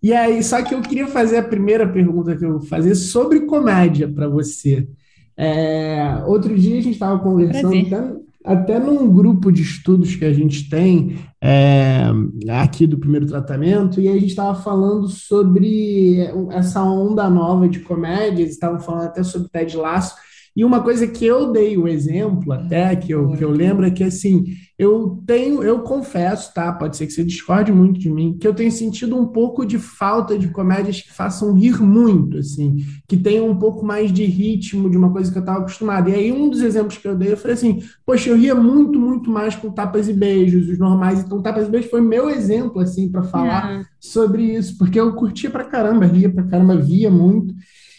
E 0.03 0.13
aí, 0.13 0.43
só 0.43 0.61
que 0.63 0.73
eu 0.73 0.81
queria 0.81 1.07
fazer 1.07 1.37
a 1.37 1.43
primeira 1.43 1.87
pergunta 1.87 2.35
que 2.35 2.45
eu 2.45 2.59
vou 2.59 2.61
fazer 2.61 2.95
sobre 2.95 3.41
comédia 3.41 4.07
para 4.07 4.27
você. 4.27 4.87
É, 5.35 6.23
outro 6.25 6.57
dia 6.57 6.77
a 6.77 6.81
gente 6.81 6.93
estava 6.93 7.19
conversando, 7.19 8.21
até 8.43 8.79
num 8.79 9.11
grupo 9.11 9.51
de 9.51 9.61
estudos 9.61 10.15
que 10.15 10.25
a 10.25 10.33
gente 10.33 10.69
tem 10.69 11.19
é, 11.39 12.05
aqui 12.49 12.87
do 12.87 12.97
primeiro 12.97 13.27
tratamento, 13.27 14.01
e 14.01 14.07
a 14.07 14.13
gente 14.13 14.27
estava 14.27 14.59
falando 14.59 15.07
sobre 15.07 16.17
essa 16.51 16.83
onda 16.83 17.29
nova 17.29 17.67
de 17.69 17.79
comédias, 17.79 18.49
estavam 18.49 18.79
falando 18.79 19.05
até 19.05 19.23
sobre 19.23 19.49
Ted 19.49 19.77
Lasso, 19.77 20.15
e 20.55 20.65
uma 20.65 20.81
coisa 20.81 21.07
que 21.07 21.25
eu 21.25 21.51
dei 21.51 21.77
o 21.77 21.87
exemplo 21.87 22.51
até, 22.51 22.93
que 22.95 23.13
eu, 23.13 23.31
que 23.31 23.43
eu 23.43 23.49
lembro, 23.49 23.85
é 23.85 23.91
que 23.91 24.03
assim, 24.03 24.43
eu 24.77 25.23
tenho, 25.25 25.63
eu 25.63 25.79
confesso, 25.81 26.53
tá? 26.53 26.73
Pode 26.73 26.97
ser 26.97 27.05
que 27.05 27.13
você 27.13 27.23
discorde 27.23 27.71
muito 27.71 27.99
de 27.99 28.09
mim, 28.09 28.35
que 28.37 28.45
eu 28.45 28.53
tenho 28.53 28.71
sentido 28.71 29.15
um 29.15 29.27
pouco 29.27 29.65
de 29.65 29.79
falta 29.79 30.37
de 30.37 30.49
comédias 30.49 30.99
que 30.99 31.13
façam 31.13 31.53
rir 31.53 31.81
muito, 31.81 32.37
assim, 32.37 32.77
que 33.07 33.15
tenham 33.15 33.47
um 33.47 33.55
pouco 33.55 33.85
mais 33.85 34.11
de 34.11 34.25
ritmo 34.25 34.89
de 34.89 34.97
uma 34.97 35.11
coisa 35.11 35.31
que 35.31 35.37
eu 35.37 35.41
estava 35.41 35.59
acostumado. 35.59 36.09
E 36.09 36.15
aí, 36.15 36.31
um 36.31 36.49
dos 36.49 36.61
exemplos 36.61 36.97
que 36.97 37.07
eu 37.07 37.15
dei, 37.15 37.31
eu 37.31 37.37
falei 37.37 37.53
assim, 37.53 37.83
poxa, 38.05 38.29
eu 38.29 38.35
ria 38.35 38.55
muito, 38.55 38.99
muito 38.99 39.29
mais 39.29 39.55
com 39.55 39.71
tapas 39.71 40.09
e 40.09 40.13
beijos, 40.13 40.67
os 40.67 40.77
normais. 40.77 41.19
Então, 41.21 41.41
tapas 41.41 41.67
e 41.67 41.69
beijos 41.69 41.89
foi 41.89 42.01
meu 42.01 42.29
exemplo, 42.29 42.81
assim, 42.81 43.09
para 43.09 43.23
falar 43.23 43.71
é. 43.71 43.85
sobre 43.99 44.43
isso, 44.43 44.77
porque 44.77 44.99
eu 44.99 45.13
curtia 45.13 45.49
pra 45.49 45.63
caramba, 45.63 46.05
ria 46.05 46.29
pra 46.29 46.43
caramba, 46.43 46.75
via 46.75 47.09
muito. 47.09 47.53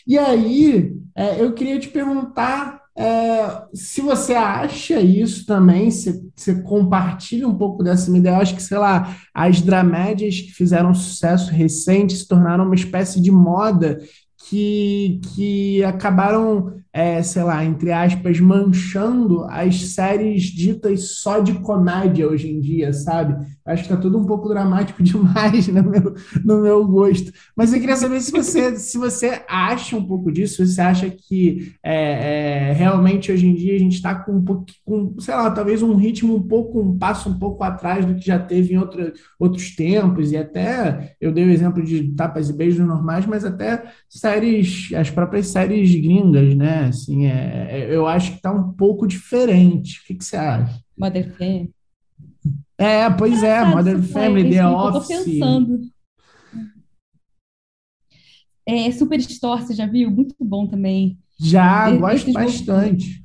E 0.06 0.18
aí, 0.18 0.92
é, 1.14 1.40
eu 1.42 1.52
queria 1.52 1.78
te 1.78 1.88
perguntar 1.88 2.82
é, 2.96 3.62
se 3.72 4.02
você 4.02 4.34
acha 4.34 5.00
isso 5.00 5.46
também, 5.46 5.90
se 5.90 6.30
você 6.36 6.62
compartilha 6.62 7.48
um 7.48 7.56
pouco 7.56 7.82
dessa 7.82 8.14
ideia. 8.16 8.34
Eu 8.34 8.40
acho 8.40 8.54
que, 8.54 8.62
sei 8.62 8.78
lá, 8.78 9.16
as 9.34 9.60
dramédias 9.62 10.40
que 10.40 10.52
fizeram 10.52 10.94
sucesso 10.94 11.50
recente 11.50 12.16
se 12.16 12.28
tornaram 12.28 12.64
uma 12.64 12.74
espécie 12.74 13.20
de 13.20 13.30
moda 13.30 13.98
que, 14.48 15.20
que 15.34 15.82
acabaram 15.84 16.74
é, 16.92 17.22
sei 17.22 17.42
lá, 17.42 17.64
entre 17.64 17.90
aspas, 17.90 18.38
manchando 18.38 19.44
as 19.44 19.80
séries 19.92 20.42
ditas 20.42 21.16
só 21.16 21.38
de 21.38 21.54
comédia 21.54 22.28
hoje 22.28 22.50
em 22.50 22.60
dia, 22.60 22.92
sabe? 22.92 23.46
Acho 23.64 23.84
que 23.84 23.88
tá 23.88 23.96
tudo 23.96 24.18
um 24.18 24.26
pouco 24.26 24.48
dramático 24.48 25.00
demais 25.02 25.68
no 25.68 25.82
meu, 25.82 26.14
no 26.44 26.60
meu 26.60 26.86
gosto. 26.86 27.32
Mas 27.56 27.72
eu 27.72 27.80
queria 27.80 27.96
saber 27.96 28.20
se 28.20 28.30
você, 28.30 28.76
se 28.76 28.98
você 28.98 29.42
acha 29.48 29.96
um 29.96 30.04
pouco 30.04 30.30
disso, 30.30 30.66
se 30.66 30.74
você 30.74 30.80
acha 30.82 31.08
que 31.08 31.72
é, 31.82 32.70
é, 32.70 32.72
realmente 32.72 33.32
hoje 33.32 33.46
em 33.46 33.54
dia 33.54 33.74
a 33.74 33.78
gente 33.78 33.94
está 33.94 34.14
com 34.14 34.32
um 34.32 34.44
pouco, 34.44 34.66
com, 34.84 35.18
sei 35.18 35.34
lá, 35.34 35.50
talvez 35.50 35.82
um 35.82 35.94
ritmo 35.96 36.36
um 36.36 36.42
pouco, 36.42 36.78
um 36.78 36.98
passo 36.98 37.30
um 37.30 37.38
pouco 37.38 37.64
atrás 37.64 38.04
do 38.04 38.14
que 38.16 38.26
já 38.26 38.38
teve 38.38 38.74
em 38.74 38.78
outro, 38.78 39.12
outros 39.38 39.74
tempos, 39.74 40.30
e 40.30 40.36
até 40.36 41.16
eu 41.18 41.32
dei 41.32 41.46
o 41.46 41.50
exemplo 41.50 41.82
de 41.82 42.12
tapas 42.14 42.50
e 42.50 42.52
beijos 42.52 42.86
normais, 42.86 43.24
mas 43.24 43.46
até 43.46 43.82
séries, 44.10 44.90
as 44.94 45.08
próprias 45.08 45.46
séries 45.46 45.94
gringas, 45.94 46.54
né? 46.54 46.81
Assim, 46.88 47.26
é, 47.26 47.68
é, 47.70 47.94
eu 47.94 48.06
acho 48.06 48.30
que 48.30 48.36
está 48.36 48.52
um 48.52 48.72
pouco 48.72 49.06
diferente. 49.06 50.00
O 50.00 50.04
que, 50.06 50.14
que 50.14 50.24
você 50.24 50.36
acha? 50.36 50.80
Mother 50.96 51.36
Family. 51.36 51.70
É, 52.78 53.10
pois 53.10 53.42
é, 53.42 53.64
Mother 53.64 54.02
Family, 54.02 54.50
The 54.50 54.66
Office. 54.66 55.10
Eu 55.10 55.18
tô 55.18 55.24
pensando. 55.24 55.80
É, 58.66 58.90
Superstore, 58.92 59.62
você 59.62 59.74
já 59.74 59.86
viu? 59.86 60.10
Muito 60.10 60.34
bom 60.40 60.66
também. 60.66 61.18
Já, 61.38 61.90
eu, 61.90 61.98
gosto 61.98 62.32
bastante. 62.32 63.22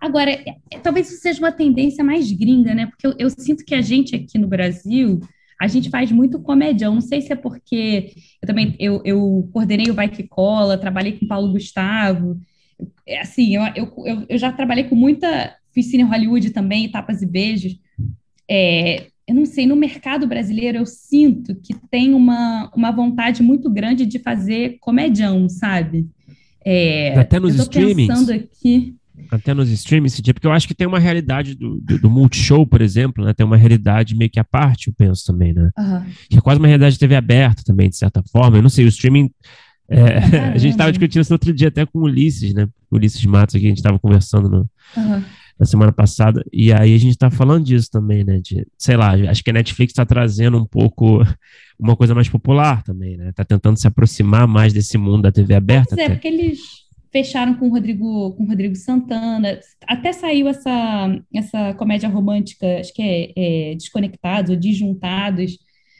Agora, 0.00 0.30
é, 0.30 0.56
é, 0.70 0.78
talvez 0.78 1.10
isso 1.10 1.20
seja 1.20 1.38
uma 1.40 1.52
tendência 1.52 2.02
mais 2.02 2.32
gringa, 2.32 2.74
né? 2.74 2.86
Porque 2.86 3.06
eu, 3.06 3.14
eu 3.18 3.30
sinto 3.30 3.64
que 3.64 3.74
a 3.74 3.82
gente 3.82 4.16
aqui 4.16 4.38
no 4.38 4.48
Brasil 4.48 5.20
a 5.60 5.66
gente 5.66 5.90
faz 5.90 6.10
muito 6.10 6.40
comédia. 6.40 6.90
Não 6.90 7.02
sei 7.02 7.20
se 7.20 7.32
é 7.32 7.36
porque 7.36 8.14
eu 8.42 8.46
também 8.46 8.74
eu, 8.78 9.02
eu 9.04 9.48
coordenei 9.52 9.90
o 9.90 9.94
Vai 9.94 10.08
Que 10.08 10.22
Cola, 10.22 10.78
trabalhei 10.78 11.12
com 11.12 11.26
Paulo 11.26 11.52
Gustavo. 11.52 12.40
É, 13.06 13.20
assim, 13.20 13.54
eu, 13.54 13.62
eu, 13.76 14.26
eu 14.26 14.38
já 14.38 14.50
trabalhei 14.50 14.84
com 14.84 14.94
muita. 14.94 15.54
Fiz 15.72 15.86
cine 15.86 16.02
Hollywood 16.02 16.50
também, 16.50 16.90
tapas 16.90 17.20
e 17.20 17.26
beijos. 17.26 17.78
É, 18.50 19.08
eu 19.28 19.34
não 19.34 19.44
sei, 19.44 19.66
no 19.66 19.76
mercado 19.76 20.26
brasileiro 20.26 20.78
eu 20.78 20.86
sinto 20.86 21.54
que 21.54 21.74
tem 21.90 22.14
uma, 22.14 22.68
uma 22.74 22.90
vontade 22.90 23.42
muito 23.42 23.70
grande 23.70 24.06
de 24.06 24.18
fazer 24.18 24.78
comedião, 24.80 25.48
sabe? 25.48 26.08
É, 26.64 27.16
Até 27.16 27.38
nos 27.38 27.54
streamings. 27.54 28.08
pensando 28.08 28.32
aqui 28.32 28.96
até 29.30 29.54
nos 29.54 29.68
streams, 29.70 30.22
porque 30.32 30.46
eu 30.46 30.52
acho 30.52 30.66
que 30.66 30.74
tem 30.74 30.86
uma 30.86 30.98
realidade 30.98 31.54
do, 31.54 31.80
do, 31.80 31.98
do, 31.98 32.10
Multishow, 32.10 32.66
por 32.66 32.80
exemplo, 32.80 33.24
né? 33.24 33.32
Tem 33.32 33.46
uma 33.46 33.56
realidade 33.56 34.16
meio 34.16 34.30
que 34.30 34.40
à 34.40 34.44
parte, 34.44 34.88
eu 34.88 34.94
penso 34.96 35.24
também, 35.24 35.52
né? 35.52 35.70
Uhum. 35.78 36.04
Que 36.28 36.38
é 36.38 36.40
quase 36.40 36.58
uma 36.58 36.66
realidade 36.66 36.94
de 36.94 36.98
TV 36.98 37.14
aberta 37.14 37.62
também, 37.64 37.88
de 37.88 37.96
certa 37.96 38.22
forma. 38.30 38.56
Eu 38.58 38.62
não 38.62 38.68
sei, 38.68 38.84
o 38.84 38.88
streaming. 38.88 39.30
É, 39.88 40.18
a 40.54 40.58
gente 40.58 40.72
estava 40.72 40.90
discutindo 40.92 41.22
isso 41.22 41.32
outro 41.32 41.52
dia 41.52 41.68
até 41.68 41.86
com 41.86 41.98
o 42.00 42.02
Ulisses, 42.02 42.54
né? 42.54 42.68
O 42.90 42.96
Ulisses 42.96 43.24
Matos 43.24 43.54
aqui, 43.54 43.66
a 43.66 43.68
gente 43.68 43.78
estava 43.78 43.98
conversando 43.98 44.48
no, 44.48 44.70
uhum. 44.96 45.22
na 45.58 45.66
semana 45.66 45.92
passada. 45.92 46.44
E 46.52 46.72
aí 46.72 46.94
a 46.94 46.98
gente 46.98 47.12
está 47.12 47.30
falando 47.30 47.64
disso 47.64 47.88
também, 47.90 48.24
né? 48.24 48.40
De, 48.42 48.66
sei 48.76 48.96
lá, 48.96 49.14
acho 49.14 49.44
que 49.44 49.50
a 49.50 49.54
Netflix 49.54 49.92
está 49.92 50.04
trazendo 50.04 50.58
um 50.58 50.66
pouco 50.66 51.22
uma 51.78 51.96
coisa 51.96 52.14
mais 52.14 52.28
popular 52.28 52.82
também, 52.82 53.16
né? 53.16 53.32
Tá 53.32 53.44
tentando 53.44 53.78
se 53.78 53.86
aproximar 53.86 54.46
mais 54.46 54.72
desse 54.72 54.98
mundo 54.98 55.22
da 55.22 55.32
TV 55.32 55.54
aberta. 55.54 55.94
Pois 55.96 56.08
é, 56.08 56.10
porque 56.10 56.28
eles 56.28 56.89
fecharam 57.12 57.54
com 57.54 57.66
o 57.66 57.70
Rodrigo, 57.70 58.32
com 58.32 58.44
o 58.44 58.46
Rodrigo 58.46 58.76
Santana. 58.76 59.58
Até 59.86 60.12
saiu 60.12 60.48
essa, 60.48 61.22
essa 61.34 61.74
comédia 61.74 62.08
romântica, 62.08 62.78
acho 62.78 62.94
que 62.94 63.02
é, 63.02 63.32
é 63.36 63.74
Desconectados 63.74 64.50
ou 64.50 64.56
Disjuntados. 64.56 65.58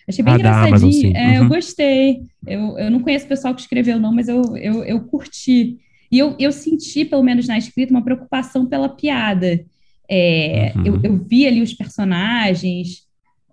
Achei 0.08 0.24
bem 0.24 0.34
ah, 0.34 0.36
engraçadinho. 0.36 1.16
É, 1.16 1.26
uhum. 1.26 1.44
Eu 1.44 1.48
gostei. 1.48 2.22
Eu, 2.46 2.78
eu 2.78 2.90
não 2.90 3.00
conheço 3.00 3.26
o 3.26 3.28
pessoal 3.28 3.54
que 3.54 3.60
escreveu, 3.60 3.98
não, 3.98 4.12
mas 4.12 4.28
eu, 4.28 4.56
eu, 4.56 4.84
eu 4.84 5.00
curti. 5.04 5.78
E 6.10 6.18
eu, 6.18 6.34
eu 6.38 6.50
senti, 6.50 7.04
pelo 7.04 7.22
menos 7.22 7.46
na 7.46 7.58
escrita, 7.58 7.92
uma 7.92 8.04
preocupação 8.04 8.66
pela 8.66 8.88
piada. 8.88 9.64
É, 10.08 10.72
uhum. 10.74 10.84
eu, 10.84 11.00
eu 11.02 11.24
vi 11.24 11.46
ali 11.46 11.62
os 11.62 11.72
personagens, 11.72 13.04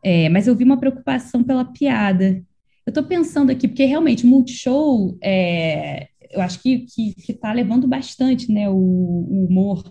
é, 0.04 0.30
mas 0.30 0.48
eu 0.48 0.56
vi 0.56 0.64
uma 0.64 0.80
preocupação 0.80 1.44
pela 1.44 1.66
piada. 1.66 2.44
Eu 2.86 2.92
estou 2.92 3.04
pensando 3.04 3.52
aqui, 3.52 3.68
porque 3.68 3.86
realmente 3.86 4.26
Multishow 4.26 5.18
é, 5.22 6.08
eu 6.32 6.42
acho 6.42 6.62
que 6.62 6.74
está 6.74 6.94
que, 6.96 7.14
que 7.22 7.34
tá 7.34 7.54
levando 7.54 7.88
bastante 7.88 8.52
né, 8.52 8.70
o, 8.70 8.76
o, 8.76 9.46
humor. 9.46 9.84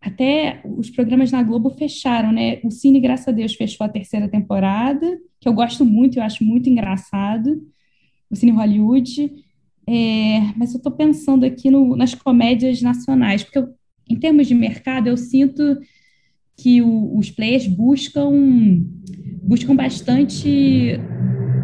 até 0.00 0.62
os 0.64 0.90
programas 0.90 1.30
na 1.32 1.42
Globo 1.42 1.70
fecharam, 1.70 2.32
né? 2.32 2.60
O 2.64 2.70
Cine, 2.70 3.00
graças 3.00 3.28
a 3.28 3.32
Deus, 3.32 3.54
fechou 3.54 3.84
a 3.84 3.88
terceira 3.88 4.28
temporada, 4.28 5.06
que 5.40 5.48
eu 5.48 5.52
gosto 5.52 5.84
muito, 5.84 6.18
eu 6.18 6.22
acho 6.22 6.44
muito 6.44 6.68
engraçado. 6.68 7.62
O 8.30 8.36
Cine 8.36 8.52
Hollywood. 8.52 9.30
É, 9.86 10.40
mas 10.56 10.72
eu 10.72 10.78
estou 10.78 10.92
pensando 10.92 11.44
aqui 11.44 11.70
no, 11.70 11.94
nas 11.94 12.14
comédias 12.14 12.80
nacionais, 12.80 13.42
porque 13.42 13.58
eu, 13.58 13.68
em 14.08 14.16
termos 14.16 14.46
de 14.46 14.54
mercado, 14.54 15.08
eu 15.08 15.16
sinto 15.16 15.78
que 16.56 16.80
o, 16.80 17.18
os 17.18 17.30
players 17.30 17.66
buscam 17.66 18.30
buscam 19.42 19.76
bastante. 19.76 20.98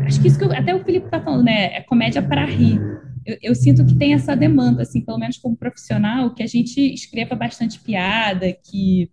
Acho 0.04 0.20
que 0.20 0.28
isso 0.28 0.38
que 0.38 0.44
eu, 0.44 0.52
até 0.52 0.74
o 0.74 0.84
Felipe 0.84 1.06
está 1.06 1.20
falando, 1.20 1.44
né? 1.44 1.76
É 1.76 1.80
comédia 1.80 2.22
para 2.22 2.44
rir. 2.44 2.80
Eu, 3.30 3.38
eu, 3.42 3.54
sinto 3.54 3.84
que 3.84 3.96
tem 3.96 4.14
essa 4.14 4.34
demanda, 4.34 4.82
assim, 4.82 5.00
pelo 5.00 5.18
menos 5.18 5.38
como 5.38 5.56
profissional, 5.56 6.34
que 6.34 6.42
a 6.42 6.46
gente 6.46 6.80
escreva 6.92 7.34
bastante 7.34 7.78
piada, 7.80 8.52
que, 8.52 9.10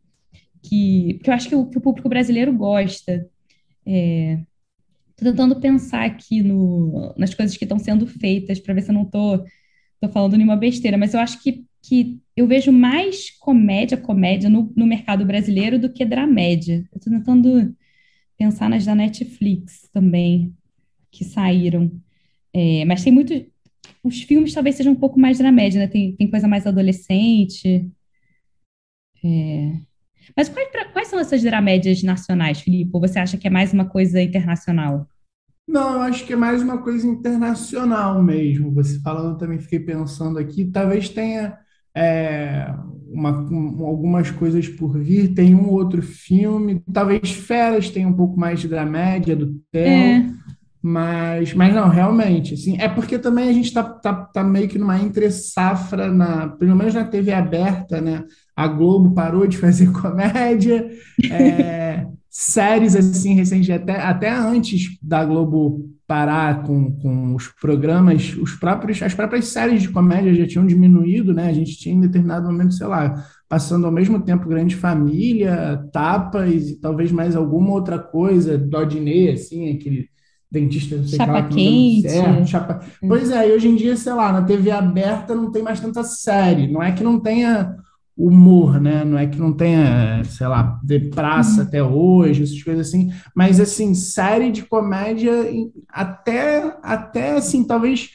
que, 0.64 1.20
que 1.24 1.30
eu 1.30 1.34
acho 1.34 1.50
que 1.50 1.56
o, 1.56 1.66
que 1.68 1.78
o 1.78 1.82
público 1.82 2.10
brasileiro 2.10 2.54
gosta. 2.54 3.28
É, 3.86 4.40
tentando 5.16 5.60
pensar 5.60 6.06
aqui 6.06 6.42
no, 6.44 7.14
nas 7.18 7.34
coisas 7.34 7.58
que 7.58 7.66
estão 7.66 7.80
sendo 7.80 8.06
feitas 8.06 8.60
para 8.60 8.74
ver 8.74 8.82
se 8.82 8.90
eu 8.90 8.94
não 8.94 9.06
tô, 9.06 9.44
tô 10.00 10.10
falando 10.10 10.36
nenhuma 10.36 10.56
besteira, 10.56 10.98
mas 10.98 11.14
eu 11.14 11.20
acho 11.20 11.42
que, 11.42 11.66
que 11.82 12.20
eu 12.36 12.48
vejo 12.48 12.72
mais 12.72 13.32
comédia, 13.40 13.98
comédia 13.98 14.50
no, 14.50 14.72
no 14.76 14.86
mercado 14.86 15.26
brasileiro 15.26 15.80
do 15.80 15.92
que 15.92 16.06
dramédia. 16.06 16.84
Tô 16.92 17.00
tentando 17.00 17.76
pensar 18.38 18.70
nas 18.70 18.86
da 18.86 18.94
Netflix 18.94 19.90
também, 19.92 20.56
que 21.12 21.26
saíram. 21.26 21.92
É, 22.54 22.86
mas 22.86 23.04
tem 23.04 23.12
muito. 23.12 23.34
Os 24.04 24.22
filmes 24.22 24.54
talvez 24.54 24.76
sejam 24.76 24.94
um 24.94 24.96
pouco 24.96 25.20
mais 25.20 25.38
dramédia, 25.38 25.80
né? 25.80 25.88
Tem, 25.88 26.16
tem 26.16 26.30
coisa 26.30 26.48
mais 26.48 26.66
adolescente. 26.66 27.90
É, 29.24 29.74
mas 30.36 30.50
quais, 30.50 30.70
quais 30.94 31.08
são 31.08 31.20
essas 31.20 31.42
dramédias 31.42 32.04
nacionais, 32.04 32.62
Filipe? 32.62 32.92
Ou 32.94 33.02
você 33.02 33.20
acha 33.20 33.38
que 33.38 33.48
é 33.48 33.50
mais 33.50 33.74
uma 33.74 33.86
coisa 33.86 34.22
internacional? 34.22 35.08
Não, 35.68 35.96
eu 35.96 36.02
acho 36.02 36.26
que 36.26 36.34
é 36.34 36.36
mais 36.36 36.62
uma 36.62 36.78
coisa 36.78 37.06
internacional 37.06 38.22
mesmo. 38.24 38.74
Você 38.74 39.00
falando, 39.02 39.38
também 39.38 39.60
fiquei 39.60 39.80
pensando 39.80 40.40
aqui, 40.40 40.66
talvez 40.66 41.10
tenha 41.10 41.58
é, 41.96 42.74
uma, 43.10 43.32
um, 43.32 43.86
algumas 43.86 44.32
coisas 44.32 44.68
por 44.68 44.98
vir, 44.98 45.34
tem 45.34 45.54
um 45.54 45.70
outro 45.70 46.02
filme, 46.02 46.82
talvez 46.94 47.32
Feras 47.32 47.90
tenha 47.90 48.08
um 48.08 48.14
pouco 48.14 48.40
mais 48.40 48.60
de 48.62 48.68
dramédia 48.68 49.36
do 49.36 49.60
Theo, 49.72 49.88
é. 49.88 50.34
Mas, 50.90 51.54
mas 51.54 51.76
não, 51.76 51.90
realmente, 51.90 52.54
assim, 52.54 52.78
é 52.80 52.88
porque 52.88 53.20
também 53.20 53.50
a 53.50 53.52
gente 53.52 53.66
está 53.66 53.84
tá, 53.84 54.14
tá 54.14 54.42
meio 54.42 54.70
que 54.70 54.80
numa 54.80 54.98
entre 54.98 55.30
safra, 55.30 56.10
na, 56.10 56.48
pelo 56.48 56.78
menos 56.78 56.94
na 56.94 57.04
TV 57.04 57.34
aberta, 57.34 58.00
né? 58.00 58.24
A 58.56 58.70
Globo 58.70 59.14
parou 59.14 59.46
de 59.46 59.58
fazer 59.58 59.92
comédia, 59.92 60.90
é, 61.30 62.08
séries 62.30 62.96
assim 62.96 63.34
recentes, 63.34 63.70
até, 63.70 64.00
até 64.02 64.32
antes 64.32 64.98
da 65.04 65.26
Globo 65.26 65.90
parar 66.08 66.64
com, 66.64 66.90
com 67.02 67.36
os 67.36 67.50
programas, 67.50 68.34
os 68.38 68.54
próprios, 68.54 69.04
as 69.04 69.14
próprias 69.14 69.48
séries 69.48 69.82
de 69.82 69.90
comédia 69.90 70.34
já 70.34 70.48
tinham 70.48 70.66
diminuído, 70.66 71.34
né? 71.34 71.50
A 71.50 71.54
gente 71.54 71.78
tinha 71.78 71.94
em 71.94 72.00
determinado 72.00 72.46
momento, 72.46 72.76
sei 72.76 72.88
lá, 72.88 73.26
passando 73.50 73.86
ao 73.86 73.92
mesmo 73.92 74.22
tempo 74.22 74.48
Grande 74.48 74.74
Família, 74.74 75.86
Tapas 75.92 76.70
e 76.70 76.80
talvez 76.80 77.12
mais 77.12 77.36
alguma 77.36 77.72
outra 77.72 78.00
coisa, 78.00 78.58
Dodinê, 78.58 79.32
assim, 79.32 79.76
aquele 79.76 80.08
dentista, 80.52 80.96
não 80.96 81.08
sei 81.08 81.18
chapa 81.18 81.32
lá, 81.32 81.44
quente. 81.44 82.10
Certo, 82.10 82.48
chapa... 82.48 82.80
Hum. 83.04 83.08
Pois 83.08 83.30
é, 83.32 83.50
e 83.50 83.52
hoje 83.54 83.68
em 83.68 83.76
dia, 83.76 83.96
sei 83.98 84.14
lá, 84.14 84.32
na 84.32 84.42
TV 84.44 84.72
aberta 84.72 85.36
não 85.36 85.52
tem 85.52 85.62
mais 85.62 85.80
tanta 85.80 86.04
série. 86.04 86.68
Não 86.68 86.82
é 86.82 86.92
que 86.92 87.04
não 87.04 87.20
tenha 87.20 87.76
humor, 88.18 88.82
né? 88.82 89.06
Não 89.06 89.18
é 89.18 89.28
que 89.28 89.38
não 89.38 89.54
tenha, 89.54 90.24
sei 90.24 90.48
lá, 90.48 90.80
de 90.84 91.00
praça 91.00 91.62
até 91.62 91.84
hoje, 91.84 92.44
essas 92.44 92.64
coisas 92.64 92.88
assim, 92.88 93.12
mas 93.36 93.60
assim, 93.60 93.94
série 93.94 94.52
de 94.52 94.64
comédia 94.64 95.32
até 95.88 96.76
até 96.82 97.34
assim, 97.34 97.64
talvez 97.64 98.10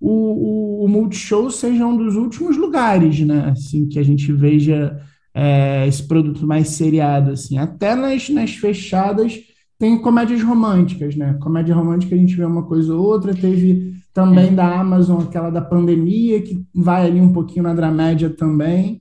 o, 0.00 0.10
o, 0.10 0.84
o 0.84 0.88
Multishow 0.88 1.50
seja 1.50 1.84
um 1.84 1.96
dos 1.96 2.14
últimos 2.14 2.56
lugares, 2.56 3.18
né? 3.20 3.50
Assim, 3.50 3.88
que 3.88 3.98
a 3.98 4.02
gente 4.02 4.32
veja 4.32 4.96
é, 5.34 5.86
esse 5.88 6.06
produto 6.06 6.46
mais 6.46 6.68
seriado, 6.68 7.32
assim. 7.32 7.58
Até 7.58 7.96
nas, 7.96 8.28
nas 8.28 8.52
fechadas 8.52 9.40
tem 9.78 9.96
comédias 9.98 10.42
românticas, 10.42 11.14
né? 11.14 11.34
Comédia 11.40 11.74
romântica 11.74 12.14
a 12.14 12.18
gente 12.18 12.34
vê 12.34 12.44
uma 12.44 12.64
coisa 12.64 12.94
ou 12.94 13.00
outra, 13.00 13.32
teve 13.32 13.94
também 14.12 14.48
é. 14.48 14.50
da 14.50 14.80
Amazon, 14.80 15.22
aquela 15.22 15.50
da 15.50 15.60
pandemia, 15.60 16.42
que 16.42 16.66
vai 16.74 17.06
ali 17.06 17.20
um 17.20 17.32
pouquinho 17.32 17.62
na 17.62 17.74
dramédia 17.74 18.28
também. 18.28 19.00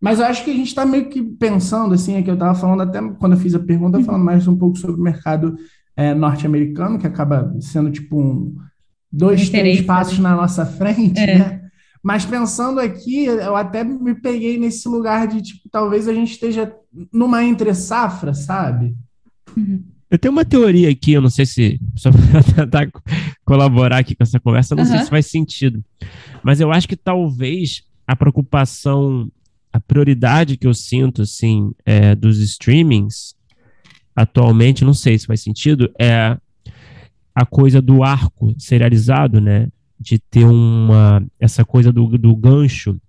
Mas 0.00 0.18
eu 0.18 0.26
acho 0.26 0.44
que 0.44 0.50
a 0.50 0.54
gente 0.54 0.68
está 0.68 0.84
meio 0.84 1.08
que 1.08 1.22
pensando, 1.22 1.94
assim, 1.94 2.16
é 2.16 2.22
que 2.22 2.30
eu 2.30 2.34
estava 2.34 2.54
falando 2.54 2.80
até 2.80 3.00
quando 3.00 3.32
eu 3.34 3.38
fiz 3.38 3.54
a 3.54 3.60
pergunta, 3.60 4.02
falando 4.02 4.24
mais 4.24 4.48
um 4.48 4.56
pouco 4.56 4.76
sobre 4.76 5.00
o 5.00 5.02
mercado 5.02 5.56
é, 5.94 6.14
norte-americano, 6.14 6.98
que 6.98 7.06
acaba 7.06 7.54
sendo 7.60 7.90
tipo 7.90 8.18
um, 8.18 8.56
dois, 9.12 9.48
três 9.50 9.82
passos 9.82 10.18
na 10.18 10.34
nossa 10.34 10.64
frente, 10.64 11.20
é. 11.20 11.38
né? 11.38 11.60
Mas 12.02 12.24
pensando 12.24 12.80
aqui, 12.80 13.26
eu 13.26 13.54
até 13.54 13.84
me 13.84 14.14
peguei 14.14 14.58
nesse 14.58 14.88
lugar 14.88 15.28
de, 15.28 15.42
tipo, 15.42 15.68
talvez 15.70 16.08
a 16.08 16.14
gente 16.14 16.32
esteja 16.32 16.74
numa 17.12 17.44
entre-safra, 17.44 18.32
sabe? 18.32 18.96
Uhum. 19.54 19.84
Eu 20.10 20.18
tenho 20.18 20.32
uma 20.32 20.44
teoria 20.44 20.90
aqui, 20.90 21.12
eu 21.12 21.22
não 21.22 21.30
sei 21.30 21.46
se, 21.46 21.80
só 21.96 22.10
para 22.12 22.42
tentar 22.42 22.90
colaborar 23.44 23.98
aqui 23.98 24.14
com 24.14 24.22
essa 24.22 24.40
conversa, 24.40 24.74
não 24.74 24.82
uhum. 24.82 24.90
sei 24.90 24.98
se 25.00 25.10
faz 25.10 25.26
sentido, 25.26 25.84
mas 26.42 26.60
eu 26.60 26.72
acho 26.72 26.88
que 26.88 26.96
talvez 26.96 27.84
a 28.06 28.16
preocupação 28.16 29.30
a 29.72 29.78
prioridade 29.78 30.56
que 30.56 30.66
eu 30.66 30.74
sinto, 30.74 31.22
assim, 31.22 31.72
é, 31.84 32.14
dos 32.14 32.38
streamings 32.38 33.34
atualmente, 34.14 34.84
não 34.84 34.92
sei 34.92 35.18
se 35.18 35.26
faz 35.26 35.40
sentido, 35.40 35.90
é 35.98 36.36
a 37.34 37.46
coisa 37.46 37.80
do 37.80 38.02
arco 38.02 38.54
serializado, 38.58 39.40
né? 39.40 39.68
De 39.98 40.18
ter 40.18 40.44
uma, 40.44 41.24
essa 41.38 41.64
coisa 41.64 41.92
do, 41.92 42.18
do 42.18 42.34
gancho, 42.34 43.00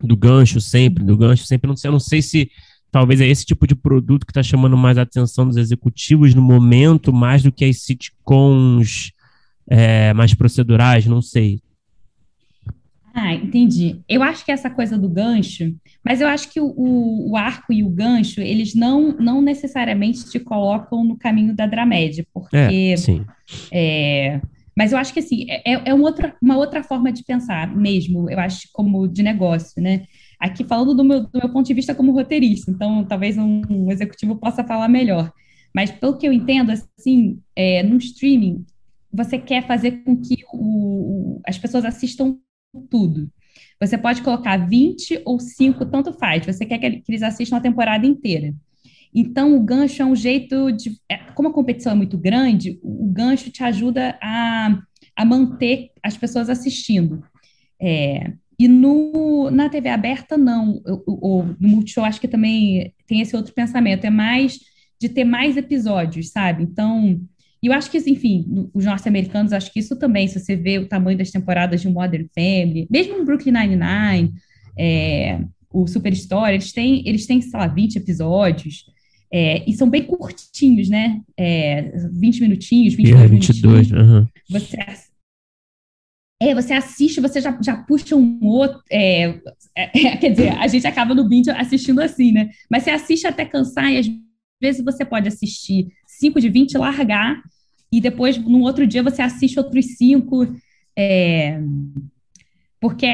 do 0.00 0.16
gancho 0.16 0.60
sempre, 0.60 1.04
do 1.04 1.16
gancho 1.16 1.44
sempre, 1.44 1.68
não 1.68 1.76
sei, 1.76 1.88
eu 1.88 1.92
não 1.92 2.00
sei 2.00 2.22
se 2.22 2.50
talvez 2.90 3.20
é 3.20 3.26
esse 3.26 3.44
tipo 3.44 3.66
de 3.66 3.74
produto 3.74 4.26
que 4.26 4.30
está 4.30 4.42
chamando 4.42 4.76
mais 4.76 4.98
a 4.98 5.02
atenção 5.02 5.46
dos 5.46 5.56
executivos 5.56 6.34
no 6.34 6.42
momento, 6.42 7.12
mais 7.12 7.42
do 7.42 7.52
que 7.52 7.64
as 7.64 7.82
sitcoms 7.82 9.12
é, 9.68 10.12
mais 10.14 10.34
procedurais, 10.34 11.06
não 11.06 11.20
sei. 11.20 11.60
Ah, 13.14 13.34
entendi. 13.34 14.00
Eu 14.08 14.22
acho 14.22 14.44
que 14.44 14.52
essa 14.52 14.70
coisa 14.70 14.96
do 14.96 15.08
gancho, 15.08 15.74
mas 16.04 16.20
eu 16.20 16.28
acho 16.28 16.52
que 16.52 16.60
o, 16.60 16.66
o, 16.66 17.32
o, 17.32 17.36
arco 17.36 17.72
e 17.72 17.82
o 17.82 17.88
gancho, 17.88 18.40
eles 18.40 18.74
não, 18.74 19.12
não 19.18 19.42
necessariamente 19.42 20.30
te 20.30 20.38
colocam 20.38 21.04
no 21.04 21.16
caminho 21.16 21.54
da 21.54 21.66
dramédia, 21.66 22.24
porque... 22.32 22.56
É, 22.56 22.96
sim. 22.96 23.26
É, 23.72 24.40
mas 24.76 24.92
eu 24.92 24.98
acho 24.98 25.12
que, 25.12 25.18
assim, 25.18 25.46
é, 25.48 25.90
é 25.90 25.92
uma, 25.92 26.04
outra, 26.04 26.36
uma 26.40 26.56
outra 26.56 26.84
forma 26.84 27.10
de 27.10 27.24
pensar 27.24 27.74
mesmo, 27.74 28.30
eu 28.30 28.38
acho, 28.38 28.68
como 28.72 29.08
de 29.08 29.24
negócio, 29.24 29.82
né? 29.82 30.04
Aqui 30.38 30.64
falando 30.64 30.94
do 30.94 31.04
meu, 31.04 31.22
do 31.22 31.38
meu 31.38 31.48
ponto 31.48 31.66
de 31.66 31.74
vista 31.74 31.94
como 31.94 32.12
roteirista, 32.12 32.70
então 32.70 33.04
talvez 33.04 33.36
um, 33.36 33.62
um 33.68 33.90
executivo 33.90 34.36
possa 34.36 34.62
falar 34.62 34.88
melhor. 34.88 35.32
Mas 35.74 35.90
pelo 35.90 36.16
que 36.16 36.26
eu 36.26 36.32
entendo, 36.32 36.70
assim, 36.70 37.40
é, 37.54 37.82
no 37.82 37.96
streaming, 37.98 38.64
você 39.12 39.38
quer 39.38 39.66
fazer 39.66 40.04
com 40.04 40.16
que 40.16 40.44
o, 40.52 41.40
as 41.46 41.58
pessoas 41.58 41.84
assistam 41.84 42.38
tudo. 42.90 43.30
Você 43.80 43.96
pode 43.96 44.22
colocar 44.22 44.56
20 44.56 45.22
ou 45.24 45.38
5, 45.38 45.86
tanto 45.86 46.12
faz. 46.12 46.44
Você 46.44 46.66
quer 46.66 46.78
que 46.78 47.02
eles 47.08 47.22
assistam 47.22 47.56
a 47.56 47.60
temporada 47.60 48.06
inteira. 48.06 48.54
Então, 49.14 49.56
o 49.56 49.60
gancho 49.60 50.02
é 50.02 50.04
um 50.04 50.14
jeito 50.14 50.70
de. 50.72 51.00
É, 51.08 51.16
como 51.32 51.48
a 51.48 51.52
competição 51.52 51.92
é 51.92 51.94
muito 51.94 52.18
grande, 52.18 52.78
o 52.82 53.06
gancho 53.06 53.50
te 53.50 53.62
ajuda 53.62 54.18
a, 54.22 54.78
a 55.16 55.24
manter 55.24 55.90
as 56.02 56.16
pessoas 56.16 56.50
assistindo. 56.50 57.24
É, 57.80 58.32
e 58.58 58.66
no, 58.66 59.50
na 59.50 59.68
TV 59.68 59.88
aberta, 59.88 60.36
não. 60.36 60.82
Ou 61.06 61.44
no 61.60 61.68
Multishow, 61.68 62.04
acho 62.04 62.20
que 62.20 62.26
também 62.26 62.92
tem 63.06 63.20
esse 63.20 63.36
outro 63.36 63.54
pensamento. 63.54 64.04
É 64.04 64.10
mais 64.10 64.58
de 65.00 65.08
ter 65.08 65.24
mais 65.24 65.56
episódios, 65.56 66.30
sabe? 66.30 66.64
Então, 66.64 67.20
eu 67.62 67.72
acho 67.72 67.88
que, 67.90 67.98
enfim, 67.98 68.68
os 68.74 68.84
norte-americanos, 68.84 69.52
acho 69.52 69.72
que 69.72 69.78
isso 69.78 69.96
também, 69.96 70.26
se 70.26 70.40
você 70.40 70.56
vê 70.56 70.78
o 70.78 70.88
tamanho 70.88 71.16
das 71.16 71.30
temporadas 71.30 71.80
de 71.80 71.88
Modern 71.88 72.26
Family, 72.34 72.88
mesmo 72.90 73.16
no 73.16 73.24
Brooklyn 73.24 73.52
Nine-Nine, 73.52 74.34
é, 74.76 75.40
o 75.72 75.86
Superstore, 75.86 76.54
eles 76.54 76.72
têm, 76.72 77.02
eles 77.06 77.26
têm, 77.26 77.40
sei 77.40 77.58
lá, 77.58 77.68
20 77.68 77.96
episódios, 77.96 78.86
é, 79.30 79.62
e 79.68 79.74
são 79.74 79.88
bem 79.88 80.02
curtinhos, 80.02 80.88
né? 80.88 81.20
É, 81.36 81.92
20 82.12 82.40
minutinhos, 82.40 82.94
22 82.94 83.22
é, 83.22 83.28
22, 83.28 83.90
minutinhos. 83.90 84.10
Uhum. 84.10 84.26
Você, 84.50 84.76
é, 86.40 86.54
você 86.54 86.72
assiste, 86.72 87.20
você 87.20 87.40
já, 87.40 87.56
já 87.60 87.76
puxa 87.76 88.14
um 88.14 88.38
outro. 88.42 88.80
É, 88.90 89.40
é, 89.74 90.16
quer 90.16 90.30
dizer, 90.30 90.50
a 90.58 90.66
gente 90.66 90.86
acaba 90.86 91.14
no 91.14 91.28
binge 91.28 91.50
assistindo 91.50 92.00
assim, 92.00 92.32
né? 92.32 92.50
Mas 92.70 92.84
você 92.84 92.90
assiste 92.90 93.26
até 93.26 93.44
cansar 93.44 93.92
e 93.92 93.98
às 93.98 94.06
vezes 94.60 94.84
você 94.84 95.04
pode 95.04 95.28
assistir 95.28 95.88
5 96.06 96.40
de 96.40 96.48
20, 96.48 96.76
largar, 96.78 97.42
e 97.90 98.00
depois, 98.00 98.36
no 98.36 98.60
outro 98.60 98.86
dia, 98.86 99.02
você 99.02 99.22
assiste 99.22 99.58
outros 99.58 99.96
cinco. 99.96 100.46
É, 100.96 101.58
porque 102.80 103.06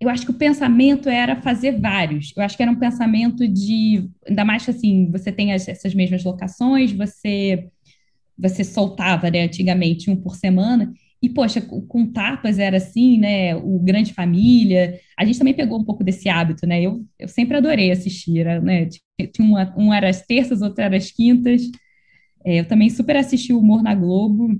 eu 0.00 0.08
acho 0.08 0.24
que 0.24 0.30
o 0.30 0.34
pensamento 0.34 1.08
era 1.08 1.40
fazer 1.40 1.80
vários. 1.80 2.32
Eu 2.36 2.42
acho 2.42 2.56
que 2.56 2.62
era 2.62 2.72
um 2.72 2.78
pensamento 2.78 3.48
de, 3.48 4.08
ainda 4.28 4.44
mais 4.44 4.68
assim, 4.68 5.10
você 5.10 5.32
tem 5.32 5.52
as, 5.52 5.68
essas 5.68 5.94
mesmas 5.94 6.24
locações, 6.24 6.92
você 6.92 7.68
você 8.36 8.64
soltava, 8.64 9.30
né, 9.30 9.42
antigamente 9.42 10.10
um 10.10 10.16
por 10.16 10.34
semana. 10.34 10.92
E, 11.22 11.28
poxa, 11.28 11.60
com 11.60 12.10
tapas 12.10 12.58
era 12.58 12.78
assim, 12.78 13.16
né? 13.16 13.54
O 13.54 13.78
Grande 13.78 14.12
Família. 14.12 14.98
A 15.16 15.24
gente 15.24 15.38
também 15.38 15.54
pegou 15.54 15.78
um 15.78 15.84
pouco 15.84 16.02
desse 16.02 16.28
hábito, 16.28 16.66
né? 16.66 16.82
Eu, 16.82 17.06
eu 17.16 17.28
sempre 17.28 17.56
adorei 17.56 17.92
assistir, 17.92 18.40
era, 18.40 18.60
né? 18.60 18.88
Tinha 19.32 19.46
uma, 19.46 19.74
um 19.78 19.94
era 19.94 20.08
às 20.08 20.26
terças, 20.26 20.62
outro 20.62 20.82
era 20.82 20.96
às 20.96 21.12
quintas. 21.12 21.62
É, 22.44 22.60
eu 22.60 22.64
também 22.66 22.90
super 22.90 23.16
assisti 23.16 23.52
o 23.52 23.58
Humor 23.60 23.82
na 23.84 23.94
Globo. 23.94 24.58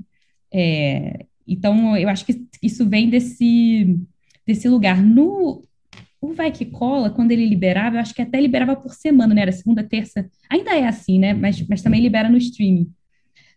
É, 0.54 1.26
então, 1.48 1.96
eu 1.96 2.08
acho 2.08 2.24
que 2.24 2.46
isso 2.62 2.88
vem 2.88 3.10
desse, 3.10 3.98
desse 4.46 4.68
lugar. 4.68 5.02
No 5.02 5.64
o 6.20 6.32
Vai 6.32 6.52
Que 6.52 6.64
Cola, 6.64 7.10
quando 7.10 7.32
ele 7.32 7.44
liberava, 7.44 7.96
eu 7.96 8.00
acho 8.00 8.14
que 8.14 8.22
até 8.22 8.40
liberava 8.40 8.76
por 8.76 8.94
semana, 8.94 9.34
né? 9.34 9.42
Era 9.42 9.50
segunda, 9.52 9.82
terça. 9.82 10.30
Ainda 10.48 10.72
é 10.76 10.86
assim, 10.86 11.18
né? 11.18 11.34
Mas, 11.34 11.60
mas 11.66 11.82
também 11.82 12.00
libera 12.00 12.30
no 12.30 12.36
streaming. 12.36 12.88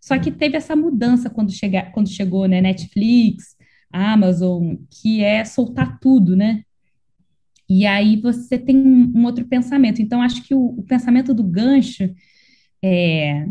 Só 0.06 0.20
que 0.20 0.30
teve 0.30 0.56
essa 0.56 0.76
mudança 0.76 1.32
quando, 1.32 1.52
chega, 1.52 1.90
quando 1.90 2.10
chegou, 2.10 2.48
né? 2.48 2.62
Netflix, 2.62 3.56
Amazon, 3.92 4.76
que 4.88 5.24
é 5.24 5.44
soltar 5.44 6.00
tudo, 6.00 6.36
né? 6.36 6.62
E 7.68 7.88
aí 7.88 8.16
você 8.22 8.56
tem 8.56 8.78
um, 8.78 9.12
um 9.16 9.26
outro 9.26 9.44
pensamento. 9.46 10.04
Então, 10.04 10.22
acho 10.22 10.44
que 10.44 10.54
o, 10.54 10.64
o 10.78 10.84
pensamento 10.84 11.34
do 11.34 11.44
gancho 11.44 12.14
é, 12.84 13.48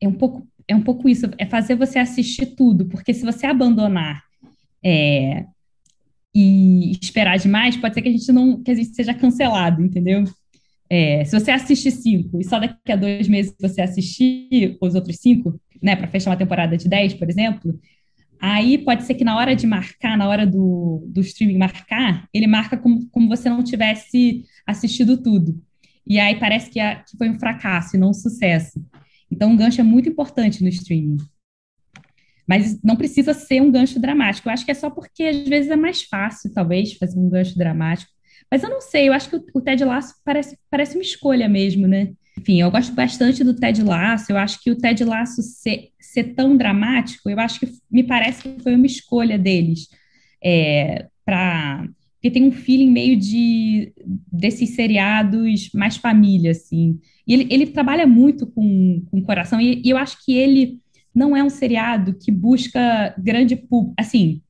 é 0.00 0.08
um 0.08 0.14
pouco 0.14 0.48
é 0.66 0.74
um 0.74 0.80
pouco 0.80 1.06
isso, 1.06 1.26
é 1.36 1.44
fazer 1.44 1.74
você 1.74 1.98
assistir 1.98 2.56
tudo, 2.56 2.86
porque 2.86 3.12
se 3.12 3.22
você 3.22 3.44
abandonar 3.44 4.24
é, 4.82 5.44
e 6.34 6.92
esperar 6.92 7.36
demais, 7.36 7.76
pode 7.76 7.92
ser 7.92 8.00
que 8.00 8.08
a 8.08 8.12
gente 8.12 8.32
não 8.32 8.62
que 8.62 8.70
a 8.70 8.74
gente 8.74 8.94
seja 8.94 9.12
cancelado, 9.12 9.84
entendeu? 9.84 10.24
É, 10.88 11.22
se 11.26 11.38
você 11.38 11.50
assiste 11.50 11.90
cinco 11.90 12.40
e 12.40 12.44
só 12.44 12.58
daqui 12.58 12.90
a 12.90 12.96
dois 12.96 13.28
meses 13.28 13.54
você 13.60 13.82
assistir 13.82 14.78
os 14.80 14.94
outros 14.94 15.16
cinco, 15.16 15.60
né, 15.82 15.96
para 15.96 16.08
fechar 16.08 16.30
uma 16.30 16.36
temporada 16.36 16.76
de 16.76 16.88
dez, 16.88 17.14
por 17.14 17.28
exemplo, 17.28 17.78
aí 18.40 18.78
pode 18.78 19.04
ser 19.04 19.14
que 19.14 19.24
na 19.24 19.36
hora 19.36 19.54
de 19.54 19.66
marcar, 19.66 20.16
na 20.16 20.28
hora 20.28 20.46
do, 20.46 21.04
do 21.08 21.20
streaming 21.20 21.58
marcar, 21.58 22.28
ele 22.32 22.46
marca 22.46 22.76
como, 22.76 23.08
como 23.10 23.28
você 23.28 23.48
não 23.48 23.62
tivesse 23.62 24.44
assistido 24.66 25.16
tudo. 25.16 25.60
E 26.06 26.18
aí 26.18 26.38
parece 26.38 26.70
que, 26.70 26.78
a, 26.78 26.96
que 26.96 27.16
foi 27.16 27.30
um 27.30 27.38
fracasso 27.38 27.96
e 27.96 27.98
não 27.98 28.10
um 28.10 28.14
sucesso. 28.14 28.84
Então, 29.30 29.50
um 29.50 29.56
gancho 29.56 29.80
é 29.80 29.84
muito 29.84 30.08
importante 30.08 30.62
no 30.62 30.68
streaming. 30.68 31.16
Mas 32.46 32.80
não 32.82 32.96
precisa 32.96 33.32
ser 33.32 33.62
um 33.62 33.70
gancho 33.70 33.98
dramático. 33.98 34.48
Eu 34.48 34.52
acho 34.52 34.64
que 34.64 34.70
é 34.70 34.74
só 34.74 34.90
porque 34.90 35.24
às 35.24 35.48
vezes 35.48 35.70
é 35.70 35.76
mais 35.76 36.02
fácil, 36.02 36.52
talvez, 36.52 36.92
fazer 36.94 37.18
um 37.18 37.28
gancho 37.28 37.56
dramático. 37.56 38.12
Mas 38.50 38.62
eu 38.62 38.68
não 38.68 38.80
sei, 38.80 39.08
eu 39.08 39.12
acho 39.12 39.30
que 39.30 39.36
o, 39.36 39.44
o 39.54 39.60
Ted 39.60 39.82
Lasso 39.84 40.14
parece, 40.24 40.58
parece 40.70 40.96
uma 40.96 41.02
escolha 41.02 41.48
mesmo, 41.48 41.86
né? 41.86 42.12
Enfim, 42.38 42.60
eu 42.60 42.70
gosto 42.70 42.92
bastante 42.94 43.44
do 43.44 43.54
Ted 43.54 43.82
Lasso. 43.82 44.30
Eu 44.30 44.36
acho 44.36 44.60
que 44.62 44.70
o 44.70 44.76
Ted 44.76 45.04
Lasso 45.04 45.42
ser, 45.42 45.90
ser 46.00 46.34
tão 46.34 46.56
dramático, 46.56 47.30
eu 47.30 47.38
acho 47.38 47.60
que 47.60 47.68
me 47.90 48.02
parece 48.02 48.42
que 48.42 48.62
foi 48.62 48.74
uma 48.74 48.86
escolha 48.86 49.38
deles. 49.38 49.88
É, 50.42 51.06
para 51.24 51.88
porque 52.24 52.30
tem 52.30 52.48
um 52.48 52.52
feeling 52.52 52.90
meio 52.90 53.18
de 53.18 53.92
desses 54.32 54.70
seriados 54.70 55.68
mais 55.74 55.98
família, 55.98 56.52
assim. 56.52 56.98
E 57.26 57.34
ele, 57.34 57.46
ele 57.50 57.66
trabalha 57.66 58.06
muito 58.06 58.46
com, 58.46 59.04
com 59.10 59.18
o 59.18 59.22
coração, 59.22 59.60
e, 59.60 59.82
e 59.84 59.90
eu 59.90 59.98
acho 59.98 60.24
que 60.24 60.32
ele 60.32 60.80
não 61.14 61.36
é 61.36 61.44
um 61.44 61.50
seriado 61.50 62.14
que 62.14 62.32
busca 62.32 63.14
grande 63.18 63.54
público. 63.54 63.94
Assim, 63.98 64.40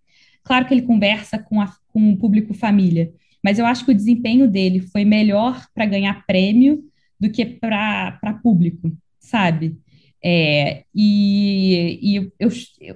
claro 0.45 0.67
que 0.67 0.73
ele 0.73 0.83
conversa 0.83 1.37
com, 1.37 1.61
a, 1.61 1.69
com 1.89 2.13
o 2.13 2.17
público 2.17 2.55
família, 2.55 3.13
mas 3.43 3.59
eu 3.59 3.67
acho 3.67 3.85
que 3.85 3.91
o 3.91 3.97
desempenho 3.97 4.47
dele 4.47 4.79
foi 4.79 5.05
melhor 5.05 5.67
para 5.75 5.85
ganhar 5.85 6.25
prêmio 6.27 6.85
do 7.25 7.31
que 7.31 7.45
para 7.47 8.41
público, 8.43 8.93
sabe? 9.19 9.77
É, 10.23 10.85
e, 10.95 11.99
e 12.03 12.17
eu, 12.17 12.51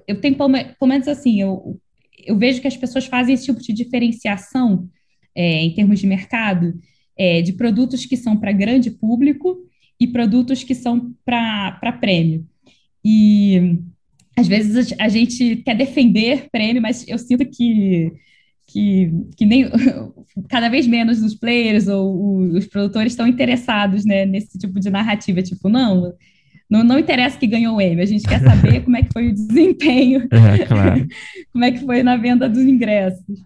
eu, 0.06 0.20
tenho, 0.20 0.36
pelo 0.36 0.88
menos 0.88 1.08
assim, 1.08 1.40
eu, 1.40 1.80
eu 2.24 2.36
vejo 2.36 2.60
que 2.60 2.68
as 2.68 2.76
pessoas 2.76 3.06
fazem 3.06 3.34
esse 3.34 3.46
tipo 3.46 3.60
de 3.60 3.72
diferenciação 3.72 4.88
é, 5.34 5.62
em 5.62 5.74
termos 5.74 5.98
de 5.98 6.06
mercado, 6.06 6.78
é, 7.16 7.40
de 7.40 7.54
produtos 7.54 8.04
que 8.04 8.16
são 8.16 8.36
para 8.36 8.52
grande 8.52 8.90
público 8.90 9.58
e 9.98 10.06
produtos 10.06 10.62
que 10.62 10.74
são 10.74 11.14
para 11.24 11.98
prêmio. 12.00 12.46
E 13.04 13.78
às 14.36 14.46
vezes 14.46 14.94
a 14.98 15.08
gente 15.08 15.56
quer 15.56 15.74
defender 15.74 16.48
prêmio, 16.52 16.82
mas 16.82 17.06
eu 17.08 17.18
sinto 17.18 17.44
que, 17.46 18.12
que, 18.68 19.10
que 19.36 19.46
nem 19.46 19.68
cada 20.48 20.68
vez 20.68 20.86
menos 20.86 21.22
os 21.22 21.34
players 21.34 21.88
ou 21.88 22.38
os 22.52 22.66
produtores 22.66 23.12
estão 23.12 23.26
interessados 23.26 24.04
né, 24.04 24.26
nesse 24.26 24.58
tipo 24.58 24.78
de 24.78 24.90
narrativa, 24.90 25.42
tipo, 25.42 25.68
não, 25.68 26.14
não, 26.70 26.84
não 26.84 26.98
interessa 26.98 27.38
que 27.38 27.46
ganhou 27.46 27.76
o 27.76 27.80
Emmy, 27.80 28.02
a 28.02 28.06
gente 28.06 28.28
quer 28.28 28.40
saber 28.40 28.82
como 28.84 28.96
é 28.96 29.02
que 29.02 29.12
foi 29.12 29.28
o 29.28 29.34
desempenho, 29.34 30.28
é, 30.30 30.66
claro. 30.66 31.08
como 31.50 31.64
é 31.64 31.72
que 31.72 31.78
foi 31.78 32.02
na 32.02 32.16
venda 32.16 32.48
dos 32.48 32.62
ingressos. 32.62 33.42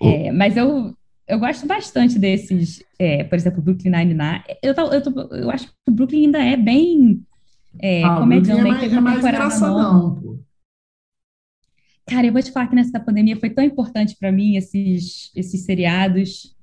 O... 0.00 0.08
É, 0.08 0.30
mas 0.30 0.56
eu, 0.56 0.94
eu 1.26 1.38
gosto 1.40 1.66
bastante 1.66 2.18
desses, 2.18 2.82
é, 2.98 3.24
por 3.24 3.34
exemplo, 3.34 3.60
Brooklyn 3.60 3.90
Nine-Nine. 3.90 4.42
Eu, 4.62 4.74
eu, 4.74 5.02
tô, 5.02 5.34
eu 5.34 5.50
acho 5.50 5.66
que 5.66 5.72
o 5.88 5.92
Brooklyn 5.92 6.26
ainda 6.26 6.38
é 6.38 6.56
bem 6.56 7.20
é, 7.80 8.04
ah, 8.04 8.16
comedião, 8.16 8.58
é 8.58 8.62
mais, 8.62 8.92
é 8.92 9.00
mais 9.00 9.18
engraçadão, 9.18 10.14
pô. 10.14 10.49
Cara, 12.10 12.26
eu 12.26 12.32
vou 12.32 12.42
te 12.42 12.50
falar 12.50 12.66
que 12.66 12.74
nessa 12.74 12.98
pandemia 12.98 13.36
foi 13.36 13.50
tão 13.50 13.62
importante 13.62 14.16
para 14.18 14.32
mim 14.32 14.56
esses, 14.56 15.30
esses 15.34 15.64
seriados. 15.64 16.56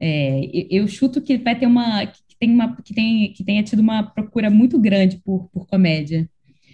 É, 0.00 0.50
eu 0.70 0.88
chuto 0.88 1.20
que 1.20 1.36
vai 1.36 1.58
ter 1.58 1.66
uma 1.66 2.10
tem 2.40 2.50
uma 2.50 2.76
que, 2.76 2.94
tem, 2.94 3.32
que 3.32 3.44
tenha 3.44 3.62
tido 3.62 3.80
uma 3.80 4.02
procura 4.02 4.50
muito 4.50 4.78
grande 4.78 5.18
por, 5.18 5.48
por 5.50 5.66
comédia. 5.66 6.28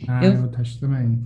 Ah, 0.09 0.25
eu, 0.25 0.33
eu 0.33 0.51
acho 0.57 0.81
também. 0.81 1.23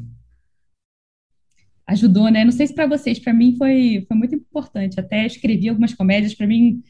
Ajudou, 1.86 2.30
né? 2.30 2.44
Não 2.44 2.52
sei 2.52 2.66
se 2.66 2.74
para 2.74 2.86
vocês, 2.86 3.18
para 3.18 3.32
mim 3.32 3.56
foi, 3.56 4.04
foi 4.08 4.16
muito 4.16 4.34
importante. 4.34 4.98
Até 4.98 5.26
escrevi 5.26 5.68
algumas 5.68 5.92
comédias, 5.94 6.34
para 6.34 6.46
mim 6.46 6.82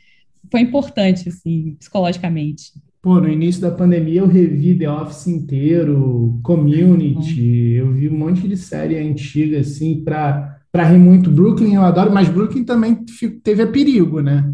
foi 0.50 0.60
importante, 0.60 1.28
assim, 1.28 1.74
psicologicamente. 1.74 2.72
Pô, 3.04 3.20
no 3.20 3.28
início 3.28 3.60
da 3.60 3.70
pandemia 3.70 4.22
eu 4.22 4.26
revi 4.26 4.78
The 4.78 4.90
Office 4.90 5.26
inteiro, 5.26 6.40
Community, 6.42 7.74
eu 7.74 7.92
vi 7.92 8.08
um 8.08 8.16
monte 8.16 8.48
de 8.48 8.56
série 8.56 8.96
antiga, 8.96 9.60
assim, 9.60 10.02
para 10.02 10.58
para 10.72 10.84
rir 10.84 10.96
muito. 10.96 11.30
Brooklyn 11.30 11.74
eu 11.74 11.82
adoro, 11.82 12.10
mas 12.10 12.30
Brooklyn 12.30 12.64
também 12.64 13.04
teve 13.42 13.60
a 13.60 13.66
perigo, 13.66 14.22
né? 14.22 14.50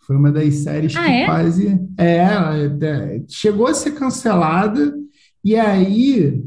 Foi 0.00 0.16
uma 0.16 0.32
das 0.32 0.52
séries 0.56 0.96
ah, 0.96 1.04
que 1.04 1.10
é? 1.10 1.26
quase. 1.26 1.80
É, 1.96 2.16
é, 2.16 3.22
chegou 3.28 3.68
a 3.68 3.74
ser 3.74 3.92
cancelada, 3.92 4.92
e 5.44 5.54
aí 5.54 6.42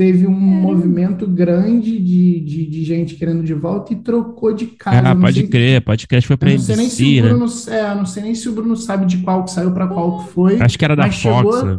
teve 0.00 0.26
um 0.26 0.32
é. 0.32 0.34
movimento 0.34 1.26
grande 1.26 1.98
de, 1.98 2.40
de, 2.40 2.66
de, 2.66 2.84
gente 2.84 3.16
querendo 3.16 3.44
de 3.44 3.52
volta 3.52 3.92
e 3.92 3.96
trocou 3.96 4.50
de 4.50 4.68
casa. 4.68 5.10
Ah, 5.10 5.14
pode 5.14 5.46
crer, 5.46 5.82
pode 5.82 6.08
crer, 6.08 6.22
foi 6.22 6.38
pra 6.38 6.50
não 6.50 6.58
sei 6.58 6.76
nem 6.76 6.88
se 6.88 7.20
o 7.20 7.22
Bruno, 7.22 7.44
né? 7.44 7.78
é, 7.78 7.94
não 7.94 8.06
sei 8.06 8.22
nem 8.22 8.34
se 8.34 8.48
o 8.48 8.52
Bruno 8.52 8.76
sabe 8.78 9.04
de 9.04 9.18
qual 9.18 9.44
que 9.44 9.50
saiu 9.50 9.74
para 9.74 9.86
qual 9.86 10.20
que 10.20 10.32
foi. 10.32 10.58
Acho 10.58 10.78
que 10.78 10.84
era 10.86 10.96
da 10.96 11.12
Fox, 11.12 11.20
chegou, 11.20 11.66
né? 11.66 11.78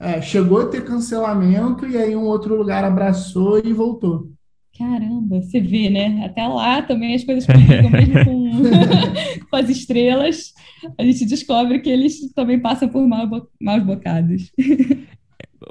É, 0.00 0.22
chegou 0.22 0.62
a 0.62 0.66
ter 0.66 0.82
cancelamento 0.82 1.86
e 1.86 1.98
aí 1.98 2.16
um 2.16 2.22
outro 2.22 2.56
lugar 2.56 2.84
abraçou 2.84 3.60
e 3.62 3.70
voltou. 3.70 4.30
Caramba, 4.78 5.42
você 5.42 5.60
vê, 5.60 5.90
né? 5.90 6.24
Até 6.24 6.46
lá 6.46 6.80
também 6.80 7.14
as 7.14 7.24
coisas 7.24 7.44
complicam, 7.44 7.90
mesmo 7.90 8.14
com, 8.24 9.44
com, 9.50 9.56
as 9.56 9.68
estrelas, 9.68 10.54
a 10.96 11.04
gente 11.04 11.26
descobre 11.26 11.80
que 11.80 11.90
eles 11.90 12.32
também 12.32 12.58
passam 12.58 12.88
por 12.88 13.06
maus, 13.06 13.28
maus 13.60 13.82
bocados. 13.82 14.50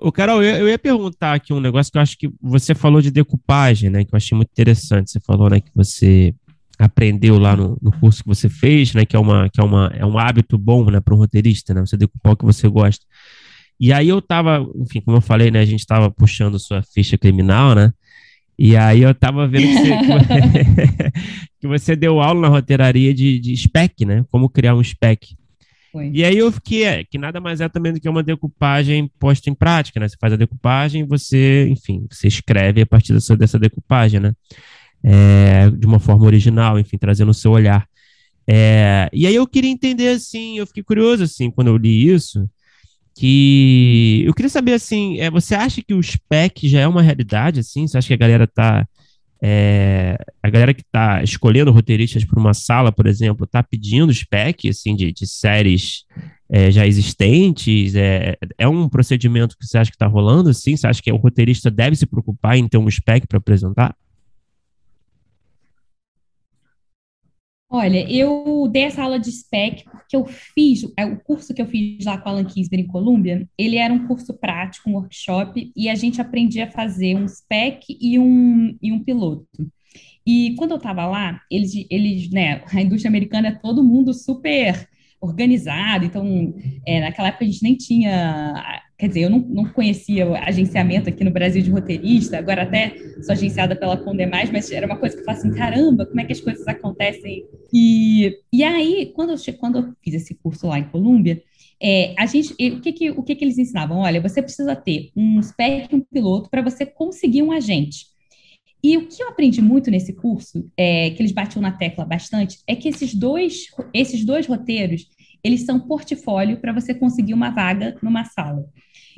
O 0.01 0.11
Carol, 0.11 0.43
eu, 0.43 0.67
ia 0.67 0.77
perguntar 0.77 1.33
aqui 1.33 1.53
um 1.53 1.59
negócio 1.59 1.91
que 1.91 1.97
eu 1.97 2.01
acho 2.01 2.17
que 2.17 2.29
você 2.41 2.75
falou 2.75 3.01
de 3.01 3.09
decupagem, 3.09 3.89
né? 3.89 4.03
Que 4.03 4.13
eu 4.13 4.17
achei 4.17 4.35
muito 4.35 4.49
interessante. 4.49 5.11
Você 5.11 5.19
falou, 5.19 5.49
né, 5.49 5.61
que 5.61 5.71
você 5.73 6.35
aprendeu 6.77 7.39
lá 7.39 7.55
no, 7.55 7.77
no 7.81 7.91
curso 7.91 8.21
que 8.21 8.27
você 8.27 8.49
fez, 8.49 8.93
né? 8.93 9.05
Que 9.05 9.15
é 9.15 9.19
uma 9.19 9.49
que 9.49 9.59
é 9.59 9.63
uma 9.63 9.91
é 9.95 10.05
um 10.05 10.17
hábito 10.17 10.57
bom, 10.57 10.89
né, 10.91 10.99
para 10.99 11.15
um 11.15 11.17
roteirista, 11.17 11.73
né? 11.73 11.81
Você 11.81 11.95
decupar 11.95 12.33
o 12.33 12.38
que 12.38 12.45
você 12.45 12.67
gosta. 12.67 13.05
E 13.79 13.93
aí 13.93 14.09
eu 14.09 14.21
tava, 14.21 14.65
enfim, 14.75 15.01
como 15.01 15.17
eu 15.17 15.21
falei, 15.21 15.51
né? 15.51 15.59
A 15.59 15.65
gente 15.65 15.85
tava 15.85 16.11
puxando 16.11 16.59
sua 16.59 16.81
ficha 16.81 17.17
criminal, 17.17 17.75
né? 17.75 17.93
E 18.59 18.75
aí 18.75 19.03
eu 19.03 19.13
tava 19.13 19.47
vendo 19.47 19.67
que 19.67 19.73
você, 19.73 19.91
que 21.61 21.67
você 21.67 21.95
deu 21.95 22.19
aula 22.19 22.41
na 22.41 22.47
roteiraria 22.47 23.13
de, 23.13 23.39
de 23.39 23.55
spec, 23.55 24.03
né? 24.03 24.25
Como 24.31 24.49
criar 24.49 24.75
um 24.75 24.83
spec. 24.83 25.35
Foi. 25.97 26.11
E 26.13 26.23
aí 26.23 26.37
eu 26.37 26.51
fiquei, 26.51 26.83
é, 26.83 27.03
que 27.03 27.17
nada 27.17 27.41
mais 27.41 27.59
é 27.59 27.67
também 27.67 27.91
do 27.91 27.99
que 27.99 28.07
uma 28.07 28.21
decupagem 28.21 29.09
posta 29.19 29.49
em 29.49 29.55
prática, 29.55 29.99
né? 29.99 30.07
Você 30.07 30.15
faz 30.19 30.31
a 30.31 30.35
decupagem 30.35 31.03
você, 31.05 31.67
enfim, 31.69 32.05
você 32.07 32.27
escreve 32.27 32.81
a 32.81 32.85
partir 32.85 33.13
dessa, 33.13 33.35
dessa 33.35 33.57
decupagem, 33.57 34.19
né? 34.19 34.33
É, 35.03 35.71
de 35.71 35.87
uma 35.87 35.99
forma 35.99 36.25
original, 36.25 36.77
enfim, 36.79 36.97
trazendo 36.99 37.31
o 37.31 37.33
seu 37.33 37.51
olhar. 37.51 37.87
É, 38.47 39.09
e 39.11 39.25
aí 39.25 39.33
eu 39.33 39.47
queria 39.47 39.71
entender, 39.71 40.09
assim, 40.09 40.59
eu 40.59 40.67
fiquei 40.67 40.83
curioso, 40.83 41.23
assim, 41.23 41.49
quando 41.49 41.69
eu 41.69 41.77
li 41.77 42.07
isso, 42.09 42.47
que 43.15 44.23
eu 44.25 44.33
queria 44.35 44.49
saber 44.49 44.73
assim, 44.73 45.19
é, 45.19 45.31
você 45.31 45.55
acha 45.55 45.81
que 45.81 45.95
o 45.95 46.03
spec 46.03 46.67
já 46.69 46.81
é 46.81 46.87
uma 46.87 47.01
realidade 47.01 47.59
assim? 47.59 47.87
Você 47.87 47.97
acha 47.97 48.07
que 48.07 48.13
a 48.13 48.17
galera 48.17 48.45
tá 48.45 48.87
é, 49.41 50.17
a 50.41 50.49
galera 50.49 50.73
que 50.73 50.81
está 50.81 51.21
escolhendo 51.23 51.71
roteiristas 51.71 52.25
para 52.25 52.39
uma 52.39 52.53
sala, 52.53 52.91
por 52.91 53.05
exemplo, 53.05 53.45
está 53.45 53.61
pedindo 53.61 54.13
spec 54.13 54.67
assim, 54.67 54.95
de, 54.95 55.11
de 55.11 55.27
séries 55.27 56.05
é, 56.49 56.71
já 56.71 56.85
existentes? 56.88 57.95
É, 57.95 58.35
é 58.57 58.67
um 58.67 58.89
procedimento 58.89 59.55
que 59.57 59.65
você 59.65 59.77
acha 59.77 59.91
que 59.91 59.95
está 59.95 60.07
rolando? 60.07 60.53
Sim, 60.53 60.75
você 60.75 60.88
acha 60.88 61.01
que 61.01 61.11
o 61.11 61.17
roteirista 61.17 61.69
deve 61.69 61.95
se 61.95 62.05
preocupar 62.05 62.57
em 62.57 62.67
ter 62.67 62.77
um 62.77 62.89
spec 62.89 63.27
para 63.27 63.38
apresentar? 63.38 63.95
Olha, 67.70 68.09
eu 68.09 68.68
dei 68.72 68.84
essa 68.84 69.03
aula 69.03 69.20
de 69.20 69.30
SPEC 69.30 69.84
porque 69.84 70.15
eu 70.15 70.26
fiz, 70.26 70.84
é, 70.97 71.05
o 71.05 71.20
curso 71.20 71.53
que 71.53 71.61
eu 71.61 71.68
fiz 71.68 72.05
lá 72.05 72.18
com 72.18 72.30
a 72.30 72.32
Alan 72.32 72.45
Kingsbury 72.45 72.84
em 72.84 72.88
Colômbia, 72.88 73.47
ele 73.57 73.76
era 73.76 73.93
um 73.93 74.07
curso 74.07 74.34
prático, 74.34 74.89
um 74.89 74.93
workshop, 74.93 75.72
e 75.76 75.89
a 75.89 75.95
gente 75.95 76.22
aprendia 76.22 76.65
a 76.65 76.72
fazer 76.72 77.15
um 77.15 77.28
SPEC 77.28 77.97
e 77.99 78.18
um, 78.18 78.78
e 78.82 78.91
um 78.93 79.03
piloto. 79.03 79.45
E 80.26 80.55
quando 80.57 80.72
eu 80.72 80.78
estava 80.78 81.05
lá, 81.07 81.41
eles, 81.51 81.74
eles, 81.89 82.30
né, 82.32 82.63
a 82.74 82.82
indústria 82.82 83.09
americana 83.09 83.49
é 83.49 83.55
todo 83.55 83.84
mundo 83.84 84.13
super 84.13 84.88
organizado, 85.20 86.05
então, 86.05 86.53
é, 86.86 87.01
naquela 87.01 87.30
época 87.30 87.43
a 87.43 87.47
gente 87.47 87.63
nem 87.63 87.76
tinha 87.76 88.82
quer 88.97 89.07
dizer, 89.07 89.21
eu 89.21 89.29
não, 89.29 89.39
não 89.39 89.65
conhecia 89.65 90.27
agenciamento 90.39 91.07
aqui 91.07 91.23
no 91.23 91.31
Brasil 91.31 91.61
de 91.61 91.69
roteirista, 91.69 92.37
agora 92.37 92.63
até 92.63 92.95
sou 93.21 93.33
agenciada 93.33 93.75
pela 93.75 93.95
Condemais, 93.95 94.49
mas 94.49 94.71
era 94.71 94.87
uma 94.87 94.97
coisa 94.97 95.15
que 95.15 95.21
eu 95.21 95.25
falo 95.25 95.37
assim, 95.37 95.53
caramba, 95.53 96.05
como 96.05 96.19
é 96.19 96.25
que 96.25 96.33
as 96.33 96.41
coisas 96.41 96.67
acontecem? 96.67 97.45
E, 97.71 98.39
e 98.51 98.63
aí, 98.63 99.11
quando 99.15 99.33
eu, 99.33 99.53
quando 99.59 99.77
eu 99.77 99.93
fiz 100.03 100.15
esse 100.15 100.33
curso 100.33 100.67
lá 100.67 100.79
em 100.79 100.89
Colômbia, 100.89 101.41
é, 101.79 102.15
a 102.17 102.25
gente, 102.25 102.53
o 102.53 102.81
que 102.81 102.91
que, 102.91 103.11
o 103.11 103.21
que 103.21 103.35
que 103.35 103.45
eles 103.45 103.59
ensinavam? 103.59 103.99
Olha, 103.99 104.19
você 104.19 104.41
precisa 104.41 104.75
ter 104.75 105.11
um 105.15 105.41
spec, 105.43 105.95
um 105.95 106.01
piloto, 106.01 106.49
para 106.49 106.63
você 106.63 106.85
conseguir 106.85 107.43
um 107.43 107.51
agente. 107.51 108.07
E 108.83 108.97
o 108.97 109.07
que 109.07 109.21
eu 109.21 109.29
aprendi 109.29 109.61
muito 109.61 109.91
nesse 109.91 110.13
curso, 110.13 110.69
é, 110.75 111.11
que 111.11 111.21
eles 111.21 111.31
batiam 111.31 111.61
na 111.61 111.71
tecla 111.71 112.03
bastante, 112.03 112.59
é 112.65 112.75
que 112.75 112.87
esses 112.89 113.13
dois, 113.13 113.67
esses 113.93 114.23
dois 114.25 114.47
roteiros, 114.47 115.07
eles 115.43 115.65
são 115.65 115.79
portfólio 115.79 116.57
para 116.57 116.73
você 116.73 116.93
conseguir 116.93 117.33
uma 117.33 117.49
vaga 117.49 117.95
numa 118.01 118.25
sala. 118.25 118.65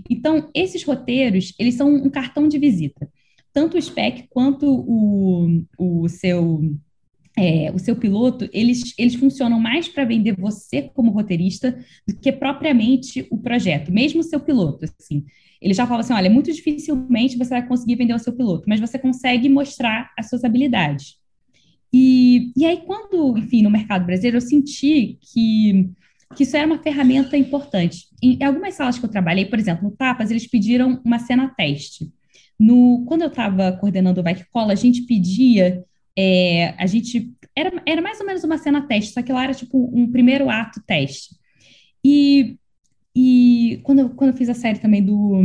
Então, 0.09 0.49
esses 0.53 0.83
roteiros, 0.83 1.53
eles 1.57 1.75
são 1.75 1.93
um 1.93 2.09
cartão 2.09 2.47
de 2.47 2.59
visita. 2.59 3.09
Tanto 3.51 3.77
o 3.77 3.81
spec 3.81 4.27
quanto 4.29 4.65
o, 4.67 5.63
o 5.77 6.07
seu 6.07 6.61
é, 7.37 7.71
o 7.71 7.79
seu 7.79 7.95
piloto, 7.95 8.49
eles, 8.51 8.93
eles 8.97 9.15
funcionam 9.15 9.59
mais 9.59 9.87
para 9.87 10.03
vender 10.03 10.35
você 10.35 10.83
como 10.93 11.11
roteirista 11.11 11.77
do 12.05 12.15
que 12.17 12.33
propriamente 12.33 13.25
o 13.31 13.37
projeto, 13.37 13.93
mesmo 13.93 14.19
o 14.19 14.23
seu 14.23 14.41
piloto, 14.41 14.83
assim. 14.83 15.23
Ele 15.61 15.73
já 15.73 15.87
fala 15.87 16.01
assim, 16.01 16.13
olha, 16.13 16.29
muito 16.29 16.51
dificilmente 16.51 17.37
você 17.37 17.51
vai 17.51 17.67
conseguir 17.67 17.95
vender 17.95 18.13
o 18.13 18.19
seu 18.19 18.33
piloto, 18.33 18.65
mas 18.67 18.79
você 18.79 18.99
consegue 18.99 19.47
mostrar 19.47 20.11
as 20.17 20.27
suas 20.29 20.43
habilidades. 20.43 21.15
E, 21.93 22.51
e 22.55 22.65
aí, 22.65 22.81
quando, 22.85 23.37
enfim, 23.37 23.61
no 23.63 23.71
mercado 23.71 24.05
brasileiro, 24.05 24.37
eu 24.37 24.41
senti 24.41 25.17
que 25.33 25.89
que 26.35 26.43
isso 26.43 26.55
era 26.55 26.67
uma 26.67 26.77
ferramenta 26.81 27.35
importante. 27.35 28.05
Em 28.21 28.43
algumas 28.43 28.75
salas 28.75 28.99
que 28.99 29.05
eu 29.05 29.09
trabalhei, 29.09 29.45
por 29.45 29.59
exemplo, 29.59 29.83
no 29.83 29.95
Tapas, 29.95 30.29
eles 30.29 30.47
pediram 30.47 31.01
uma 31.03 31.19
cena 31.19 31.49
teste. 31.55 32.11
No, 32.59 33.03
quando 33.07 33.23
eu 33.23 33.29
estava 33.29 33.71
coordenando 33.73 34.19
o 34.19 34.23
Vai 34.23 34.35
Cola, 34.51 34.73
a 34.73 34.75
gente 34.75 35.03
pedia, 35.03 35.83
é, 36.17 36.75
a 36.77 36.85
gente, 36.85 37.33
era, 37.55 37.81
era 37.85 38.01
mais 38.01 38.19
ou 38.19 38.27
menos 38.27 38.43
uma 38.43 38.57
cena 38.57 38.81
teste, 38.81 39.13
só 39.13 39.21
que 39.21 39.31
lá 39.33 39.43
era 39.43 39.53
tipo 39.53 39.89
um 39.93 40.11
primeiro 40.11 40.49
ato 40.49 40.81
teste. 40.85 41.35
E, 42.03 42.57
e 43.15 43.79
quando, 43.83 43.99
eu, 43.99 44.09
quando 44.09 44.31
eu 44.31 44.37
fiz 44.37 44.49
a 44.49 44.53
série 44.53 44.79
também 44.79 45.03
do, 45.03 45.41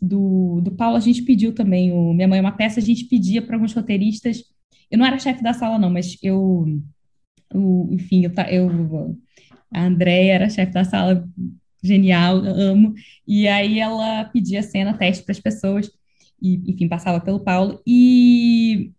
do, 0.00 0.60
do 0.60 0.70
Paulo, 0.72 0.96
a 0.96 1.00
gente 1.00 1.22
pediu 1.22 1.52
também, 1.52 1.92
o 1.92 2.12
Minha 2.12 2.28
Mãe 2.28 2.38
é 2.38 2.42
uma 2.42 2.52
Peça, 2.52 2.78
a 2.78 2.82
gente 2.82 3.06
pedia 3.06 3.42
para 3.42 3.56
alguns 3.56 3.72
roteiristas, 3.72 4.44
eu 4.90 4.98
não 4.98 5.06
era 5.06 5.18
chefe 5.18 5.42
da 5.42 5.52
sala 5.52 5.78
não, 5.78 5.90
mas 5.90 6.16
eu, 6.22 6.66
eu 7.52 7.88
enfim, 7.92 8.24
eu, 8.24 8.32
eu 8.50 9.18
a 9.72 9.84
Andréia 9.84 10.34
era 10.34 10.50
chefe 10.50 10.72
da 10.72 10.84
sala, 10.84 11.28
genial, 11.82 12.36
amo. 12.36 12.94
E 13.26 13.48
aí 13.48 13.78
ela 13.80 14.24
pedia 14.26 14.62
cena, 14.62 14.96
teste 14.96 15.24
para 15.24 15.32
as 15.32 15.40
pessoas, 15.40 15.90
e, 16.40 16.54
enfim, 16.72 16.88
passava 16.88 17.20
pelo 17.20 17.40
Paulo. 17.40 17.80
E, 17.86 18.92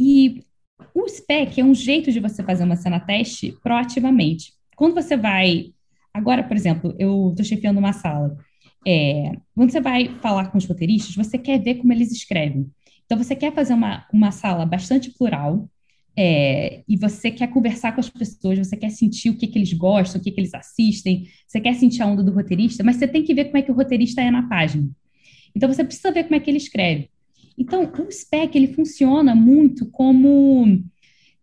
e 0.00 0.44
o 0.94 1.08
SPEC 1.08 1.60
é 1.60 1.64
um 1.64 1.74
jeito 1.74 2.12
de 2.12 2.20
você 2.20 2.42
fazer 2.42 2.64
uma 2.64 2.76
cena 2.76 3.00
teste 3.00 3.52
proativamente. 3.62 4.52
Quando 4.76 4.94
você 4.94 5.16
vai. 5.16 5.72
Agora, 6.12 6.44
por 6.44 6.56
exemplo, 6.56 6.94
eu 6.98 7.30
estou 7.30 7.44
chefiando 7.44 7.78
uma 7.80 7.92
sala. 7.92 8.36
É, 8.86 9.32
quando 9.54 9.70
você 9.70 9.80
vai 9.80 10.08
falar 10.20 10.50
com 10.50 10.58
os 10.58 10.66
roteiristas, 10.66 11.14
você 11.16 11.38
quer 11.38 11.58
ver 11.62 11.76
como 11.76 11.92
eles 11.92 12.12
escrevem. 12.12 12.70
Então, 13.04 13.18
você 13.18 13.34
quer 13.36 13.52
fazer 13.54 13.74
uma, 13.74 14.06
uma 14.12 14.30
sala 14.30 14.64
bastante 14.66 15.10
plural, 15.10 15.68
é, 16.16 16.82
e 16.88 16.96
você 16.96 17.30
quer 17.30 17.48
conversar 17.48 17.92
com 17.92 18.00
as 18.00 18.08
pessoas, 18.08 18.58
você 18.58 18.76
quer 18.76 18.90
sentir 18.90 19.30
o 19.30 19.36
que, 19.36 19.46
que 19.46 19.58
eles 19.58 19.72
gostam, 19.72 20.20
o 20.20 20.24
que, 20.24 20.30
que 20.30 20.40
eles 20.40 20.54
assistem, 20.54 21.26
você 21.46 21.60
quer 21.60 21.74
sentir 21.74 22.02
a 22.02 22.06
onda 22.06 22.22
do 22.22 22.32
roteirista, 22.32 22.84
mas 22.84 22.96
você 22.96 23.08
tem 23.08 23.22
que 23.22 23.34
ver 23.34 23.46
como 23.46 23.58
é 23.58 23.62
que 23.62 23.70
o 23.70 23.74
roteirista 23.74 24.20
é 24.22 24.30
na 24.30 24.48
página. 24.48 24.88
Então 25.54 25.72
você 25.72 25.84
precisa 25.84 26.12
ver 26.12 26.24
como 26.24 26.36
é 26.36 26.40
que 26.40 26.50
ele 26.50 26.58
escreve. 26.58 27.10
Então 27.58 27.84
o 27.84 28.12
spec 28.12 28.56
ele 28.56 28.74
funciona 28.74 29.34
muito 29.34 29.86
como 29.90 30.82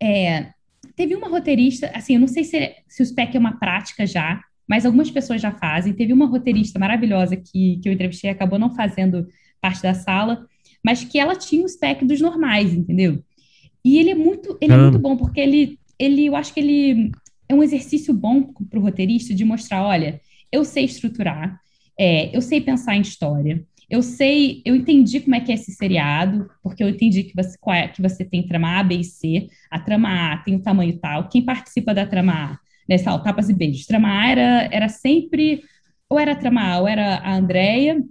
é, 0.02 0.52
teve 0.96 1.16
uma 1.16 1.28
roteirista, 1.28 1.92
assim, 1.94 2.16
eu 2.16 2.20
não 2.20 2.28
sei 2.28 2.44
se, 2.44 2.76
se 2.88 3.02
o 3.02 3.06
spec 3.06 3.36
é 3.36 3.40
uma 3.40 3.58
prática 3.58 4.06
já, 4.06 4.42
mas 4.68 4.86
algumas 4.86 5.12
pessoas 5.12 5.42
já 5.42 5.52
fazem. 5.52 5.94
Teve 5.94 6.14
uma 6.14 6.26
roteirista 6.26 6.80
maravilhosa 6.80 7.36
que, 7.36 7.80
que 7.82 7.90
eu 7.90 7.94
entrevistei, 7.94 8.30
acabou 8.30 8.58
não 8.58 8.74
fazendo 8.74 9.28
parte 9.60 9.82
da 9.82 9.94
sala, 9.94 10.46
mas 10.84 11.04
que 11.04 11.20
ela 11.20 11.36
tinha 11.36 11.66
o 11.66 11.70
spec 11.70 12.06
dos 12.06 12.22
normais, 12.22 12.74
entendeu? 12.74 13.24
E 13.84 13.98
ele 13.98 14.12
é 14.12 14.16
muito, 14.16 14.58
ele 14.62 14.74
é 14.74 14.78
muito 14.78 15.00
bom, 15.00 15.18
porque 15.18 15.40
ele, 15.40 15.80
ele, 15.98 16.26
eu 16.26 16.36
acho 16.36 16.54
que 16.54 16.60
ele 16.60 17.12
é 17.50 17.54
um 17.54 17.64
exercício 17.64 18.14
bom 18.14 18.44
para 18.70 18.80
o 18.80 18.82
roteirista 18.82 19.34
de 19.34 19.44
mostrar, 19.44 19.84
olha, 19.84 20.22
eu 20.52 20.64
sei 20.64 20.86
estruturar, 20.86 21.60
é, 22.00 22.36
eu 22.36 22.42
sei 22.42 22.62
pensar 22.62 22.96
em 22.96 23.02
história, 23.02 23.66
eu 23.90 24.02
sei, 24.02 24.62
eu 24.64 24.76
entendi 24.76 25.20
como 25.20 25.36
é 25.36 25.42
que 25.42 25.52
é 25.52 25.56
esse 25.56 25.74
seriado, 25.74 26.50
porque 26.64 26.82
eu 26.82 26.88
entendi 26.88 27.24
que 27.24 27.36
você, 27.36 27.58
é, 27.68 27.88
que 27.90 28.02
você 28.02 28.24
tem 28.24 28.48
trama 28.48 28.80
A, 28.80 28.84
B 28.84 28.96
e 28.96 29.04
C, 29.04 29.50
a 29.70 29.80
trama 29.80 30.32
A 30.32 30.38
tem 30.38 30.56
o 30.56 30.62
tamanho 30.62 30.98
tal, 30.98 31.28
quem 31.28 31.44
participa 31.44 31.94
da 31.94 32.06
trama 32.06 32.34
A, 32.34 32.58
nessa 32.88 33.12
né, 33.12 33.24
tapas 33.24 33.50
e 33.50 33.54
beijos, 33.54 33.86
trama 33.86 34.10
A 34.10 34.32
era, 34.32 34.70
era 34.72 34.88
sempre, 34.88 35.62
ou 36.10 36.20
era 36.20 36.32
a 36.32 36.36
trama 36.36 36.62
A, 36.62 36.80
ou 36.80 36.88
era 36.88 37.18
a 37.18 37.36
Andrea, 37.36 38.02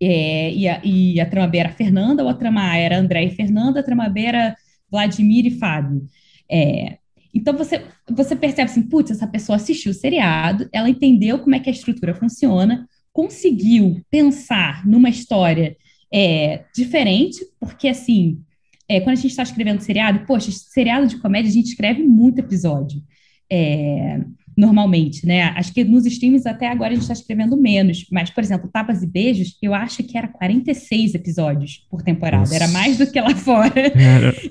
é, 0.00 0.52
e, 0.52 0.68
a, 0.68 0.80
e 0.84 1.20
a 1.20 1.26
trama 1.26 1.48
B 1.48 1.58
era 1.58 1.70
a 1.70 1.72
Fernanda, 1.72 2.22
ou 2.22 2.28
a 2.28 2.34
trama 2.34 2.70
A 2.70 2.76
era 2.76 2.96
a 2.96 3.00
Andréia 3.00 3.28
e 3.28 3.34
Fernanda, 3.34 3.80
a 3.80 3.82
trama 3.82 4.08
B 4.08 4.20
era 4.20 4.54
Vladimir 4.90 5.46
e 5.46 5.58
Fábio. 5.58 6.06
É, 6.50 6.98
então 7.34 7.56
você, 7.56 7.84
você 8.10 8.34
percebe 8.34 8.70
assim, 8.70 8.82
putz, 8.82 9.10
essa 9.10 9.26
pessoa 9.26 9.56
assistiu 9.56 9.92
o 9.92 9.94
seriado, 9.94 10.68
ela 10.72 10.88
entendeu 10.88 11.38
como 11.38 11.54
é 11.54 11.60
que 11.60 11.68
a 11.68 11.72
estrutura 11.72 12.14
funciona, 12.14 12.88
conseguiu 13.12 14.00
pensar 14.10 14.86
numa 14.86 15.08
história 15.08 15.76
é, 16.12 16.64
diferente, 16.74 17.44
porque 17.60 17.88
assim, 17.88 18.40
é, 18.88 19.00
quando 19.00 19.12
a 19.12 19.20
gente 19.20 19.30
está 19.30 19.42
escrevendo 19.42 19.80
seriado, 19.80 20.24
poxa, 20.26 20.50
seriado 20.50 21.06
de 21.06 21.18
comédia 21.18 21.50
a 21.50 21.52
gente 21.52 21.68
escreve 21.68 22.02
muito 22.02 22.38
episódio. 22.38 23.02
É, 23.50 24.20
normalmente, 24.58 25.24
né? 25.24 25.44
Acho 25.56 25.72
que 25.72 25.84
nos 25.84 26.04
streams 26.04 26.44
até 26.44 26.66
agora 26.66 26.90
a 26.90 26.94
gente 26.94 27.02
está 27.02 27.12
escrevendo 27.12 27.56
menos, 27.56 28.04
mas, 28.10 28.28
por 28.28 28.42
exemplo, 28.42 28.68
Tapas 28.68 29.04
e 29.04 29.06
Beijos, 29.06 29.56
eu 29.62 29.72
acho 29.72 30.02
que 30.02 30.18
era 30.18 30.26
46 30.26 31.14
episódios 31.14 31.86
por 31.88 32.02
temporada, 32.02 32.40
Nossa. 32.40 32.56
era 32.56 32.66
mais 32.66 32.98
do 32.98 33.08
que 33.08 33.20
lá 33.20 33.32
fora. 33.38 33.72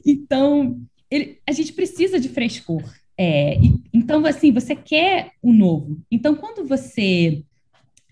Então, 0.05 0.79
ele, 1.11 1.39
a 1.45 1.51
gente 1.51 1.73
precisa 1.73 2.21
de 2.21 2.29
frescor. 2.29 2.83
É, 3.17 3.59
e, 3.59 3.81
então, 3.93 4.25
assim, 4.25 4.49
você 4.53 4.77
quer 4.77 5.31
o 5.43 5.51
novo. 5.51 5.99
Então, 6.09 6.35
quando 6.35 6.65
você. 6.65 7.43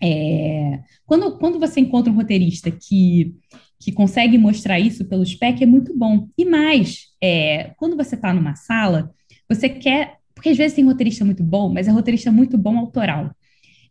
É, 0.02 0.80
quando, 1.06 1.38
quando 1.38 1.58
você 1.58 1.80
encontra 1.80 2.12
um 2.12 2.16
roteirista 2.16 2.70
que, 2.70 3.34
que 3.80 3.90
consegue 3.90 4.36
mostrar 4.36 4.78
isso 4.78 5.06
pelo 5.06 5.24
spec, 5.24 5.62
é 5.62 5.66
muito 5.66 5.96
bom. 5.96 6.28
E 6.36 6.44
mais, 6.44 7.06
é, 7.22 7.72
quando 7.78 7.96
você 7.96 8.16
está 8.16 8.34
numa 8.34 8.54
sala, 8.54 9.10
você 9.48 9.70
quer 9.70 10.18
porque 10.36 10.50
às 10.50 10.56
vezes 10.56 10.76
tem 10.76 10.84
roteirista 10.84 11.24
muito 11.24 11.42
bom, 11.42 11.72
mas 11.72 11.88
é 11.88 11.90
roteirista 11.90 12.30
muito 12.30 12.58
bom 12.58 12.78
autoral. 12.78 13.34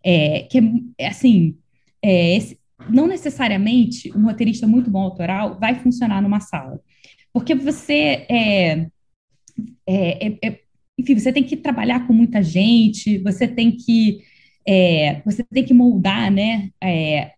É, 0.04 0.44
que 0.44 0.60
é, 0.60 0.62
é 1.00 1.08
assim, 1.08 1.58
é, 2.02 2.38
esse, 2.38 2.60
não 2.88 3.08
necessariamente 3.08 4.16
um 4.16 4.24
roteirista 4.24 4.68
muito 4.68 4.90
bom 4.92 5.02
autoral 5.02 5.60
vai 5.60 5.76
funcionar 5.76 6.22
numa 6.22 6.40
sala. 6.40 6.80
Porque 7.34 7.56
você 7.56 8.28
é, 8.30 8.88
é, 9.88 10.28
é, 10.28 10.38
é 10.44 10.60
enfim, 10.98 11.16
você 11.16 11.34
tem 11.34 11.44
que 11.44 11.58
trabalhar 11.58 12.06
com 12.06 12.14
muita 12.14 12.42
gente, 12.44 13.18
você 13.18 13.48
tem 13.48 13.76
que 13.76 14.20
é, 14.68 15.22
você 15.26 15.44
tem 15.44 15.64
que 15.66 15.74
moldar 15.74 16.32
né, 16.32 16.70
é, 16.82 17.32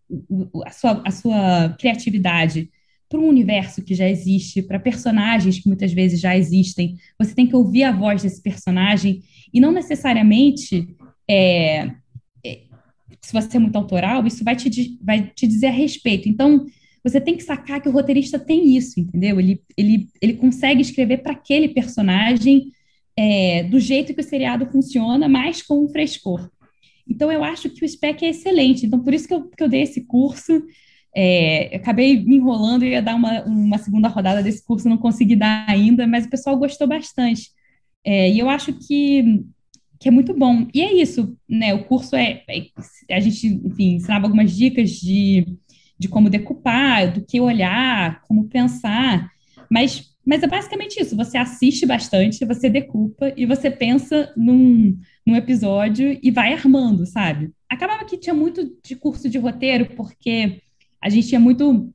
a, 0.66 0.72
sua, 0.72 1.04
a 1.06 1.12
sua 1.12 1.76
criatividade 1.80 2.70
para 3.10 3.20
um 3.20 3.28
universo 3.28 3.82
que 3.82 3.96
já 3.96 4.10
existe, 4.10 4.62
para 4.62 4.80
personagens 4.80 5.60
que 5.60 5.68
muitas 5.68 5.94
vezes 5.94 6.20
já 6.20 6.36
existem. 6.38 6.98
Você 7.18 7.34
tem 7.34 7.48
que 7.48 7.56
ouvir 7.56 7.84
a 7.84 7.92
voz 7.92 8.22
desse 8.22 8.42
personagem 8.42 9.22
e 9.54 9.60
não 9.60 9.72
necessariamente, 9.72 10.88
é, 11.30 11.90
é, 12.46 12.62
se 13.22 13.32
você 13.32 13.58
é 13.58 13.60
muito 13.60 13.78
autoral, 13.78 14.26
isso 14.28 14.44
vai 14.44 14.56
te, 14.56 14.98
vai 15.02 15.32
te 15.34 15.48
dizer 15.48 15.68
a 15.68 15.72
respeito. 15.72 16.28
Então, 16.28 16.66
você 17.04 17.22
tem 17.22 17.38
que 17.38 17.44
sacar 17.44 17.82
que 17.82 17.88
o 17.88 17.92
roteirista 17.92 18.38
tem 18.38 18.76
isso, 18.76 19.00
entendeu? 19.00 19.40
Ele, 19.40 19.62
ele, 19.78 20.10
ele 20.22 20.34
consegue 20.34 20.82
escrever 20.82 21.20
para 21.20 21.32
aquele 21.32 21.70
personagem 21.70 22.72
é, 23.16 23.64
do 23.64 23.80
jeito 23.80 24.14
que 24.14 24.20
o 24.20 24.24
seriado 24.24 24.66
funciona, 24.66 25.30
mas 25.30 25.62
com 25.62 25.86
um 25.86 25.90
frescor. 25.90 26.50
Então, 27.10 27.32
eu 27.32 27.42
acho 27.44 27.70
que 27.70 27.86
o 27.86 27.88
SPEC 27.88 28.26
é 28.26 28.30
excelente. 28.30 28.86
Então, 28.86 29.02
por 29.02 29.14
isso 29.14 29.28
que 29.28 29.34
eu, 29.34 29.50
que 29.50 29.64
eu 29.64 29.70
dei 29.70 29.84
esse 29.84 30.02
curso. 30.02 30.62
É, 31.20 31.76
acabei 31.76 32.24
me 32.24 32.36
enrolando 32.36 32.86
e 32.86 32.90
ia 32.92 33.02
dar 33.02 33.16
uma, 33.16 33.44
uma 33.44 33.80
segunda 33.80 34.08
rodada 34.08 34.44
desse 34.44 34.64
curso, 34.64 34.88
não 34.88 35.00
consegui 35.00 35.36
dar 35.36 35.68
ainda, 35.68 36.06
mas 36.06 36.26
o 36.26 36.30
pessoal 36.30 36.56
gostou 36.56 36.88
bastante. 36.88 37.50
É, 38.06 38.30
e 38.30 38.38
eu 38.38 38.48
acho 38.48 38.72
que, 38.74 39.44
que 40.00 40.08
é 40.10 40.12
muito 40.12 40.32
bom. 40.36 40.68
E 40.74 40.82
é 40.82 40.94
isso, 40.94 41.36
né? 41.50 41.74
O 41.74 41.86
curso 41.86 42.16
é, 42.16 42.44
é 42.48 43.16
a 43.16 43.20
gente, 43.20 43.48
enfim, 43.48 43.96
ensinava 43.96 44.28
algumas 44.28 44.56
dicas 44.56 44.92
de, 44.92 45.58
de 45.98 46.08
como 46.08 46.30
decupar, 46.30 47.12
do 47.12 47.26
que 47.26 47.42
olhar, 47.42 48.22
como 48.22 48.48
pensar, 48.48 49.28
mas 49.72 50.16
mas 50.28 50.44
é 50.44 50.48
basicamente 50.48 51.00
isso: 51.02 51.16
você 51.16 51.38
assiste 51.38 51.86
bastante, 51.86 52.44
você 52.44 52.70
decupa 52.70 53.34
e 53.38 53.46
você 53.46 53.72
pensa 53.72 54.34
num, 54.36 55.00
num 55.26 55.36
episódio 55.38 56.20
e 56.22 56.30
vai 56.30 56.52
armando, 56.52 57.06
sabe? 57.06 57.52
Acabava 57.70 58.04
que 58.04 58.18
tinha 58.18 58.34
muito 58.34 58.78
de 58.84 58.94
curso 58.98 59.30
de 59.30 59.38
roteiro, 59.38 59.86
porque 59.96 60.62
a 61.08 61.10
gente 61.10 61.28
tinha 61.28 61.40
muito 61.40 61.92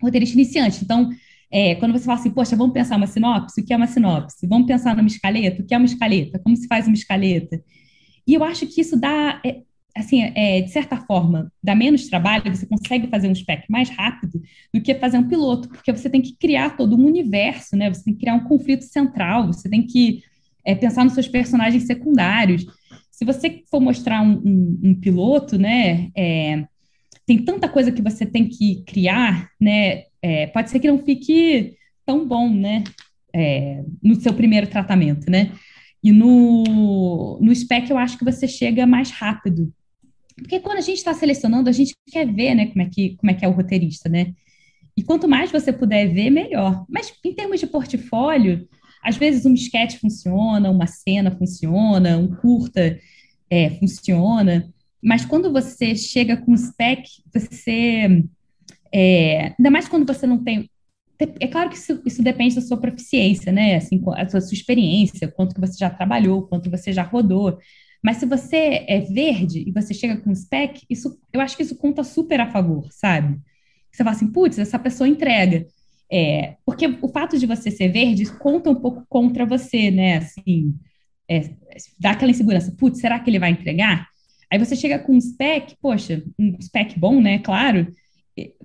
roteirista 0.00 0.36
iniciante. 0.36 0.84
Então, 0.84 1.10
é, 1.50 1.74
quando 1.74 1.92
você 1.92 2.04
fala 2.04 2.18
assim, 2.18 2.30
poxa, 2.30 2.54
vamos 2.54 2.72
pensar 2.72 2.96
uma 2.96 3.06
sinopse, 3.06 3.60
o 3.60 3.64
que 3.64 3.72
é 3.72 3.76
uma 3.76 3.86
sinopse? 3.86 4.46
Vamos 4.46 4.66
pensar 4.66 4.96
numa 4.96 5.08
escaleta, 5.08 5.62
o 5.62 5.66
que 5.66 5.74
é 5.74 5.76
uma 5.76 5.86
escaleta? 5.86 6.38
Como 6.38 6.56
se 6.56 6.68
faz 6.68 6.86
uma 6.86 6.94
escaleta? 6.94 7.60
E 8.26 8.34
eu 8.34 8.44
acho 8.44 8.66
que 8.66 8.80
isso 8.80 8.98
dá, 8.98 9.40
é, 9.44 9.62
assim, 9.96 10.22
é, 10.22 10.60
de 10.60 10.70
certa 10.70 10.96
forma, 10.96 11.52
dá 11.62 11.74
menos 11.74 12.08
trabalho, 12.08 12.54
você 12.54 12.66
consegue 12.66 13.08
fazer 13.08 13.28
um 13.28 13.34
spec 13.34 13.64
mais 13.68 13.88
rápido 13.90 14.40
do 14.72 14.80
que 14.80 14.94
fazer 14.94 15.18
um 15.18 15.26
piloto, 15.26 15.68
porque 15.68 15.92
você 15.92 16.08
tem 16.08 16.22
que 16.22 16.36
criar 16.36 16.76
todo 16.76 16.96
um 16.96 17.04
universo, 17.04 17.76
né? 17.76 17.92
Você 17.92 18.04
tem 18.04 18.14
que 18.14 18.20
criar 18.20 18.34
um 18.34 18.44
conflito 18.44 18.84
central, 18.84 19.48
você 19.48 19.68
tem 19.68 19.84
que 19.84 20.22
é, 20.64 20.74
pensar 20.74 21.04
nos 21.04 21.14
seus 21.14 21.26
personagens 21.26 21.84
secundários. 21.84 22.64
Se 23.10 23.24
você 23.24 23.64
for 23.70 23.80
mostrar 23.80 24.22
um, 24.22 24.40
um, 24.44 24.80
um 24.84 24.94
piloto, 24.94 25.58
né, 25.58 26.10
é, 26.16 26.64
tem 27.30 27.44
tanta 27.44 27.68
coisa 27.68 27.92
que 27.92 28.02
você 28.02 28.26
tem 28.26 28.48
que 28.48 28.82
criar, 28.84 29.48
né? 29.60 30.04
É, 30.20 30.48
pode 30.48 30.70
ser 30.70 30.80
que 30.80 30.88
não 30.88 30.98
fique 30.98 31.76
tão 32.04 32.26
bom, 32.26 32.48
né? 32.48 32.82
É, 33.32 33.84
no 34.02 34.16
seu 34.16 34.34
primeiro 34.34 34.66
tratamento, 34.66 35.30
né? 35.30 35.52
E 36.02 36.10
no, 36.10 37.38
no 37.40 37.54
spec 37.54 37.88
eu 37.88 37.98
acho 37.98 38.18
que 38.18 38.24
você 38.24 38.48
chega 38.48 38.86
mais 38.86 39.10
rápido 39.10 39.72
porque 40.42 40.60
quando 40.60 40.78
a 40.78 40.82
gente 40.82 40.98
está 40.98 41.12
selecionando, 41.14 41.68
a 41.68 41.72
gente 41.72 41.94
quer 42.10 42.26
ver, 42.26 42.54
né, 42.54 42.66
como 42.66 42.82
é 42.82 42.86
que, 42.86 43.16
como 43.16 43.30
é 43.30 43.34
que 43.34 43.44
é 43.44 43.48
o 43.48 43.52
roteirista, 43.52 44.08
né? 44.08 44.32
E 44.96 45.02
quanto 45.02 45.28
mais 45.28 45.52
você 45.52 45.72
puder 45.72 46.12
ver, 46.12 46.30
melhor. 46.30 46.84
Mas 46.88 47.12
em 47.24 47.34
termos 47.34 47.60
de 47.60 47.66
portfólio, 47.66 48.68
às 49.02 49.16
vezes 49.16 49.46
um 49.46 49.54
sketch 49.54 49.98
funciona, 49.98 50.70
uma 50.70 50.86
cena 50.86 51.30
funciona, 51.30 52.18
um 52.18 52.34
curta 52.34 52.98
é, 53.48 53.70
funciona. 53.70 54.72
Mas 55.02 55.24
quando 55.24 55.52
você 55.52 55.94
chega 55.94 56.36
com 56.36 56.56
spec, 56.56 57.08
você. 57.32 58.24
É, 58.92 59.54
ainda 59.58 59.70
mais 59.70 59.88
quando 59.88 60.06
você 60.06 60.26
não 60.26 60.42
tem. 60.42 60.68
É 61.38 61.46
claro 61.46 61.68
que 61.68 61.76
isso, 61.76 62.00
isso, 62.06 62.22
depende 62.22 62.54
da 62.54 62.62
sua 62.62 62.78
proficiência, 62.78 63.52
né? 63.52 63.76
Assim, 63.76 64.02
a 64.16 64.28
sua, 64.28 64.40
sua 64.40 64.54
experiência, 64.54 65.28
quanto 65.28 65.54
que 65.54 65.60
você 65.60 65.76
já 65.78 65.90
trabalhou, 65.90 66.46
quanto 66.46 66.70
você 66.70 66.92
já 66.92 67.02
rodou. 67.02 67.58
Mas 68.02 68.16
se 68.16 68.26
você 68.26 68.86
é 68.88 69.00
verde 69.00 69.62
e 69.66 69.70
você 69.70 69.92
chega 69.92 70.16
com 70.16 70.34
spec, 70.34 70.82
isso, 70.88 71.18
eu 71.32 71.40
acho 71.40 71.56
que 71.56 71.62
isso 71.62 71.76
conta 71.76 72.02
super 72.02 72.40
a 72.40 72.50
favor, 72.50 72.88
sabe? 72.90 73.38
Você 73.92 74.02
fala 74.02 74.16
assim, 74.16 74.28
putz, 74.28 74.58
essa 74.58 74.78
pessoa 74.78 75.08
entrega. 75.08 75.66
É, 76.10 76.56
porque 76.64 76.86
o 77.02 77.08
fato 77.08 77.38
de 77.38 77.46
você 77.46 77.70
ser 77.70 77.88
verde 77.88 78.24
conta 78.38 78.70
um 78.70 78.74
pouco 78.74 79.04
contra 79.08 79.44
você, 79.44 79.90
né? 79.90 80.16
Assim, 80.16 80.74
é, 81.28 81.50
dá 81.98 82.12
aquela 82.12 82.30
insegurança. 82.30 82.74
Putz, 82.76 83.00
será 83.00 83.20
que 83.20 83.28
ele 83.30 83.38
vai 83.38 83.50
entregar? 83.50 84.08
Aí 84.52 84.58
você 84.58 84.74
chega 84.74 84.98
com 84.98 85.14
um 85.14 85.20
spec, 85.20 85.76
poxa, 85.80 86.22
um 86.38 86.60
spec 86.60 86.98
bom, 86.98 87.20
né? 87.20 87.38
Claro. 87.38 87.86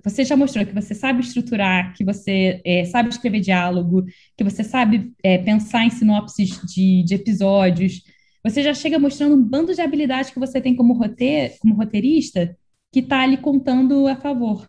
Você 0.02 0.24
já 0.24 0.36
mostrou 0.36 0.64
que 0.64 0.74
você 0.74 0.94
sabe 0.94 1.20
estruturar, 1.20 1.94
que 1.94 2.04
você 2.04 2.60
é, 2.64 2.84
sabe 2.84 3.10
escrever 3.10 3.40
diálogo, 3.40 4.04
que 4.36 4.42
você 4.42 4.64
sabe 4.64 5.12
é, 5.22 5.38
pensar 5.38 5.84
em 5.84 5.90
sinopses 5.90 6.60
de, 6.66 7.02
de 7.04 7.14
episódios, 7.14 8.02
você 8.46 8.62
já 8.62 8.72
chega 8.72 8.96
mostrando 8.96 9.34
um 9.34 9.42
bando 9.42 9.74
de 9.74 9.80
habilidades 9.80 10.30
que 10.30 10.38
você 10.38 10.60
tem 10.60 10.76
como, 10.76 10.94
roteir, 10.94 11.56
como 11.58 11.74
roteirista 11.74 12.56
que 12.92 13.00
está 13.00 13.22
ali 13.22 13.36
contando 13.36 14.06
a 14.06 14.14
favor. 14.14 14.64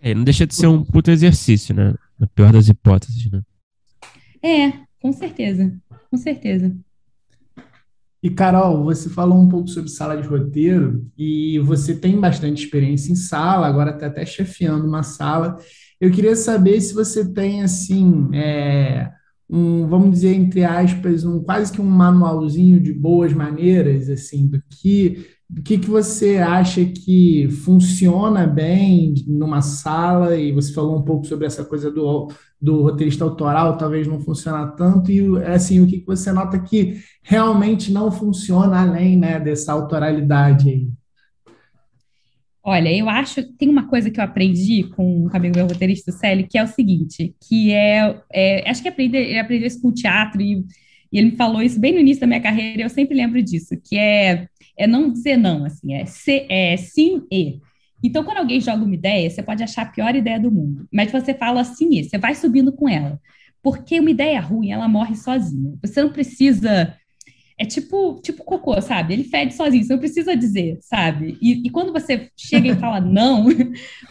É, 0.00 0.14
não 0.14 0.22
deixa 0.22 0.46
de 0.46 0.54
ser 0.54 0.68
um 0.68 0.84
puto 0.84 1.10
exercício, 1.10 1.74
né? 1.74 1.92
Na 2.16 2.28
pior 2.28 2.52
das 2.52 2.68
hipóteses, 2.68 3.28
né? 3.32 3.42
É, 4.40 4.72
com 5.02 5.12
certeza. 5.12 5.76
Com 6.08 6.16
certeza. 6.16 6.72
E 8.22 8.28
Carol, 8.28 8.84
você 8.84 9.08
falou 9.08 9.38
um 9.38 9.48
pouco 9.48 9.68
sobre 9.68 9.88
sala 9.90 10.20
de 10.20 10.28
roteiro 10.28 11.06
e 11.16 11.58
você 11.60 11.94
tem 11.94 12.20
bastante 12.20 12.64
experiência 12.64 13.12
em 13.12 13.16
sala, 13.16 13.66
agora 13.66 13.92
está 13.92 14.06
até 14.06 14.26
chefiando 14.26 14.86
uma 14.86 15.02
sala. 15.02 15.56
Eu 15.98 16.10
queria 16.10 16.36
saber 16.36 16.80
se 16.80 16.92
você 16.92 17.32
tem 17.32 17.62
assim 17.62 18.28
é, 18.34 19.10
um, 19.48 19.88
vamos 19.88 20.10
dizer, 20.10 20.34
entre 20.34 20.64
aspas, 20.64 21.24
um 21.24 21.42
quase 21.42 21.72
que 21.72 21.80
um 21.80 21.84
manualzinho 21.84 22.78
de 22.78 22.92
boas 22.92 23.32
maneiras, 23.32 24.08
assim, 24.08 24.46
do 24.46 24.62
que 24.68 25.26
do 25.50 25.62
que, 25.62 25.78
que 25.78 25.90
você 25.90 26.38
acha 26.38 26.84
que 26.84 27.48
funciona 27.64 28.46
bem 28.46 29.14
numa 29.26 29.60
sala, 29.60 30.36
e 30.36 30.52
você 30.52 30.72
falou 30.72 30.96
um 30.96 31.02
pouco 31.02 31.26
sobre 31.26 31.44
essa 31.44 31.64
coisa 31.64 31.90
do, 31.90 32.28
do 32.62 32.82
roteirista 32.82 33.24
autoral, 33.24 33.76
talvez 33.76 34.06
não 34.06 34.20
funciona 34.20 34.68
tanto, 34.68 35.10
e 35.10 35.42
assim, 35.42 35.80
o 35.80 35.88
que, 35.88 35.98
que 35.98 36.06
você 36.06 36.30
nota 36.30 36.56
que 36.60 37.00
realmente 37.20 37.90
não 37.90 38.12
funciona 38.12 38.80
além 38.80 39.16
né, 39.16 39.40
dessa 39.40 39.72
autoralidade 39.72 40.68
aí? 40.68 40.88
Olha, 42.62 42.94
eu 42.94 43.08
acho 43.08 43.42
tem 43.56 43.68
uma 43.68 43.88
coisa 43.88 44.08
que 44.08 44.20
eu 44.20 44.24
aprendi 44.24 44.84
com 44.84 45.24
o 45.24 45.36
amigo 45.36 45.56
meu 45.56 45.66
roteirista 45.66 46.12
Célio, 46.12 46.46
que 46.48 46.58
é 46.58 46.62
o 46.62 46.68
seguinte, 46.68 47.34
que 47.40 47.72
é, 47.72 48.20
é 48.32 48.70
acho 48.70 48.82
que 48.82 48.88
aprender, 48.88 49.30
ele 49.30 49.38
aprendeu 49.38 49.66
isso 49.66 49.80
com 49.80 49.88
o 49.88 49.94
teatro. 49.94 50.40
E, 50.40 50.58
e, 51.10 51.18
ele 51.18 51.30
me 51.30 51.36
falou 51.36 51.62
isso 51.62 51.80
bem 51.80 51.92
no 51.92 51.98
início 51.98 52.20
da 52.20 52.26
minha 52.26 52.40
carreira, 52.40 52.82
eu 52.82 52.90
sempre 52.90 53.16
lembro 53.16 53.42
disso, 53.42 53.74
que 53.82 53.96
é, 53.96 54.46
é 54.76 54.86
não 54.86 55.12
dizer 55.12 55.36
não, 55.36 55.64
assim, 55.64 55.94
é, 55.94 56.04
ser, 56.06 56.46
é 56.48 56.76
sim 56.76 57.22
e. 57.30 57.60
Então, 58.02 58.24
quando 58.24 58.38
alguém 58.38 58.60
joga 58.60 58.82
uma 58.82 58.94
ideia, 58.94 59.28
você 59.28 59.42
pode 59.42 59.62
achar 59.62 59.82
a 59.82 59.90
pior 59.90 60.14
ideia 60.14 60.40
do 60.40 60.50
mundo, 60.50 60.88
mas 60.90 61.12
você 61.12 61.34
fala 61.34 61.62
sim 61.64 61.98
e, 61.98 62.04
você 62.04 62.16
vai 62.16 62.34
subindo 62.34 62.72
com 62.72 62.88
ela. 62.88 63.20
Porque 63.62 64.00
uma 64.00 64.10
ideia 64.10 64.40
ruim, 64.40 64.70
ela 64.70 64.88
morre 64.88 65.14
sozinha. 65.14 65.74
Você 65.82 66.02
não 66.02 66.10
precisa 66.10 66.96
é 67.60 67.64
tipo, 67.66 68.18
tipo 68.22 68.42
cocô, 68.42 68.80
sabe? 68.80 69.12
Ele 69.12 69.22
fede 69.22 69.52
sozinho, 69.52 69.84
você 69.84 69.92
não 69.92 70.00
precisa 70.00 70.34
dizer, 70.34 70.78
sabe? 70.80 71.36
E, 71.42 71.66
e, 71.66 71.68
quando 71.68 71.92
você 71.92 72.30
chega 72.34 72.68
e 72.68 72.74
fala 72.74 72.98
não, 73.04 73.48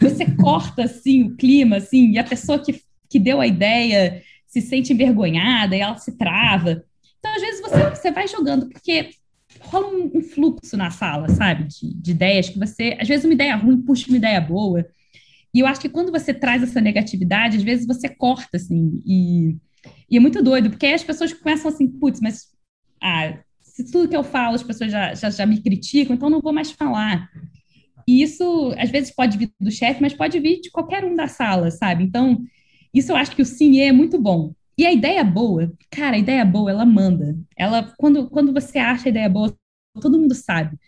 você 0.00 0.24
corta, 0.36 0.84
assim, 0.84 1.24
o 1.24 1.36
clima, 1.36 1.78
assim, 1.78 2.12
e 2.12 2.18
a 2.18 2.22
pessoa 2.22 2.60
que, 2.60 2.80
que 3.08 3.18
deu 3.18 3.40
a 3.40 3.48
ideia 3.48 4.22
se 4.46 4.60
sente 4.60 4.92
envergonhada 4.92 5.74
e 5.74 5.80
ela 5.80 5.96
se 5.96 6.16
trava. 6.16 6.84
Então, 7.18 7.34
às 7.34 7.40
vezes, 7.40 7.60
você, 7.60 7.90
você 7.90 8.10
vai 8.12 8.28
jogando, 8.28 8.68
porque 8.68 9.10
rola 9.60 9.88
um, 9.88 10.10
um 10.14 10.22
fluxo 10.22 10.76
na 10.76 10.90
sala, 10.90 11.28
sabe? 11.28 11.64
De, 11.64 11.94
de 11.94 12.10
ideias 12.10 12.48
que 12.48 12.58
você... 12.58 12.96
Às 13.00 13.08
vezes, 13.08 13.24
uma 13.24 13.34
ideia 13.34 13.56
ruim 13.56 13.82
puxa 13.82 14.08
uma 14.08 14.16
ideia 14.16 14.40
boa. 14.40 14.86
E 15.52 15.60
eu 15.60 15.66
acho 15.66 15.80
que 15.80 15.88
quando 15.88 16.12
você 16.12 16.32
traz 16.32 16.62
essa 16.62 16.80
negatividade, 16.80 17.56
às 17.56 17.62
vezes 17.62 17.86
você 17.86 18.08
corta, 18.08 18.56
assim, 18.56 19.00
e... 19.06 19.56
E 20.10 20.16
é 20.16 20.20
muito 20.20 20.42
doido, 20.42 20.68
porque 20.68 20.86
aí 20.86 20.94
as 20.94 21.04
pessoas 21.04 21.32
começam 21.32 21.70
assim, 21.70 21.88
putz, 21.88 22.20
mas 22.20 22.48
ah, 23.02 23.38
se 23.62 23.90
tudo 23.90 24.08
que 24.08 24.16
eu 24.16 24.22
falo 24.22 24.54
as 24.54 24.62
pessoas 24.62 24.90
já, 24.90 25.14
já, 25.14 25.30
já 25.30 25.46
me 25.46 25.60
criticam, 25.62 26.14
então 26.14 26.28
não 26.28 26.40
vou 26.40 26.52
mais 26.52 26.70
falar. 26.70 27.30
E 28.06 28.22
isso, 28.22 28.74
às 28.76 28.90
vezes, 28.90 29.14
pode 29.14 29.38
vir 29.38 29.52
do 29.58 29.70
chefe, 29.70 30.02
mas 30.02 30.12
pode 30.12 30.38
vir 30.38 30.60
de 30.60 30.70
qualquer 30.70 31.04
um 31.04 31.14
da 31.14 31.28
sala, 31.28 31.70
sabe? 31.70 32.04
Então, 32.04 32.42
isso 32.92 33.12
eu 33.12 33.16
acho 33.16 33.34
que 33.34 33.42
o 33.42 33.46
sim 33.46 33.80
é 33.80 33.92
muito 33.92 34.20
bom. 34.20 34.52
E 34.80 34.86
a 34.86 34.92
ideia 34.92 35.22
boa, 35.22 35.70
cara, 35.90 36.16
a 36.16 36.18
ideia 36.18 36.42
boa, 36.44 36.70
ela 36.70 36.86
manda. 36.86 37.38
Ela, 37.56 37.92
quando, 37.98 38.30
quando 38.30 38.50
você 38.52 38.78
acha 38.78 39.08
a 39.08 39.10
ideia 39.10 39.28
boa, 39.28 39.54
todo 40.00 40.18
mundo 40.18 40.34
sabe. 40.34 40.78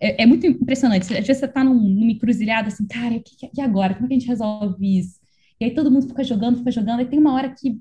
É, 0.00 0.22
é 0.22 0.26
muito 0.26 0.46
impressionante. 0.46 1.02
Às 1.02 1.26
vezes 1.26 1.38
você 1.38 1.48
tá 1.48 1.64
num, 1.64 1.74
numa 1.74 2.12
encruzilhada 2.12 2.68
assim, 2.68 2.86
cara, 2.86 3.14
e, 3.14 3.22
e 3.56 3.60
agora? 3.60 3.94
Como 3.94 4.06
é 4.06 4.08
que 4.08 4.14
a 4.14 4.18
gente 4.18 4.28
resolve 4.28 4.98
isso? 5.00 5.18
E 5.60 5.64
aí 5.64 5.74
todo 5.74 5.90
mundo 5.90 6.08
fica 6.08 6.22
jogando, 6.24 6.58
fica 6.58 6.70
jogando, 6.70 7.02
e 7.02 7.06
tem 7.06 7.18
uma 7.18 7.34
hora 7.34 7.50
que 7.54 7.80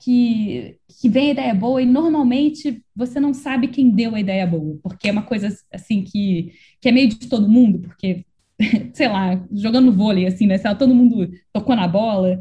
que, 0.00 0.78
que 1.00 1.08
vem 1.08 1.28
a 1.28 1.32
ideia 1.32 1.54
boa 1.54 1.80
e 1.82 1.86
normalmente 1.86 2.84
você 2.94 3.20
não 3.20 3.32
sabe 3.34 3.68
quem 3.68 3.90
deu 3.90 4.14
a 4.14 4.20
ideia 4.20 4.46
boa, 4.46 4.78
porque 4.82 5.08
é 5.08 5.12
uma 5.12 5.22
coisa 5.22 5.48
assim 5.72 6.02
que, 6.04 6.52
que 6.80 6.88
é 6.88 6.92
meio 6.92 7.08
de 7.08 7.28
todo 7.28 7.48
mundo, 7.48 7.80
porque, 7.80 8.24
sei 8.94 9.08
lá, 9.08 9.44
jogando 9.52 9.92
vôlei, 9.92 10.26
assim, 10.26 10.46
né? 10.46 10.58
Todo 10.58 10.94
mundo 10.94 11.30
tocou 11.52 11.76
na 11.76 11.86
bola. 11.88 12.40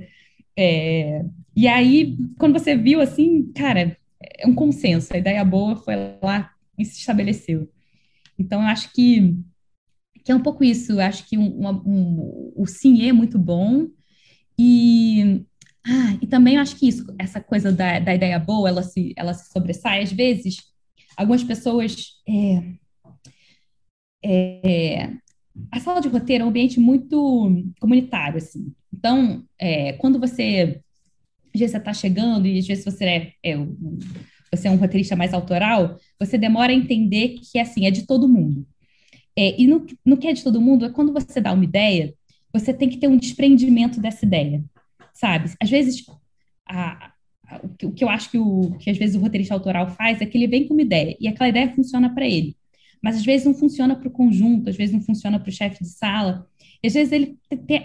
É, 0.57 1.24
e 1.64 1.68
aí, 1.68 2.18
quando 2.38 2.53
você 2.53 2.76
viu 2.76 3.01
assim, 3.01 3.51
cara, 3.53 3.97
é 4.39 4.47
um 4.47 4.55
consenso, 4.55 5.14
a 5.14 5.18
ideia 5.18 5.43
boa 5.43 5.76
foi 5.76 5.95
lá 6.22 6.51
e 6.78 6.86
se 6.86 6.99
estabeleceu. 6.99 7.70
Então, 8.38 8.62
eu 8.62 8.68
acho 8.68 8.91
que 8.93 9.36
que 10.24 10.32
é 10.32 10.36
um 10.36 10.41
pouco 10.41 10.64
isso. 10.64 10.93
Eu 10.93 11.01
acho 11.01 11.28
que 11.28 11.38
um, 11.38 11.68
um, 11.68 12.53
o 12.55 12.66
sim 12.68 13.07
é 13.07 13.12
muito 13.14 13.39
bom 13.39 13.88
e 14.57 15.43
ah, 15.86 16.18
e 16.22 16.28
também 16.28 16.55
eu 16.55 16.62
acho 16.62 16.76
que 16.76 16.88
isso, 16.88 17.05
essa 17.20 17.41
coisa 17.41 17.72
da, 17.72 17.99
da 17.99 18.14
ideia 18.14 18.38
boa, 18.38 18.70
ela 18.70 18.84
se, 18.84 19.14
ela 19.18 19.34
se 19.34 19.51
sobressai. 19.51 20.03
Às 20.03 20.12
vezes, 20.12 20.57
algumas 21.18 21.43
pessoas. 21.43 22.22
É, 22.28 22.64
é, 24.24 25.14
a 25.72 25.80
sala 25.80 26.01
de 26.01 26.07
roteiro 26.07 26.43
é 26.43 26.45
um 26.45 26.49
ambiente 26.49 26.80
muito 26.80 27.64
comunitário, 27.80 28.38
assim. 28.38 28.74
Então, 28.93 29.43
é, 29.59 29.93
quando 29.93 30.20
você. 30.20 30.82
Às 31.54 31.60
vezes 31.60 31.72
você 31.72 31.78
está 31.78 31.93
chegando 31.93 32.47
e 32.47 32.60
às 32.60 32.68
vezes 32.68 32.86
você 32.86 33.06
é, 33.06 33.34
é, 33.43 33.58
você 34.52 34.68
é 34.68 34.72
um 34.72 34.78
roteirista 34.78 35.16
mais 35.16 35.34
autoral, 35.34 35.97
você 36.20 36.38
demora 36.38 36.72
a 36.72 36.76
entender 36.76 37.39
que 37.39 37.60
assim, 37.60 37.86
é 37.86 37.91
de 37.91 38.06
todo 38.06 38.28
mundo. 38.28 38.66
É, 39.38 39.60
e 39.62 39.68
no, 39.68 39.86
no 40.06 40.18
que 40.18 40.28
é 40.28 40.34
de 40.34 40.43
todo 40.43 40.62
mundo 40.62 40.86
é 40.86 40.89
quando 40.89 41.14
você 41.14 41.39
dá 41.39 41.54
uma 41.54 41.64
ideia, 41.64 42.14
você 42.54 42.74
tem 42.74 42.89
que 42.89 42.97
ter 42.97 43.08
um 43.08 43.18
desprendimento 43.18 43.99
dessa 43.99 44.26
ideia 44.26 44.64
sabe? 45.14 45.52
Às 45.60 45.70
vezes, 45.70 46.06
a, 46.68 47.12
a, 47.47 47.62
o 47.84 47.91
que 47.91 48.04
eu 48.04 48.10
acho 48.10 48.32
que, 48.32 48.38
o, 48.38 48.76
que 48.80 48.89
às 48.89 48.97
vezes 48.97 49.16
o 49.16 49.20
roteirista 49.20 49.54
autoral 49.54 49.88
faz 49.91 50.22
é 50.22 50.26
que 50.26 50.38
ele 50.38 50.47
vem 50.47 50.68
com 50.68 50.74
uma 50.74 50.82
ideia 50.82 51.16
e 51.20 51.28
aquela 51.28 51.49
ideia 51.49 51.74
funciona 51.74 52.14
para 52.14 52.28
ele. 52.28 52.56
Mas 53.02 53.18
às 53.18 53.26
vezes 53.26 53.45
não 53.45 53.54
funciona 53.54 53.95
para 53.95 54.08
o 54.08 54.12
conjunto, 54.12 54.70
às 54.70 54.76
vezes 54.76 54.93
não 54.93 55.02
funciona 55.02 55.39
para 55.39 55.49
o 55.49 55.54
chefe 55.54 55.84
de 55.84 55.89
sala, 55.89 56.47
e 56.84 56.88
às 56.88 56.93
vezes 56.93 57.11
ele, 57.11 57.38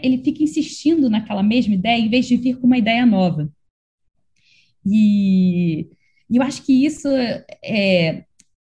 ele 0.03 0.19
fica 0.25 0.43
insistindo 0.43 1.11
naquela 1.11 1.43
mesma 1.43 1.75
ideia 1.75 2.01
em 2.01 2.09
vez 2.09 2.27
de 2.27 2.37
vir 2.37 2.59
com 2.59 2.67
uma 2.67 2.79
ideia 2.79 3.05
nova. 3.05 3.51
E, 4.85 5.89
e 6.31 6.37
eu 6.37 6.43
acho 6.43 6.63
que 6.65 6.85
isso 6.85 7.09
é 7.65 8.25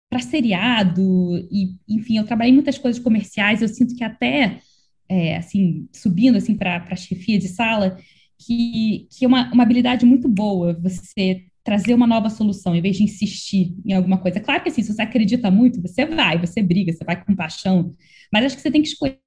para 0.08 0.20
seriado, 0.20 1.36
e 1.50 1.74
enfim, 1.88 2.16
eu 2.16 2.24
trabalhei 2.24 2.52
muitas 2.52 2.78
coisas 2.78 3.02
comerciais, 3.02 3.60
eu 3.60 3.68
sinto 3.68 3.94
que 3.94 4.04
até 4.04 4.60
é, 5.08 5.36
assim, 5.36 5.88
subindo 5.92 6.36
assim 6.36 6.54
para 6.54 6.84
a 6.90 6.96
chefia 6.96 7.38
de 7.38 7.48
sala, 7.48 7.98
que, 8.38 9.08
que 9.10 9.24
é 9.24 9.28
uma, 9.28 9.52
uma 9.52 9.62
habilidade 9.62 10.06
muito 10.06 10.28
boa 10.28 10.78
você 10.80 11.44
trazer 11.64 11.94
uma 11.94 12.06
nova 12.06 12.30
solução, 12.30 12.76
em 12.76 12.80
vez 12.80 12.96
de 12.96 13.02
insistir 13.02 13.74
em 13.84 13.92
alguma 13.92 14.18
coisa. 14.18 14.38
Claro 14.38 14.62
que 14.62 14.68
assim, 14.68 14.82
se 14.82 14.92
você 14.92 15.02
acredita 15.02 15.50
muito, 15.50 15.82
você 15.82 16.06
vai, 16.06 16.38
você 16.38 16.62
briga, 16.62 16.92
você 16.92 17.04
vai 17.04 17.22
com 17.24 17.34
paixão, 17.34 17.92
mas 18.32 18.44
acho 18.44 18.56
que 18.56 18.62
você 18.62 18.70
tem 18.70 18.82
que 18.82 18.88
escolher 18.88 19.18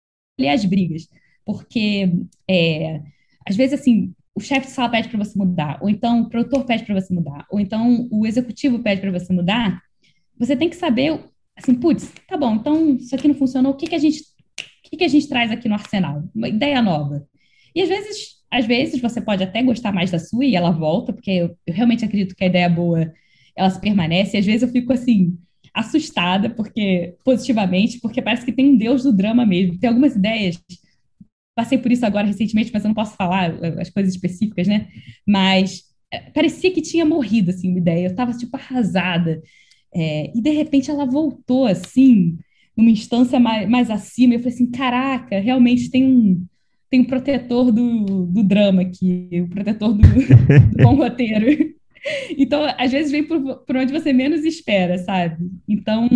as 0.47 0.63
brigas, 0.65 1.07
porque 1.45 2.11
é, 2.49 3.01
às 3.47 3.55
vezes 3.55 3.79
assim, 3.79 4.13
o 4.35 4.39
chefe 4.39 4.67
de 4.67 4.73
sala 4.73 4.89
pede 4.89 5.09
para 5.09 5.17
você 5.17 5.37
mudar, 5.37 5.77
ou 5.81 5.89
então 5.89 6.21
o 6.21 6.29
produtor 6.29 6.65
pede 6.65 6.85
para 6.85 6.99
você 6.99 7.13
mudar, 7.13 7.45
ou 7.51 7.59
então 7.59 8.07
o 8.11 8.25
executivo 8.25 8.79
pede 8.79 9.01
para 9.01 9.11
você 9.11 9.33
mudar, 9.33 9.81
você 10.37 10.55
tem 10.55 10.69
que 10.69 10.75
saber, 10.75 11.19
assim, 11.55 11.75
putz, 11.75 12.11
tá 12.27 12.37
bom, 12.37 12.55
então 12.55 12.95
isso 12.95 13.13
aqui 13.15 13.27
não 13.27 13.35
funcionou, 13.35 13.73
o 13.73 13.75
que, 13.75 13.87
que 13.87 13.95
a 13.95 13.99
gente 13.99 14.21
o 14.21 14.89
que, 14.89 14.97
que 14.97 15.03
a 15.03 15.07
gente 15.09 15.29
traz 15.29 15.51
aqui 15.51 15.67
no 15.69 15.75
arsenal? 15.75 16.23
Uma 16.33 16.49
ideia 16.49 16.81
nova. 16.81 17.23
E 17.75 17.81
às 17.81 17.89
vezes 17.89 18.39
às 18.51 18.65
vezes 18.65 18.99
você 18.99 19.21
pode 19.21 19.43
até 19.43 19.61
gostar 19.61 19.91
mais 19.91 20.09
da 20.11 20.19
sua 20.19 20.43
e 20.45 20.55
ela 20.55 20.71
volta, 20.71 21.13
porque 21.13 21.31
eu, 21.31 21.57
eu 21.67 21.73
realmente 21.73 22.03
acredito 22.03 22.35
que 22.35 22.43
a 22.43 22.47
ideia 22.47 22.69
boa 22.69 23.13
ela 23.55 23.69
se 23.69 23.79
permanece. 23.79 24.35
E 24.37 24.39
às 24.39 24.45
vezes 24.45 24.63
eu 24.63 24.69
fico 24.69 24.91
assim 24.91 25.37
assustada, 25.74 26.49
porque 26.49 27.15
positivamente, 27.24 27.99
porque 27.99 28.22
parece 28.22 28.45
que 28.45 28.51
tem 28.51 28.70
um 28.70 28.78
deus 28.78 29.03
do 29.03 29.13
drama 29.13 29.45
mesmo. 29.45 29.78
Tem 29.78 29.89
algumas 29.89 30.15
ideias. 30.15 30.59
Passei 31.55 31.78
por 31.78 31.91
isso 31.91 32.05
agora 32.05 32.28
recentemente, 32.28 32.72
mas 32.74 32.84
eu 32.84 32.89
não 32.89 32.95
posso 32.95 33.15
falar 33.15 33.53
as 33.80 33.89
coisas 33.89 34.13
específicas, 34.13 34.67
né? 34.67 34.88
Mas 35.28 35.84
é, 36.11 36.20
parecia 36.32 36.72
que 36.72 36.82
tinha 36.82 37.05
morrido 37.05 37.51
assim 37.51 37.70
uma 37.70 37.80
ideia. 37.80 38.05
Eu 38.05 38.11
estava 38.11 38.34
tipo 38.34 38.55
arrasada. 38.55 39.41
É, 39.93 40.32
e 40.36 40.41
de 40.41 40.51
repente 40.51 40.89
ela 40.89 41.05
voltou 41.05 41.65
assim, 41.65 42.38
numa 42.76 42.91
instância 42.91 43.39
mais, 43.39 43.67
mais 43.70 43.89
acima. 43.89 44.36
Eu 44.36 44.39
falei 44.39 44.53
assim: 44.53 44.72
caraca, 44.72 45.39
realmente 45.39 45.89
tem 45.89 46.03
um 46.03 46.45
tem 46.89 47.01
o 47.01 47.07
protetor 47.07 47.72
do, 47.72 48.26
do 48.26 48.43
drama 48.43 48.82
aqui, 48.82 49.30
o 49.34 49.47
protetor 49.47 49.93
do, 49.93 50.01
do 50.01 50.84
bom 50.84 50.95
roteiro. 50.97 51.76
Então, 52.37 52.63
às 52.77 52.91
vezes 52.91 53.11
vem 53.11 53.23
por, 53.23 53.57
por 53.65 53.77
onde 53.77 53.91
você 53.91 54.13
menos 54.13 54.43
espera, 54.45 54.97
sabe? 54.97 55.37
Então, 55.67 56.09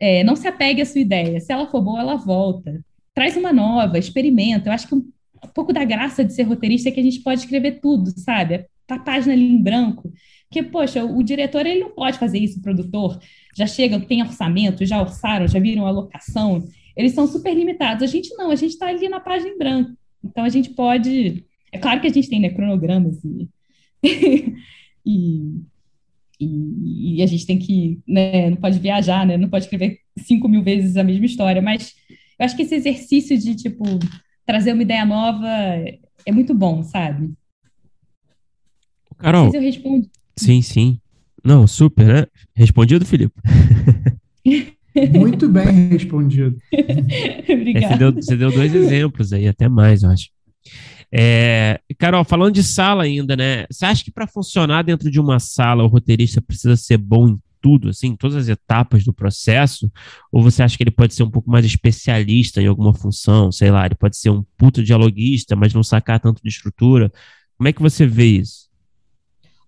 é, 0.00 0.24
não 0.24 0.36
se 0.36 0.48
apegue 0.48 0.82
à 0.82 0.86
sua 0.86 1.00
ideia. 1.00 1.40
Se 1.40 1.52
ela 1.52 1.66
for 1.66 1.82
boa, 1.82 2.00
ela 2.00 2.16
volta. 2.16 2.82
Traz 3.14 3.36
uma 3.36 3.52
nova, 3.52 3.98
experimenta. 3.98 4.68
Eu 4.68 4.72
acho 4.72 4.88
que 4.88 4.94
um, 4.94 4.98
um 5.44 5.48
pouco 5.54 5.72
da 5.72 5.84
graça 5.84 6.24
de 6.24 6.32
ser 6.32 6.44
roteirista 6.44 6.88
é 6.88 6.92
que 6.92 7.00
a 7.00 7.02
gente 7.02 7.20
pode 7.20 7.40
escrever 7.40 7.80
tudo, 7.80 8.10
sabe? 8.18 8.66
Tá 8.86 8.96
a 8.96 9.00
página 9.00 9.32
ali 9.32 9.48
em 9.48 9.62
branco. 9.62 10.12
Porque, 10.48 10.62
poxa, 10.62 11.04
o 11.04 11.22
diretor 11.22 11.66
ele 11.66 11.80
não 11.80 11.90
pode 11.90 12.18
fazer 12.18 12.38
isso, 12.38 12.58
o 12.58 12.62
produtor. 12.62 13.18
Já 13.56 13.66
chegam, 13.66 14.00
tem 14.00 14.22
orçamento, 14.22 14.86
já 14.86 15.00
orçaram, 15.00 15.48
já 15.48 15.58
viram 15.58 15.86
a 15.86 15.90
locação 15.90 16.66
eles 16.96 17.12
são 17.12 17.26
super 17.26 17.54
limitados. 17.54 18.02
A 18.02 18.06
gente 18.06 18.34
não, 18.34 18.50
a 18.50 18.56
gente 18.56 18.72
está 18.72 18.86
ali 18.86 19.08
na 19.08 19.20
página 19.20 19.50
em 19.50 19.58
branco. 19.58 19.92
Então 20.24 20.42
a 20.44 20.48
gente 20.48 20.70
pode. 20.70 21.44
É 21.70 21.78
claro 21.78 22.00
que 22.00 22.06
a 22.06 22.12
gente 22.12 22.28
tem 22.28 22.40
né, 22.40 22.48
cronogramas 22.48 23.22
e, 23.22 23.48
e, 25.06 25.62
e, 26.40 27.18
e, 27.18 27.22
a 27.22 27.26
gente 27.26 27.46
tem 27.46 27.58
que. 27.58 28.00
Né, 28.06 28.50
não 28.50 28.56
pode 28.56 28.78
viajar, 28.78 29.24
né, 29.24 29.36
não 29.36 29.48
pode 29.48 29.64
escrever 29.64 30.00
cinco 30.18 30.48
mil 30.48 30.62
vezes 30.62 30.96
a 30.96 31.04
mesma 31.04 31.26
história, 31.26 31.62
mas 31.62 31.94
eu 32.38 32.44
acho 32.44 32.56
que 32.56 32.62
esse 32.62 32.74
exercício 32.74 33.38
de 33.38 33.54
tipo 33.54 33.84
trazer 34.44 34.72
uma 34.72 34.82
ideia 34.82 35.04
nova 35.04 35.48
é 36.26 36.32
muito 36.32 36.54
bom, 36.54 36.82
sabe? 36.82 37.32
Carol. 39.18 39.50
Se 39.50 39.56
eu 39.56 39.62
respondi. 39.62 40.10
Sim, 40.36 40.60
sim. 40.60 41.00
Não, 41.42 41.66
super, 41.66 42.06
né? 42.06 42.26
Respondido, 42.54 43.06
Felipe? 43.06 43.34
Muito 45.14 45.48
bem 45.48 45.88
respondido. 45.88 46.56
Obrigada. 47.48 47.88
Você 47.88 47.98
deu, 47.98 48.12
você 48.12 48.36
deu, 48.36 48.50
dois 48.50 48.74
exemplos 48.74 49.32
aí, 49.32 49.46
até 49.46 49.68
mais, 49.68 50.02
eu 50.02 50.10
acho. 50.10 50.30
É, 51.12 51.80
Carol, 51.98 52.24
falando 52.24 52.54
de 52.54 52.62
sala 52.62 53.04
ainda, 53.04 53.36
né? 53.36 53.66
Você 53.70 53.86
acha 53.86 54.04
que 54.04 54.10
para 54.10 54.26
funcionar 54.26 54.82
dentro 54.82 55.10
de 55.10 55.20
uma 55.20 55.38
sala, 55.38 55.84
o 55.84 55.88
roteirista 55.88 56.42
precisa 56.42 56.76
ser 56.76 56.98
bom 56.98 57.28
em 57.28 57.38
tudo, 57.60 57.88
assim, 57.88 58.08
em 58.08 58.16
todas 58.16 58.36
as 58.36 58.48
etapas 58.48 59.04
do 59.04 59.12
processo? 59.12 59.90
Ou 60.30 60.42
você 60.42 60.62
acha 60.62 60.76
que 60.76 60.82
ele 60.82 60.90
pode 60.90 61.14
ser 61.14 61.22
um 61.22 61.30
pouco 61.30 61.50
mais 61.50 61.64
especialista 61.64 62.60
em 62.60 62.66
alguma 62.66 62.94
função? 62.94 63.50
Sei 63.50 63.70
lá, 63.70 63.86
ele 63.86 63.94
pode 63.94 64.16
ser 64.16 64.30
um 64.30 64.44
puto 64.56 64.82
dialoguista, 64.82 65.56
mas 65.56 65.74
não 65.74 65.82
sacar 65.82 66.20
tanto 66.20 66.42
de 66.42 66.48
estrutura. 66.48 67.10
Como 67.56 67.68
é 67.68 67.72
que 67.72 67.82
você 67.82 68.06
vê 68.06 68.38
isso? 68.38 68.66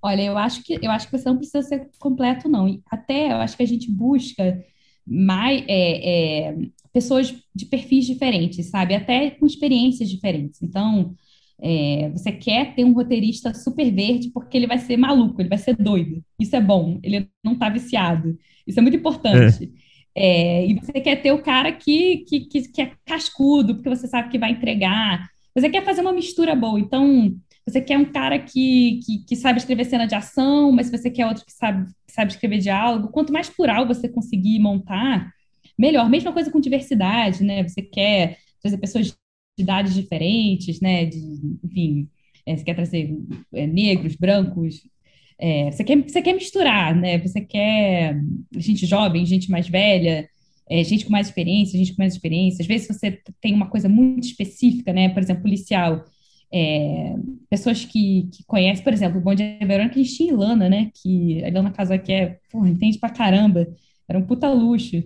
Olha, 0.01 0.23
eu 0.23 0.39
acho 0.39 0.63
que 0.63 0.79
eu 0.81 0.91
acho 0.91 1.09
que 1.09 1.19
você 1.19 1.29
não 1.29 1.37
precisa 1.37 1.63
ser 1.63 1.89
completo, 1.99 2.49
não. 2.49 2.81
Até 2.89 3.33
eu 3.33 3.37
acho 3.37 3.57
que 3.57 3.63
a 3.63 3.67
gente 3.67 3.91
busca 3.91 4.63
mais, 5.05 5.65
é, 5.67 6.51
é, 6.51 6.57
pessoas 6.93 7.35
de 7.55 7.67
perfis 7.67 8.07
diferentes, 8.07 8.67
sabe? 8.67 8.95
Até 8.95 9.31
com 9.31 9.47
experiências 9.47 10.09
diferentes. 10.09 10.63
Então, 10.63 11.15
é, 11.61 12.11
você 12.11 12.31
quer 12.31 12.75
ter 12.75 12.85
um 12.85 12.93
roteirista 12.93 13.53
super 13.53 13.91
verde 13.91 14.31
porque 14.33 14.57
ele 14.57 14.67
vai 14.67 14.79
ser 14.79 14.97
maluco, 14.97 15.41
ele 15.41 15.49
vai 15.49 15.59
ser 15.59 15.75
doido. 15.77 16.23
Isso 16.39 16.55
é 16.55 16.61
bom, 16.61 17.01
ele 17.03 17.29
não 17.45 17.55
está 17.55 17.69
viciado. 17.69 18.39
Isso 18.67 18.79
é 18.79 18.83
muito 18.83 18.97
importante. 18.97 19.73
É. 20.21 20.67
e 20.67 20.75
você 20.75 20.93
quer 21.01 21.23
ter 21.23 21.31
o 21.31 21.43
cara 21.43 21.71
que, 21.71 22.25
que, 22.29 22.41
que, 22.41 22.63
que 22.69 22.83
é 22.83 22.93
cascudo, 23.05 23.75
porque 23.75 23.89
você 23.89 24.09
sabe 24.09 24.31
que 24.31 24.39
vai 24.39 24.51
entregar. 24.51 25.29
Você 25.55 25.69
quer 25.69 25.85
fazer 25.85 26.01
uma 26.01 26.13
mistura 26.13 26.55
boa. 26.55 26.79
Então, 26.79 27.37
você 27.67 27.81
quer 27.81 27.99
um 27.99 28.05
cara 28.05 28.39
que, 28.39 29.01
que, 29.05 29.25
que, 29.27 29.37
sabe 29.37 29.59
escrever 29.59 29.85
cena 29.85 30.07
de 30.07 30.15
ação, 30.15 30.73
mas 30.73 30.91
você 30.91 31.11
quer 31.11 31.27
outro 31.27 31.45
que 31.45 31.53
sabe, 31.53 31.87
que 32.07 32.13
sabe 32.13 32.33
escrever 32.33 32.59
diálogo. 32.59 33.09
Quanto 33.09 33.33
mais 33.33 33.49
plural 33.49 33.87
você 33.87 34.09
conseguir 34.09 34.59
montar, 34.59 35.31
melhor. 35.79 36.09
Mesma 36.09 36.33
coisa 36.33 36.51
com 36.51 36.61
diversidade, 36.61 37.45
né? 37.45 37.63
Você 37.63 37.83
quer 37.83 38.39
trazer 38.61 38.79
pessoas 38.79 39.15
de 39.59 39.65
idades 39.65 39.95
diferentes, 39.95 40.81
né? 40.81 41.05
De, 41.05 41.19
enfim, 41.63 42.09
é, 42.47 42.57
você 42.57 42.65
quer 42.65 42.75
trazer 42.75 43.15
é, 43.53 43.67
negros, 43.67 44.17
brancos. 44.17 44.83
É, 45.39 45.71
você, 45.71 45.85
quer, 45.85 45.97
você 46.03 46.23
quer 46.23 46.35
misturar, 46.35 46.95
né? 46.95 47.19
Você 47.19 47.41
quer 47.41 48.21
gente 48.57 48.87
jovem, 48.87 49.27
gente 49.27 49.51
mais 49.51 49.69
velha, 49.69 50.29
é, 50.71 50.83
gente 50.85 51.05
com 51.05 51.13
mais 51.13 51.29
experiência, 51.29 51.79
gente 51.79 51.95
com 51.95 52.03
mais 52.03 52.15
experiência. 52.15 52.63
Às 52.63 52.67
vezes 52.67 52.89
você 52.89 53.21
tem 53.41 53.55
uma 53.55 53.69
coisa 53.69 53.89
muito 53.89 54.25
específica, 54.27 54.93
né? 54.93 55.09
Por 55.11 55.23
exemplo, 55.23 55.43
policial 55.43 56.05
é, 56.53 57.15
pessoas 57.51 57.85
que, 57.85 58.29
que 58.33 58.45
conhecem, 58.47 58.83
por 58.83 58.93
exemplo, 58.93 59.19
o 59.19 59.23
Bom 59.23 59.35
Dia 59.35 59.59
Verônica, 59.61 59.99
a 59.99 60.03
gente 60.03 60.17
tinha 60.17 60.33
Ilana, 60.33 60.69
né? 60.69 60.91
Que 60.95 61.45
a 61.45 61.49
Ilana 61.49 61.73
que 61.99 62.13
é, 62.13 62.39
porra, 62.51 62.69
entende 62.69 62.99
pra 62.99 63.11
caramba. 63.11 63.67
Era 64.09 64.19
um 64.19 64.27
puta 64.27 64.51
luxo. 64.51 64.97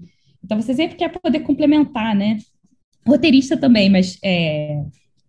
Então 0.45 0.61
você 0.61 0.75
sempre 0.75 0.97
quer 0.97 1.09
poder 1.09 1.41
complementar, 1.41 2.15
né? 2.15 2.39
Roteirista 3.07 3.57
também, 3.57 3.91
mas 3.91 4.19
é, 4.23 4.85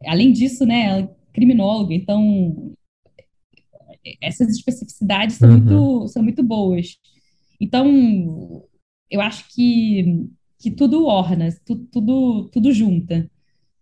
além 0.06 0.32
disso, 0.32 0.66
né? 0.66 0.86
Ela 0.86 1.00
é 1.02 1.10
criminóloga, 1.34 1.94
então 1.94 2.74
essas 4.22 4.50
especificidades 4.50 5.38
são, 5.38 5.50
uhum. 5.50 5.58
muito, 5.58 6.08
são 6.10 6.24
muito 6.24 6.44
boas. 6.44 6.98
Então, 7.60 8.64
eu 9.10 9.22
acho 9.22 9.46
que, 9.54 10.28
que 10.60 10.70
tudo 10.70 11.06
orna, 11.06 11.50
tudo, 11.66 11.88
tudo, 11.92 12.50
tudo 12.50 12.74
junta. 12.74 13.30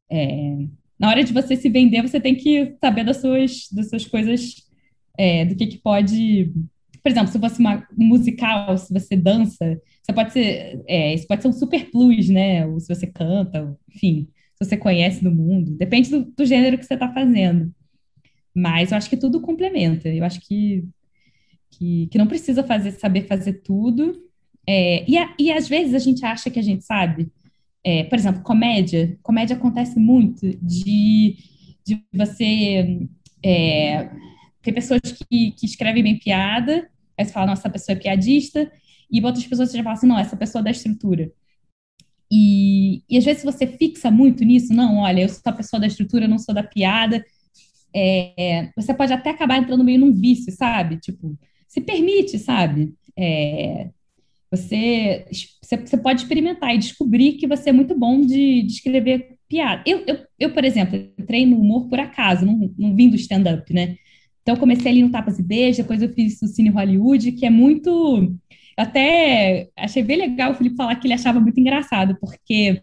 É, 0.09 0.57
na 0.99 1.09
hora 1.09 1.23
de 1.23 1.34
você 1.34 1.55
se 1.55 1.69
vender, 1.69 2.01
você 2.01 2.19
tem 2.19 2.35
que 2.35 2.76
saber 2.80 3.03
das 3.03 3.18
suas, 3.18 3.68
das 3.72 3.89
suas 3.89 4.05
coisas, 4.05 4.55
é, 5.18 5.45
do 5.45 5.55
que, 5.55 5.68
que 5.68 5.77
pode. 5.80 6.53
Por 7.01 7.11
exemplo, 7.11 7.31
se 7.31 7.39
fosse 7.39 7.59
uma, 7.59 7.88
um 7.97 8.05
musical, 8.05 8.77
se 8.77 8.93
você 8.93 9.15
dança, 9.15 9.81
Você 10.02 10.14
pode 10.14 10.34
ser, 10.34 10.84
é, 10.88 11.14
isso 11.14 11.28
pode 11.28 11.41
ser 11.41 11.48
um 11.48 11.53
super 11.53 11.90
plus, 11.91 12.30
né? 12.30 12.65
Ou 12.65 12.80
se 12.80 12.94
você 12.94 13.07
canta, 13.07 13.78
enfim, 13.94 14.28
se 14.56 14.65
você 14.65 14.78
conhece 14.78 15.23
do 15.23 15.32
mundo, 15.32 15.72
depende 15.78 16.10
do, 16.10 16.26
do 16.26 16.45
gênero 16.45 16.78
que 16.78 16.86
você 16.86 16.95
está 16.95 17.11
fazendo. 17.11 17.73
Mas 18.53 18.91
eu 18.91 18.98
acho 18.98 19.10
que 19.10 19.18
tudo 19.18 19.41
complementa. 19.41 20.10
Eu 20.10 20.23
acho 20.23 20.41
que, 20.41 20.84
que, 21.69 22.07
que 22.07 22.18
não 22.18 22.28
precisa 22.28 22.64
fazer, 22.64 22.91
saber 22.91 23.28
fazer 23.28 23.61
tudo. 23.61 24.23
É, 24.68 25.10
e, 25.10 25.18
a, 25.18 25.34
e 25.40 25.52
às 25.52 25.68
vezes 25.68 25.94
a 25.94 25.99
gente 25.99 26.26
acha 26.26 26.49
que 26.49 26.60
a 26.60 26.64
gente 26.64 26.84
sabe. 26.84 27.32
É, 27.84 28.03
por 28.03 28.18
exemplo, 28.18 28.41
comédia. 28.44 29.18
Comédia 29.22 29.56
acontece 29.56 29.99
muito 29.99 30.41
de, 30.61 31.38
de 31.86 32.03
você. 32.14 33.07
É, 33.44 34.10
ter 34.61 34.72
pessoas 34.72 35.02
que, 35.02 35.52
que 35.52 35.65
escrevem 35.65 36.03
bem 36.03 36.19
piada, 36.19 36.90
aí 37.18 37.26
você 37.26 37.32
fala, 37.32 37.48
nossa, 37.48 37.61
essa 37.61 37.69
pessoa 37.69 37.98
é 37.98 37.99
piadista, 37.99 38.72
e 39.11 39.23
outras 39.23 39.45
pessoas 39.45 39.69
você 39.69 39.77
já 39.77 39.83
fala 39.83 39.95
assim, 39.95 40.07
não, 40.07 40.19
essa 40.19 40.38
pessoa 40.38 40.61
é 40.61 40.65
da 40.65 40.71
estrutura. 40.71 41.31
E, 42.31 43.03
e 43.09 43.17
às 43.17 43.25
vezes 43.25 43.43
você 43.43 43.67
fixa 43.67 44.09
muito 44.09 44.45
nisso, 44.45 44.73
não, 44.73 44.99
olha, 44.99 45.21
eu 45.21 45.29
sou 45.29 45.41
a 45.45 45.51
pessoa 45.51 45.79
da 45.79 45.88
estrutura, 45.88 46.27
não 46.27 46.39
sou 46.39 46.55
da 46.55 46.63
piada. 46.63 47.23
É, 47.93 48.69
você 48.75 48.93
pode 48.93 49.11
até 49.11 49.31
acabar 49.31 49.57
entrando 49.57 49.83
meio 49.83 49.99
num 49.99 50.13
vício, 50.13 50.51
sabe? 50.53 50.97
Tipo, 50.97 51.38
se 51.67 51.81
permite, 51.81 52.39
sabe? 52.39 52.93
É, 53.17 53.89
você, 54.49 55.25
você 55.61 55.97
pode 55.97 56.21
experimentar 56.21 56.73
e 56.73 56.77
descobrir 56.77 57.33
que 57.33 57.47
você 57.47 57.69
é 57.69 57.73
muito 57.73 57.97
bom 57.97 58.21
de, 58.21 58.63
de 58.63 58.71
escrever 58.73 59.35
piada. 59.47 59.83
Eu, 59.85 60.03
eu, 60.07 60.19
eu, 60.39 60.53
por 60.53 60.63
exemplo, 60.63 60.95
entrei 61.17 61.45
no 61.45 61.59
humor 61.59 61.89
por 61.89 61.99
acaso, 61.99 62.45
não, 62.45 62.73
não 62.77 62.95
vim 62.95 63.09
do 63.09 63.17
stand-up, 63.17 63.73
né? 63.73 63.97
Então, 64.41 64.55
comecei 64.55 64.91
ali 64.91 65.03
no 65.03 65.11
Tapas 65.11 65.38
e 65.38 65.43
Beijos, 65.43 65.77
depois 65.77 66.01
eu 66.01 66.09
fiz 66.09 66.41
o 66.41 66.47
Cine 66.47 66.69
Hollywood, 66.69 67.33
que 67.33 67.45
é 67.45 67.49
muito 67.49 68.33
até 68.81 69.69
achei 69.77 70.03
bem 70.03 70.17
legal 70.17 70.51
o 70.51 70.55
Felipe 70.55 70.75
falar 70.75 70.95
que 70.95 71.07
ele 71.07 71.13
achava 71.13 71.39
muito 71.39 71.59
engraçado, 71.59 72.17
porque 72.19 72.81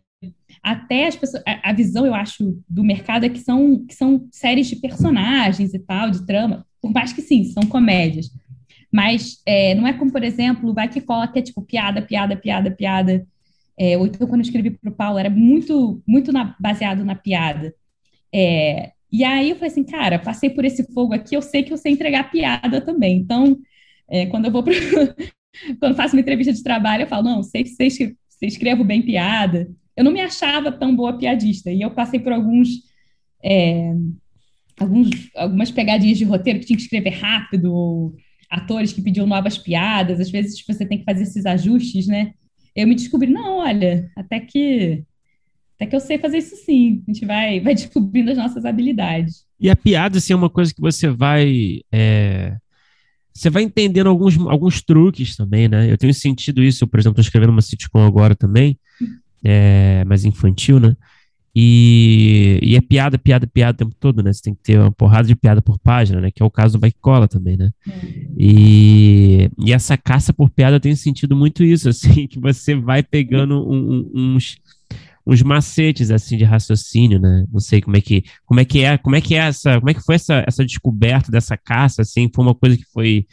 até 0.63 1.07
as 1.07 1.17
pessoas, 1.17 1.43
a, 1.47 1.71
a, 1.71 1.73
visão, 1.73 2.07
eu 2.07 2.15
acho, 2.15 2.61
do 2.69 2.83
mercado 2.83 3.25
é 3.25 3.29
que 3.29 3.39
são, 3.39 3.85
que 3.87 3.95
são 3.95 4.29
séries 4.31 4.67
de 4.67 4.77
personagens 4.77 5.75
e 5.75 5.79
tal, 5.79 6.11
de 6.11 6.27
trama, 6.27 6.67
por 6.81 6.93
mais 6.93 7.13
que 7.13 7.23
sim, 7.23 7.45
são 7.45 7.63
comédias. 7.65 8.31
Mas 8.93 9.41
é, 9.47 9.75
não 9.75 9.87
é 9.87 9.93
como, 9.93 10.11
por 10.11 10.23
exemplo, 10.25 10.75
Vai 10.75 10.89
Que 10.89 11.01
Cola, 11.01 11.29
que 11.29 11.39
é 11.39 11.43
tipo 11.43 11.63
piada, 11.63 12.01
piada, 12.03 12.37
piada, 12.37 12.71
piada. 12.71 13.27
É, 13.79 13.97
ou 13.97 14.07
então, 14.07 14.27
quando 14.27 14.41
eu 14.41 14.47
escrevi 14.47 14.71
para 14.71 14.91
o 14.91 14.95
Paulo, 14.95 15.19
era 15.19 15.31
muito, 15.31 16.03
muito 16.07 16.33
na, 16.33 16.57
baseado 16.59 17.05
na 17.05 17.15
piada. 17.15 17.75
É, 18.35 18.93
e 19.13 19.25
aí 19.25 19.51
eu 19.51 19.57
falei 19.57 19.71
assim, 19.71 19.85
cara, 19.85 20.19
passei 20.19 20.51
por 20.51 20.65
esse 20.65 20.93
fogo 20.93 21.15
aqui, 21.15 21.35
eu 21.37 21.43
sei 21.43 21.63
que 21.63 21.73
eu 21.73 21.79
sei 21.79 21.93
entregar 21.93 22.31
piada 22.31 22.81
também. 22.81 23.19
Então, 23.19 23.59
é, 24.09 24.27
quando 24.27 24.47
eu 24.47 24.53
vou 24.53 24.63
para 24.63 24.75
Quando 25.79 25.97
faço 25.97 26.15
uma 26.15 26.21
entrevista 26.21 26.53
de 26.53 26.63
trabalho, 26.63 27.03
eu 27.03 27.07
falo, 27.07 27.25
não, 27.25 27.43
sei 27.43 27.65
que 27.65 27.71
você 27.71 28.17
escrevo 28.43 28.85
bem 28.85 29.03
piada. 29.03 29.69
Eu 29.97 30.05
não 30.05 30.13
me 30.13 30.21
achava 30.21 30.71
tão 30.71 30.95
boa 30.95 31.19
piadista. 31.19 31.71
E 31.71 31.81
eu 31.81 31.91
passei 31.91 32.21
por 32.21 32.33
alguns, 32.33 32.69
é, 33.43 33.93
alguns 34.79 35.09
algumas 35.35 35.71
pegadinhas 35.71 36.19
de 36.19 36.25
roteiro 36.25 36.61
que 36.61 36.67
tinha 36.67 36.77
que 36.77 36.83
escrever 36.83 37.11
rápido, 37.11 37.73
ou 37.73 38.15
atores 38.49 38.93
que 38.93 39.03
pediam 39.03 39.27
novas 39.27 39.59
piadas. 39.59 40.21
Às 40.21 40.31
vezes 40.31 40.65
você 40.67 40.87
tem 40.87 40.99
que 40.99 41.05
fazer 41.05 41.25
esses 41.25 41.45
ajustes, 41.45 42.07
né? 42.07 42.33
Eu 42.75 42.87
me 42.87 42.95
descobri, 42.95 43.31
não, 43.31 43.59
olha, 43.59 44.11
até 44.17 44.39
que 44.39 45.05
até 45.79 45.87
que 45.87 45.95
eu 45.95 46.01
sei 46.01 46.19
fazer 46.19 46.39
isso 46.39 46.57
sim. 46.57 47.05
A 47.07 47.13
gente 47.13 47.25
vai, 47.25 47.61
vai 47.61 47.73
descobrindo 47.73 48.33
as 48.33 48.37
nossas 48.37 48.65
habilidades. 48.65 49.45
E 49.61 49.71
a 49.71 49.77
piada, 49.77 50.19
assim, 50.19 50.33
é 50.33 50.37
uma 50.37 50.51
coisa 50.51 50.75
que 50.75 50.81
você 50.81 51.09
vai 51.09 51.81
é, 51.93 52.57
você 53.39 53.51
vai 53.51 53.63
entendendo 53.63 54.09
alguns, 54.09 54.37
alguns 54.39 54.83
truques 54.83 55.37
também, 55.37 55.69
né? 55.69 55.91
Eu 55.91 55.97
tenho 55.97 56.13
sentido 56.13 56.63
isso, 56.63 56.83
eu, 56.83 56.89
por 56.89 56.99
exemplo, 56.99 57.13
estou 57.13 57.23
escrevendo 57.23 57.51
uma 57.51 57.63
sitcom 57.63 58.05
agora 58.05 58.35
também, 58.35 58.77
é, 59.45 60.05
mais 60.05 60.25
infantil, 60.25 60.81
né? 60.81 60.97
E, 61.55 62.59
e, 62.63 62.77
é 62.77 62.81
piada, 62.81 63.17
piada, 63.17 63.47
piada 63.47 63.75
o 63.75 63.79
tempo 63.79 63.97
todo, 63.99 64.23
né? 64.23 64.33
Você 64.33 64.43
tem 64.43 64.55
que 64.55 64.63
ter 64.63 64.79
uma 64.79 64.91
porrada 64.91 65.27
de 65.29 65.37
piada 65.37 65.63
por 65.63 65.79
página, 65.79 66.21
né? 66.21 66.31
Que 66.33 66.43
é 66.43 66.47
o 66.47 66.51
caso 66.51 66.77
do 66.77 66.81
Bike 66.81 66.99
Cola 67.01 67.29
também, 67.29 67.57
né? 67.57 67.71
E, 68.37 69.51
e 69.59 69.73
essa 69.73 69.97
caça 69.97 70.33
por 70.33 70.51
piada 70.51 70.81
tenho 70.81 70.97
sentido 70.97 71.37
muito 71.37 71.63
isso, 71.63 71.89
assim, 71.91 72.27
que 72.27 72.41
você 72.41 72.75
vai 72.75 73.05
pegando 73.05 73.69
um, 73.69 74.11
um, 74.15 74.35
uns 74.35 74.57
uns 75.29 75.43
macetes 75.43 76.11
assim 76.11 76.39
de 76.39 76.45
raciocínio, 76.45 77.21
né? 77.21 77.45
Não 77.53 77.61
sei 77.61 77.83
como 77.83 77.97
é 77.99 78.01
que 78.01 78.25
como 78.47 78.61
é 78.61 78.65
que 78.65 78.83
é 78.83 78.97
como 78.97 79.15
é 79.15 79.21
que 79.21 79.35
é 79.35 79.39
essa 79.39 79.79
como 79.79 79.91
é 79.91 79.95
que 79.95 80.01
foi 80.01 80.15
essa, 80.15 80.43
essa 80.47 80.65
descoberta 80.65 81.31
dessa 81.31 81.57
caça 81.57 82.01
assim 82.01 82.31
foi 82.35 82.45
uma 82.45 82.55
coisa 82.55 82.79
que 82.79 82.85
foi 82.93 83.27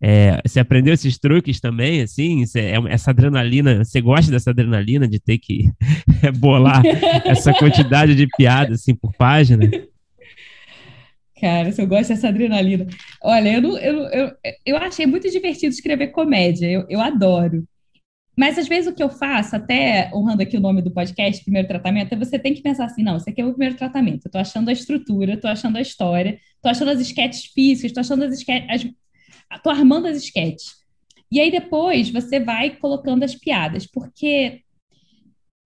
é, 0.00 0.40
você 0.46 0.60
aprendeu 0.60 0.94
esses 0.94 1.18
truques 1.18 1.58
também, 1.58 2.02
assim? 2.02 2.44
É, 2.54 2.74
essa 2.88 3.10
adrenalina, 3.10 3.84
você 3.84 4.00
gosta 4.00 4.30
dessa 4.30 4.50
adrenalina 4.50 5.08
de 5.08 5.18
ter 5.18 5.38
que 5.38 5.72
bolar 6.38 6.82
essa 7.24 7.52
quantidade 7.52 8.14
de 8.14 8.28
piadas, 8.36 8.80
assim, 8.80 8.94
por 8.94 9.12
página? 9.16 9.68
Cara, 11.40 11.72
se 11.72 11.82
eu 11.82 11.86
gosto 11.88 12.10
dessa 12.10 12.28
adrenalina. 12.28 12.86
Olha, 13.20 13.54
eu, 13.54 13.60
não, 13.60 13.76
eu, 13.78 13.96
eu, 14.10 14.32
eu 14.64 14.76
achei 14.76 15.04
muito 15.04 15.28
divertido 15.28 15.72
escrever 15.72 16.08
comédia, 16.08 16.70
eu, 16.70 16.86
eu 16.88 17.00
adoro. 17.00 17.64
Mas 18.38 18.56
às 18.56 18.68
vezes 18.68 18.88
o 18.88 18.94
que 18.94 19.02
eu 19.02 19.10
faço, 19.10 19.56
até 19.56 20.12
honrando 20.14 20.42
aqui 20.42 20.56
o 20.56 20.60
nome 20.60 20.80
do 20.80 20.92
podcast, 20.92 21.42
primeiro 21.42 21.66
tratamento, 21.66 22.12
é 22.12 22.16
você 22.16 22.38
tem 22.38 22.54
que 22.54 22.62
pensar 22.62 22.84
assim: 22.84 23.02
não, 23.02 23.16
esse 23.16 23.28
aqui 23.28 23.40
é 23.40 23.44
o 23.44 23.50
primeiro 23.50 23.74
tratamento. 23.74 24.26
Eu 24.26 24.30
tô 24.30 24.38
achando 24.38 24.68
a 24.68 24.72
estrutura, 24.72 25.36
tô 25.36 25.48
achando 25.48 25.76
a 25.76 25.80
história, 25.80 26.38
tô 26.62 26.68
achando 26.68 26.92
as 26.92 27.00
esquetes 27.00 27.46
físicas, 27.46 27.90
tô 27.90 27.98
achando 27.98 28.22
as 28.22 28.32
esquetes. 28.32 28.68
As, 29.50 29.60
tô 29.60 29.70
armando 29.70 30.06
as 30.06 30.18
esquetes. 30.18 30.76
E 31.32 31.40
aí 31.40 31.50
depois 31.50 32.10
você 32.10 32.38
vai 32.38 32.76
colocando 32.76 33.24
as 33.24 33.34
piadas, 33.34 33.88
porque, 33.88 34.60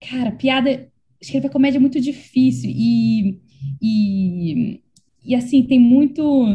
cara, 0.09 0.31
piada. 0.31 0.91
Escrever 1.21 1.51
comédia 1.51 1.77
é 1.77 1.79
muito 1.79 2.01
difícil 2.01 2.71
e. 2.73 3.39
E, 3.79 4.81
e 5.23 5.35
assim, 5.35 5.61
tem 5.61 5.79
muito. 5.79 6.47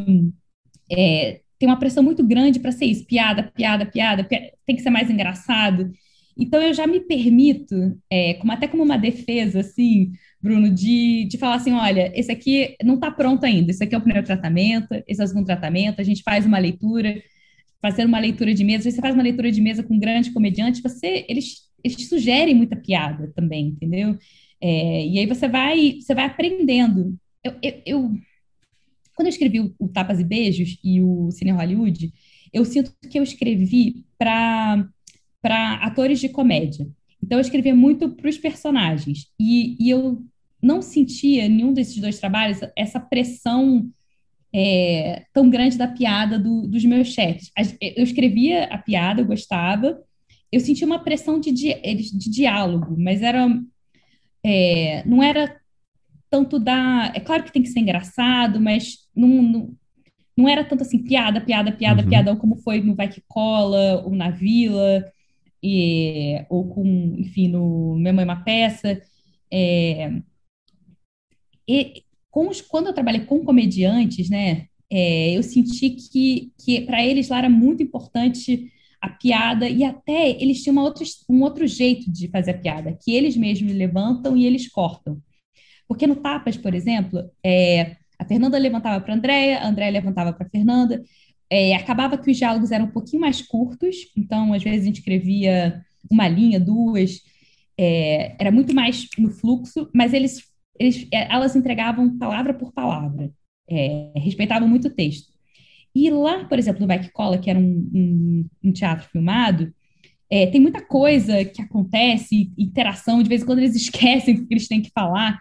É, 0.90 1.42
tem 1.60 1.68
uma 1.68 1.78
pressão 1.78 2.02
muito 2.02 2.26
grande 2.26 2.58
para 2.58 2.72
ser 2.72 2.86
isso, 2.86 3.06
piada, 3.06 3.52
piada, 3.54 3.86
piada, 3.86 4.24
piada, 4.24 4.50
tem 4.66 4.74
que 4.74 4.82
ser 4.82 4.90
mais 4.90 5.08
engraçado. 5.08 5.92
Então, 6.38 6.62
eu 6.62 6.72
já 6.72 6.86
me 6.86 7.00
permito, 7.00 7.74
é, 8.10 8.34
como, 8.34 8.52
até 8.52 8.68
como 8.68 8.82
uma 8.82 8.96
defesa, 8.96 9.60
assim, 9.60 10.12
Bruno, 10.40 10.70
de, 10.72 11.24
de 11.24 11.36
falar 11.38 11.56
assim: 11.56 11.72
olha, 11.72 12.12
esse 12.14 12.30
aqui 12.30 12.76
não 12.84 12.94
está 12.94 13.10
pronto 13.10 13.44
ainda, 13.44 13.70
esse 13.70 13.82
aqui 13.82 13.94
é 13.94 13.98
o 13.98 14.00
primeiro 14.00 14.24
tratamento, 14.26 14.88
esse 15.06 15.20
é 15.20 15.24
o 15.24 15.26
segundo 15.26 15.46
tratamento, 15.46 16.00
a 16.00 16.04
gente 16.04 16.22
faz 16.22 16.46
uma 16.46 16.58
leitura, 16.58 17.20
fazer 17.82 18.04
uma 18.06 18.18
leitura 18.20 18.54
de 18.54 18.64
mesa, 18.64 18.90
você 18.90 19.00
faz 19.00 19.14
uma 19.14 19.22
leitura 19.22 19.50
de 19.50 19.60
mesa 19.60 19.82
com 19.82 19.98
grandes 19.98 20.32
comediantes, 20.32 20.82
você, 20.82 21.24
eles, 21.28 21.68
eles 21.84 22.08
sugerem 22.08 22.54
muita 22.54 22.76
piada 22.76 23.32
também, 23.34 23.68
entendeu? 23.68 24.16
É, 24.60 25.06
e 25.06 25.18
aí 25.18 25.26
você 25.26 25.48
vai, 25.48 25.98
você 26.00 26.14
vai 26.14 26.24
aprendendo. 26.26 27.16
Eu, 27.44 27.52
eu, 27.62 27.82
eu 27.86 28.12
quando 29.14 29.26
eu 29.26 29.30
escrevi 29.30 29.60
o, 29.60 29.74
o 29.78 29.88
Tapas 29.88 30.20
e 30.20 30.24
Beijos 30.24 30.78
e 30.84 31.00
o 31.02 31.30
Cine 31.32 31.50
Hollywood, 31.50 32.12
eu 32.52 32.64
sinto 32.64 32.92
que 33.10 33.18
eu 33.18 33.22
escrevi 33.22 34.04
para 34.16 34.88
para 35.40 35.74
atores 35.74 36.20
de 36.20 36.28
comédia. 36.28 36.86
Então, 37.22 37.38
eu 37.38 37.42
escrevia 37.42 37.74
muito 37.74 38.10
para 38.10 38.28
os 38.28 38.38
personagens. 38.38 39.26
E, 39.38 39.76
e, 39.78 39.90
eu 39.90 40.22
não 40.62 40.80
sentia, 40.80 41.46
em 41.46 41.48
nenhum 41.48 41.72
desses 41.72 41.98
dois 41.98 42.18
trabalhos, 42.18 42.58
essa 42.76 42.98
pressão 42.98 43.88
é, 44.52 45.24
tão 45.32 45.48
grande 45.50 45.76
da 45.76 45.88
piada 45.88 46.38
do, 46.38 46.66
dos 46.66 46.84
meus 46.84 47.08
chefes. 47.08 47.50
Eu 47.80 48.04
escrevia 48.04 48.64
a 48.64 48.78
piada, 48.78 49.20
eu 49.20 49.26
gostava. 49.26 50.00
Eu 50.50 50.60
sentia 50.60 50.86
uma 50.86 51.00
pressão 51.00 51.38
de, 51.38 51.52
de, 51.52 51.74
de 51.74 52.30
diálogo, 52.30 52.96
mas 52.98 53.20
era, 53.20 53.46
é, 54.42 55.02
não 55.06 55.22
era 55.22 55.60
tanto 56.30 56.58
da. 56.58 57.12
É 57.14 57.20
claro 57.20 57.44
que 57.44 57.52
tem 57.52 57.62
que 57.62 57.68
ser 57.68 57.80
engraçado, 57.80 58.60
mas 58.60 59.08
não, 59.14 59.28
não, 59.28 59.76
não 60.36 60.48
era 60.48 60.64
tanto 60.64 60.82
assim, 60.82 61.02
piada, 61.02 61.40
piada, 61.40 61.70
piada, 61.72 62.02
uhum. 62.02 62.08
piadão, 62.08 62.36
como 62.36 62.56
foi 62.56 62.80
no 62.80 62.94
Vai 62.94 63.08
Que 63.08 63.22
Cola 63.28 64.02
ou 64.04 64.14
na 64.14 64.30
Vila 64.30 65.04
ou 66.48 66.68
com, 66.68 67.14
enfim, 67.18 67.48
no 67.48 67.96
Minha 67.96 68.12
Mãe 68.12 68.22
é 68.22 68.26
uma 68.26 68.44
Peça. 68.44 69.00
É, 69.52 70.10
e 71.68 72.02
com 72.30 72.48
os, 72.48 72.60
quando 72.60 72.86
eu 72.88 72.92
trabalhei 72.92 73.24
com 73.24 73.44
comediantes, 73.44 74.30
né, 74.30 74.66
é, 74.90 75.36
eu 75.36 75.42
senti 75.42 75.90
que, 75.90 76.52
que 76.58 76.80
para 76.82 77.04
eles 77.04 77.28
lá 77.28 77.38
era 77.38 77.50
muito 77.50 77.82
importante 77.82 78.72
a 79.00 79.08
piada 79.08 79.68
e 79.68 79.84
até 79.84 80.30
eles 80.42 80.62
tinham 80.62 80.76
outra, 80.78 81.04
um 81.28 81.42
outro 81.42 81.66
jeito 81.66 82.10
de 82.10 82.28
fazer 82.28 82.52
a 82.52 82.58
piada, 82.58 82.96
que 83.00 83.12
eles 83.12 83.36
mesmos 83.36 83.72
levantam 83.72 84.36
e 84.36 84.46
eles 84.46 84.68
cortam. 84.68 85.20
Porque 85.86 86.06
no 86.06 86.16
Tapas, 86.16 86.56
por 86.56 86.74
exemplo, 86.74 87.30
é, 87.44 87.96
a 88.18 88.24
Fernanda 88.24 88.58
levantava 88.58 89.02
para 89.02 89.14
a 89.14 89.16
Andréia, 89.16 89.58
a 89.58 89.68
Andréia 89.68 89.92
levantava 89.92 90.32
para 90.32 90.46
a 90.46 90.50
Fernanda, 90.50 91.02
é, 91.50 91.74
acabava 91.74 92.18
que 92.18 92.30
os 92.30 92.36
diálogos 92.36 92.70
eram 92.70 92.86
um 92.86 92.90
pouquinho 92.90 93.20
mais 93.20 93.42
curtos, 93.42 93.96
então 94.16 94.52
às 94.52 94.62
vezes 94.62 94.82
a 94.82 94.84
gente 94.84 94.98
escrevia 94.98 95.82
uma 96.10 96.28
linha, 96.28 96.60
duas, 96.60 97.20
é, 97.78 98.34
era 98.38 98.50
muito 98.50 98.74
mais 98.74 99.06
no 99.18 99.30
fluxo, 99.30 99.88
mas 99.94 100.12
eles, 100.12 100.42
eles, 100.78 101.06
é, 101.12 101.32
elas 101.32 101.56
entregavam 101.56 102.18
palavra 102.18 102.52
por 102.52 102.72
palavra, 102.72 103.30
é, 103.68 104.12
respeitavam 104.16 104.68
muito 104.68 104.88
o 104.88 104.94
texto. 104.94 105.32
E 105.94 106.10
lá, 106.10 106.44
por 106.44 106.58
exemplo, 106.58 106.86
no 106.86 107.00
Que 107.00 107.10
Cola, 107.10 107.38
que 107.38 107.50
era 107.50 107.58
um, 107.58 107.90
um, 107.94 108.46
um 108.64 108.72
teatro 108.72 109.08
filmado, 109.08 109.72
é, 110.30 110.46
tem 110.46 110.60
muita 110.60 110.84
coisa 110.84 111.44
que 111.44 111.62
acontece, 111.62 112.52
interação, 112.58 113.22
de 113.22 113.28
vez 113.28 113.42
em 113.42 113.46
quando 113.46 113.60
eles 113.60 113.74
esquecem 113.76 114.34
o 114.34 114.46
que 114.46 114.54
eles 114.54 114.68
têm 114.68 114.82
que 114.82 114.90
falar. 114.90 115.38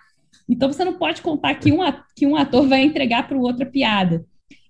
Então 0.48 0.72
você 0.72 0.86
não 0.86 0.98
pode 0.98 1.22
contar 1.22 1.56
que 1.56 1.72
um, 1.72 1.80
que 2.16 2.26
um 2.26 2.36
ator 2.36 2.68
vai 2.68 2.84
entregar 2.84 3.28
para 3.28 3.38
o 3.38 3.42
outro 3.42 3.64
a 3.64 3.70
piada. 3.70 4.26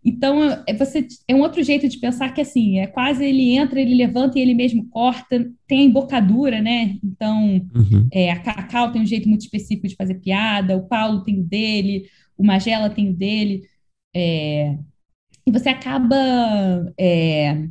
Então, 0.08 0.42
é, 0.66 0.74
você, 0.74 1.06
é 1.28 1.36
um 1.36 1.42
outro 1.42 1.62
jeito 1.62 1.86
de 1.90 2.00
pensar 2.00 2.34
que, 2.34 2.40
assim, 2.40 2.80
é 2.80 2.88
quase 2.88 3.26
ele 3.26 3.58
entra, 3.58 3.82
ele 3.82 3.94
levanta 3.94 4.40
e 4.40 4.42
ele 4.42 4.54
mesmo 4.54 4.88
corta, 4.88 5.52
tem 5.68 5.82
a 5.82 5.84
embocadura, 5.84 6.62
né? 6.62 6.98
Então, 7.04 7.62
uhum. 7.76 8.08
é, 8.14 8.32
a 8.32 8.40
Cacau 8.40 8.90
tem 8.90 9.02
um 9.02 9.06
jeito 9.06 9.28
muito 9.28 9.42
específico 9.42 9.86
de 9.86 9.96
fazer 9.96 10.16
piada, 10.22 10.78
o 10.78 10.88
Paulo 10.88 11.26
tem 11.26 11.42
o 11.42 11.44
dele, 11.44 12.06
o 12.38 12.44
Magela 12.46 12.90
tem 12.90 13.10
o 13.10 13.14
dele, 13.14 13.64
é, 14.16 14.78
e 15.46 15.52
você 15.52 15.68
acaba 15.68 16.16
é, 16.98 17.68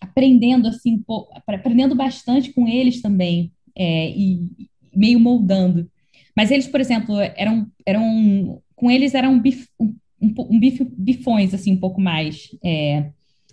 aprendendo, 0.00 0.68
assim, 0.68 1.02
aprendendo 1.36 1.96
bastante 1.96 2.52
com 2.52 2.68
eles 2.68 3.02
também, 3.02 3.50
é, 3.76 4.10
e 4.10 4.46
meio 4.94 5.18
moldando. 5.18 5.90
Mas 6.36 6.52
eles, 6.52 6.68
por 6.68 6.80
exemplo, 6.80 7.16
eram, 7.18 7.66
eram 7.84 8.62
com 8.76 8.88
eles 8.88 9.12
era 9.12 9.28
um, 9.28 9.40
bif, 9.40 9.66
um, 10.20 10.32
um 10.50 10.58
bife, 10.58 10.84
bifões, 10.96 11.54
assim, 11.54 11.72
um 11.72 11.80
pouco 11.80 12.00
mais. 12.00 12.54
É, 12.64 13.10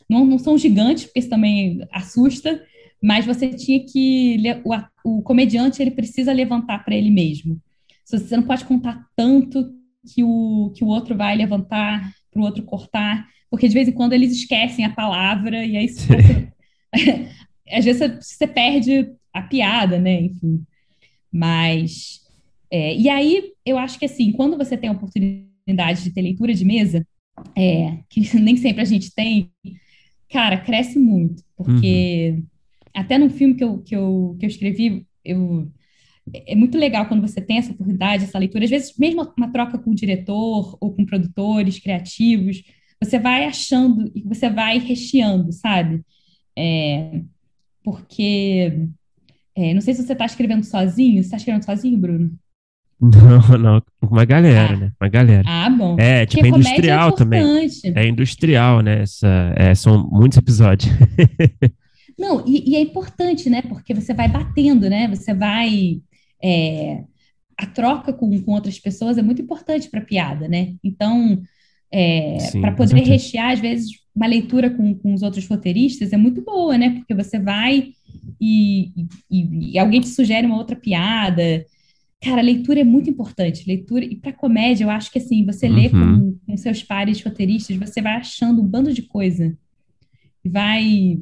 não, 0.09 0.25
não 0.25 0.37
são 0.37 0.57
gigantes, 0.57 1.05
porque 1.05 1.19
isso 1.19 1.29
também 1.29 1.85
assusta, 1.91 2.63
mas 3.01 3.25
você 3.25 3.49
tinha 3.49 3.83
que. 3.85 4.37
O, 4.63 5.17
o 5.17 5.21
comediante 5.21 5.81
ele 5.81 5.91
precisa 5.91 6.33
levantar 6.33 6.83
para 6.83 6.95
ele 6.95 7.09
mesmo. 7.09 7.59
Você 8.05 8.35
não 8.35 8.43
pode 8.43 8.65
contar 8.65 9.05
tanto 9.15 9.73
que 10.13 10.23
o, 10.23 10.71
que 10.75 10.83
o 10.83 10.87
outro 10.87 11.15
vai 11.15 11.35
levantar 11.35 12.13
para 12.31 12.41
o 12.41 12.45
outro 12.45 12.63
cortar, 12.63 13.27
porque 13.49 13.67
de 13.67 13.73
vez 13.73 13.87
em 13.87 13.91
quando 13.91 14.13
eles 14.13 14.31
esquecem 14.31 14.85
a 14.85 14.93
palavra, 14.93 15.65
e 15.65 15.75
aí 15.75 15.87
você, 15.87 16.51
às 17.71 17.85
vezes 17.85 17.99
você, 17.99 18.21
você 18.21 18.47
perde 18.47 19.11
a 19.33 19.41
piada, 19.41 19.97
né? 19.97 20.21
Enfim. 20.21 20.63
Mas 21.31 22.21
é, 22.71 22.95
e 22.95 23.09
aí, 23.09 23.53
eu 23.65 23.77
acho 23.77 23.97
que 23.97 24.05
assim, 24.05 24.31
quando 24.31 24.57
você 24.57 24.77
tem 24.77 24.89
a 24.89 24.93
oportunidade 24.93 25.54
de 25.65 26.11
ter 26.11 26.21
leitura 26.21 26.53
de 26.53 26.65
mesa, 26.65 27.05
é, 27.55 27.99
que 28.09 28.21
nem 28.37 28.55
sempre 28.55 28.81
a 28.81 28.85
gente 28.85 29.13
tem, 29.13 29.51
cara, 30.29 30.57
cresce 30.57 30.99
muito, 30.99 31.43
porque 31.55 32.35
uhum. 32.37 32.45
até 32.93 33.17
no 33.17 33.29
filme 33.29 33.55
que 33.55 33.63
eu, 33.63 33.79
que 33.79 33.95
eu, 33.95 34.35
que 34.39 34.45
eu 34.45 34.49
escrevi, 34.49 35.05
eu, 35.23 35.71
é 36.33 36.55
muito 36.55 36.77
legal 36.77 37.07
quando 37.07 37.21
você 37.21 37.41
tem 37.41 37.57
essa 37.57 37.71
oportunidade, 37.71 38.23
essa 38.23 38.39
leitura, 38.39 38.63
às 38.63 38.69
vezes 38.69 38.97
mesmo 38.97 39.31
uma 39.37 39.51
troca 39.51 39.77
com 39.77 39.91
o 39.91 39.95
diretor 39.95 40.77
ou 40.79 40.93
com 40.93 41.05
produtores 41.05 41.79
criativos, 41.79 42.63
você 43.01 43.19
vai 43.19 43.45
achando 43.45 44.11
e 44.15 44.21
você 44.21 44.49
vai 44.49 44.79
recheando, 44.79 45.51
sabe? 45.51 46.01
É, 46.57 47.21
porque, 47.83 48.87
é, 49.55 49.73
não 49.73 49.81
sei 49.81 49.93
se 49.93 50.03
você 50.03 50.13
está 50.13 50.25
escrevendo 50.25 50.63
sozinho, 50.63 51.21
você 51.21 51.27
está 51.27 51.37
escrevendo 51.37 51.65
sozinho, 51.65 51.97
Bruno? 51.97 52.39
Não, 52.99 53.57
não, 53.57 53.83
uma 54.01 54.23
galera, 54.23 54.73
ah. 54.73 54.77
né? 54.77 54.91
Uma 54.99 55.09
galera. 55.09 55.43
Ah, 55.45 55.69
bom. 55.69 55.97
É, 55.99 56.25
tipo, 56.25 56.45
é 56.45 56.49
industrial 56.49 57.09
é 57.09 57.11
também. 57.11 57.69
É 57.95 58.07
industrial, 58.07 58.81
né? 58.81 59.01
Essa, 59.01 59.53
é, 59.55 59.75
são 59.75 60.07
muitos 60.09 60.37
episódios. 60.37 60.91
não, 62.17 62.43
e, 62.47 62.71
e, 62.71 62.75
é 62.75 62.79
importante, 62.79 63.49
né? 63.49 63.61
Porque 63.63 63.93
você 63.93 64.13
vai 64.13 64.29
batendo, 64.29 64.89
né? 64.89 65.07
Você 65.09 65.33
vai. 65.33 65.99
É, 66.41 67.03
a 67.57 67.65
troca 67.65 68.13
com, 68.13 68.41
com 68.41 68.51
outras 68.51 68.79
pessoas 68.79 69.17
é 69.17 69.21
muito 69.21 69.41
importante 69.41 69.89
para 69.89 70.01
piada, 70.01 70.47
né? 70.47 70.73
Então, 70.83 71.41
é, 71.91 72.37
para 72.59 72.71
poder 72.73 73.01
rechear, 73.01 73.51
às 73.51 73.59
vezes, 73.59 73.91
uma 74.15 74.27
leitura 74.27 74.69
com, 74.69 74.95
com 74.95 75.13
os 75.13 75.21
outros 75.21 75.47
roteiristas 75.47 76.13
é 76.13 76.17
muito 76.17 76.41
boa, 76.41 76.77
né? 76.77 76.91
Porque 76.91 77.13
você 77.13 77.37
vai 77.39 77.89
e, 78.39 78.91
e, 79.29 79.73
e 79.73 79.79
alguém 79.79 80.01
te 80.01 80.07
sugere 80.07 80.47
uma 80.47 80.57
outra 80.57 80.75
piada. 80.75 81.65
Cara, 82.23 82.41
leitura 82.41 82.79
é 82.79 82.83
muito 82.83 83.09
importante. 83.09 83.67
Leitura, 83.67 84.03
e 84.03 84.15
para 84.15 84.33
comédia, 84.33 84.83
eu 84.83 84.89
acho 84.89 85.11
que 85.11 85.19
assim, 85.19 85.45
você 85.45 85.67
uhum. 85.67 85.75
lê 85.75 85.89
com, 85.89 86.37
com 86.45 86.57
seus 86.57 86.81
pares 86.81 87.21
roteiristas, 87.21 87.77
você 87.77 88.01
vai 88.01 88.13
achando 88.13 88.61
um 88.61 88.67
bando 88.67 88.93
de 88.93 89.03
coisa. 89.03 89.55
Vai. 90.43 91.19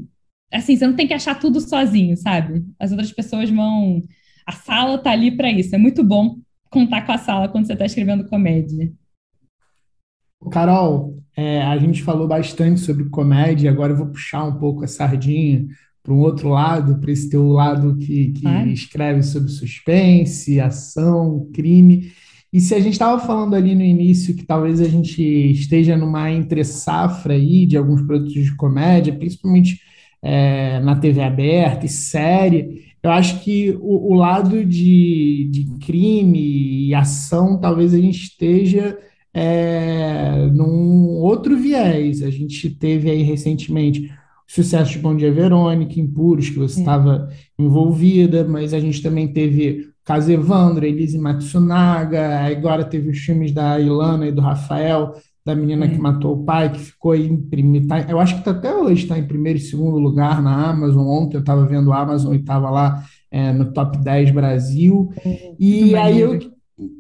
Assim, 0.52 0.76
você 0.76 0.86
não 0.86 0.96
tem 0.96 1.08
que 1.08 1.14
achar 1.14 1.40
tudo 1.40 1.60
sozinho, 1.60 2.16
sabe? 2.16 2.66
As 2.80 2.92
outras 2.92 3.12
pessoas 3.12 3.50
vão. 3.50 4.02
A 4.46 4.52
sala 4.52 4.98
tá 4.98 5.12
ali 5.12 5.36
para 5.36 5.52
isso. 5.52 5.74
É 5.76 5.78
muito 5.78 6.04
bom 6.04 6.38
contar 6.70 7.06
com 7.06 7.12
a 7.12 7.18
sala 7.18 7.50
quando 7.50 7.66
você 7.66 7.74
está 7.74 7.86
escrevendo 7.86 8.28
comédia. 8.28 8.92
Carol, 10.52 11.24
é, 11.36 11.62
a 11.62 11.78
gente 11.78 12.04
falou 12.04 12.28
bastante 12.28 12.80
sobre 12.80 13.10
comédia, 13.10 13.72
agora 13.72 13.94
eu 13.94 13.98
vou 13.98 14.08
puxar 14.08 14.44
um 14.44 14.58
pouco 14.58 14.84
a 14.84 14.88
sardinha 14.88 15.66
para 16.04 16.14
um 16.14 16.20
outro 16.20 16.50
lado, 16.50 17.00
para 17.00 17.12
esse 17.12 17.30
teu 17.30 17.48
lado 17.48 17.96
que, 17.96 18.34
que 18.34 18.48
escreve 18.74 19.24
sobre 19.24 19.50
suspense, 19.50 20.60
ação, 20.60 21.50
crime. 21.54 22.12
E 22.52 22.60
se 22.60 22.76
a 22.76 22.80
gente 22.80 22.94
estava 22.94 23.20
falando 23.26 23.56
ali 23.56 23.74
no 23.74 23.82
início 23.82 24.36
que 24.36 24.46
talvez 24.46 24.82
a 24.82 24.88
gente 24.88 25.24
esteja 25.52 25.98
numa 25.98 26.30
entre-safra 26.30 27.34
aí 27.34 27.66
de 27.66 27.78
alguns 27.78 28.02
produtos 28.02 28.34
de 28.34 28.56
comédia, 28.56 29.14
principalmente 29.18 29.80
é, 30.22 30.80
na 30.82 30.96
TV 30.96 31.24
aberta 31.24 31.86
e 31.86 31.90
série, 31.90 32.94
eu 33.02 33.10
acho 33.10 33.42
que 33.42 33.72
o, 33.82 34.12
o 34.12 34.14
lado 34.14 34.64
de, 34.66 35.50
de 35.50 35.66
crime 35.86 36.88
e 36.88 36.94
ação 36.94 37.60
talvez 37.60 37.94
a 37.94 38.00
gente 38.00 38.24
esteja 38.24 38.98
é, 39.34 40.48
num 40.54 41.08
outro 41.22 41.58
viés. 41.58 42.22
A 42.22 42.30
gente 42.30 42.70
teve 42.70 43.10
aí 43.10 43.24
recentemente 43.24 44.12
sucesso 44.48 44.92
de 44.92 45.00
Bom 45.00 45.16
Dia 45.16 45.32
Verônica, 45.32 46.00
Impuros, 46.00 46.50
que 46.50 46.60
você 46.60 46.80
estava 46.80 47.30
envolvida, 47.58 48.44
mas 48.44 48.74
a 48.74 48.80
gente 48.80 49.02
também 49.02 49.28
teve 49.28 49.88
caso 50.04 50.32
Evandro, 50.32 50.86
Elise 50.86 51.18
Matsunaga, 51.18 52.42
agora 52.42 52.84
teve 52.84 53.10
os 53.10 53.18
filmes 53.20 53.52
da 53.52 53.80
Ilana 53.80 54.28
e 54.28 54.32
do 54.32 54.42
Rafael, 54.42 55.14
da 55.46 55.56
menina 55.56 55.88
que 55.88 55.98
matou 55.98 56.34
o 56.34 56.46
pai, 56.46 56.72
que 56.72 56.80
ficou 56.80 57.16
em 57.16 57.36
primeiro, 57.38 57.88
tá, 57.88 58.02
eu 58.02 58.20
acho 58.20 58.38
que 58.38 58.44
tá, 58.44 58.52
até 58.52 58.74
hoje 58.74 59.04
está 59.04 59.18
em 59.18 59.28
primeiro 59.28 59.60
e 59.60 59.62
segundo 59.62 59.98
lugar 59.98 60.42
na 60.42 60.70
Amazon, 60.70 61.06
ontem 61.06 61.36
eu 61.36 61.42
estava 61.42 61.66
vendo 61.66 61.92
a 61.92 62.00
Amazon 62.00 62.34
e 62.34 62.40
estava 62.40 62.70
lá 62.70 63.04
é, 63.30 63.52
no 63.52 63.74
top 63.74 63.98
10 63.98 64.32
Brasil, 64.32 65.10
e 65.60 65.96
aí 65.96 66.20
eu 66.20 66.40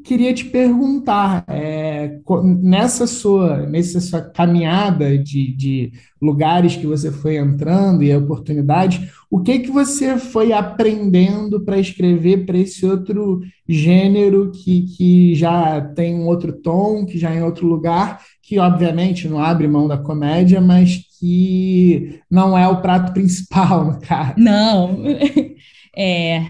queria 0.03 0.33
te 0.33 0.45
perguntar, 0.45 1.43
é, 1.47 2.19
nessa 2.61 3.07
sua, 3.07 3.65
nessa 3.65 3.99
sua 3.99 4.21
caminhada 4.21 5.17
de, 5.17 5.55
de 5.55 5.91
lugares 6.21 6.75
que 6.75 6.85
você 6.85 7.11
foi 7.11 7.37
entrando 7.37 8.03
e 8.03 8.15
oportunidades, 8.15 9.09
o 9.29 9.41
que 9.41 9.59
que 9.59 9.71
você 9.71 10.17
foi 10.17 10.53
aprendendo 10.53 11.61
para 11.63 11.79
escrever 11.79 12.45
para 12.45 12.57
esse 12.57 12.85
outro 12.85 13.41
gênero 13.67 14.51
que, 14.51 14.83
que 14.95 15.35
já 15.35 15.81
tem 15.81 16.15
um 16.15 16.27
outro 16.27 16.53
tom, 16.53 17.05
que 17.05 17.17
já 17.17 17.31
é 17.33 17.37
em 17.37 17.43
outro 17.43 17.67
lugar, 17.67 18.21
que 18.41 18.59
obviamente 18.59 19.27
não 19.27 19.39
abre 19.39 19.67
mão 19.67 19.87
da 19.87 19.97
comédia, 19.97 20.61
mas 20.61 20.99
que 21.19 22.19
não 22.29 22.57
é 22.57 22.67
o 22.67 22.81
prato 22.81 23.11
principal, 23.13 23.85
no 23.85 23.99
caso. 23.99 24.33
Não. 24.37 24.99
É, 25.95 26.47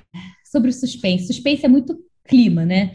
sobre 0.50 0.70
o 0.70 0.74
suspense. 0.74 1.28
Suspense 1.28 1.66
é 1.66 1.68
muito 1.68 1.98
clima, 2.26 2.66
né? 2.66 2.94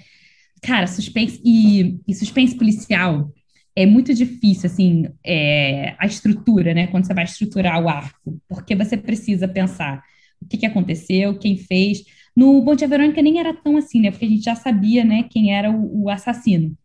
Cara, 0.63 0.87
suspense 0.87 1.41
e, 1.45 1.99
e 2.07 2.15
suspense 2.15 2.55
policial 2.57 3.33
é 3.77 3.87
muito 3.87 4.13
difícil, 4.13 4.67
assim, 4.67 5.07
é, 5.25 5.95
a 5.99 6.07
estrutura, 6.07 6.75
né? 6.75 6.89
Quando 6.89 7.07
você 7.07 7.15
vai 7.15 7.25
estruturar 7.25 7.81
o 7.81 7.89
arco, 7.89 8.41
porque 8.49 8.75
você 8.75 8.97
precisa 8.97 9.47
pensar 9.47 10.03
o 10.43 10.47
que, 10.47 10.59
que 10.59 10.67
aconteceu, 10.67 11.39
quem 11.39 11.57
fez. 11.57 12.03
No 12.35 12.61
Bom 12.63 12.75
Dia 12.75 12.89
Verônica 12.89 13.23
nem 13.23 13.39
era 13.39 13.55
tão 13.55 13.77
assim, 13.77 14.01
né? 14.01 14.11
Porque 14.11 14.25
a 14.25 14.29
gente 14.29 14.43
já 14.43 14.57
sabia, 14.57 15.05
né, 15.05 15.25
quem 15.31 15.55
era 15.55 15.71
o, 15.71 16.05
o 16.05 16.11
assassino. 16.11 16.77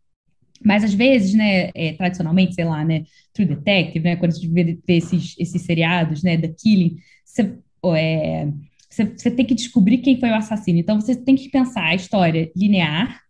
Mas 0.64 0.84
às 0.84 0.94
vezes, 0.94 1.34
né, 1.34 1.70
é, 1.74 1.92
tradicionalmente, 1.94 2.54
sei 2.54 2.64
lá, 2.64 2.84
né, 2.84 3.04
True 3.32 3.48
Detective, 3.48 4.04
né, 4.04 4.16
quando 4.16 4.32
a 4.32 4.34
gente 4.34 4.48
vê, 4.48 4.78
esses, 4.88 5.34
esses 5.38 5.62
seriados, 5.62 6.22
né, 6.22 6.38
The 6.38 6.48
Killing, 6.48 6.96
você, 7.24 7.58
é, 7.96 8.48
você, 8.88 9.04
você 9.04 9.30
tem 9.30 9.44
que 9.44 9.54
descobrir 9.54 9.98
quem 9.98 10.18
foi 10.18 10.30
o 10.30 10.34
assassino. 10.34 10.78
Então 10.78 11.00
você 11.00 11.16
tem 11.16 11.34
que 11.34 11.50
pensar 11.50 11.86
a 11.86 11.94
história 11.94 12.50
linear, 12.56 13.20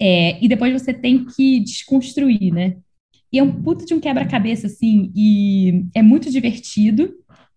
é, 0.00 0.42
e 0.42 0.48
depois 0.48 0.72
você 0.72 0.92
tem 0.92 1.24
que 1.24 1.60
desconstruir, 1.60 2.52
né? 2.52 2.76
E 3.32 3.38
é 3.38 3.42
um 3.42 3.62
puto 3.62 3.84
de 3.84 3.94
um 3.94 4.00
quebra-cabeça, 4.00 4.66
assim, 4.66 5.12
e 5.14 5.84
é 5.94 6.02
muito 6.02 6.30
divertido, 6.30 7.12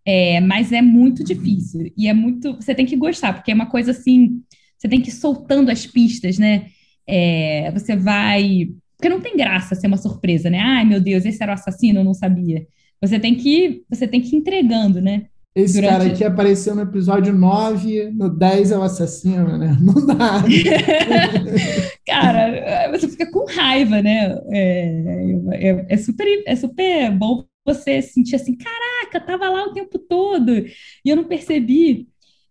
é, 0.06 0.42
mas 0.42 0.72
é 0.72 0.82
muito 0.82 1.24
difícil. 1.24 1.92
E 1.98 2.08
é 2.08 2.14
muito. 2.14 2.56
Você 2.56 2.76
tem 2.76 2.86
que 2.86 2.96
gostar, 2.96 3.34
porque 3.34 3.52
é 3.52 3.56
uma 3.56 3.68
coisa 3.70 3.92
assim. 3.92 4.42
Você 4.78 4.90
tem 4.90 5.02
que 5.02 5.10
ir 5.10 5.14
soltando 5.14 5.70
as 5.72 5.86
pistas, 5.86 6.38
né? 6.38 6.68
É, 7.08 7.72
você 7.72 7.96
vai. 7.96 8.70
Porque 8.98 9.10
não 9.10 9.22
tem 9.22 9.38
graça 9.38 9.76
ser 9.76 9.88
uma 9.88 9.98
surpresa, 9.98 10.50
né? 10.50 10.60
Ai, 10.60 10.86
meu 10.86 11.00
Deus, 11.02 11.26
esse 11.26 11.42
era 11.42 11.52
o 11.52 11.56
assassino, 11.56 12.00
eu 12.00 12.04
não 12.04 12.14
sabia. 12.14 12.68
Você 13.02 13.20
tem 13.20 13.36
que, 13.36 13.84
você 13.90 14.08
tem 14.08 14.22
que 14.22 14.36
ir 14.36 14.40
entregando, 14.40 15.02
né? 15.02 15.28
Esse 15.54 15.82
Durante... 15.82 15.92
cara 15.92 16.04
aqui 16.06 16.24
apareceu 16.24 16.74
no 16.74 16.82
episódio 16.82 17.34
9, 17.34 18.12
no 18.12 18.30
10 18.30 18.72
é 18.72 18.78
o 18.78 18.84
assassino, 18.84 19.58
né? 19.58 19.78
Não 19.82 20.06
dá. 20.06 20.42
cara, 22.08 22.90
você 22.92 23.10
fica 23.10 23.30
com 23.30 23.46
raiva, 23.46 24.02
né? 24.02 24.40
É, 24.50 25.36
é, 25.52 25.86
é, 25.90 25.98
super, 25.98 26.26
é 26.48 26.56
super 26.56 27.12
bom 27.18 27.44
você 27.66 28.02
sentir 28.02 28.36
assim, 28.36 28.56
caraca, 28.56 29.20
tava 29.20 29.50
lá 29.50 29.66
o 29.66 29.74
tempo 29.74 30.00
todo 30.00 30.52
e 30.58 31.10
eu 31.10 31.16
não 31.16 31.26
percebi. 31.26 32.08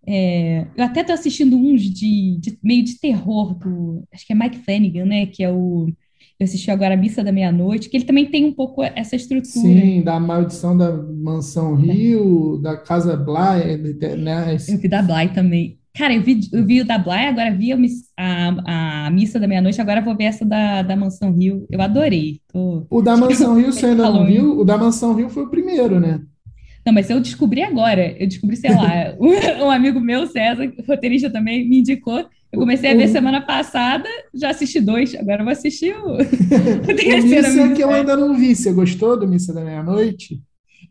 É, 0.07 0.67
eu 0.77 0.85
até 0.85 1.05
tô 1.05 1.13
assistindo 1.13 1.57
uns 1.57 1.83
de, 1.83 2.39
de, 2.39 2.59
meio 2.63 2.85
de 2.85 2.99
terror 2.99 3.55
do. 3.55 4.05
Acho 4.13 4.27
que 4.27 4.33
é 4.33 4.37
Mike 4.37 4.59
Flanagan, 4.59 5.07
né? 5.07 5.27
Que 5.27 5.43
é 5.43 5.51
o. 5.51 5.89
Eu 6.41 6.45
assisti 6.45 6.71
agora 6.71 6.95
a 6.95 6.97
Missa 6.97 7.23
da 7.23 7.31
Meia-Noite, 7.31 7.91
que 7.91 7.99
ele 7.99 8.07
também 8.07 8.25
tem 8.25 8.47
um 8.47 8.53
pouco 8.53 8.83
essa 8.83 9.15
estrutura. 9.15 9.45
Sim, 9.45 10.01
da 10.01 10.19
Maldição 10.19 10.75
da 10.75 10.91
Mansão 10.91 11.75
Rio, 11.75 12.57
da 12.63 12.79
Casa 12.79 13.15
Bly, 13.15 14.17
né? 14.17 14.57
Eu 14.67 14.79
vi 14.79 14.89
da 14.89 15.03
Bly 15.03 15.35
também. 15.35 15.79
Cara, 15.95 16.15
eu 16.15 16.23
vi, 16.23 16.41
eu 16.51 16.65
vi 16.65 16.81
o 16.81 16.87
da 16.87 16.97
Bly, 16.97 17.27
agora 17.27 17.51
vi 17.51 17.73
a, 18.17 19.07
a, 19.07 19.11
Missa 19.11 19.39
da 19.39 19.47
Meia-Noite, 19.47 19.83
agora 19.83 20.01
vou 20.01 20.17
ver 20.17 20.25
essa 20.25 20.43
da, 20.47 20.81
da 20.81 20.97
Mansão 20.97 21.31
Rio. 21.31 21.67
Eu 21.69 21.83
adorei. 21.83 22.41
Tô... 22.51 22.87
O 22.89 23.03
da 23.03 23.15
Mansão 23.19 23.57
Rio 23.59 23.71
você 23.71 23.87
ainda 23.87 24.11
não 24.11 24.25
viu? 24.25 24.59
O 24.59 24.65
da 24.65 24.79
Mansão 24.79 25.15
Rio 25.15 25.29
foi 25.29 25.43
o 25.43 25.51
primeiro, 25.51 26.01
né? 26.01 26.23
Não, 26.87 26.95
mas 26.95 27.11
eu 27.11 27.21
descobri 27.21 27.63
agora. 27.63 28.17
Eu 28.19 28.27
descobri, 28.27 28.57
sei 28.57 28.75
lá, 28.75 29.15
um, 29.21 29.67
um 29.67 29.71
amigo 29.71 30.01
meu, 30.01 30.27
César, 30.27 30.73
roteirista 30.89 31.29
também, 31.29 31.69
me 31.69 31.81
indicou. 31.81 32.25
Eu 32.53 32.59
comecei 32.59 32.91
a 32.91 32.95
ver 32.95 33.09
semana 33.09 33.41
passada, 33.41 34.09
já 34.35 34.51
assisti 34.51 34.81
dois, 34.81 35.15
agora 35.15 35.45
vou 35.45 35.53
assistir 35.53 35.95
o, 35.95 36.17
o. 36.19 37.23
Missa 37.23 37.75
que 37.75 37.83
eu 37.83 37.91
ainda 37.91 38.17
não 38.17 38.35
vi. 38.37 38.57
Você 38.57 38.73
gostou 38.73 39.19
do 39.19 39.29
Missa 39.29 39.53
da 39.53 39.63
Meia-Noite? 39.63 40.43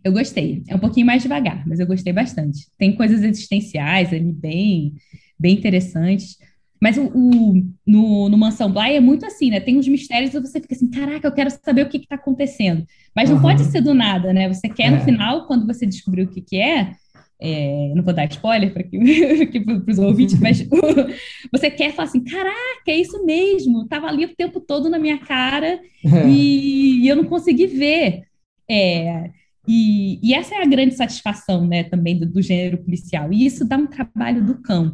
Eu 0.03 0.13
gostei. 0.13 0.63
É 0.67 0.75
um 0.75 0.79
pouquinho 0.79 1.05
mais 1.05 1.21
devagar, 1.21 1.67
mas 1.67 1.79
eu 1.79 1.87
gostei 1.87 2.13
bastante. 2.13 2.67
Tem 2.77 2.95
coisas 2.95 3.21
existenciais 3.21 4.13
ali 4.13 4.31
bem, 4.31 4.93
bem 5.37 5.55
interessantes. 5.55 6.37
Mas 6.81 6.97
o, 6.97 7.11
o, 7.13 7.53
no, 7.85 8.29
no 8.29 8.37
Mansão 8.37 8.71
Bly 8.71 8.95
é 8.95 9.01
muito 9.01 9.25
assim, 9.25 9.49
né? 9.49 9.59
Tem 9.59 9.77
uns 9.77 9.87
mistérios 9.87 10.33
e 10.33 10.39
você 10.39 10.61
fica 10.61 10.73
assim, 10.73 10.89
caraca, 10.89 11.27
eu 11.27 11.31
quero 11.33 11.49
saber 11.51 11.85
o 11.85 11.89
que 11.89 11.97
está 11.97 12.15
acontecendo. 12.15 12.85
Mas 13.13 13.29
não 13.29 13.35
uhum. 13.35 13.41
pode 13.41 13.65
ser 13.65 13.81
do 13.81 13.93
nada, 13.93 14.31
né? 14.31 14.47
Você 14.47 14.69
quer, 14.69 14.85
é. 14.85 14.91
no 14.91 15.01
final, 15.01 15.45
quando 15.45 15.67
você 15.67 15.85
descobrir 15.85 16.23
o 16.23 16.29
que, 16.29 16.39
que 16.39 16.55
é, 16.55 16.93
é, 17.41 17.93
não 17.95 18.03
vou 18.03 18.13
dar 18.13 18.25
spoiler 18.25 18.73
para 18.73 18.83
os 19.87 19.97
ouvintes, 19.97 20.39
mas 20.39 20.59
você 21.51 21.71
quer 21.71 21.93
falar 21.93 22.07
assim, 22.09 22.23
caraca, 22.23 22.57
é 22.87 22.97
isso 22.97 23.25
mesmo, 23.25 23.83
estava 23.83 24.07
ali 24.07 24.25
o 24.25 24.35
tempo 24.35 24.59
todo 24.59 24.89
na 24.89 24.99
minha 24.99 25.17
cara 25.19 25.79
e, 26.27 27.03
e, 27.03 27.07
eu 27.07 27.15
não 27.15 27.23
consegui 27.23 27.67
ver. 27.67 28.23
É, 28.69 29.31
e, 29.67 30.19
e, 30.21 30.33
essa 30.33 30.55
é 30.55 30.61
a 30.61 30.65
grande 30.65 30.95
satisfação, 30.95 31.65
né, 31.65 31.83
também 31.83 32.17
do, 32.17 32.25
do 32.25 32.41
gênero 32.41 32.77
policial. 32.79 33.31
E 33.31 33.45
isso 33.45 33.65
dá 33.65 33.77
um 33.77 33.87
trabalho 33.87 34.43
do 34.43 34.61
cão. 34.61 34.93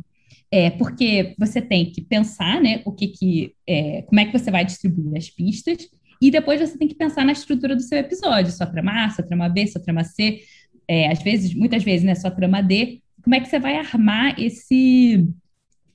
É, 0.52 0.70
porque 0.70 1.34
você 1.38 1.62
tem 1.62 1.92
que 1.92 2.02
pensar, 2.02 2.62
né, 2.62 2.82
o 2.86 2.92
que 2.92 3.08
que, 3.08 3.54
é, 3.68 4.04
como 4.04 4.20
é 4.20 4.26
que 4.26 4.38
você 4.38 4.52
vai 4.52 4.64
distribuir 4.64 5.18
as 5.18 5.30
pistas, 5.30 5.90
e 6.22 6.32
depois 6.32 6.60
você 6.60 6.78
tem 6.78 6.88
que 6.88 6.96
pensar 6.96 7.26
na 7.26 7.32
estrutura 7.32 7.76
do 7.76 7.82
seu 7.82 7.98
episódio, 7.98 8.52
sua 8.52 8.66
trama 8.66 9.06
A, 9.06 9.10
sua 9.10 9.26
trama 9.26 9.50
B, 9.50 9.68
sua 9.68 9.82
trama 9.82 10.04
C, 10.04 10.40
é, 10.88 11.12
às 11.12 11.22
vezes, 11.22 11.53
muitas 11.53 11.84
vezes, 11.84 12.03
né, 12.06 12.16
sua 12.16 12.32
trama 12.32 12.62
D, 12.62 13.02
como 13.24 13.36
é 13.36 13.40
que 13.40 13.48
você 13.48 13.60
vai 13.60 13.78
armar 13.78 14.40
esse, 14.40 15.28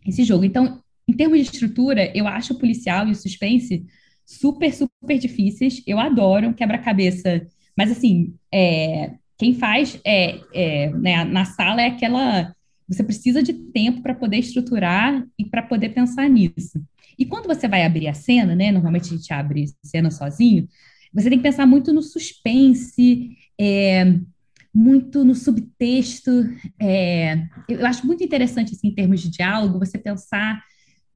esse 0.06 0.24
jogo. 0.24 0.44
Então, 0.44 0.82
em 1.06 1.12
termos 1.12 1.38
de 1.38 1.44
estrutura, 1.44 2.10
eu 2.16 2.26
acho 2.26 2.54
o 2.54 2.58
policial 2.58 3.06
e 3.06 3.12
o 3.12 3.14
suspense 3.14 3.86
super, 4.24 4.72
super 4.72 5.18
difíceis, 5.18 5.82
eu 5.86 5.98
adoro 5.98 6.48
um 6.48 6.52
quebra-cabeça, 6.52 7.46
mas 7.76 7.90
assim, 7.90 8.34
é, 8.52 9.14
quem 9.36 9.54
faz 9.54 10.00
é, 10.04 10.38
é 10.52 10.90
né, 10.90 11.24
na 11.24 11.44
sala 11.44 11.82
é 11.82 11.86
aquela 11.86 12.54
você 12.86 13.04
precisa 13.04 13.40
de 13.40 13.52
tempo 13.52 14.02
para 14.02 14.14
poder 14.14 14.38
estruturar 14.38 15.24
e 15.38 15.44
para 15.44 15.62
poder 15.62 15.90
pensar 15.90 16.28
nisso. 16.28 16.82
E 17.16 17.24
quando 17.24 17.46
você 17.46 17.68
vai 17.68 17.84
abrir 17.84 18.08
a 18.08 18.14
cena, 18.14 18.56
né? 18.56 18.72
Normalmente 18.72 19.14
a 19.14 19.16
gente 19.16 19.32
abre 19.32 19.66
cena 19.84 20.10
sozinho, 20.10 20.66
você 21.14 21.28
tem 21.28 21.38
que 21.38 21.42
pensar 21.44 21.66
muito 21.66 21.92
no 21.92 22.02
suspense, 22.02 23.30
é, 23.60 24.18
muito 24.72 25.24
no 25.24 25.34
subtexto. 25.34 26.30
É, 26.80 27.42
eu 27.68 27.86
acho 27.86 28.06
muito 28.06 28.22
interessante, 28.22 28.74
assim, 28.74 28.88
em 28.88 28.94
termos 28.94 29.20
de 29.20 29.30
diálogo, 29.30 29.78
você 29.78 29.98
pensar 29.98 30.62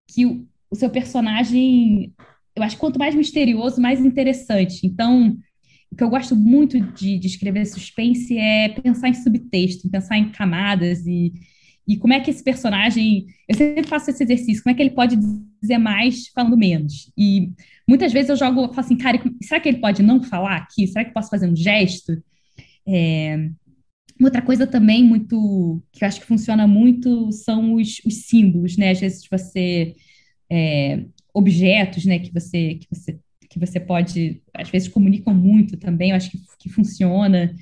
que 0.08 0.26
o, 0.26 0.46
o 0.70 0.76
seu 0.76 0.90
personagem, 0.90 2.12
eu 2.54 2.62
acho 2.62 2.76
que 2.76 2.80
quanto 2.80 2.98
mais 2.98 3.14
misterioso, 3.14 3.80
mais 3.80 4.00
interessante. 4.04 4.86
Então, 4.86 5.36
o 5.90 5.96
que 5.96 6.02
eu 6.02 6.10
gosto 6.10 6.34
muito 6.34 6.80
de, 6.80 7.18
de 7.18 7.26
escrever 7.26 7.64
suspense 7.66 8.36
é 8.36 8.68
pensar 8.68 9.08
em 9.08 9.14
subtexto, 9.14 9.90
pensar 9.90 10.18
em 10.18 10.30
camadas 10.30 11.06
e 11.06 11.32
e 11.86 11.96
como 11.96 12.12
é 12.14 12.20
que 12.20 12.30
esse 12.30 12.42
personagem. 12.42 13.26
Eu 13.48 13.56
sempre 13.56 13.86
faço 13.86 14.10
esse 14.10 14.22
exercício, 14.22 14.62
como 14.62 14.72
é 14.72 14.76
que 14.76 14.82
ele 14.82 14.94
pode 14.94 15.16
dizer 15.60 15.78
mais 15.78 16.28
falando 16.28 16.56
menos? 16.56 17.12
E 17.16 17.52
muitas 17.86 18.12
vezes 18.12 18.30
eu 18.30 18.36
jogo, 18.36 18.62
eu 18.62 18.68
falo 18.68 18.80
assim, 18.80 18.96
cara, 18.96 19.20
será 19.42 19.60
que 19.60 19.68
ele 19.68 19.78
pode 19.78 20.02
não 20.02 20.22
falar 20.22 20.56
aqui? 20.56 20.86
Será 20.86 21.04
que 21.04 21.10
eu 21.10 21.14
posso 21.14 21.30
fazer 21.30 21.48
um 21.48 21.56
gesto? 21.56 22.22
É, 22.86 23.50
outra 24.20 24.42
coisa 24.42 24.66
também 24.66 25.04
muito 25.04 25.82
que 25.92 26.04
eu 26.04 26.08
acho 26.08 26.20
que 26.20 26.26
funciona 26.26 26.66
muito 26.66 27.32
são 27.32 27.74
os, 27.74 28.00
os 28.04 28.26
símbolos, 28.26 28.76
né? 28.76 28.90
Às 28.90 29.00
vezes 29.00 29.26
você 29.30 29.94
é, 30.50 31.04
objetos, 31.32 32.04
né? 32.04 32.18
Que 32.18 32.32
você 32.32 32.76
que 32.76 32.86
você 32.90 33.18
que 33.50 33.58
você 33.58 33.78
pode 33.78 34.42
às 34.52 34.68
vezes 34.70 34.88
comunicam 34.88 35.34
muito 35.34 35.76
também. 35.76 36.10
Eu 36.10 36.16
acho 36.16 36.30
que, 36.30 36.38
que 36.58 36.68
funciona 36.68 37.54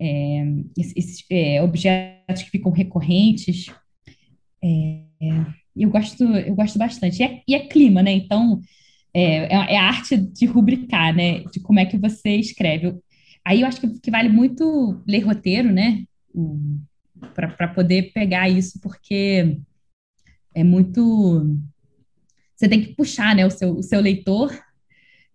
é, 0.00 0.44
esses 0.78 1.24
é, 1.30 1.62
objetos 1.62 2.42
que 2.42 2.50
ficam 2.50 2.72
recorrentes. 2.72 3.66
É, 4.62 5.04
eu 5.76 5.90
gosto, 5.90 6.24
eu 6.24 6.54
gosto 6.54 6.78
bastante. 6.78 7.20
E 7.20 7.24
é, 7.24 7.42
e 7.46 7.54
é 7.54 7.60
clima, 7.60 8.02
né? 8.02 8.12
Então, 8.12 8.60
é, 9.14 9.52
é, 9.52 9.76
a 9.76 9.84
arte 9.84 10.16
de 10.16 10.46
rubricar, 10.46 11.14
né? 11.14 11.40
De 11.52 11.60
como 11.60 11.78
é 11.78 11.86
que 11.86 11.98
você 11.98 12.36
escreve. 12.36 12.94
Aí 13.44 13.62
eu 13.62 13.66
acho 13.66 13.80
que, 13.80 14.00
que 14.00 14.10
vale 14.10 14.28
muito 14.28 15.02
ler 15.06 15.20
roteiro, 15.20 15.72
né? 15.72 16.04
Para 17.34 17.68
poder 17.68 18.12
pegar 18.12 18.48
isso, 18.48 18.80
porque 18.80 19.58
é 20.54 20.64
muito. 20.64 21.58
Você 22.54 22.68
tem 22.68 22.82
que 22.82 22.94
puxar 22.94 23.34
né, 23.34 23.46
o, 23.46 23.50
seu, 23.50 23.76
o 23.76 23.82
seu 23.82 24.00
leitor 24.00 24.52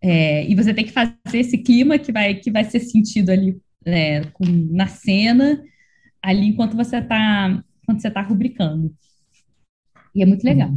é, 0.02 0.46
e 0.48 0.54
você 0.54 0.74
tem 0.74 0.86
que 0.86 0.92
fazer 0.92 1.16
esse 1.34 1.58
clima 1.58 1.98
que 1.98 2.12
vai, 2.12 2.36
que 2.36 2.52
vai 2.52 2.64
ser 2.64 2.80
sentido 2.80 3.32
ali 3.32 3.60
é, 3.84 4.22
com, 4.26 4.46
na 4.46 4.88
cena, 4.88 5.64
ali 6.22 6.48
enquanto 6.48 6.76
você 6.76 6.98
está 6.98 7.64
quando 7.86 8.02
você 8.02 8.08
está 8.08 8.22
rubricando. 8.22 8.94
E 10.14 10.24
é 10.24 10.26
muito 10.26 10.44
legal. 10.44 10.72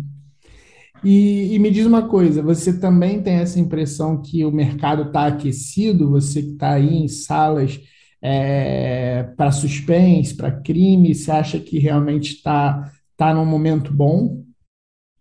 E, 1.05 1.55
e, 1.55 1.59
me 1.59 1.70
diz 1.70 1.87
uma 1.87 2.09
coisa, 2.09 2.43
você 2.43 2.79
também 2.79 3.23
tem 3.23 3.35
essa 3.35 3.61
impressão 3.61 4.20
que 4.20 4.45
o 4.45 4.51
mercado 4.51 5.05
está 5.05 5.27
aquecido? 5.27 6.11
Você 6.11 6.43
que 6.43 6.51
está 6.51 6.73
aí 6.73 6.97
em 6.97 7.09
salas 7.09 7.81
é, 8.20 9.23
para 9.37 9.53
suspense, 9.53 10.37
para 10.37 10.61
crime, 10.61 11.15
você 11.15 11.31
acha 11.31 11.61
que 11.61 11.79
realmente 11.79 12.35
está 12.35 12.93
tá 13.16 13.33
num 13.33 13.47
momento 13.47 13.93
bom? 13.93 14.45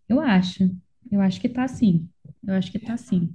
Eu 0.10 0.20
acho. 0.20 0.70
Eu 1.12 1.22
acho 1.22 1.40
que 1.40 1.48
está 1.48 1.68
sim. 1.68 2.08
Eu 2.46 2.56
acho 2.56 2.72
que 2.72 2.78
está 2.78 2.98
sim. 2.98 3.30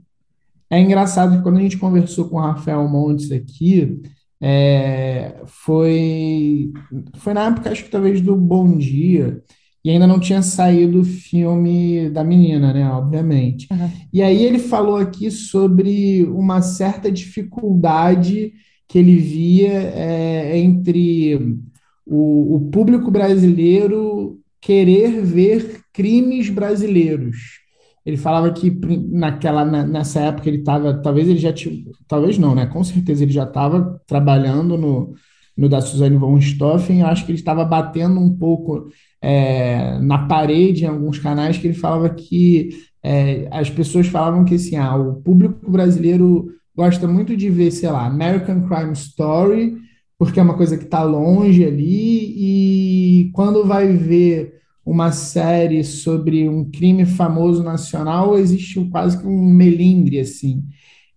É 0.69 0.81
engraçado 0.81 1.37
que 1.37 1.43
quando 1.43 1.59
a 1.59 1.63
gente 1.63 1.79
conversou 1.79 2.29
com 2.29 2.37
o 2.37 2.41
Rafael 2.41 2.89
Montes 2.89 3.31
aqui, 3.31 4.01
é, 4.41 5.43
foi, 5.47 6.73
foi 7.17 7.35
na 7.35 7.47
época, 7.47 7.71
acho 7.71 7.85
que 7.85 7.91
talvez 7.91 8.21
do 8.21 8.35
Bom 8.35 8.77
Dia, 8.77 9.43
e 9.85 9.91
ainda 9.91 10.07
não 10.07 10.21
tinha 10.21 10.43
saído 10.43 11.01
o 11.01 11.05
filme 11.05 12.09
da 12.11 12.23
menina, 12.23 12.73
né? 12.73 12.89
Obviamente. 12.89 13.67
Uhum. 13.71 13.91
E 14.13 14.23
aí 14.23 14.45
ele 14.45 14.59
falou 14.59 14.97
aqui 14.97 15.31
sobre 15.31 16.25
uma 16.25 16.63
certa 16.63 17.11
dificuldade 17.11 18.53
que 18.89 18.99
ele 18.99 19.17
via 19.17 19.73
é, 19.73 20.59
entre 20.59 21.59
o, 22.07 22.57
o 22.57 22.71
público 22.71 23.11
brasileiro 23.11 24.39
querer 24.61 25.21
ver 25.23 25.81
crimes 25.93 26.49
brasileiros. 26.49 27.61
Ele 28.05 28.17
falava 28.17 28.53
que 28.53 28.71
naquela 29.11 29.65
nessa 29.65 30.21
época 30.21 30.49
ele 30.49 30.59
estava, 30.59 30.95
talvez 31.03 31.29
ele 31.29 31.39
já 31.39 31.53
tinha, 31.53 31.85
talvez 32.07 32.39
não, 32.39 32.55
né? 32.55 32.67
Com 32.67 32.83
certeza 32.85 33.23
ele 33.23 33.33
já 33.33 33.45
estava 33.45 34.01
trabalhando 34.07 34.77
no, 34.77 35.15
no 35.57 35.69
da 35.69 35.81
Suzane 35.81 36.17
von 36.17 36.41
Stoffen. 36.41 37.01
Eu 37.01 37.07
acho 37.07 37.25
que 37.25 37.33
ele 37.33 37.39
estava 37.39 37.65
batendo 37.65 38.21
um 38.21 38.37
pouco 38.37 38.89
é, 39.23 39.99
na 40.01 40.27
parede 40.27 40.85
em 40.85 40.89
alguns 40.89 41.19
canais 41.19 41.57
que 41.57 41.69
ele 41.69 41.75
falava 41.75 42.11
que 42.11 42.71
é, 43.03 43.47
as 43.51 43.71
pessoas 43.71 44.09
falavam 44.09 44.45
que 44.45 44.55
assim, 44.55 44.77
ah, 44.77 44.97
o 44.97 45.15
público 45.23 45.71
brasileiro 45.71 46.49
gosta 46.75 47.07
muito 47.07 47.37
de 47.37 47.49
ver, 47.49 47.71
sei 47.71 47.91
lá, 47.91 48.07
American 48.07 48.67
Crime 48.67 48.93
Story, 48.93 49.77
porque 50.19 50.41
é 50.41 50.43
uma 50.43 50.57
coisa 50.57 50.77
que 50.77 50.85
está 50.85 51.03
longe 51.03 51.65
ali, 51.65 53.27
e 53.27 53.31
quando 53.33 53.65
vai 53.65 53.93
ver 53.93 54.55
uma 54.85 55.13
série 55.13 55.85
sobre 55.85 56.49
um 56.49 56.69
crime 56.71 57.05
famoso 57.05 57.63
nacional, 57.63 58.39
existe 58.39 58.83
quase 58.91 59.19
que 59.19 59.27
um 59.27 59.51
melindre, 59.51 60.19
assim. 60.19 60.65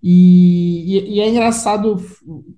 E, 0.02 0.98
e, 0.98 1.16
e 1.16 1.20
é 1.20 1.30
engraçado, 1.30 2.00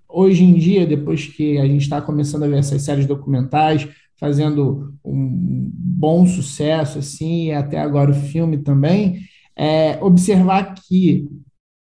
hoje 0.09 0.43
em 0.43 0.55
dia, 0.55 0.85
depois 0.85 1.27
que 1.27 1.57
a 1.57 1.65
gente 1.65 1.81
está 1.81 2.01
começando 2.01 2.43
a 2.43 2.47
ver 2.47 2.57
essas 2.57 2.81
séries 2.81 3.05
documentais, 3.05 3.87
fazendo 4.19 4.93
um 5.03 5.71
bom 5.73 6.25
sucesso, 6.25 6.99
assim, 6.99 7.47
e 7.47 7.51
até 7.53 7.79
agora 7.79 8.11
o 8.11 8.13
filme 8.13 8.57
também, 8.57 9.21
é, 9.55 9.97
observar 10.03 10.73
que 10.75 11.27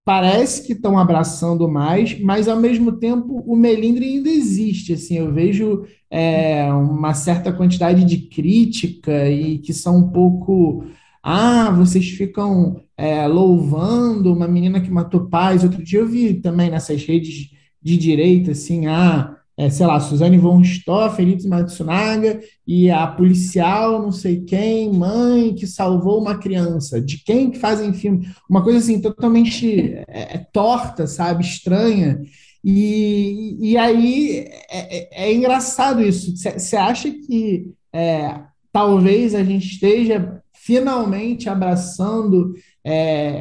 parece 0.06 0.66
que 0.66 0.74
estão 0.74 0.98
abraçando 0.98 1.68
mais, 1.68 2.18
mas 2.22 2.48
ao 2.48 2.58
mesmo 2.58 2.94
tempo 2.94 3.44
o 3.46 3.56
melindre 3.58 4.06
ainda 4.06 4.30
existe, 4.30 4.94
assim, 4.94 5.18
eu 5.18 5.34
vejo 5.34 5.86
é, 6.10 6.72
uma 6.72 7.14
certa 7.14 7.52
quantidade 7.52 8.06
de 8.06 8.18
crítica 8.30 9.30
e 9.30 9.60
que 9.60 9.74
são 9.74 9.98
um 9.98 10.10
pouco. 10.10 10.86
Ah, 11.22 11.72
vocês 11.72 12.08
ficam 12.10 12.82
é, 12.96 13.28
louvando 13.28 14.34
uma 14.34 14.48
menina 14.48 14.80
que 14.80 14.90
matou 14.90 15.28
pais. 15.28 15.64
Outro 15.64 15.84
dia 15.84 16.00
eu 16.00 16.08
vi 16.08 16.36
também 16.36 16.70
nessas 16.70 17.04
redes 17.04 17.50
de 17.82 17.98
direita, 17.98 18.52
assim, 18.52 18.88
ah, 18.88 19.37
é, 19.58 19.72
sei 19.72 19.88
lá, 19.88 20.00
Suzane 20.00 20.38
von 20.38 20.60
Richthofen, 20.60 21.26
Elite 21.26 21.48
Matsunaga 21.48 22.40
e 22.66 22.92
a 22.92 23.08
policial 23.08 24.00
não 24.00 24.12
sei 24.12 24.42
quem, 24.42 24.94
mãe 24.94 25.56
que 25.56 25.66
salvou 25.66 26.22
uma 26.22 26.38
criança. 26.38 27.02
De 27.02 27.24
quem 27.24 27.50
que 27.50 27.58
fazem 27.58 27.92
filme? 27.92 28.30
Uma 28.48 28.64
coisa 28.64 28.78
assim 28.78 29.02
totalmente 29.02 29.96
é, 30.08 30.36
é 30.36 30.46
torta, 30.54 31.08
sabe? 31.08 31.44
Estranha. 31.44 32.22
E, 32.64 33.58
e 33.60 33.78
aí 33.78 34.46
é, 34.70 35.26
é, 35.26 35.30
é 35.30 35.34
engraçado 35.34 36.04
isso. 36.04 36.36
Você 36.38 36.78
acha 36.78 37.10
que 37.10 37.72
é, 37.92 38.40
talvez 38.72 39.34
a 39.34 39.44
gente 39.44 39.66
esteja 39.66 40.40
finalmente 40.54 41.50
abraçando 41.50 42.54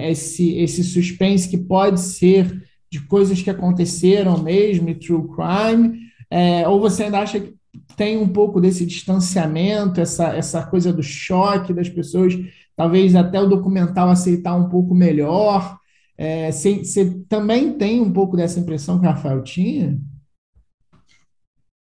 esse, 0.09 0.57
esse 0.59 0.83
suspense 0.83 1.49
que 1.49 1.59
pode 1.59 2.01
ser 2.01 2.63
de 2.91 3.01
coisas 3.07 3.43
que 3.43 3.51
aconteceram 3.51 4.43
mesmo, 4.43 4.89
e 4.89 4.95
true 4.95 5.25
crime, 5.29 6.06
é, 6.31 6.67
ou 6.69 6.81
você 6.81 7.05
ainda 7.05 7.21
acha 7.21 7.41
que 7.41 7.55
tem 7.97 8.17
um 8.17 8.29
pouco 8.29 8.61
desse 8.61 8.85
distanciamento, 8.87 10.01
essa, 10.01 10.35
essa 10.35 10.65
coisa 10.65 10.93
do 10.93 11.03
choque 11.03 11.73
das 11.73 11.89
pessoas, 11.89 12.35
talvez 12.75 13.15
até 13.15 13.41
o 13.41 13.49
documental 13.49 14.09
aceitar 14.09 14.55
um 14.55 14.69
pouco 14.69 14.95
melhor? 14.95 15.79
É, 16.19 16.51
você, 16.51 16.79
você 16.85 17.11
também 17.29 17.73
tem 17.73 18.01
um 18.01 18.13
pouco 18.13 18.37
dessa 18.37 18.59
impressão 18.59 18.99
que 18.99 19.07
o 19.07 19.11
Rafael 19.11 19.43
tinha? 19.43 19.99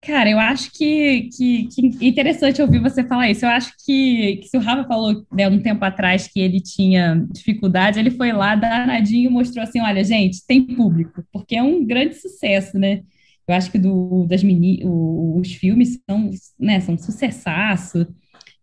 Cara, 0.00 0.30
eu 0.30 0.38
acho 0.38 0.72
que, 0.72 1.28
que, 1.36 1.66
que, 1.66 2.08
interessante 2.08 2.62
ouvir 2.62 2.80
você 2.80 3.02
falar 3.04 3.30
isso. 3.30 3.44
Eu 3.44 3.50
acho 3.50 3.72
que, 3.84 4.36
que 4.36 4.48
se 4.48 4.56
o 4.56 4.60
Rafa 4.60 4.86
falou 4.86 5.26
né, 5.30 5.48
um 5.48 5.60
tempo 5.60 5.84
atrás 5.84 6.28
que 6.28 6.38
ele 6.40 6.60
tinha 6.60 7.26
dificuldade, 7.30 7.98
ele 7.98 8.10
foi 8.10 8.32
lá 8.32 8.54
danadinho 8.54 9.28
e 9.28 9.32
mostrou 9.32 9.62
assim: 9.62 9.80
olha, 9.80 10.02
gente, 10.04 10.46
tem 10.46 10.64
público, 10.64 11.24
porque 11.32 11.56
é 11.56 11.62
um 11.62 11.84
grande 11.84 12.14
sucesso, 12.14 12.78
né? 12.78 13.02
Eu 13.48 13.54
acho 13.54 13.72
que 13.72 13.78
do, 13.78 14.26
das 14.26 14.42
mini, 14.42 14.82
o, 14.84 15.38
os 15.40 15.52
filmes 15.54 15.98
são, 16.08 16.30
né, 16.60 16.80
são 16.80 16.94
um 16.94 16.98
sucessaço. 16.98 18.06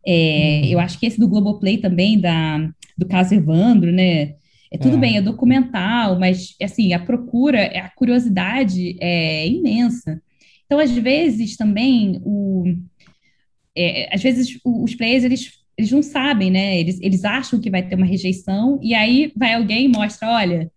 É, 0.06 0.62
uhum. 0.64 0.70
eu 0.70 0.80
acho 0.80 1.00
que 1.00 1.08
esse 1.08 1.20
do 1.20 1.28
Globoplay 1.28 1.80
também, 1.80 2.20
da, 2.20 2.70
do 2.96 3.08
caso 3.08 3.34
Evandro, 3.34 3.92
né? 3.92 4.36
É, 4.72 4.78
tudo 4.78 4.98
é. 4.98 5.00
bem, 5.00 5.18
é 5.18 5.22
documental, 5.22 6.20
mas 6.20 6.56
assim, 6.62 6.94
a 6.94 7.00
procura, 7.00 7.66
a 7.66 7.90
curiosidade 7.90 8.96
é 9.00 9.48
imensa. 9.48 10.22
Então, 10.66 10.80
às 10.80 10.92
vezes, 10.92 11.56
também, 11.56 12.20
o, 12.24 12.66
é, 13.76 14.14
às 14.14 14.22
vezes, 14.22 14.60
os 14.64 14.96
players, 14.96 15.24
eles, 15.24 15.52
eles 15.78 15.92
não 15.92 16.02
sabem, 16.02 16.52
né? 16.52 16.80
Eles, 16.80 17.00
eles 17.02 17.24
acham 17.24 17.60
que 17.60 17.70
vai 17.70 17.88
ter 17.88 17.96
uma 17.96 18.06
rejeição, 18.06 18.80
e 18.82 18.94
aí 18.94 19.32
vai 19.36 19.54
alguém 19.54 19.86
e 19.86 19.90
mostra, 19.90 20.30
olha, 20.30 20.72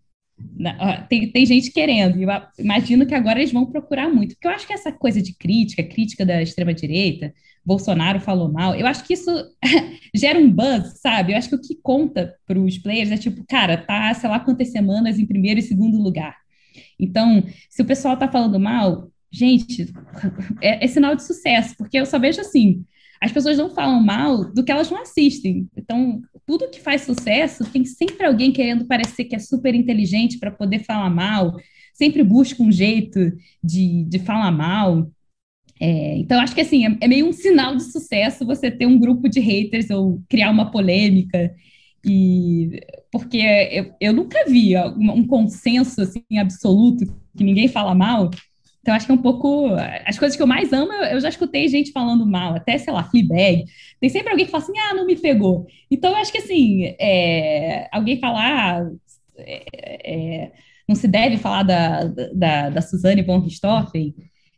tem, 1.08 1.30
tem 1.30 1.46
gente 1.46 1.70
querendo, 1.70 2.20
eu 2.20 2.28
imagino 2.58 3.06
que 3.06 3.14
agora 3.14 3.38
eles 3.38 3.52
vão 3.52 3.66
procurar 3.66 4.08
muito, 4.08 4.34
porque 4.34 4.46
eu 4.46 4.52
acho 4.52 4.66
que 4.66 4.72
essa 4.72 4.92
coisa 4.92 5.20
de 5.22 5.36
crítica, 5.36 5.82
crítica 5.82 6.24
da 6.24 6.42
extrema-direita, 6.42 7.32
Bolsonaro 7.64 8.18
falou 8.18 8.50
mal, 8.50 8.74
eu 8.74 8.86
acho 8.86 9.04
que 9.04 9.12
isso 9.12 9.30
gera 10.14 10.38
um 10.38 10.50
buzz, 10.50 11.00
sabe? 11.00 11.32
Eu 11.32 11.36
acho 11.36 11.50
que 11.50 11.54
o 11.54 11.60
que 11.60 11.78
conta 11.82 12.34
para 12.46 12.58
os 12.58 12.78
players 12.78 13.10
é 13.10 13.16
tipo, 13.16 13.44
cara, 13.46 13.76
tá, 13.76 14.12
sei 14.14 14.28
lá 14.28 14.40
quantas 14.40 14.70
semanas 14.70 15.18
em 15.18 15.26
primeiro 15.26 15.60
e 15.60 15.62
segundo 15.62 15.98
lugar. 15.98 16.34
Então, 16.98 17.44
se 17.68 17.82
o 17.82 17.84
pessoal 17.84 18.16
tá 18.16 18.26
falando 18.26 18.58
mal, 18.58 19.10
gente, 19.30 19.92
é, 20.62 20.84
é, 20.84 20.88
sinal 20.88 21.14
de 21.14 21.24
sucesso, 21.24 21.74
porque 21.76 21.98
eu 21.98 22.06
só 22.06 22.18
vejo 22.18 22.40
assim, 22.40 22.84
as 23.20 23.32
pessoas 23.32 23.58
não 23.58 23.70
falam 23.70 24.02
mal 24.02 24.52
do 24.52 24.64
que 24.64 24.70
elas 24.70 24.90
não 24.90 25.02
assistem. 25.02 25.68
Então, 25.76 26.20
tudo 26.46 26.70
que 26.70 26.80
faz 26.80 27.02
sucesso 27.02 27.64
tem 27.70 27.84
sempre 27.84 28.26
alguém 28.26 28.52
querendo 28.52 28.86
parecer 28.86 29.24
que 29.24 29.34
é 29.34 29.38
super 29.38 29.74
inteligente 29.74 30.38
para 30.38 30.50
poder 30.50 30.80
falar 30.80 31.10
mal, 31.10 31.56
sempre 31.92 32.22
busca 32.22 32.62
um 32.62 32.70
jeito 32.70 33.18
de, 33.62 34.04
de 34.04 34.18
falar 34.20 34.52
mal. 34.52 35.10
É, 35.80 36.16
então, 36.18 36.40
acho 36.40 36.54
que 36.54 36.60
assim, 36.60 36.86
é, 36.86 36.96
é, 37.00 37.08
meio 37.08 37.26
um 37.26 37.32
sinal 37.32 37.76
de 37.76 37.84
sucesso 37.84 38.46
você 38.46 38.70
ter 38.70 38.86
um 38.86 38.98
grupo 38.98 39.28
de 39.28 39.40
haters 39.40 39.90
ou 39.90 40.22
criar 40.28 40.50
uma 40.50 40.70
polêmica. 40.70 41.54
E 42.04 42.80
porque 43.10 43.38
eu, 43.72 43.92
eu 44.00 44.12
nunca 44.12 44.44
vi 44.46 44.76
um 44.76 45.26
consenso 45.26 46.00
assim, 46.00 46.22
absoluto 46.38 47.04
que 47.36 47.42
ninguém 47.42 47.68
fala 47.68 47.94
mal 47.94 48.30
então, 48.88 48.96
acho 48.96 49.04
que 49.04 49.12
é 49.12 49.14
um 49.14 49.20
pouco. 49.20 49.66
As 50.06 50.18
coisas 50.18 50.34
que 50.34 50.42
eu 50.42 50.46
mais 50.46 50.72
amo, 50.72 50.90
eu 50.90 51.20
já 51.20 51.28
escutei 51.28 51.68
gente 51.68 51.92
falando 51.92 52.26
mal, 52.26 52.54
até, 52.54 52.78
sei 52.78 52.90
lá, 52.90 53.04
Fleabag. 53.04 53.66
Tem 54.00 54.08
sempre 54.08 54.30
alguém 54.30 54.46
que 54.46 54.50
fala 54.50 54.64
assim, 54.64 54.78
ah, 54.78 54.94
não 54.94 55.04
me 55.04 55.14
pegou. 55.14 55.66
Então, 55.90 56.12
eu 56.12 56.16
acho 56.16 56.32
que, 56.32 56.38
assim, 56.38 56.94
é, 56.98 57.86
alguém 57.92 58.18
falar. 58.18 58.90
É, 59.36 60.10
é, 60.10 60.52
não 60.88 60.94
se 60.94 61.06
deve 61.06 61.36
falar 61.36 61.64
da, 61.64 62.04
da, 62.32 62.70
da 62.70 62.80
Suzane 62.80 63.20
von 63.20 63.40
Richthofen, 63.40 64.14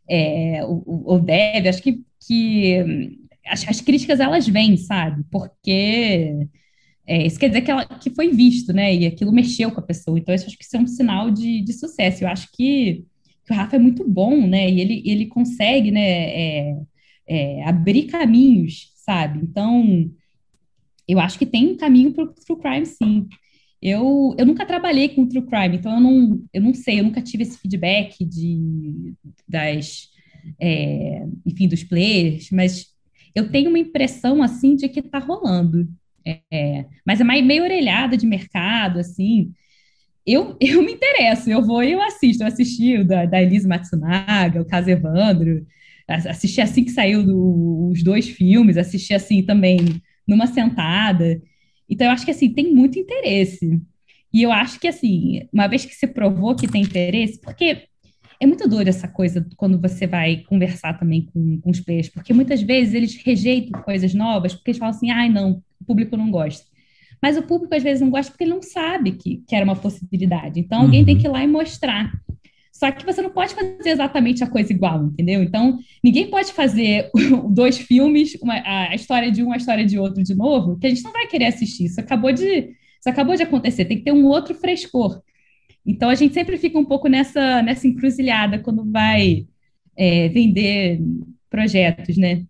é, 0.09 0.63
ou, 0.63 0.81
ou, 1.05 1.19
deve, 1.19 1.67
acho 1.67 1.83
que, 1.83 2.01
que 2.25 3.17
as, 3.45 3.67
as, 3.67 3.81
críticas 3.81 4.21
elas 4.21 4.47
vêm, 4.47 4.77
sabe? 4.77 5.25
Porque 5.29 6.47
é, 7.05 7.27
isso 7.27 7.37
quer 7.37 7.49
dizer 7.49 7.63
que, 7.63 7.71
ela, 7.71 7.85
que 7.85 8.09
foi 8.09 8.29
visto, 8.29 8.71
né? 8.71 8.95
E 8.95 9.05
aquilo 9.05 9.33
mexeu 9.33 9.71
com 9.71 9.81
a 9.81 9.83
pessoa. 9.83 10.17
Então, 10.17 10.33
isso 10.33 10.45
acho 10.45 10.57
que 10.57 10.63
isso 10.63 10.77
é 10.77 10.79
um 10.79 10.87
sinal 10.87 11.29
de, 11.29 11.61
de 11.61 11.73
sucesso. 11.73 12.23
Eu 12.23 12.29
acho 12.29 12.49
que 12.53 13.03
que 13.45 13.53
o 13.53 13.55
Rafa 13.55 13.75
é 13.75 13.79
muito 13.79 14.07
bom, 14.07 14.47
né? 14.47 14.69
E 14.69 14.79
ele, 14.81 15.03
ele 15.05 15.25
consegue, 15.27 15.91
né, 15.91 16.01
é, 16.01 16.75
é, 17.27 17.63
abrir 17.63 18.03
caminhos, 18.03 18.91
sabe? 18.95 19.39
Então, 19.43 20.11
eu 21.07 21.19
acho 21.19 21.37
que 21.37 21.45
tem 21.45 21.67
um 21.69 21.77
caminho 21.77 22.13
para 22.13 22.23
o 22.23 22.33
true 22.33 22.59
crime, 22.59 22.85
sim. 22.85 23.27
Eu, 23.81 24.35
eu 24.37 24.45
nunca 24.45 24.65
trabalhei 24.65 25.09
com 25.09 25.27
true 25.27 25.45
crime, 25.45 25.77
então 25.77 25.93
eu 25.95 26.01
não, 26.01 26.43
eu 26.53 26.61
não 26.61 26.73
sei, 26.73 26.99
eu 26.99 27.03
nunca 27.03 27.21
tive 27.21 27.43
esse 27.43 27.57
feedback 27.57 28.23
de, 28.23 29.15
das, 29.47 30.09
é, 30.59 31.25
enfim, 31.45 31.67
dos 31.67 31.83
players, 31.83 32.49
mas 32.51 32.87
eu 33.33 33.49
tenho 33.51 33.69
uma 33.69 33.79
impressão, 33.79 34.43
assim, 34.43 34.75
de 34.75 34.87
que 34.87 34.99
está 34.99 35.19
rolando. 35.19 35.87
É, 36.51 36.85
mas 37.05 37.19
é 37.19 37.23
meio 37.23 37.63
orelhada 37.63 38.15
de 38.15 38.27
mercado, 38.27 38.99
assim, 38.99 39.51
eu, 40.25 40.55
eu 40.61 40.81
me 40.81 40.93
interesso, 40.93 41.49
eu 41.49 41.61
vou 41.63 41.83
e 41.83 41.91
eu 41.91 42.01
assisto. 42.01 42.43
Eu 42.43 42.47
assisti 42.47 42.97
o 42.97 43.07
da, 43.07 43.25
da 43.25 43.41
Elise 43.41 43.67
Matsunaga, 43.67 44.61
o 44.61 44.65
caso 44.65 44.89
Evandro, 44.89 45.65
assisti 46.07 46.61
assim 46.61 46.83
que 46.83 46.91
saiu 46.91 47.23
do, 47.23 47.89
os 47.91 48.03
dois 48.03 48.29
filmes, 48.29 48.77
assisti 48.77 49.13
assim 49.13 49.43
também 49.43 49.79
numa 50.27 50.47
sentada. 50.47 51.41
Então, 51.89 52.07
eu 52.07 52.13
acho 52.13 52.25
que 52.25 52.31
assim, 52.31 52.53
tem 52.53 52.73
muito 52.73 52.97
interesse. 52.99 53.81
E 54.33 54.41
eu 54.41 54.51
acho 54.51 54.79
que 54.79 54.87
assim, 54.87 55.47
uma 55.51 55.67
vez 55.67 55.85
que 55.85 55.93
se 55.93 56.07
provou 56.07 56.55
que 56.55 56.67
tem 56.67 56.83
interesse, 56.83 57.39
porque 57.41 57.85
é 58.39 58.47
muito 58.47 58.67
doido 58.67 58.87
essa 58.87 59.07
coisa 59.07 59.45
quando 59.57 59.79
você 59.79 60.07
vai 60.07 60.37
conversar 60.47 60.97
também 60.97 61.25
com, 61.25 61.59
com 61.59 61.69
os 61.69 61.79
players, 61.79 62.09
porque 62.09 62.33
muitas 62.33 62.61
vezes 62.61 62.93
eles 62.93 63.15
rejeitam 63.23 63.81
coisas 63.83 64.13
novas, 64.13 64.53
porque 64.53 64.71
eles 64.71 64.79
falam 64.79 64.95
assim, 64.95 65.11
ai, 65.11 65.29
não, 65.29 65.61
o 65.79 65.85
público 65.85 66.15
não 66.15 66.31
gosta. 66.31 66.65
Mas 67.21 67.37
o 67.37 67.43
público 67.43 67.75
às 67.75 67.83
vezes 67.83 68.01
não 68.01 68.09
gosta 68.09 68.31
porque 68.31 68.43
ele 68.43 68.53
não 68.53 68.61
sabe 68.61 69.11
que, 69.11 69.43
que 69.47 69.55
era 69.55 69.63
uma 69.63 69.75
possibilidade. 69.75 70.59
Então 70.59 70.81
alguém 70.81 71.01
uhum. 71.01 71.05
tem 71.05 71.17
que 71.17 71.27
ir 71.27 71.29
lá 71.29 71.43
e 71.43 71.47
mostrar. 71.47 72.11
Só 72.81 72.91
que 72.91 73.05
você 73.05 73.21
não 73.21 73.29
pode 73.29 73.53
fazer 73.53 73.89
exatamente 73.89 74.43
a 74.43 74.49
coisa 74.49 74.73
igual, 74.73 75.05
entendeu? 75.05 75.43
Então, 75.43 75.77
ninguém 76.03 76.31
pode 76.31 76.51
fazer 76.51 77.11
dois 77.51 77.77
filmes, 77.77 78.35
uma, 78.41 78.55
a 78.55 78.95
história 78.95 79.31
de 79.31 79.43
um, 79.43 79.51
a 79.51 79.57
história 79.57 79.85
de 79.85 79.99
outro 79.99 80.23
de 80.23 80.33
novo, 80.33 80.79
que 80.79 80.87
a 80.87 80.89
gente 80.89 81.03
não 81.03 81.11
vai 81.11 81.27
querer 81.27 81.45
assistir. 81.45 81.85
Isso 81.85 81.99
acabou 81.99 82.31
de, 82.31 82.43
isso 82.43 83.07
acabou 83.07 83.35
de 83.35 83.43
acontecer, 83.43 83.85
tem 83.85 83.97
que 83.97 84.03
ter 84.05 84.11
um 84.11 84.25
outro 84.25 84.55
frescor. 84.55 85.21
Então, 85.85 86.09
a 86.09 86.15
gente 86.15 86.33
sempre 86.33 86.57
fica 86.57 86.79
um 86.79 86.85
pouco 86.85 87.07
nessa, 87.07 87.61
nessa 87.61 87.87
encruzilhada 87.87 88.57
quando 88.57 88.89
vai 88.89 89.45
é, 89.95 90.29
vender 90.29 90.99
projetos, 91.51 92.17
né? 92.17 92.45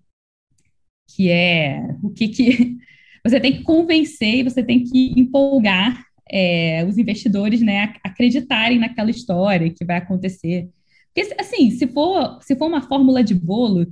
Que 1.14 1.30
é 1.30 1.78
o 2.02 2.10
que, 2.10 2.30
que 2.30 2.78
você 3.24 3.40
tem 3.40 3.54
que 3.54 3.64
convencer 3.64 4.36
e 4.36 4.44
você 4.44 4.64
tem 4.64 4.84
que 4.84 5.14
empolgar 5.20 6.06
é, 6.32 6.86
os 6.88 6.98
investidores, 6.98 7.62
né, 7.62 7.84
a 7.84 8.10
acreditarem 8.10 8.80
naquela 8.80 9.12
história 9.12 9.70
que 9.70 9.86
vai 9.86 9.98
acontecer. 9.98 10.70
Porque, 11.14 11.36
assim, 11.38 11.72
se 11.72 11.88
for, 11.88 12.40
se 12.42 12.56
for 12.56 12.68
uma 12.68 12.82
fórmula 12.82 13.24
de 13.24 13.36
bolo, 13.36 13.86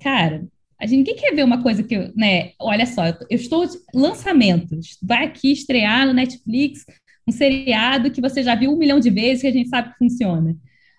cara, 0.00 0.46
a 0.80 0.86
gente, 0.86 0.98
ninguém 0.98 1.16
quer 1.16 1.34
ver 1.34 1.44
uma 1.44 1.62
coisa 1.62 1.82
que, 1.82 2.12
né, 2.14 2.52
olha 2.58 2.86
só, 2.86 3.06
eu 3.06 3.16
estou 3.30 3.64
lançamentos, 3.92 4.96
vai 5.02 5.24
aqui 5.24 5.50
estrear 5.50 6.06
no 6.06 6.12
Netflix 6.12 6.84
um 7.26 7.32
seriado 7.32 8.10
que 8.10 8.20
você 8.20 8.42
já 8.42 8.54
viu 8.54 8.72
um 8.72 8.78
milhão 8.78 9.00
de 9.00 9.10
vezes 9.10 9.42
que 9.42 9.48
a 9.48 9.52
gente 9.52 9.68
sabe 9.68 9.90
que 9.90 9.98
funciona. 9.98 10.56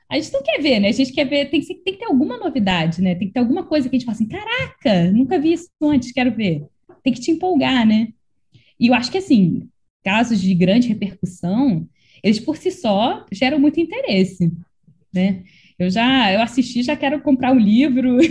A 0.09 0.15
gente 0.19 0.33
não 0.33 0.43
quer 0.43 0.61
ver, 0.61 0.79
né? 0.79 0.89
A 0.89 0.91
gente 0.91 1.13
quer 1.13 1.25
ver, 1.25 1.49
tem, 1.49 1.61
tem 1.61 1.93
que 1.93 1.99
ter 1.99 2.05
alguma 2.05 2.37
novidade, 2.37 3.01
né? 3.01 3.15
Tem 3.15 3.27
que 3.27 3.33
ter 3.33 3.39
alguma 3.39 3.65
coisa 3.65 3.89
que 3.89 3.95
a 3.95 3.99
gente 3.99 4.05
fala 4.05 4.15
assim, 4.15 4.27
caraca, 4.27 5.11
nunca 5.11 5.39
vi 5.39 5.53
isso 5.53 5.69
antes, 5.81 6.11
quero 6.11 6.35
ver 6.35 6.65
tem 7.07 7.13
que 7.13 7.21
te 7.21 7.31
empolgar, 7.31 7.87
né? 7.87 8.09
E 8.77 8.87
eu 8.87 8.93
acho 8.93 9.09
que, 9.09 9.17
assim, 9.17 9.69
casos 10.03 10.41
de 10.41 10.53
grande 10.53 10.89
repercussão, 10.89 11.87
eles 12.21 12.39
por 12.39 12.57
si 12.57 12.69
só 12.69 13.25
geram 13.31 13.59
muito 13.59 13.79
interesse, 13.79 14.51
né? 15.13 15.43
Eu 15.79 15.89
já 15.89 16.33
eu 16.33 16.41
assisti, 16.41 16.83
já 16.83 16.97
quero 16.97 17.21
comprar 17.21 17.55
o 17.55 17.59
livro. 17.59 18.17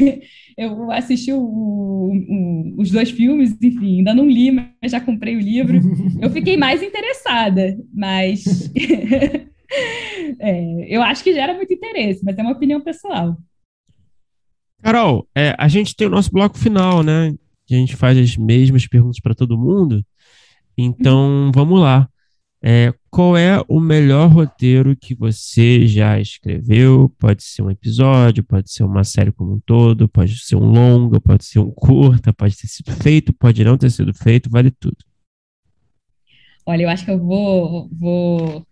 Eu 0.59 0.91
assisti 0.91 1.31
o, 1.35 1.39
o, 1.39 2.75
os 2.79 2.91
dois 2.91 3.11
filmes, 3.11 3.55
enfim, 3.63 3.99
ainda 3.99 4.15
não 4.15 4.27
li, 4.27 4.51
mas 4.51 4.91
já 4.91 4.99
comprei 4.99 5.37
o 5.37 5.39
livro. 5.39 5.79
Eu 6.19 6.31
fiquei 6.31 6.57
mais 6.57 6.83
interessada, 6.83 7.79
mas 7.93 8.73
é, 10.41 10.97
eu 10.97 11.03
acho 11.03 11.23
que 11.23 11.35
gera 11.35 11.53
muito 11.53 11.75
interesse, 11.75 12.25
mas 12.25 12.39
é 12.39 12.41
uma 12.41 12.53
opinião 12.53 12.81
pessoal. 12.81 13.37
Carol, 14.81 15.29
é, 15.37 15.55
a 15.59 15.69
gente 15.69 15.95
tem 15.95 16.07
o 16.07 16.11
nosso 16.11 16.33
bloco 16.33 16.57
final, 16.57 17.03
né? 17.03 17.35
A 17.75 17.79
gente 17.79 17.97
faz 17.97 18.17
as 18.19 18.37
mesmas 18.37 18.87
perguntas 18.87 19.21
para 19.21 19.35
todo 19.35 19.59
mundo. 19.59 20.05
Então, 20.77 21.51
vamos 21.55 21.81
lá. 21.81 22.09
É, 22.63 22.93
qual 23.11 23.37
é 23.37 23.63
o 23.69 23.79
melhor 23.79 24.29
roteiro 24.29 24.97
que 24.97 25.15
você 25.15 25.87
já 25.87 26.19
escreveu? 26.19 27.13
Pode 27.19 27.45
ser 27.45 27.63
um 27.63 27.71
episódio, 27.71 28.43
pode 28.43 28.73
ser 28.73 28.83
uma 28.83 29.05
série 29.05 29.31
como 29.31 29.55
um 29.55 29.61
todo, 29.61 30.09
pode 30.09 30.37
ser 30.39 30.57
um 30.57 30.67
longa, 30.67 31.21
pode 31.21 31.45
ser 31.45 31.61
um 31.61 31.71
curta, 31.71 32.33
pode 32.33 32.57
ter 32.57 32.67
sido 32.67 32.91
feito, 32.93 33.33
pode 33.33 33.63
não 33.63 33.79
ter 33.79 33.91
sido 33.91 34.13
feito, 34.13 34.51
vale 34.51 34.71
tudo. 34.71 34.97
Olha, 36.65 36.83
eu 36.83 36.89
acho 36.89 37.05
que 37.05 37.11
eu 37.11 37.19
vou, 37.19 37.89
vou 37.93 38.67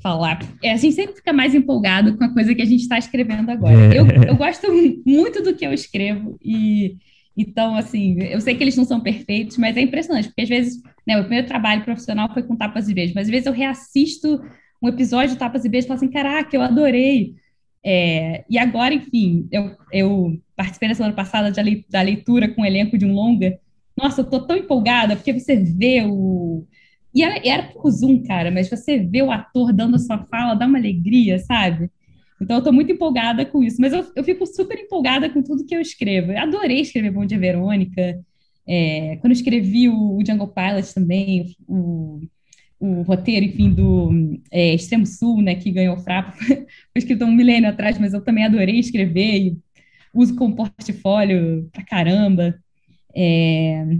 falar. 0.00 0.40
É, 0.62 0.72
a 0.72 0.76
gente 0.76 0.94
sempre 0.94 1.14
fica 1.14 1.32
mais 1.32 1.54
empolgado 1.54 2.16
com 2.16 2.24
a 2.24 2.32
coisa 2.32 2.54
que 2.54 2.62
a 2.62 2.66
gente 2.66 2.80
está 2.80 2.98
escrevendo 2.98 3.50
agora. 3.50 3.94
É. 3.94 3.98
Eu, 3.98 4.06
eu 4.28 4.36
gosto 4.36 4.66
muito 5.06 5.42
do 5.42 5.54
que 5.54 5.64
eu 5.64 5.72
escrevo 5.72 6.36
e 6.42 6.96
então, 7.36 7.76
assim, 7.76 8.18
eu 8.22 8.40
sei 8.40 8.54
que 8.54 8.64
eles 8.64 8.76
não 8.76 8.84
são 8.84 9.00
perfeitos, 9.00 9.58
mas 9.58 9.76
é 9.76 9.80
impressionante, 9.82 10.28
porque 10.28 10.42
às 10.42 10.48
vezes, 10.48 10.82
né, 11.06 11.18
o 11.18 11.22
primeiro 11.22 11.46
trabalho 11.46 11.84
profissional 11.84 12.32
foi 12.32 12.42
com 12.42 12.56
Tapas 12.56 12.88
e 12.88 12.94
Beijos, 12.94 13.14
mas 13.14 13.26
às 13.26 13.30
vezes 13.30 13.46
eu 13.46 13.52
reassisto 13.52 14.42
um 14.82 14.88
episódio 14.88 15.34
de 15.34 15.38
Tapas 15.38 15.64
e 15.64 15.68
Beijos 15.68 15.84
e 15.84 15.88
falo 15.88 15.98
assim, 15.98 16.10
caraca, 16.10 16.56
eu 16.56 16.62
adorei. 16.62 17.34
É, 17.84 18.44
e 18.48 18.58
agora, 18.58 18.94
enfim, 18.94 19.46
eu, 19.52 19.76
eu 19.92 20.40
participei 20.56 20.88
na 20.88 20.94
semana 20.94 21.14
passada 21.14 21.52
da 21.88 22.02
leitura 22.02 22.48
com 22.48 22.62
o 22.62 22.66
elenco 22.66 22.96
de 22.96 23.04
um 23.04 23.12
longa. 23.12 23.58
Nossa, 23.96 24.22
eu 24.22 24.24
tô 24.28 24.40
tão 24.40 24.56
empolgada, 24.56 25.14
porque 25.16 25.32
você 25.32 25.56
vê 25.56 26.02
o. 26.06 26.66
E 27.14 27.22
era, 27.22 27.40
era 27.46 27.62
por 27.64 27.90
Zoom, 27.90 28.22
cara, 28.24 28.50
mas 28.50 28.68
você 28.68 28.98
vê 28.98 29.22
o 29.22 29.30
ator 29.30 29.72
dando 29.72 29.96
a 29.96 29.98
sua 29.98 30.18
fala, 30.24 30.54
dá 30.54 30.66
uma 30.66 30.78
alegria, 30.78 31.38
sabe? 31.38 31.90
Então, 32.40 32.56
eu 32.56 32.58
estou 32.58 32.72
muito 32.72 32.92
empolgada 32.92 33.44
com 33.46 33.62
isso. 33.62 33.80
Mas 33.80 33.92
eu, 33.92 34.06
eu 34.14 34.24
fico 34.24 34.46
super 34.46 34.78
empolgada 34.78 35.28
com 35.30 35.42
tudo 35.42 35.64
que 35.64 35.74
eu 35.74 35.80
escrevo. 35.80 36.32
Eu 36.32 36.38
adorei 36.38 36.80
escrever 36.80 37.10
Bom 37.10 37.24
Dia 37.24 37.38
Verônica. 37.38 38.20
É, 38.68 39.16
quando 39.16 39.32
eu 39.32 39.36
escrevi 39.36 39.88
o, 39.88 40.16
o 40.16 40.22
Django 40.22 40.48
Pilot 40.48 40.94
também, 40.94 41.56
o, 41.68 42.20
o 42.78 43.02
roteiro, 43.02 43.46
enfim, 43.46 43.72
do 43.72 44.10
é, 44.50 44.74
Extremo 44.74 45.06
Sul, 45.06 45.40
né, 45.40 45.54
que 45.54 45.70
ganhou 45.70 45.96
o 45.96 46.00
Frapa, 46.00 46.32
foi 46.42 46.66
escrito 46.96 47.24
um 47.24 47.32
milênio 47.32 47.70
atrás, 47.70 47.98
mas 47.98 48.12
eu 48.12 48.22
também 48.22 48.44
adorei 48.44 48.78
escrever 48.78 49.36
e 49.36 49.58
uso 50.12 50.34
como 50.36 50.56
portfólio 50.56 51.68
pra 51.72 51.84
caramba. 51.84 52.58
É... 53.14 53.98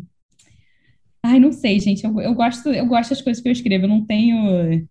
Ai, 1.26 1.40
não 1.40 1.50
sei, 1.50 1.80
gente. 1.80 2.04
Eu, 2.04 2.20
eu, 2.20 2.34
gosto, 2.34 2.68
eu 2.68 2.86
gosto 2.86 3.10
das 3.10 3.20
coisas 3.20 3.42
que 3.42 3.48
eu 3.48 3.52
escrevo. 3.52 3.84
Eu 3.84 3.88
não 3.88 4.06
tenho. 4.06 4.36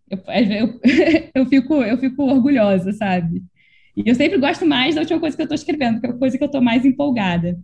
Eu, 0.10 0.20
eu, 0.28 0.80
eu, 1.34 1.46
fico, 1.46 1.76
eu 1.76 1.98
fico 1.98 2.24
orgulhosa, 2.24 2.92
sabe? 2.92 3.42
E 3.96 4.10
eu 4.10 4.14
sempre 4.14 4.38
gosto 4.38 4.66
mais 4.66 4.96
da 4.96 5.02
última 5.02 5.20
coisa 5.20 5.34
que 5.34 5.42
eu 5.42 5.46
estou 5.46 5.56
escrevendo, 5.56 6.02
que 6.02 6.08
é 6.08 6.10
a 6.10 6.14
coisa 6.14 6.38
que 6.38 6.44
eu 6.44 6.48
estou 6.48 6.62
mais 6.62 6.84
empolgada. 6.84 7.58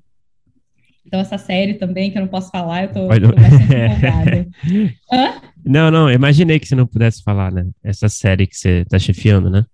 Então, 1.05 1.19
essa 1.19 1.37
série 1.37 1.73
também, 1.73 2.11
que 2.11 2.17
eu 2.17 2.21
não 2.21 2.29
posso 2.29 2.49
falar, 2.49 2.83
eu 2.83 2.87
estou 2.87 3.07
bastante 3.09 3.75
empolgada. 3.75 4.47
Hã? 5.11 5.41
Não, 5.65 5.91
não, 5.91 6.09
imaginei 6.09 6.57
que 6.57 6.67
você 6.67 6.75
não 6.75 6.87
pudesse 6.87 7.21
falar, 7.23 7.51
né? 7.51 7.67
Essa 7.83 8.07
série 8.07 8.47
que 8.47 8.55
você 8.55 8.83
está 8.83 8.97
chefiando, 8.97 9.49
né? 9.49 9.65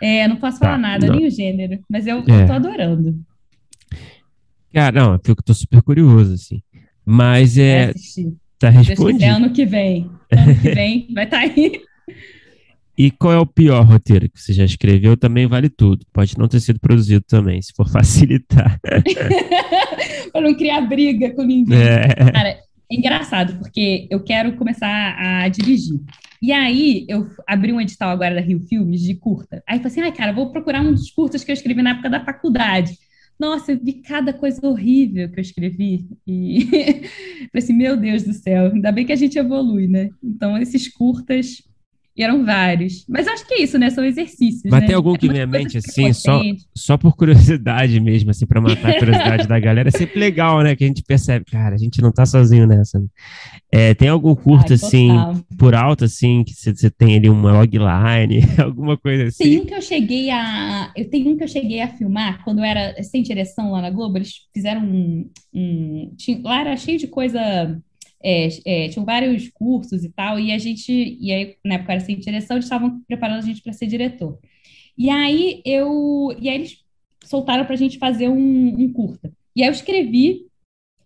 É, 0.00 0.26
não 0.26 0.36
posso 0.36 0.58
falar 0.58 0.72
tá, 0.72 0.78
nada, 0.78 1.06
não. 1.06 1.16
nem 1.16 1.26
o 1.26 1.30
gênero, 1.30 1.78
mas 1.90 2.06
eu, 2.06 2.18
é. 2.20 2.42
eu 2.42 2.46
tô 2.46 2.52
adorando. 2.54 3.20
Cara, 4.72 5.00
não, 5.00 5.12
eu 5.12 5.36
tô 5.44 5.52
super 5.52 5.82
curioso, 5.82 6.32
assim. 6.32 6.62
Mas 7.10 7.56
é. 7.56 7.94
Tá 8.58 8.68
respondido. 8.68 9.24
É 9.24 9.28
ano 9.28 9.50
que 9.50 9.64
vem. 9.64 10.10
Ano 10.30 10.54
que 10.60 10.70
vem 10.74 11.08
vai 11.14 11.24
estar 11.24 11.38
tá 11.38 11.42
aí. 11.42 11.80
E 12.98 13.10
qual 13.10 13.32
é 13.32 13.38
o 13.38 13.46
pior 13.46 13.82
roteiro 13.82 14.28
que 14.28 14.38
você 14.38 14.52
já 14.52 14.62
escreveu? 14.62 15.16
Também 15.16 15.46
vale 15.46 15.70
tudo. 15.70 16.04
Pode 16.12 16.36
não 16.36 16.46
ter 16.46 16.60
sido 16.60 16.78
produzido 16.78 17.24
também, 17.26 17.62
se 17.62 17.72
for 17.74 17.88
facilitar. 17.88 18.78
Para 20.32 20.40
não 20.42 20.54
criar 20.54 20.82
briga 20.82 21.30
com 21.30 21.44
ninguém. 21.44 21.78
É. 21.78 22.30
Cara, 22.30 22.48
é 22.50 22.60
engraçado, 22.90 23.58
porque 23.58 24.06
eu 24.10 24.20
quero 24.22 24.52
começar 24.56 25.16
a 25.18 25.48
dirigir. 25.48 25.98
E 26.42 26.52
aí, 26.52 27.06
eu 27.08 27.26
abri 27.46 27.72
um 27.72 27.80
edital 27.80 28.10
agora 28.10 28.34
da 28.34 28.40
Rio 28.42 28.60
Filmes 28.68 29.00
de 29.00 29.14
curta. 29.14 29.62
Aí 29.66 29.78
eu 29.78 29.82
falei 29.82 29.92
assim, 29.92 30.00
ai, 30.02 30.12
cara, 30.12 30.32
vou 30.32 30.52
procurar 30.52 30.82
um 30.82 30.92
dos 30.92 31.10
curtas 31.10 31.42
que 31.42 31.50
eu 31.50 31.54
escrevi 31.54 31.80
na 31.80 31.90
época 31.90 32.10
da 32.10 32.22
faculdade. 32.22 32.92
Nossa, 33.38 33.72
eu 33.72 33.78
vi 33.80 33.94
cada 33.94 34.32
coisa 34.32 34.66
horrível 34.66 35.30
que 35.30 35.38
eu 35.38 35.42
escrevi. 35.42 36.08
E 36.26 36.64
falei 37.50 37.50
assim, 37.54 37.72
meu 37.72 37.96
Deus 37.96 38.24
do 38.24 38.32
céu, 38.32 38.72
ainda 38.72 38.90
bem 38.90 39.06
que 39.06 39.12
a 39.12 39.16
gente 39.16 39.38
evolui, 39.38 39.86
né? 39.86 40.10
Então, 40.22 40.58
esses 40.58 40.88
curtas 40.88 41.62
e 42.18 42.22
eram 42.24 42.44
vários. 42.44 43.04
Mas 43.08 43.28
acho 43.28 43.46
que 43.46 43.54
é 43.54 43.62
isso, 43.62 43.78
né? 43.78 43.90
São 43.90 44.04
exercícios. 44.04 44.64
Mas 44.68 44.80
né? 44.80 44.86
tem 44.88 44.96
algum 44.96 45.14
é 45.14 45.18
que 45.18 45.28
vem 45.28 45.40
à 45.40 45.46
mente, 45.46 45.78
assim, 45.78 46.12
só, 46.12 46.42
só 46.74 46.98
por 46.98 47.14
curiosidade 47.14 48.00
mesmo, 48.00 48.32
assim, 48.32 48.44
para 48.44 48.60
matar 48.60 48.90
a 48.90 48.98
curiosidade 48.98 49.46
da 49.46 49.60
galera. 49.60 49.88
É 49.88 49.92
sempre 49.92 50.18
legal, 50.18 50.60
né? 50.60 50.74
Que 50.74 50.82
a 50.82 50.86
gente 50.88 51.04
percebe, 51.04 51.44
cara, 51.44 51.76
a 51.76 51.78
gente 51.78 52.02
não 52.02 52.10
tá 52.10 52.26
sozinho 52.26 52.66
nessa. 52.66 52.98
Né? 52.98 53.06
É, 53.70 53.94
tem 53.94 54.08
algum 54.08 54.34
curto, 54.34 54.72
Ai, 54.72 54.74
assim, 54.74 55.10
por 55.56 55.76
alto, 55.76 56.04
assim, 56.06 56.42
que 56.42 56.54
você 56.54 56.90
tem 56.90 57.16
ali 57.16 57.30
uma 57.30 57.52
logline, 57.52 58.40
alguma 58.58 58.98
coisa 58.98 59.24
assim? 59.26 59.44
Tem 59.44 59.60
um 59.60 59.64
que 59.64 59.74
eu 59.74 59.82
cheguei 59.82 60.28
a. 60.30 60.90
Eu 60.96 61.08
tenho 61.08 61.30
um 61.30 61.36
que 61.36 61.44
eu 61.44 61.48
cheguei 61.48 61.80
a 61.80 61.88
filmar 61.88 62.42
quando 62.42 62.64
era 62.64 63.00
sem 63.04 63.22
direção 63.22 63.70
lá 63.70 63.80
na 63.80 63.90
Globo. 63.90 64.18
Eles 64.18 64.32
fizeram 64.52 64.82
um. 64.82 65.30
um 65.54 66.12
tinha, 66.16 66.40
lá 66.42 66.62
era 66.62 66.76
cheio 66.76 66.98
de 66.98 67.06
coisa 67.06 67.80
é, 68.22 68.48
é, 68.64 68.88
tinham 68.88 69.04
vários 69.04 69.48
cursos 69.50 70.04
e 70.04 70.10
tal, 70.10 70.38
e 70.38 70.52
a 70.52 70.58
gente, 70.58 70.92
e 70.92 71.32
aí 71.32 71.56
na 71.64 71.74
época 71.74 71.92
era 71.92 72.00
sem 72.00 72.18
direção, 72.18 72.56
eles 72.56 72.64
estavam 72.64 73.00
preparando 73.06 73.38
a 73.38 73.46
gente 73.46 73.62
para 73.62 73.72
ser 73.72 73.86
diretor. 73.86 74.38
E 74.96 75.10
aí 75.10 75.62
eu, 75.64 76.34
e 76.40 76.48
aí 76.48 76.56
eles 76.56 76.84
soltaram 77.24 77.64
para 77.64 77.74
a 77.74 77.78
gente 77.78 77.98
fazer 77.98 78.28
um, 78.28 78.80
um, 78.80 78.92
curta. 78.92 79.32
E 79.54 79.62
aí 79.62 79.68
eu 79.68 79.72
escrevi, 79.72 80.46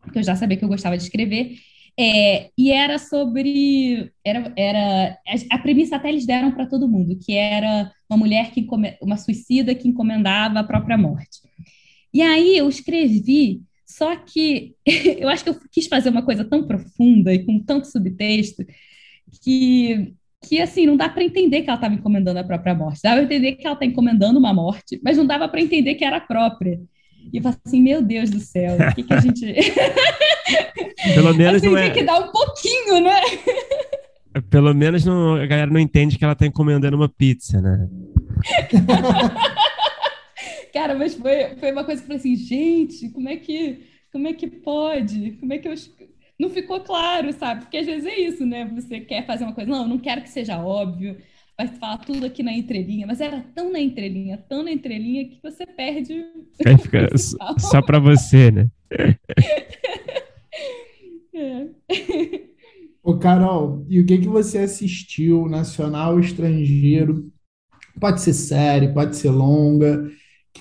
porque 0.01 0.18
eu 0.18 0.22
já 0.22 0.34
sabia 0.36 0.56
que 0.56 0.64
eu 0.64 0.68
gostava 0.68 0.97
de 0.97 1.05
escrever, 1.05 1.56
é, 1.98 2.51
e 2.56 2.70
era 2.72 2.98
sobre, 2.98 4.10
era, 4.24 4.52
era, 4.56 5.18
a 5.51 5.59
premissa 5.59 5.97
até 5.97 6.09
eles 6.09 6.24
deram 6.26 6.52
para 6.52 6.66
todo 6.66 6.89
mundo, 6.89 7.18
que 7.18 7.34
era 7.34 7.93
uma 8.09 8.16
mulher 8.16 8.51
que, 8.52 8.66
uma 9.02 9.16
suicida 9.18 9.74
que 9.74 9.89
encomendava 9.89 10.60
a 10.60 10.64
própria 10.64 10.97
morte. 10.97 11.40
E 12.14 12.22
aí 12.22 12.56
eu 12.56 12.68
escrevi 12.68 13.62
só 13.93 14.16
que 14.16 14.74
eu 14.86 15.28
acho 15.28 15.44
que 15.44 15.51
eu 15.51 15.56
quis 15.70 15.86
fazer 15.86 16.09
uma 16.09 16.23
coisa 16.23 16.44
tão 16.44 16.66
profunda 16.66 17.32
e 17.32 17.44
com 17.44 17.59
tanto 17.59 17.86
subtexto 17.86 18.64
que, 19.43 20.14
que 20.43 20.60
assim, 20.60 20.86
não 20.86 20.97
dá 20.97 21.09
para 21.09 21.24
entender 21.24 21.62
que 21.62 21.69
ela 21.69 21.77
estava 21.77 21.94
encomendando 21.94 22.39
a 22.39 22.44
própria 22.44 22.74
morte. 22.74 23.01
Dava 23.02 23.16
para 23.16 23.24
entender 23.24 23.52
que 23.52 23.66
ela 23.66 23.74
está 23.74 23.85
encomendando 23.85 24.39
uma 24.39 24.55
morte, 24.55 25.01
mas 25.05 25.16
não 25.16 25.27
dava 25.27 25.48
para 25.48 25.60
entender 25.60 25.94
que 25.94 26.05
era 26.05 26.16
a 26.16 26.20
própria. 26.20 26.81
E 27.32 27.36
eu 27.36 27.43
falei 27.43 27.59
assim, 27.64 27.82
meu 27.82 28.02
Deus 28.02 28.31
do 28.31 28.40
céu, 28.40 28.77
o 28.77 28.94
que, 28.94 29.02
que 29.02 29.12
a 29.12 29.20
gente. 29.20 29.44
Pelo 31.14 31.35
menos 31.35 31.56
assim, 31.56 31.69
não 31.69 31.78
é... 31.78 31.82
tem 31.85 31.93
que 31.93 32.05
dar 32.05 32.19
um 32.19 32.32
pouquinho, 32.32 33.01
né? 33.02 33.20
Pelo 34.48 34.74
menos 34.74 35.05
não, 35.05 35.36
a 35.36 35.47
galera 35.47 35.70
não 35.70 35.78
entende 35.78 36.16
que 36.16 36.24
ela 36.24 36.32
está 36.32 36.47
encomendando 36.47 36.97
uma 36.97 37.09
pizza, 37.09 37.60
né? 37.60 37.86
Cara, 40.73 40.94
mas 40.94 41.15
foi, 41.15 41.55
foi 41.57 41.70
uma 41.70 41.85
coisa 41.85 42.01
que 42.01 42.11
eu 42.11 42.19
falei 42.19 42.35
assim, 42.35 42.36
gente, 42.36 43.11
como 43.11 43.28
é 43.28 43.36
que, 43.36 43.85
como 44.11 44.27
é 44.27 44.32
que 44.32 44.47
pode? 44.47 45.32
Como 45.32 45.53
é 45.53 45.59
que 45.59 45.69
eu. 45.69 45.74
Não 46.40 46.49
ficou 46.49 46.81
claro, 46.81 47.31
sabe? 47.35 47.62
Porque 47.62 47.77
às 47.77 47.86
vezes 47.86 48.07
é 48.07 48.19
isso, 48.19 48.47
né? 48.47 48.65
Você 48.74 49.01
quer 49.01 49.27
fazer 49.27 49.44
uma 49.44 49.53
coisa, 49.53 49.70
não, 49.70 49.86
não 49.86 49.99
quero 49.99 50.23
que 50.23 50.31
seja 50.31 50.59
óbvio, 50.59 51.16
vai 51.57 51.69
falar 51.69 51.99
tudo 51.99 52.27
aqui 52.27 52.43
na 52.43 52.53
entrelinha, 52.53 53.07
mas 53.07 53.20
era 53.20 53.43
tão 53.55 53.70
na 53.70 53.78
entrelinha, 53.78 54.39
tão 54.49 54.65
na 54.65 54.73
entrelinha 54.73 55.28
que 55.28 55.39
você 55.43 55.66
perde. 55.66 56.24
Aí 56.66 56.78
fica 56.78 57.09
só 57.59 57.82
para 57.82 57.99
você, 57.99 58.51
né? 58.51 58.69
é. 61.35 61.69
Ô, 63.03 63.19
Carol, 63.19 63.85
e 63.89 64.01
o 64.01 64.07
que 64.07 64.19
que 64.19 64.28
você 64.28 64.59
assistiu, 64.59 65.49
nacional 65.49 66.15
ou 66.15 66.20
estrangeiro? 66.20 67.31
Pode 68.01 68.23
ser 68.23 68.32
série, 68.32 68.93
pode 68.93 69.16
ser 69.16 69.31
longa 69.31 70.11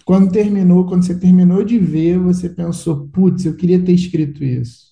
quando 0.06 0.32
terminou, 0.32 0.86
quando 0.86 1.04
você 1.04 1.18
terminou 1.18 1.64
de 1.64 1.78
ver, 1.78 2.18
você 2.18 2.50
pensou, 2.50 3.08
putz, 3.08 3.46
eu 3.46 3.56
queria 3.56 3.84
ter 3.84 3.94
escrito 3.94 4.44
isso? 4.44 4.92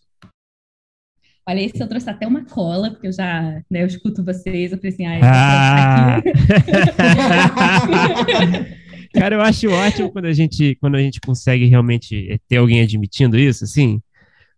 Olha, 1.48 1.62
esse 1.62 1.82
eu 1.82 1.88
trouxe 1.88 2.10
até 2.10 2.28
uma 2.28 2.46
cola, 2.46 2.92
porque 2.92 3.08
eu 3.08 3.12
já, 3.12 3.62
né, 3.72 3.82
eu 3.82 3.88
escuto 3.88 4.24
vocês, 4.24 4.72
eu 4.72 4.78
falei 4.78 4.94
assim, 4.94 5.06
ah, 5.08 5.18
eu 5.18 5.22
ah. 5.24 6.22
Cara, 9.12 9.36
eu 9.36 9.42
acho 9.42 9.68
ótimo 9.70 10.12
quando 10.12 10.26
a 10.26 10.34
gente, 10.34 10.76
quando 10.76 10.96
a 10.96 11.02
gente 11.02 11.20
consegue 11.20 11.66
realmente 11.66 12.40
ter 12.48 12.58
alguém 12.58 12.82
admitindo 12.82 13.38
isso, 13.38 13.64
assim. 13.64 14.00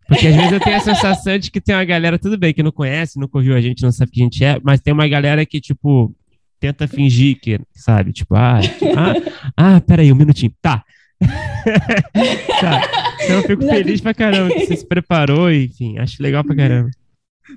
Porque 0.06 0.26
às 0.26 0.36
vezes 0.36 0.52
eu 0.52 0.60
tenho 0.60 0.76
a 0.76 0.80
sensação 0.80 1.38
de 1.38 1.50
que 1.50 1.60
tem 1.60 1.74
uma 1.74 1.84
galera, 1.84 2.18
tudo 2.18 2.36
bem, 2.36 2.52
que 2.52 2.62
não 2.62 2.70
conhece, 2.70 3.18
nunca 3.18 3.38
ouviu 3.38 3.56
a 3.56 3.60
gente, 3.62 3.82
não 3.82 3.90
sabe 3.90 4.12
quem 4.12 4.24
a 4.24 4.26
gente 4.26 4.44
é, 4.44 4.60
mas 4.62 4.80
tem 4.80 4.92
uma 4.92 5.08
galera 5.08 5.46
que, 5.46 5.60
tipo, 5.60 6.14
tenta 6.62 6.86
fingir 6.86 7.40
que, 7.40 7.58
sabe, 7.74 8.12
tipo, 8.12 8.36
ah, 8.36 8.60
tipo, 8.60 8.84
ah, 8.96 9.14
ah, 9.56 9.80
peraí, 9.80 10.12
um 10.12 10.14
minutinho, 10.14 10.54
tá. 10.62 10.84
tá. 12.60 12.80
Então 13.24 13.36
eu 13.36 13.42
fico 13.42 13.62
feliz 13.64 14.00
pra 14.00 14.14
caramba 14.14 14.54
que 14.54 14.66
você 14.66 14.76
se 14.76 14.86
preparou, 14.86 15.50
enfim, 15.50 15.98
acho 15.98 16.22
legal 16.22 16.44
pra 16.44 16.54
caramba. 16.54 16.88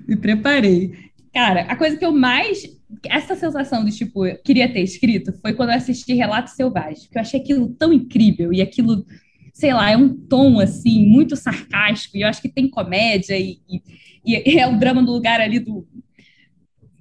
Me 0.08 0.16
preparei. 0.16 0.90
Cara, 1.32 1.60
a 1.62 1.76
coisa 1.76 1.96
que 1.96 2.04
eu 2.04 2.10
mais. 2.10 2.64
Essa 3.08 3.36
sensação 3.36 3.84
de, 3.84 3.96
tipo, 3.96 4.22
queria 4.44 4.72
ter 4.72 4.80
escrito 4.80 5.32
foi 5.40 5.52
quando 5.52 5.70
eu 5.70 5.76
assisti 5.76 6.14
Relatos 6.14 6.54
Selvagens, 6.54 7.06
que 7.06 7.16
eu 7.16 7.22
achei 7.22 7.40
aquilo 7.40 7.68
tão 7.68 7.92
incrível 7.92 8.52
e 8.52 8.60
aquilo, 8.60 9.06
sei 9.54 9.72
lá, 9.72 9.88
é 9.88 9.96
um 9.96 10.08
tom, 10.08 10.58
assim, 10.58 11.06
muito 11.06 11.36
sarcástico, 11.36 12.16
e 12.16 12.22
eu 12.22 12.28
acho 12.28 12.42
que 12.42 12.48
tem 12.48 12.68
comédia 12.68 13.38
e, 13.38 13.58
e, 13.68 14.54
e 14.54 14.58
é 14.58 14.66
o 14.66 14.78
drama 14.78 15.00
no 15.00 15.12
lugar 15.12 15.40
ali 15.40 15.60
do, 15.60 15.86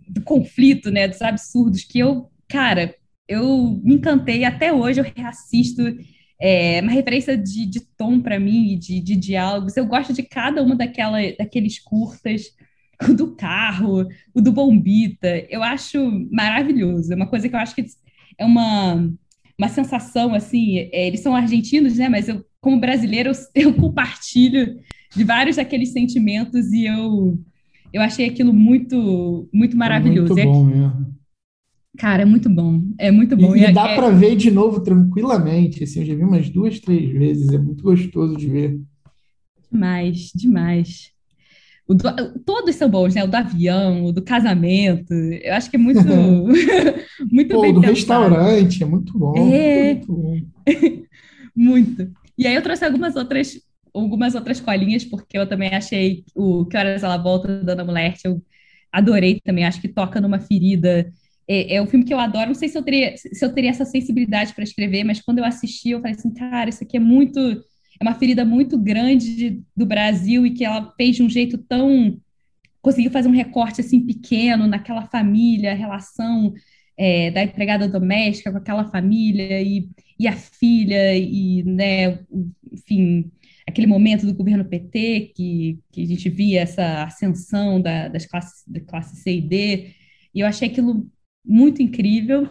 do 0.08 0.22
conflito, 0.22 0.92
né, 0.92 1.08
dos 1.08 1.22
absurdos, 1.22 1.84
que 1.84 2.00
eu, 2.00 2.30
cara, 2.48 2.96
eu 3.28 3.80
me 3.84 3.96
encantei, 3.96 4.44
até 4.44 4.72
hoje 4.72 5.00
eu 5.00 5.06
reassisto, 5.16 5.82
é 6.40 6.82
uma 6.82 6.92
referência 6.92 7.38
de, 7.38 7.66
de 7.66 7.80
tom 7.98 8.22
para 8.22 8.40
mim, 8.40 8.78
de, 8.78 9.00
de 9.00 9.16
diálogos, 9.16 9.78
eu 9.78 9.86
gosto 9.86 10.14
de 10.14 10.24
cada 10.24 10.62
uma 10.62 10.76
daquela, 10.76 11.20
daqueles 11.38 11.80
curtas, 11.80 12.44
o 13.10 13.14
do 13.14 13.36
carro, 13.36 14.08
o 14.34 14.42
do 14.42 14.52
Bombita, 14.52 15.46
eu 15.50 15.64
acho 15.64 16.00
maravilhoso, 16.32 17.12
é 17.12 17.16
uma 17.16 17.28
coisa 17.28 17.50
que 17.50 17.56
eu 17.56 17.60
acho 17.60 17.76
que 17.76 17.86
é 18.38 18.46
uma, 18.46 19.10
uma 19.58 19.70
sensação, 19.70 20.34
assim, 20.34 20.78
é, 20.92 21.08
eles 21.08 21.22
são 21.22 21.36
argentinos, 21.36 21.98
né, 21.98 22.10
mas 22.10 22.28
eu, 22.28 22.46
como 22.62 22.80
brasileiro, 22.80 23.32
eu, 23.32 23.64
eu 23.70 23.74
compartilho 23.74 24.80
de 25.16 25.24
vários 25.24 25.56
daqueles 25.56 25.92
sentimentos 25.92 26.72
e 26.72 26.86
eu 26.86 27.40
eu 27.96 28.02
achei 28.02 28.28
aquilo 28.28 28.52
muito, 28.52 29.48
muito 29.54 29.78
maravilhoso. 29.78 30.38
É 30.38 30.44
muito 30.44 30.58
bom 30.58 30.66
mesmo. 30.66 31.16
Cara, 31.98 32.24
é 32.24 32.26
muito 32.26 32.50
bom. 32.50 32.82
É 33.00 33.10
muito 33.10 33.38
bom. 33.38 33.56
E, 33.56 33.64
e 33.64 33.72
dá 33.72 33.88
é... 33.88 33.96
para 33.96 34.10
ver 34.10 34.36
de 34.36 34.52
novo 34.52 34.82
tranquilamente. 34.82 35.82
Assim, 35.82 36.02
eu 36.02 36.06
já 36.06 36.14
vi 36.14 36.24
umas 36.24 36.50
duas, 36.50 36.78
três 36.82 37.10
vezes. 37.10 37.54
É 37.54 37.58
muito 37.58 37.82
gostoso 37.82 38.36
de 38.36 38.48
ver. 38.48 38.82
Demais, 39.72 40.30
demais. 40.36 41.12
Do, 41.88 41.96
todos 42.46 42.76
são 42.76 42.90
bons, 42.90 43.16
né? 43.16 43.24
O 43.24 43.28
do 43.28 43.36
avião, 43.36 44.04
o 44.08 44.12
do 44.12 44.22
casamento. 44.22 45.14
Eu 45.14 45.54
acho 45.54 45.70
que 45.70 45.78
é 45.78 45.80
muito, 45.80 46.02
muito 47.32 47.56
Pô, 47.56 47.62
bem 47.62 47.74
do 47.74 47.80
pensado. 47.80 47.94
restaurante, 47.94 48.84
é 48.84 48.86
muito 48.86 49.18
bom. 49.18 49.38
É, 49.38 49.94
muito, 49.94 50.12
bom. 50.12 50.42
muito. 51.56 52.12
E 52.38 52.46
aí 52.46 52.56
eu 52.56 52.62
trouxe 52.62 52.84
algumas 52.84 53.16
outras 53.16 53.58
algumas 54.00 54.36
outras 54.36 54.60
colinhas, 54.60 55.06
porque 55.06 55.38
eu 55.38 55.48
também 55.48 55.70
achei 55.70 56.24
o 56.36 56.66
Que 56.66 56.78
Horas 56.78 57.04
Ela 57.04 57.18
Volta, 57.18 57.64
da 57.64 57.74
Ana 57.74 57.84
Mulher, 57.84 58.16
eu 58.24 58.42
adorei 58.92 59.40
também, 59.44 59.66
acho 59.66 59.82
que 59.82 59.88
toca 59.88 60.22
numa 60.22 60.40
ferida. 60.40 61.12
É, 61.48 61.76
é 61.76 61.82
um 61.82 61.88
filme 61.88 62.06
que 62.06 62.14
eu 62.14 62.20
adoro, 62.20 62.48
não 62.48 62.56
sei 62.56 62.70
se 62.70 62.78
eu 62.78 62.84
teria, 62.84 63.16
se 63.18 63.44
eu 63.44 63.54
teria 63.54 63.70
essa 63.70 63.86
sensibilidade 63.86 64.54
para 64.54 64.64
escrever, 64.64 65.04
mas 65.04 65.22
quando 65.22 65.40
eu 65.40 65.46
assisti, 65.46 65.92
eu 65.92 66.02
falei 66.02 66.16
assim, 66.16 66.34
cara, 66.34 66.70
isso 66.70 66.84
aqui 66.84 66.98
é 66.98 67.00
muito, 67.00 67.40
é 67.40 68.04
uma 68.04 68.16
ferida 68.16 68.44
muito 68.44 68.78
grande 68.78 69.36
de, 69.36 69.64
do 69.76 69.86
Brasil 69.86 70.46
e 70.46 70.52
que 70.52 70.66
ela 70.66 70.94
fez 70.98 71.18
de 71.18 71.24
um 71.24 71.30
jeito 71.30 71.58
tão, 71.58 72.20
conseguiu 72.82 73.12
fazer 73.12 73.28
um 73.28 73.34
recorte 73.34 73.82
assim 73.82 74.06
pequeno 74.06 74.68
naquela 74.68 75.06
família, 75.08 75.76
relação 75.76 76.54
é, 76.98 77.30
da 77.32 77.44
empregada 77.44 77.88
doméstica 77.88 78.52
com 78.52 78.58
aquela 78.58 78.86
família 78.86 79.62
e, 79.62 79.90
e 80.18 80.28
a 80.28 80.34
filha 80.34 81.16
e, 81.16 81.64
né, 81.64 82.20
enfim, 82.72 83.32
aquele 83.68 83.88
momento 83.88 84.26
do 84.26 84.34
governo 84.34 84.66
PT, 84.66 85.34
que, 85.36 85.80
que 85.92 86.04
a 86.04 86.06
gente 86.06 86.30
via 86.30 86.62
essa 86.62 87.04
ascensão 87.04 87.82
da, 87.82 88.08
das 88.08 88.26
classes, 88.26 88.64
da 88.68 88.80
classe 88.80 89.16
C 89.18 89.38
e 89.38 89.42
D, 89.42 89.92
e 90.34 90.40
eu 90.42 90.48
achei 90.48 90.68
aquilo 90.68 91.10
muito 91.44 91.82
incrível. 91.82 92.48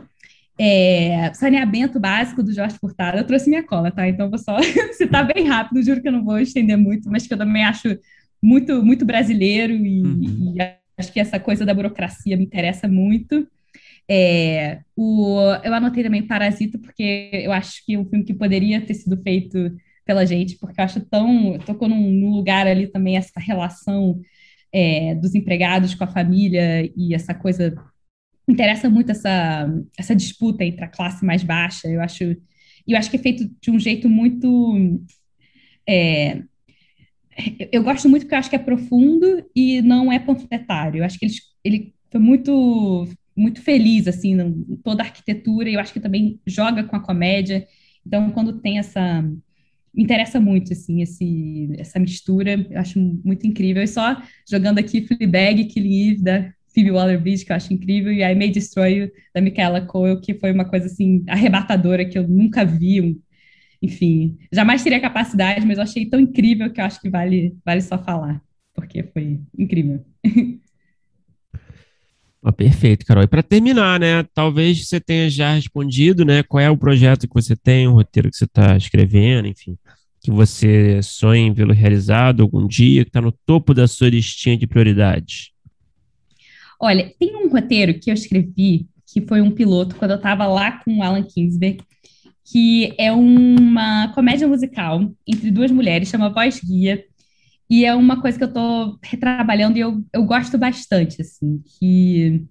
É, 0.59 1.33
saneamento 1.35 1.99
básico 1.99 2.43
do 2.43 2.53
Jorge 2.53 2.79
Furtado, 2.79 3.19
eu 3.19 3.27
trouxe 3.27 3.49
minha 3.49 3.63
cola, 3.63 3.91
tá? 3.91 4.09
Então 4.09 4.31
vou 4.31 4.39
só 4.39 4.57
citar 4.95 5.27
bem 5.27 5.47
rápido, 5.47 5.83
juro 5.83 6.01
que 6.01 6.09
eu 6.09 6.13
não 6.13 6.25
vou 6.25 6.39
estender 6.39 6.77
muito, 6.77 7.11
mas 7.11 7.27
que 7.27 7.35
eu 7.35 7.39
também 7.39 7.65
acho 7.65 7.99
muito, 8.43 8.85
muito 8.85 9.05
brasileiro 9.05 9.73
e, 9.73 10.03
uhum. 10.03 10.55
e 10.57 10.61
acho 10.97 11.13
que 11.13 11.19
essa 11.19 11.41
coisa 11.41 11.65
da 11.65 11.75
burocracia 11.75 12.37
me 12.37 12.45
interessa 12.45 12.87
muito. 12.87 13.49
É, 14.09 14.81
o, 14.95 15.41
eu 15.63 15.73
anotei 15.75 16.03
também 16.03 16.27
Parasita, 16.27 16.79
porque 16.79 17.31
eu 17.33 17.53
acho 17.53 17.85
que 17.85 17.95
é 17.95 17.99
um 17.99 18.05
filme 18.05 18.25
que 18.25 18.35
poderia 18.35 18.81
ter 18.81 18.95
sido 18.95 19.21
feito 19.23 19.75
pela 20.05 20.27
gente, 20.27 20.59
porque 20.59 20.81
eu 20.81 20.85
acho 20.85 21.01
tão. 21.01 21.59
Tocou 21.61 21.89
num, 21.89 22.11
num 22.11 22.31
lugar 22.31 22.67
ali 22.67 22.87
também 22.87 23.17
essa 23.17 23.41
relação 23.41 24.21
é, 24.73 25.15
dos 25.15 25.35
empregados 25.35 25.95
com 25.95 26.05
a 26.05 26.09
família 26.09 26.91
e 26.97 27.15
essa 27.15 27.35
coisa. 27.35 27.75
Interessa 28.47 28.91
muito 28.91 29.11
essa, 29.11 29.67
essa 29.99 30.15
disputa 30.15 30.65
entre 30.65 30.85
a 30.85 30.89
classe 30.89 31.25
mais 31.25 31.43
baixa. 31.43 31.89
Eu 31.89 32.03
acho, 32.03 32.25
eu 32.87 32.99
acho 32.99 33.11
que 33.11 33.17
é 33.17 33.21
feito 33.21 33.51
de 33.61 33.71
um 33.71 33.79
jeito 33.79 34.09
muito. 34.09 35.01
É, 35.89 36.43
eu 37.73 37.83
gosto 37.83 38.09
muito 38.09 38.23
porque 38.23 38.35
eu 38.35 38.39
acho 38.39 38.51
que 38.51 38.57
é 38.57 38.59
profundo 38.59 39.45
e 39.57 39.81
não 39.83 40.13
é 40.13 40.19
panfletário. 40.19 40.99
Eu 40.99 41.05
acho 41.05 41.19
que 41.19 41.25
ele, 41.27 41.35
ele 41.65 41.95
foi 42.11 42.21
muito 42.21 43.09
muito 43.37 43.61
feliz 43.63 44.07
assim 44.07 44.37
toda 44.83 45.03
a 45.03 45.07
arquitetura. 45.07 45.71
Eu 45.71 45.81
acho 45.81 45.93
que 45.93 46.01
também 46.01 46.41
joga 46.47 46.85
com 46.85 46.97
a 46.97 47.01
comédia. 47.01 47.67
Então, 48.07 48.31
quando 48.31 48.61
tem 48.61 48.79
essa 48.79 49.25
me 49.95 50.03
interessa 50.03 50.41
muito, 50.41 50.73
assim, 50.73 51.03
esse, 51.03 51.69
essa 51.79 51.99
mistura, 51.99 52.67
eu 52.71 52.81
acho 52.81 52.99
muito 53.25 53.47
incrível. 53.47 53.83
E 53.83 53.87
só 53.87 54.21
jogando 54.49 54.79
aqui 54.79 55.07
Fleabag, 55.07 55.65
Killing 55.67 56.11
Eve, 56.11 56.23
da 56.23 56.53
Phoebe 56.75 56.91
Waller-Bridge, 56.91 57.45
que 57.45 57.53
eu 57.53 57.57
acho 57.57 57.73
incrível, 57.73 58.13
e 58.13 58.23
I 58.23 58.35
May 58.35 58.51
Destroy 58.51 58.95
You, 58.99 59.11
da 59.35 59.41
Michaela 59.41 59.81
Coel, 59.83 60.21
que 60.21 60.35
foi 60.35 60.53
uma 60.53 60.65
coisa, 60.69 60.87
assim, 60.87 61.25
arrebatadora, 61.29 62.05
que 62.05 62.19
eu 62.19 62.27
nunca 62.27 62.65
vi, 62.65 63.21
enfim, 63.81 64.39
jamais 64.53 64.83
teria 64.83 65.01
capacidade, 65.01 65.67
mas 65.67 65.77
eu 65.79 65.85
achei 65.85 66.07
tão 66.07 66.19
incrível 66.19 66.73
que 66.73 66.81
eu 66.81 66.85
acho 66.85 67.01
que 67.01 67.11
vale, 67.11 67.57
vale 67.65 67.81
só 67.83 68.03
falar, 68.03 68.43
porque 68.75 69.03
foi 69.05 69.41
incrível. 69.57 70.05
Oh, 72.47 72.53
perfeito, 72.53 73.07
Carol. 73.07 73.25
E 73.25 73.27
para 73.27 73.43
terminar, 73.43 73.99
né? 73.99 74.23
Talvez 74.35 74.87
você 74.87 75.01
tenha 75.01 75.31
já 75.31 75.55
respondido, 75.55 76.27
né? 76.27 76.43
Qual 76.43 76.61
é 76.61 76.69
o 76.69 76.77
projeto 76.77 77.27
que 77.27 77.33
você 77.33 77.57
tem, 77.57 77.89
o 77.89 77.93
roteiro 77.93 78.31
que 78.31 78.37
você 78.37 78.45
está 78.45 78.77
escrevendo, 78.77 79.49
enfim, 79.49 79.79
que 80.21 80.31
você 80.31 81.01
sonha 81.03 81.41
em 81.41 81.55
vê-lo 81.55 81.73
realizado 81.73 82.43
algum 82.43 82.67
dia, 82.67 83.03
que 83.03 83.09
está 83.09 83.23
no 83.23 83.33
topo 83.33 83.73
da 83.73 83.89
sua 83.89 84.11
listinha 84.11 84.59
de 84.59 84.67
prioridades. 84.67 85.53
Olha, 86.79 87.11
tem 87.19 87.35
um 87.35 87.49
roteiro 87.49 87.99
que 87.99 88.11
eu 88.11 88.15
escrevi, 88.15 88.89
que 89.07 89.23
foi 89.23 89.41
um 89.41 89.51
piloto, 89.51 89.97
quando 89.97 90.11
eu 90.11 90.19
estava 90.19 90.47
lá 90.47 90.83
com 90.85 90.99
o 90.99 91.03
Alan 91.03 91.23
Kingsberg, 91.23 91.79
que 92.45 92.93
é 92.99 93.11
uma 93.11 94.09
comédia 94.09 94.47
musical 94.47 95.11
entre 95.27 95.51
duas 95.51 95.71
mulheres, 95.71 96.11
chama 96.11 96.29
Voz 96.29 96.61
Guia, 96.61 97.03
e 97.69 97.85
é 97.85 97.95
uma 97.95 98.21
coisa 98.21 98.37
que 98.37 98.45
eu 98.45 98.49
estou 98.49 98.99
retrabalhando 99.03 99.79
e 99.79 99.81
eu, 99.81 100.05
eu 100.13 100.25
gosto 100.25 100.59
bastante, 100.59 101.23
assim, 101.23 101.63
que, 101.79 102.45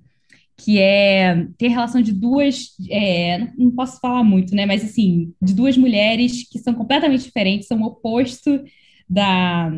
que 0.58 0.80
é 0.80 1.48
ter 1.58 1.68
relação 1.68 2.02
de 2.02 2.12
duas, 2.12 2.70
é, 2.90 3.48
não 3.58 3.72
posso 3.72 4.00
falar 4.00 4.24
muito, 4.24 4.56
né, 4.56 4.66
mas 4.66 4.84
assim, 4.84 5.34
de 5.42 5.54
duas 5.54 5.78
mulheres 5.78 6.48
que 6.50 6.60
são 6.60 6.74
completamente 6.74 7.24
diferentes, 7.24 7.68
são 7.68 7.82
o 7.82 7.86
oposto 7.86 8.64
da, 9.08 9.72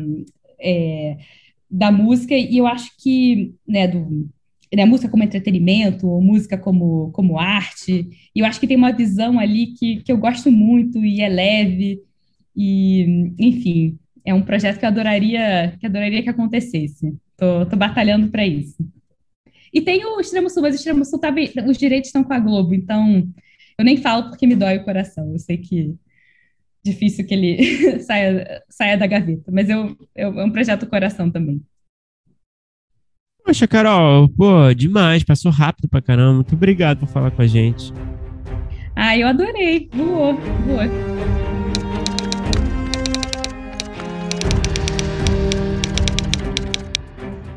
é, 0.58 1.18
da 1.70 1.92
música, 1.92 2.34
e 2.34 2.56
eu 2.56 2.66
acho 2.66 2.90
que, 2.98 3.54
né, 3.68 3.86
do, 3.86 4.30
né, 4.74 4.84
música 4.86 5.10
como 5.10 5.22
entretenimento, 5.22 6.08
ou 6.08 6.22
música 6.22 6.56
como, 6.56 7.10
como 7.12 7.38
arte, 7.38 8.08
e 8.34 8.40
eu 8.40 8.46
acho 8.46 8.58
que 8.58 8.66
tem 8.66 8.76
uma 8.76 8.92
visão 8.92 9.38
ali 9.38 9.74
que, 9.74 10.02
que 10.02 10.10
eu 10.10 10.16
gosto 10.16 10.50
muito 10.50 11.04
e 11.04 11.20
é 11.20 11.28
leve, 11.28 12.00
e, 12.56 13.34
enfim, 13.38 13.98
é 14.26 14.34
um 14.34 14.42
projeto 14.42 14.78
que 14.78 14.84
eu 14.84 14.88
adoraria 14.88 15.76
que, 15.78 15.86
adoraria 15.86 16.22
que 16.22 16.28
acontecesse. 16.28 17.16
Tô, 17.36 17.64
tô 17.64 17.76
batalhando 17.76 18.28
para 18.28 18.44
isso. 18.44 18.76
E 19.72 19.80
tem 19.80 20.04
o 20.04 20.20
Extremo 20.20 20.50
Sul, 20.50 20.62
mas 20.62 20.74
o 20.74 20.76
Extremo 20.76 21.04
Sul 21.04 21.20
tá 21.20 21.30
bem, 21.30 21.52
os 21.66 21.78
direitos 21.78 22.08
estão 22.08 22.24
com 22.24 22.32
a 22.32 22.40
Globo, 22.40 22.74
então 22.74 23.26
eu 23.78 23.84
nem 23.84 23.96
falo 23.98 24.28
porque 24.28 24.46
me 24.46 24.56
dói 24.56 24.78
o 24.78 24.84
coração. 24.84 25.30
Eu 25.32 25.38
sei 25.38 25.58
que 25.58 25.94
é 26.84 26.90
difícil 26.90 27.24
que 27.24 27.34
ele 27.34 28.00
saia, 28.00 28.62
saia 28.68 28.96
da 28.96 29.06
gaveta, 29.06 29.50
mas 29.52 29.68
eu, 29.68 29.96
eu, 30.14 30.40
é 30.40 30.44
um 30.44 30.50
projeto 30.50 30.80
do 30.80 30.90
coração 30.90 31.30
também. 31.30 31.62
Poxa, 33.44 33.68
Carol, 33.68 34.28
pô, 34.28 34.74
demais, 34.74 35.22
passou 35.22 35.52
rápido 35.52 35.88
pra 35.88 36.02
caramba. 36.02 36.34
Muito 36.34 36.56
obrigado 36.56 36.98
por 36.98 37.08
falar 37.08 37.30
com 37.30 37.42
a 37.42 37.46
gente. 37.46 37.92
Ah, 38.96 39.16
eu 39.16 39.28
adorei. 39.28 39.88
Voou, 39.92 40.34
voou. 40.34 41.45